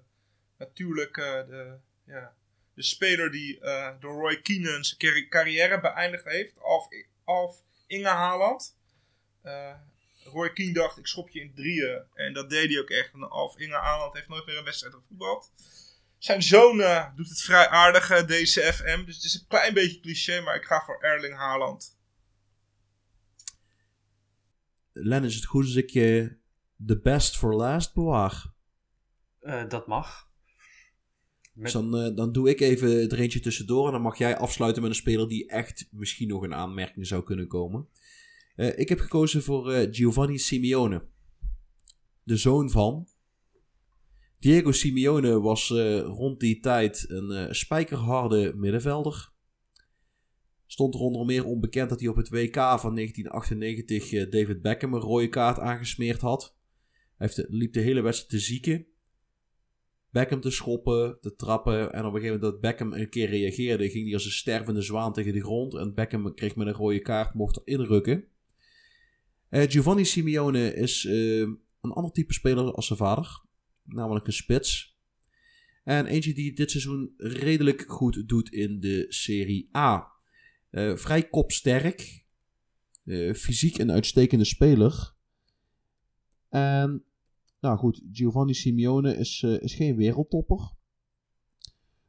natuurlijk 0.58 1.16
eh, 1.16 1.24
de, 1.46 1.78
ja, 2.06 2.34
de 2.74 2.82
speler 2.82 3.30
die 3.30 3.60
eh, 3.60 3.94
door 4.00 4.20
Roy 4.20 4.40
Keane 4.40 4.84
zijn 4.84 4.98
carri- 4.98 5.28
carrière 5.28 5.80
beëindigd 5.80 6.24
heeft, 6.24 6.58
Alf, 6.58 6.88
Alf 7.24 7.62
Inge 7.86 8.08
Haaland. 8.08 8.76
Eh, 9.42 9.74
Roy 10.24 10.52
Keane 10.52 10.72
dacht, 10.72 10.98
ik 10.98 11.06
schop 11.06 11.28
je 11.30 11.40
in 11.40 11.54
drieën. 11.54 12.02
En 12.14 12.32
dat 12.32 12.50
deed 12.50 12.70
hij 12.70 12.78
ook 12.80 12.90
echt. 12.90 13.12
En 13.12 13.30
Alf 13.30 13.58
Inge 13.58 13.76
Haaland 13.76 14.14
heeft 14.14 14.28
nooit 14.28 14.46
meer 14.46 14.58
een 14.58 14.64
wedstrijd 14.64 14.94
gevoetbald. 14.94 15.52
Zijn 16.18 16.42
zoon 16.42 16.80
eh, 16.80 17.14
doet 17.16 17.28
het 17.28 17.42
vrij 17.42 17.68
aardig, 17.68 18.10
eh, 18.10 18.26
deze 18.26 18.60
FM. 18.72 19.04
Dus 19.04 19.14
het 19.14 19.24
is 19.24 19.34
een 19.34 19.46
klein 19.48 19.74
beetje 19.74 20.00
cliché, 20.00 20.40
maar 20.40 20.54
ik 20.56 20.64
ga 20.64 20.82
voor 20.84 21.02
Erling 21.02 21.34
Haaland. 21.36 21.98
Len, 24.92 25.24
is 25.24 25.34
het 25.34 25.44
goed 25.44 25.64
als 25.64 25.74
ik 25.74 25.90
je 25.90 26.36
de 26.76 27.00
best 27.00 27.36
for 27.36 27.54
last 27.54 27.94
bewaar? 27.94 28.54
Eh, 29.40 29.68
dat 29.68 29.86
mag. 29.86 30.30
Met- 31.52 31.64
Dus 31.64 31.72
dan, 31.72 31.96
eh, 31.96 32.16
dan 32.16 32.32
doe 32.32 32.48
ik 32.50 32.60
even 32.60 33.10
er 33.10 33.18
eentje 33.18 33.40
tussendoor 33.40 33.86
en 33.86 33.92
dan 33.92 34.02
mag 34.02 34.18
jij 34.18 34.36
afsluiten 34.38 34.82
met 34.82 34.90
een 34.90 34.96
speler 34.96 35.28
die 35.28 35.48
echt 35.48 35.88
misschien 35.90 36.28
nog 36.28 36.42
een 36.42 36.54
aanmerking 36.54 37.06
zou 37.06 37.22
kunnen 37.22 37.48
komen. 37.48 37.88
Eh, 38.56 38.78
ik 38.78 38.88
heb 38.88 38.98
gekozen 38.98 39.42
voor 39.42 39.88
Giovanni 39.90 40.38
Simeone. 40.38 41.06
De 42.22 42.36
zoon 42.36 42.70
van. 42.70 43.08
Diego 44.38 44.72
Simeone 44.72 45.40
was 45.40 45.68
rond 46.04 46.40
die 46.40 46.60
tijd 46.60 47.04
een 47.10 47.54
spijkerharde 47.54 48.52
middenvelder. 48.56 49.34
Stond 50.66 50.94
er 50.94 51.00
onder 51.00 51.24
meer 51.26 51.44
onbekend 51.44 51.88
dat 51.88 52.00
hij 52.00 52.08
op 52.08 52.16
het 52.16 52.28
WK 52.28 52.54
van 52.56 52.94
1998 52.94 54.12
eh, 54.12 54.30
David 54.30 54.62
Beckham 54.62 54.94
een 54.94 55.00
rode 55.00 55.28
kaart 55.28 55.58
aangesmeerd 55.58 56.20
had. 56.20 56.55
Hij 57.16 57.30
liep 57.48 57.72
de 57.72 57.80
hele 57.80 58.00
wedstrijd 58.00 58.30
te 58.30 58.38
zieken. 58.38 58.86
Beckham 60.10 60.40
te 60.40 60.50
schoppen, 60.50 61.18
te 61.20 61.34
trappen. 61.34 61.92
En 61.92 62.04
op 62.04 62.14
een 62.14 62.20
gegeven 62.20 62.40
moment 62.40 62.40
dat 62.40 62.60
Beckham 62.60 62.92
een 62.92 63.08
keer 63.08 63.28
reageerde, 63.28 63.90
ging 63.90 64.04
hij 64.04 64.14
als 64.14 64.24
een 64.24 64.30
stervende 64.30 64.82
zwaan 64.82 65.12
tegen 65.12 65.32
de 65.32 65.42
grond. 65.42 65.74
En 65.74 65.94
Beckham 65.94 66.34
kreeg 66.34 66.56
met 66.56 66.66
een 66.66 66.72
rode 66.72 67.00
kaart, 67.00 67.34
mocht 67.34 67.60
inrukken. 67.64 68.24
Eh, 69.48 69.70
Giovanni 69.70 70.04
Simeone 70.04 70.74
is 70.74 71.04
eh, 71.04 71.40
een 71.40 71.92
ander 71.92 72.12
type 72.12 72.32
speler 72.32 72.72
als 72.72 72.86
zijn 72.86 72.98
vader. 72.98 73.44
Namelijk 73.84 74.26
een 74.26 74.32
spits. 74.32 74.98
En 75.84 76.06
eentje 76.06 76.34
die 76.34 76.52
dit 76.52 76.70
seizoen 76.70 77.14
redelijk 77.16 77.84
goed 77.88 78.28
doet 78.28 78.52
in 78.52 78.80
de 78.80 79.06
Serie 79.08 79.68
A. 79.76 80.12
Eh, 80.70 80.96
vrij 80.96 81.28
kopsterk. 81.28 82.24
Fysiek 83.34 83.78
een 83.78 83.92
uitstekende 83.92 84.44
speler. 84.44 85.15
En 86.56 87.04
nou 87.60 87.78
goed, 87.78 88.02
Giovanni 88.12 88.54
Simeone 88.54 89.16
is, 89.16 89.42
eh, 89.42 89.60
is 89.60 89.74
geen 89.74 89.96
wereldtopper. 89.96 90.72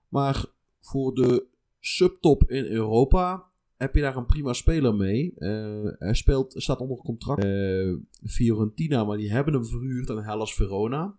Maar 0.08 0.46
voor 0.80 1.14
de 1.14 1.48
subtop 1.80 2.50
in 2.50 2.66
Europa 2.66 3.46
heb 3.78 3.96
je 3.96 4.02
daar 4.02 4.16
een 4.16 4.26
prima 4.26 4.54
speler 4.54 4.96
mee. 4.96 5.34
Eh, 5.36 5.92
hij 5.98 6.14
speelt, 6.14 6.54
staat 6.58 6.80
onder 6.80 6.98
contract 6.98 7.44
uh, 7.44 7.96
Fiorentina, 8.24 9.04
maar 9.04 9.18
die 9.18 9.32
hebben 9.32 9.54
hem 9.54 9.66
verhuurd 9.66 10.10
aan 10.10 10.24
Hellas 10.24 10.56
Verona. 10.56 11.18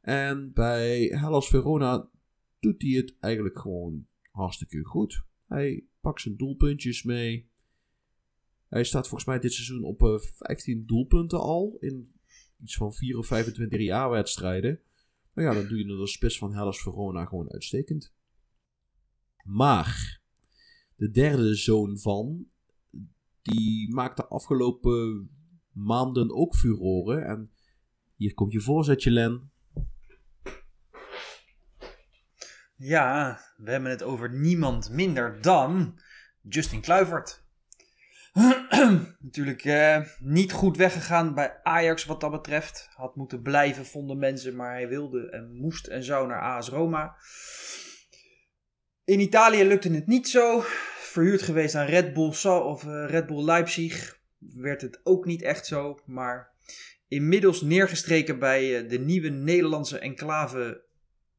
En 0.00 0.52
bij 0.52 1.04
Hellas 1.04 1.48
Verona 1.48 2.08
doet 2.60 2.82
hij 2.82 2.90
het 2.90 3.14
eigenlijk 3.20 3.58
gewoon 3.58 4.06
hartstikke 4.30 4.84
goed. 4.84 5.22
Hij 5.46 5.84
pakt 6.00 6.20
zijn 6.20 6.36
doelpuntjes 6.36 7.02
mee. 7.02 7.50
Hij 8.68 8.84
staat 8.84 9.08
volgens 9.08 9.28
mij 9.28 9.38
dit 9.38 9.52
seizoen 9.52 9.84
op 9.84 10.02
uh, 10.02 10.18
15 10.18 10.86
doelpunten 10.86 11.40
al 11.40 11.76
in 11.80 12.16
iets 12.62 12.76
van 12.76 12.92
4 12.92 13.18
of 13.18 13.26
25 13.26 13.80
jaar 13.80 14.10
wedstrijden. 14.10 14.80
Maar 15.32 15.44
ja, 15.44 15.54
dan 15.54 15.68
doe 15.68 15.78
je 15.78 15.84
de 15.84 16.06
spits 16.06 16.38
van 16.38 16.54
Hellas 16.54 16.82
Verona 16.82 17.24
gewoon 17.24 17.52
uitstekend. 17.52 18.14
Maar 19.44 20.20
de 20.96 21.10
derde 21.10 21.54
zoon 21.54 21.98
van, 21.98 22.46
die 23.42 23.94
maakte 23.94 24.26
afgelopen 24.26 25.30
maanden 25.72 26.34
ook 26.34 26.54
furoren. 26.54 27.24
En 27.24 27.52
hier 28.16 28.34
komt 28.34 28.52
je 28.52 28.60
voorzetje, 28.60 29.10
Len. 29.10 29.50
Ja, 32.76 33.40
we 33.56 33.70
hebben 33.70 33.90
het 33.90 34.02
over 34.02 34.32
niemand 34.32 34.90
minder 34.90 35.42
dan 35.42 35.98
Justin 36.42 36.80
Kluivert. 36.80 37.46
Natuurlijk 39.18 39.64
eh, 39.64 40.00
niet 40.18 40.52
goed 40.52 40.76
weggegaan 40.76 41.34
bij 41.34 41.60
Ajax 41.62 42.04
wat 42.04 42.20
dat 42.20 42.30
betreft. 42.30 42.88
Had 42.94 43.16
moeten 43.16 43.42
blijven, 43.42 43.86
vonden 43.86 44.18
mensen, 44.18 44.56
maar 44.56 44.72
hij 44.72 44.88
wilde 44.88 45.30
en 45.30 45.52
moest 45.52 45.86
en 45.86 46.04
zou 46.04 46.26
naar 46.26 46.40
AS 46.40 46.68
Roma. 46.68 47.16
In 49.04 49.20
Italië 49.20 49.64
lukte 49.64 49.90
het 49.90 50.06
niet 50.06 50.28
zo. 50.28 50.62
Verhuurd 50.98 51.42
geweest 51.42 51.74
aan 51.74 51.86
Red 51.86 52.12
Bull, 52.12 52.32
of 52.44 52.84
uh, 52.84 53.06
Red 53.08 53.26
Bull 53.26 53.44
Leipzig. 53.44 54.20
Werd 54.38 54.80
het 54.80 55.00
ook 55.02 55.24
niet 55.24 55.42
echt 55.42 55.66
zo. 55.66 56.00
Maar 56.06 56.50
inmiddels 57.08 57.62
neergestreken 57.62 58.38
bij 58.38 58.82
uh, 58.82 58.90
de 58.90 58.98
nieuwe 58.98 59.28
Nederlandse 59.28 59.98
enclave 59.98 60.82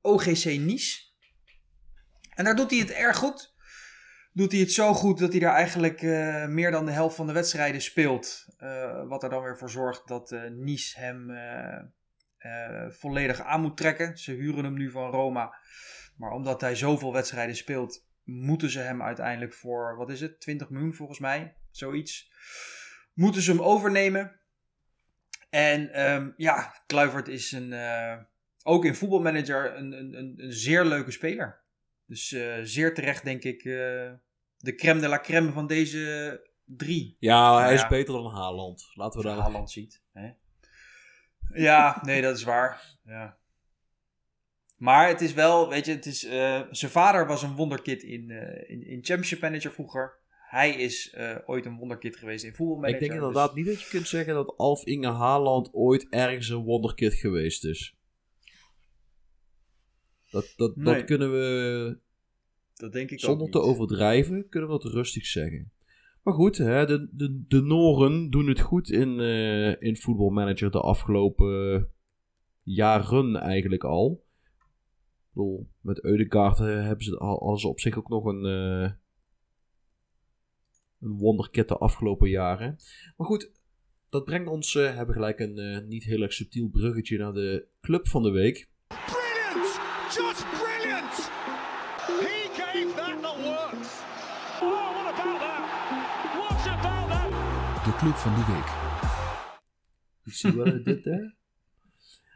OGC 0.02 0.46
Nice. 0.46 1.08
En 2.36 2.44
daar 2.44 2.56
doet 2.56 2.72
hij 2.72 2.80
het 2.80 2.92
erg 2.92 3.18
goed. 3.18 3.54
Doet 4.32 4.52
hij 4.52 4.62
het 4.62 4.72
zo 4.72 4.94
goed 4.94 5.20
dat 5.20 5.32
hij 5.32 5.40
daar 5.40 5.54
eigenlijk 5.54 6.02
uh, 6.02 6.48
meer 6.48 6.72
dan 6.72 6.86
de 6.86 6.92
helft 6.92 7.16
van 7.16 7.28
de 7.28 7.34
wedstrijden 7.34 7.82
speelt. 7.82 8.46
wat 9.08 9.24
er 9.24 9.30
dan 9.30 9.44
weer 9.44 9.58
voor 9.58 9.70
zorgt 9.70 10.08
dat 10.08 10.36
Nice 10.52 11.00
hem 11.00 11.32
volledig 12.90 13.42
aan 13.42 13.62
moet 13.62 13.78
trekken. 13.78 14.18
Ze 14.18 14.32
huren 14.32 14.64
hem 14.64 14.78
nu 14.78 14.92
van 14.92 15.12
Roma. 15.12 15.54
Maar 16.20 16.32
omdat 16.32 16.62
hij 16.62 16.76
zoveel 16.76 17.14
wedstrijden 17.14 17.56
speelt, 17.56 18.08
moeten 18.24 18.70
ze 18.70 18.80
hem 18.80 19.02
uiteindelijk 19.02 19.54
voor, 19.54 19.96
wat 19.98 20.10
is 20.10 20.22
het, 20.22 20.40
20 20.40 20.70
miljoen 20.70 20.94
volgens 20.94 21.20
mij, 21.20 21.56
zoiets. 21.72 22.32
Moeten 23.14 23.42
ze 23.42 23.52
hem 23.52 23.62
overnemen. 23.62 24.40
En 25.50 26.10
um, 26.12 26.34
ja, 26.38 26.82
Kluivert 26.86 27.28
is 27.28 27.52
een, 27.52 27.72
uh, 27.72 28.18
ook 28.64 28.86
in 28.86 28.96
voetbalmanager 28.96 29.76
een, 29.76 29.92
een, 29.92 30.40
een, 30.44 30.52
zeer 30.52 30.86
leuke 30.86 31.12
speler. 31.12 31.62
Dus 32.10 32.32
uh, 32.32 32.56
zeer 32.64 32.94
terecht 32.94 33.24
denk 33.24 33.44
ik 33.44 33.64
uh, 33.64 34.12
de 34.58 34.76
crème 34.76 35.00
de 35.00 35.08
la 35.08 35.20
crème 35.20 35.52
van 35.52 35.68
deze 35.68 36.48
drie. 36.66 37.16
Ja, 37.20 37.54
hij 37.54 37.64
nou, 37.64 37.74
is 37.74 37.88
beter 37.88 38.14
dan 38.14 38.32
Haaland. 38.32 38.92
Laten 38.94 39.20
we 39.20 39.26
daar... 39.28 39.38
Haaland 39.38 39.72
ziet. 39.72 40.04
Hè? 40.14 40.30
Ja, 41.54 42.02
nee, 42.04 42.22
dat 42.22 42.38
is 42.38 42.44
waar. 42.44 42.98
Ja. 43.04 43.38
Maar 44.78 45.08
het 45.08 45.22
is 45.22 45.34
wel, 45.34 45.70
weet 45.70 45.86
je, 45.86 45.92
het 45.92 46.06
is, 46.06 46.26
uh, 46.26 46.62
zijn 46.72 46.92
vader 46.92 47.28
was 47.28 47.44
een 47.44 47.56
wonderkid 47.56 48.04
in, 48.04 48.30
in, 48.68 48.86
in 48.86 49.06
Championship 49.06 49.42
Manager 49.42 49.72
vroeger. 49.72 50.18
Hij 50.30 50.72
is 50.72 51.16
ooit 51.46 51.66
een 51.66 51.78
wonderkid 51.78 52.16
geweest 52.16 52.44
in 52.44 52.54
voetbalmanager. 52.54 53.02
Ik 53.02 53.08
denk 53.08 53.20
inderdaad 53.22 53.48
dus... 53.48 53.58
niet 53.58 53.66
dat 53.66 53.82
je 53.82 53.90
kunt 53.90 54.08
zeggen 54.08 54.34
dat 54.34 54.58
Alf 54.58 54.86
Inge 54.86 55.12
Haaland 55.12 55.74
ooit 55.74 56.08
ergens 56.10 56.50
een 56.50 56.64
wonderkid 56.64 57.14
geweest 57.14 57.66
is. 57.66 57.99
Dat, 60.32 60.54
dat, 60.56 60.76
nee. 60.76 60.86
dat 60.86 61.04
kunnen 61.04 61.32
we, 61.32 61.98
dat 62.74 62.92
denk 62.92 63.10
ik 63.10 63.20
zonder 63.20 63.50
te 63.50 63.60
overdrijven, 63.60 64.50
kunnen 64.50 64.70
we 64.70 64.80
dat 64.82 64.94
rustig 64.94 65.26
zeggen. 65.26 65.72
Maar 66.24 66.34
goed, 66.34 66.58
hè, 66.58 66.86
de, 66.86 67.10
de, 67.12 67.44
de 67.48 67.62
Noren 67.62 68.30
doen 68.30 68.48
het 68.48 68.60
goed 68.60 68.90
in, 68.90 69.20
in 69.80 69.98
voetbalmanager 69.98 70.72
de 70.72 70.82
afgelopen 70.82 71.88
jaren 72.64 73.36
eigenlijk 73.36 73.84
al 73.84 74.24
bedoel, 75.40 75.70
met 75.82 76.04
Eudegaard 76.04 76.58
hebben 76.58 77.04
ze, 77.04 77.56
ze 77.58 77.68
op 77.68 77.80
zich 77.80 77.98
ook 77.98 78.10
nog 78.10 78.26
een, 78.26 78.46
uh, 78.46 78.92
een 81.00 81.18
wonderkit 81.18 81.68
de 81.68 81.78
afgelopen 81.78 82.30
jaren. 82.30 82.78
Maar 83.18 83.28
goed, 83.28 83.52
dat 84.10 84.26
brengt 84.26 84.50
ons, 84.50 84.74
uh, 84.74 84.96
hebben 84.96 85.16
gelijk 85.16 85.40
een 85.40 85.58
uh, 85.58 85.88
niet 85.88 86.04
heel 86.04 86.22
erg 86.22 86.34
subtiel 86.34 86.70
bruggetje 86.70 87.18
naar 87.18 87.34
de 87.34 87.68
club 87.82 88.08
van 88.08 88.24
de 88.24 88.32
week. 88.32 88.70
Just 90.10 90.46
brilliant! 90.58 91.14
He 92.08 92.50
gave 92.56 92.96
that 92.96 93.22
the 93.22 93.34
works! 93.50 94.02
Oh, 94.62 94.94
what 94.96 95.14
about 95.14 95.40
that? 95.40 95.64
What 96.40 96.68
about 96.68 97.10
that? 97.10 97.86
De 97.86 97.96
club 97.98 98.16
van 98.16 98.34
de 98.36 98.46
week. 98.52 98.70
Ik 100.26 100.34
zie 100.34 100.52
wel 100.52 100.84
dit 100.84 101.06
hè? 101.06 101.20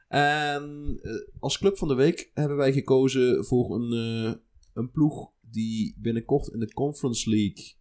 En 0.08 1.00
uh, 1.02 1.12
als 1.40 1.58
club 1.58 1.78
van 1.78 1.88
de 1.88 1.94
week 1.94 2.32
hebben 2.34 2.58
wij 2.58 2.74
gekozen 2.74 3.46
voor 3.46 3.76
een, 3.76 3.94
uh, 3.94 4.34
een 4.74 4.92
ploeg 4.92 5.32
die 5.42 5.96
binnenkort 5.98 6.48
in 6.48 6.60
de 6.60 6.74
Conference 6.74 7.30
League 7.30 7.74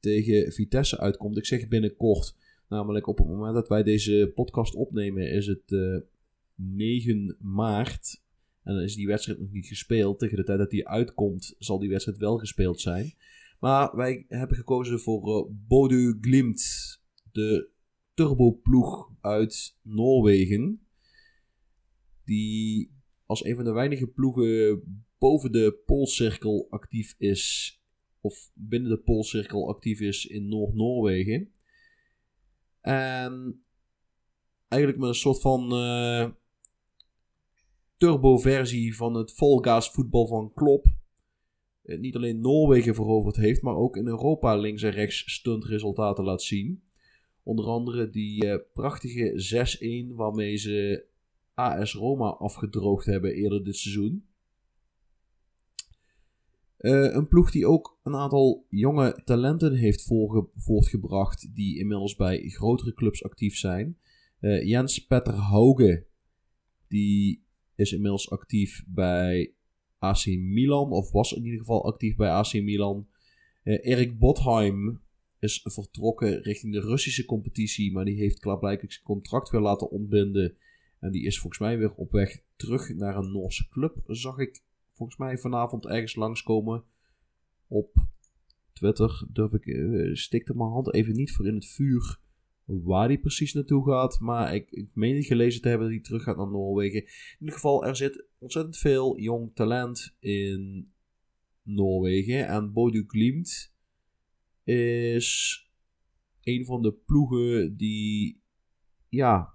tegen 0.00 0.52
Vitesse 0.52 0.98
uitkomt. 0.98 1.36
Ik 1.36 1.46
zeg 1.46 1.68
binnenkort, 1.68 2.36
namelijk 2.68 3.06
op 3.06 3.18
het 3.18 3.26
moment 3.26 3.54
dat 3.54 3.68
wij 3.68 3.82
deze 3.82 4.32
podcast 4.34 4.74
opnemen 4.74 5.30
is 5.30 5.46
het 5.46 5.70
uh, 5.70 5.98
9 6.54 7.36
maart. 7.40 8.24
En 8.66 8.74
dan 8.74 8.82
is 8.82 8.94
die 8.94 9.06
wedstrijd 9.06 9.38
nog 9.38 9.52
niet 9.52 9.66
gespeeld. 9.66 10.18
Tegen 10.18 10.36
de 10.36 10.44
tijd 10.44 10.58
dat 10.58 10.70
die 10.70 10.88
uitkomt 10.88 11.54
zal 11.58 11.78
die 11.78 11.88
wedstrijd 11.88 12.18
wel 12.18 12.38
gespeeld 12.38 12.80
zijn. 12.80 13.14
Maar 13.60 13.96
wij 13.96 14.24
hebben 14.28 14.56
gekozen 14.56 15.00
voor 15.00 15.48
Bodø 15.50 16.18
Glimt, 16.20 17.00
de 17.32 17.68
turboploeg 18.14 19.12
uit 19.20 19.76
Noorwegen 19.82 20.80
die 22.24 22.90
als 23.26 23.44
een 23.44 23.54
van 23.54 23.64
de 23.64 23.72
weinige 23.72 24.06
ploegen 24.06 24.82
boven 25.18 25.52
de 25.52 25.82
poolcirkel 25.86 26.66
actief 26.70 27.14
is, 27.18 27.74
of 28.20 28.50
binnen 28.54 28.90
de 28.90 28.98
poolcirkel 28.98 29.68
actief 29.68 30.00
is 30.00 30.26
in 30.26 30.48
Noord-Noorwegen. 30.48 31.52
En 32.80 33.62
eigenlijk 34.68 35.00
met 35.00 35.08
een 35.08 35.20
soort 35.20 35.40
van 35.40 35.72
uh, 35.72 36.30
turbo-versie 37.96 38.96
van 38.96 39.14
het 39.14 39.32
volgaas 39.32 39.90
voetbal 39.90 40.26
van 40.26 40.52
Klopp. 40.54 40.86
Uh, 41.84 41.98
niet 41.98 42.16
alleen 42.16 42.40
Noorwegen 42.40 42.94
veroverd 42.94 43.36
heeft, 43.36 43.62
maar 43.62 43.76
ook 43.76 43.96
in 43.96 44.06
Europa 44.06 44.56
links 44.56 44.82
en 44.82 44.90
rechts 44.90 45.32
stuntresultaten 45.32 46.24
laat 46.24 46.42
zien. 46.42 46.82
Onder 47.42 47.64
andere 47.64 48.10
die 48.10 48.44
uh, 48.44 48.56
prachtige 48.72 50.08
6-1 50.12 50.14
waarmee 50.14 50.56
ze 50.56 51.04
AS 51.54 51.94
Roma 51.94 52.28
afgedroogd 52.28 53.06
hebben 53.06 53.34
eerder 53.34 53.64
dit 53.64 53.76
seizoen. 53.76 54.26
Uh, 56.78 57.14
een 57.14 57.28
ploeg 57.28 57.50
die 57.50 57.66
ook 57.66 57.98
een 58.02 58.14
aantal 58.14 58.66
jonge 58.68 59.20
talenten 59.24 59.74
heeft 59.74 60.12
voortgebracht 60.54 61.54
die 61.54 61.78
inmiddels 61.78 62.16
bij 62.16 62.48
grotere 62.48 62.94
clubs 62.94 63.24
actief 63.24 63.56
zijn. 63.56 63.98
Jens 64.40 65.06
Petter 65.06 65.34
Hauge, 65.34 66.06
die 66.88 67.45
is 67.76 67.92
inmiddels 67.92 68.30
actief 68.30 68.84
bij 68.86 69.52
AC 69.98 70.26
Milan, 70.26 70.90
of 70.90 71.10
was 71.10 71.32
in 71.32 71.44
ieder 71.44 71.58
geval 71.58 71.84
actief 71.84 72.16
bij 72.16 72.30
AC 72.30 72.52
Milan. 72.52 73.06
Uh, 73.64 73.78
Erik 73.86 74.18
Botheim 74.18 75.00
is 75.38 75.60
vertrokken 75.64 76.42
richting 76.42 76.72
de 76.72 76.80
Russische 76.80 77.24
competitie, 77.24 77.92
maar 77.92 78.04
die 78.04 78.18
heeft 78.18 78.38
klaarblijkelijk 78.38 78.92
zijn 78.92 79.04
contract 79.04 79.50
weer 79.50 79.60
laten 79.60 79.90
ontbinden 79.90 80.56
en 81.00 81.10
die 81.10 81.24
is 81.24 81.38
volgens 81.38 81.62
mij 81.62 81.78
weer 81.78 81.94
op 81.94 82.10
weg 82.10 82.42
terug 82.56 82.94
naar 82.94 83.16
een 83.16 83.32
Noorse 83.32 83.68
club. 83.68 84.02
Zag 84.06 84.38
ik 84.38 84.62
volgens 84.92 85.18
mij 85.18 85.38
vanavond 85.38 85.86
ergens 85.86 86.14
langskomen 86.14 86.84
op 87.66 87.94
Twitter. 88.72 89.26
Durf 89.32 89.52
ik, 89.52 89.66
uh, 89.66 90.14
stikte 90.14 90.56
mijn 90.56 90.70
hand 90.70 90.94
even 90.94 91.14
niet 91.14 91.32
voor 91.32 91.46
in 91.46 91.54
het 91.54 91.66
vuur 91.66 92.18
waar 92.66 93.06
hij 93.06 93.18
precies 93.18 93.52
naartoe 93.52 93.84
gaat. 93.86 94.20
Maar 94.20 94.54
ik, 94.54 94.70
ik 94.70 94.88
meen 94.92 95.22
gelezen 95.22 95.62
te 95.62 95.68
hebben 95.68 95.86
dat 95.86 95.96
hij 95.96 96.04
terug 96.04 96.22
gaat 96.22 96.36
naar 96.36 96.50
Noorwegen. 96.50 97.00
In 97.02 97.36
ieder 97.38 97.54
geval, 97.54 97.84
er 97.84 97.96
zit 97.96 98.24
ontzettend 98.38 98.76
veel 98.76 99.18
jong 99.18 99.54
talent 99.54 100.16
in 100.18 100.92
Noorwegen. 101.62 102.46
En 102.46 102.72
Bodø 102.72 103.04
Glimt 103.06 103.74
is 104.64 105.60
een 106.42 106.64
van 106.64 106.82
de 106.82 106.92
ploegen 106.92 107.76
die 107.76 108.40
ja, 109.08 109.54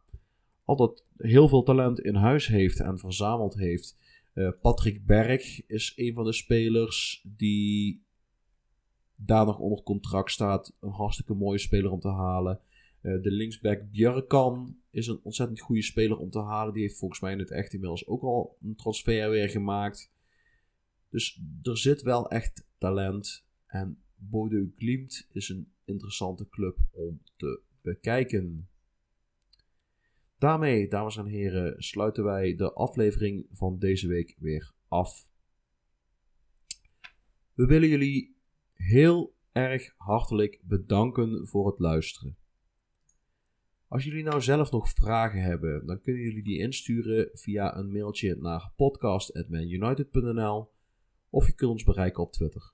altijd 0.66 1.06
heel 1.18 1.48
veel 1.48 1.64
talent 1.64 2.00
in 2.00 2.16
huis 2.16 2.48
heeft 2.48 2.80
en 2.80 3.00
verzameld 3.00 3.54
heeft. 3.54 3.98
Eh, 4.34 4.50
Patrick 4.62 5.06
Berg 5.06 5.66
is 5.68 5.94
een 5.96 6.14
van 6.14 6.26
de 6.26 6.34
spelers 6.34 7.26
die 7.38 8.04
daar 9.16 9.46
nog 9.46 9.60
onder 9.60 9.84
contract 9.84 10.32
staat. 10.32 10.76
Een 10.80 10.92
hartstikke 10.92 11.34
mooie 11.34 11.58
speler 11.58 11.92
om 11.92 12.00
te 12.00 12.12
halen. 12.12 12.60
Eh, 13.02 13.22
de 13.22 13.32
linksback 13.32 13.90
Björkan 13.92 14.78
is 14.90 15.08
een 15.08 15.20
ontzettend 15.24 15.60
goede 15.60 15.82
speler 15.82 16.18
om 16.18 16.30
te 16.30 16.40
halen. 16.40 16.74
Die 16.74 16.82
heeft 16.82 16.98
volgens 16.98 17.20
mij 17.20 17.32
in 17.32 17.40
het 17.40 17.52
echt 17.52 17.74
inmiddels 17.74 18.08
ook 18.08 18.22
al 18.22 18.58
een 18.62 18.76
transfer 18.76 19.30
weer 19.30 19.50
gemaakt. 19.50 20.12
Dus 21.10 21.42
er 21.62 21.78
zit 21.78 22.02
wel 22.02 22.30
echt 22.30 22.68
talent. 22.78 23.46
En 23.66 24.04
Bodø 24.16 24.72
Glimt 24.78 25.28
is 25.32 25.50
een 25.50 25.74
interessante 25.86 26.50
club 26.50 26.78
om 26.92 27.22
te 27.36 27.62
bekijken. 27.82 28.70
Daarmee, 30.38 30.88
dames 30.88 31.18
en 31.18 31.26
heren, 31.26 31.84
sluiten 31.84 32.24
wij 32.24 32.56
de 32.56 32.74
aflevering 32.74 33.48
van 33.52 33.80
deze 33.80 34.08
week 34.08 34.36
weer 34.40 34.74
af. 34.88 35.30
We 37.54 37.66
willen 37.66 37.90
jullie 37.90 38.36
heel 38.74 39.36
erg 39.52 39.94
hartelijk 39.98 40.62
bedanken 40.64 41.48
voor 41.48 41.68
het 41.68 41.80
luisteren. 41.80 42.38
Als 43.92 44.04
jullie 44.04 44.24
nou 44.24 44.42
zelf 44.42 44.72
nog 44.72 44.90
vragen 44.90 45.42
hebben, 45.42 45.86
dan 45.86 46.02
kunnen 46.02 46.22
jullie 46.22 46.44
die 46.44 46.60
insturen 46.60 47.30
via 47.34 47.78
een 47.78 47.92
mailtje 47.92 48.36
naar 48.36 48.72
podcast.manunited.nl 48.76 50.72
of 51.30 51.48
je 51.48 51.54
kunt 51.54 51.72
ons 51.72 51.84
bereiken 51.84 52.24
op 52.24 52.32
Twitter. 52.32 52.74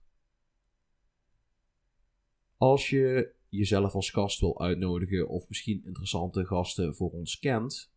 Als 2.57 2.89
je 2.89 3.33
jezelf 3.49 3.93
als 3.93 4.09
gast 4.09 4.39
wil 4.39 4.61
uitnodigen 4.61 5.27
of 5.27 5.47
misschien 5.47 5.85
interessante 5.85 6.45
gasten 6.45 6.95
voor 6.95 7.11
ons 7.11 7.39
kent, 7.39 7.91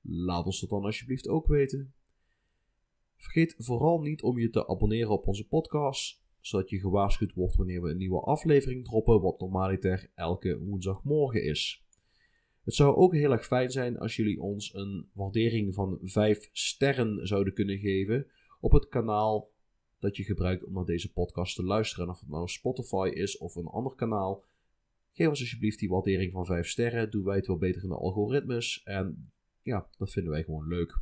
laat 0.00 0.44
ons 0.44 0.60
dat 0.60 0.70
dan 0.70 0.84
alsjeblieft 0.84 1.28
ook 1.28 1.46
weten. 1.46 1.94
Vergeet 3.16 3.54
vooral 3.58 4.00
niet 4.00 4.22
om 4.22 4.38
je 4.38 4.50
te 4.50 4.68
abonneren 4.68 5.10
op 5.12 5.26
onze 5.26 5.46
podcast, 5.46 6.22
zodat 6.40 6.70
je 6.70 6.80
gewaarschuwd 6.80 7.34
wordt 7.34 7.56
wanneer 7.56 7.82
we 7.82 7.90
een 7.90 7.96
nieuwe 7.96 8.20
aflevering 8.20 8.84
droppen, 8.84 9.20
wat 9.20 9.40
normaliter 9.40 10.10
elke 10.14 10.58
woensdagmorgen 10.58 11.44
is. 11.44 11.81
Het 12.64 12.74
zou 12.74 12.96
ook 12.96 13.14
heel 13.14 13.32
erg 13.32 13.46
fijn 13.46 13.70
zijn 13.70 13.98
als 13.98 14.16
jullie 14.16 14.40
ons 14.40 14.74
een 14.74 15.08
waardering 15.12 15.74
van 15.74 15.98
5 16.02 16.48
sterren 16.52 17.26
zouden 17.26 17.54
kunnen 17.54 17.78
geven 17.78 18.26
op 18.60 18.72
het 18.72 18.88
kanaal 18.88 19.50
dat 19.98 20.16
je 20.16 20.24
gebruikt 20.24 20.64
om 20.64 20.72
naar 20.72 20.84
deze 20.84 21.12
podcast 21.12 21.56
te 21.56 21.64
luisteren. 21.64 22.04
En 22.04 22.10
of 22.10 22.20
het 22.20 22.28
nou 22.28 22.48
Spotify 22.48 23.10
is 23.14 23.38
of 23.38 23.54
een 23.54 23.66
ander 23.66 23.94
kanaal, 23.94 24.44
geef 25.12 25.28
ons 25.28 25.40
alsjeblieft 25.40 25.78
die 25.78 25.88
waardering 25.88 26.32
van 26.32 26.46
5 26.46 26.68
sterren. 26.68 27.10
Doen 27.10 27.24
wij 27.24 27.36
het 27.36 27.46
wel 27.46 27.58
beter 27.58 27.82
in 27.82 27.88
de 27.88 27.94
algoritmes. 27.94 28.82
En 28.84 29.32
ja, 29.62 29.88
dat 29.98 30.10
vinden 30.10 30.32
wij 30.32 30.42
gewoon 30.42 30.68
leuk. 30.68 31.00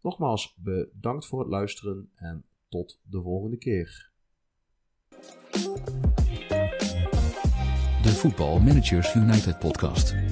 Nogmaals, 0.00 0.56
bedankt 0.56 1.26
voor 1.26 1.38
het 1.38 1.48
luisteren 1.48 2.10
en 2.14 2.44
tot 2.68 3.00
de 3.02 3.22
volgende 3.22 3.56
keer. 3.56 4.12
Voetbal 8.14 8.60
Managers 8.60 9.14
United 9.14 9.60
podcast. 9.60 10.23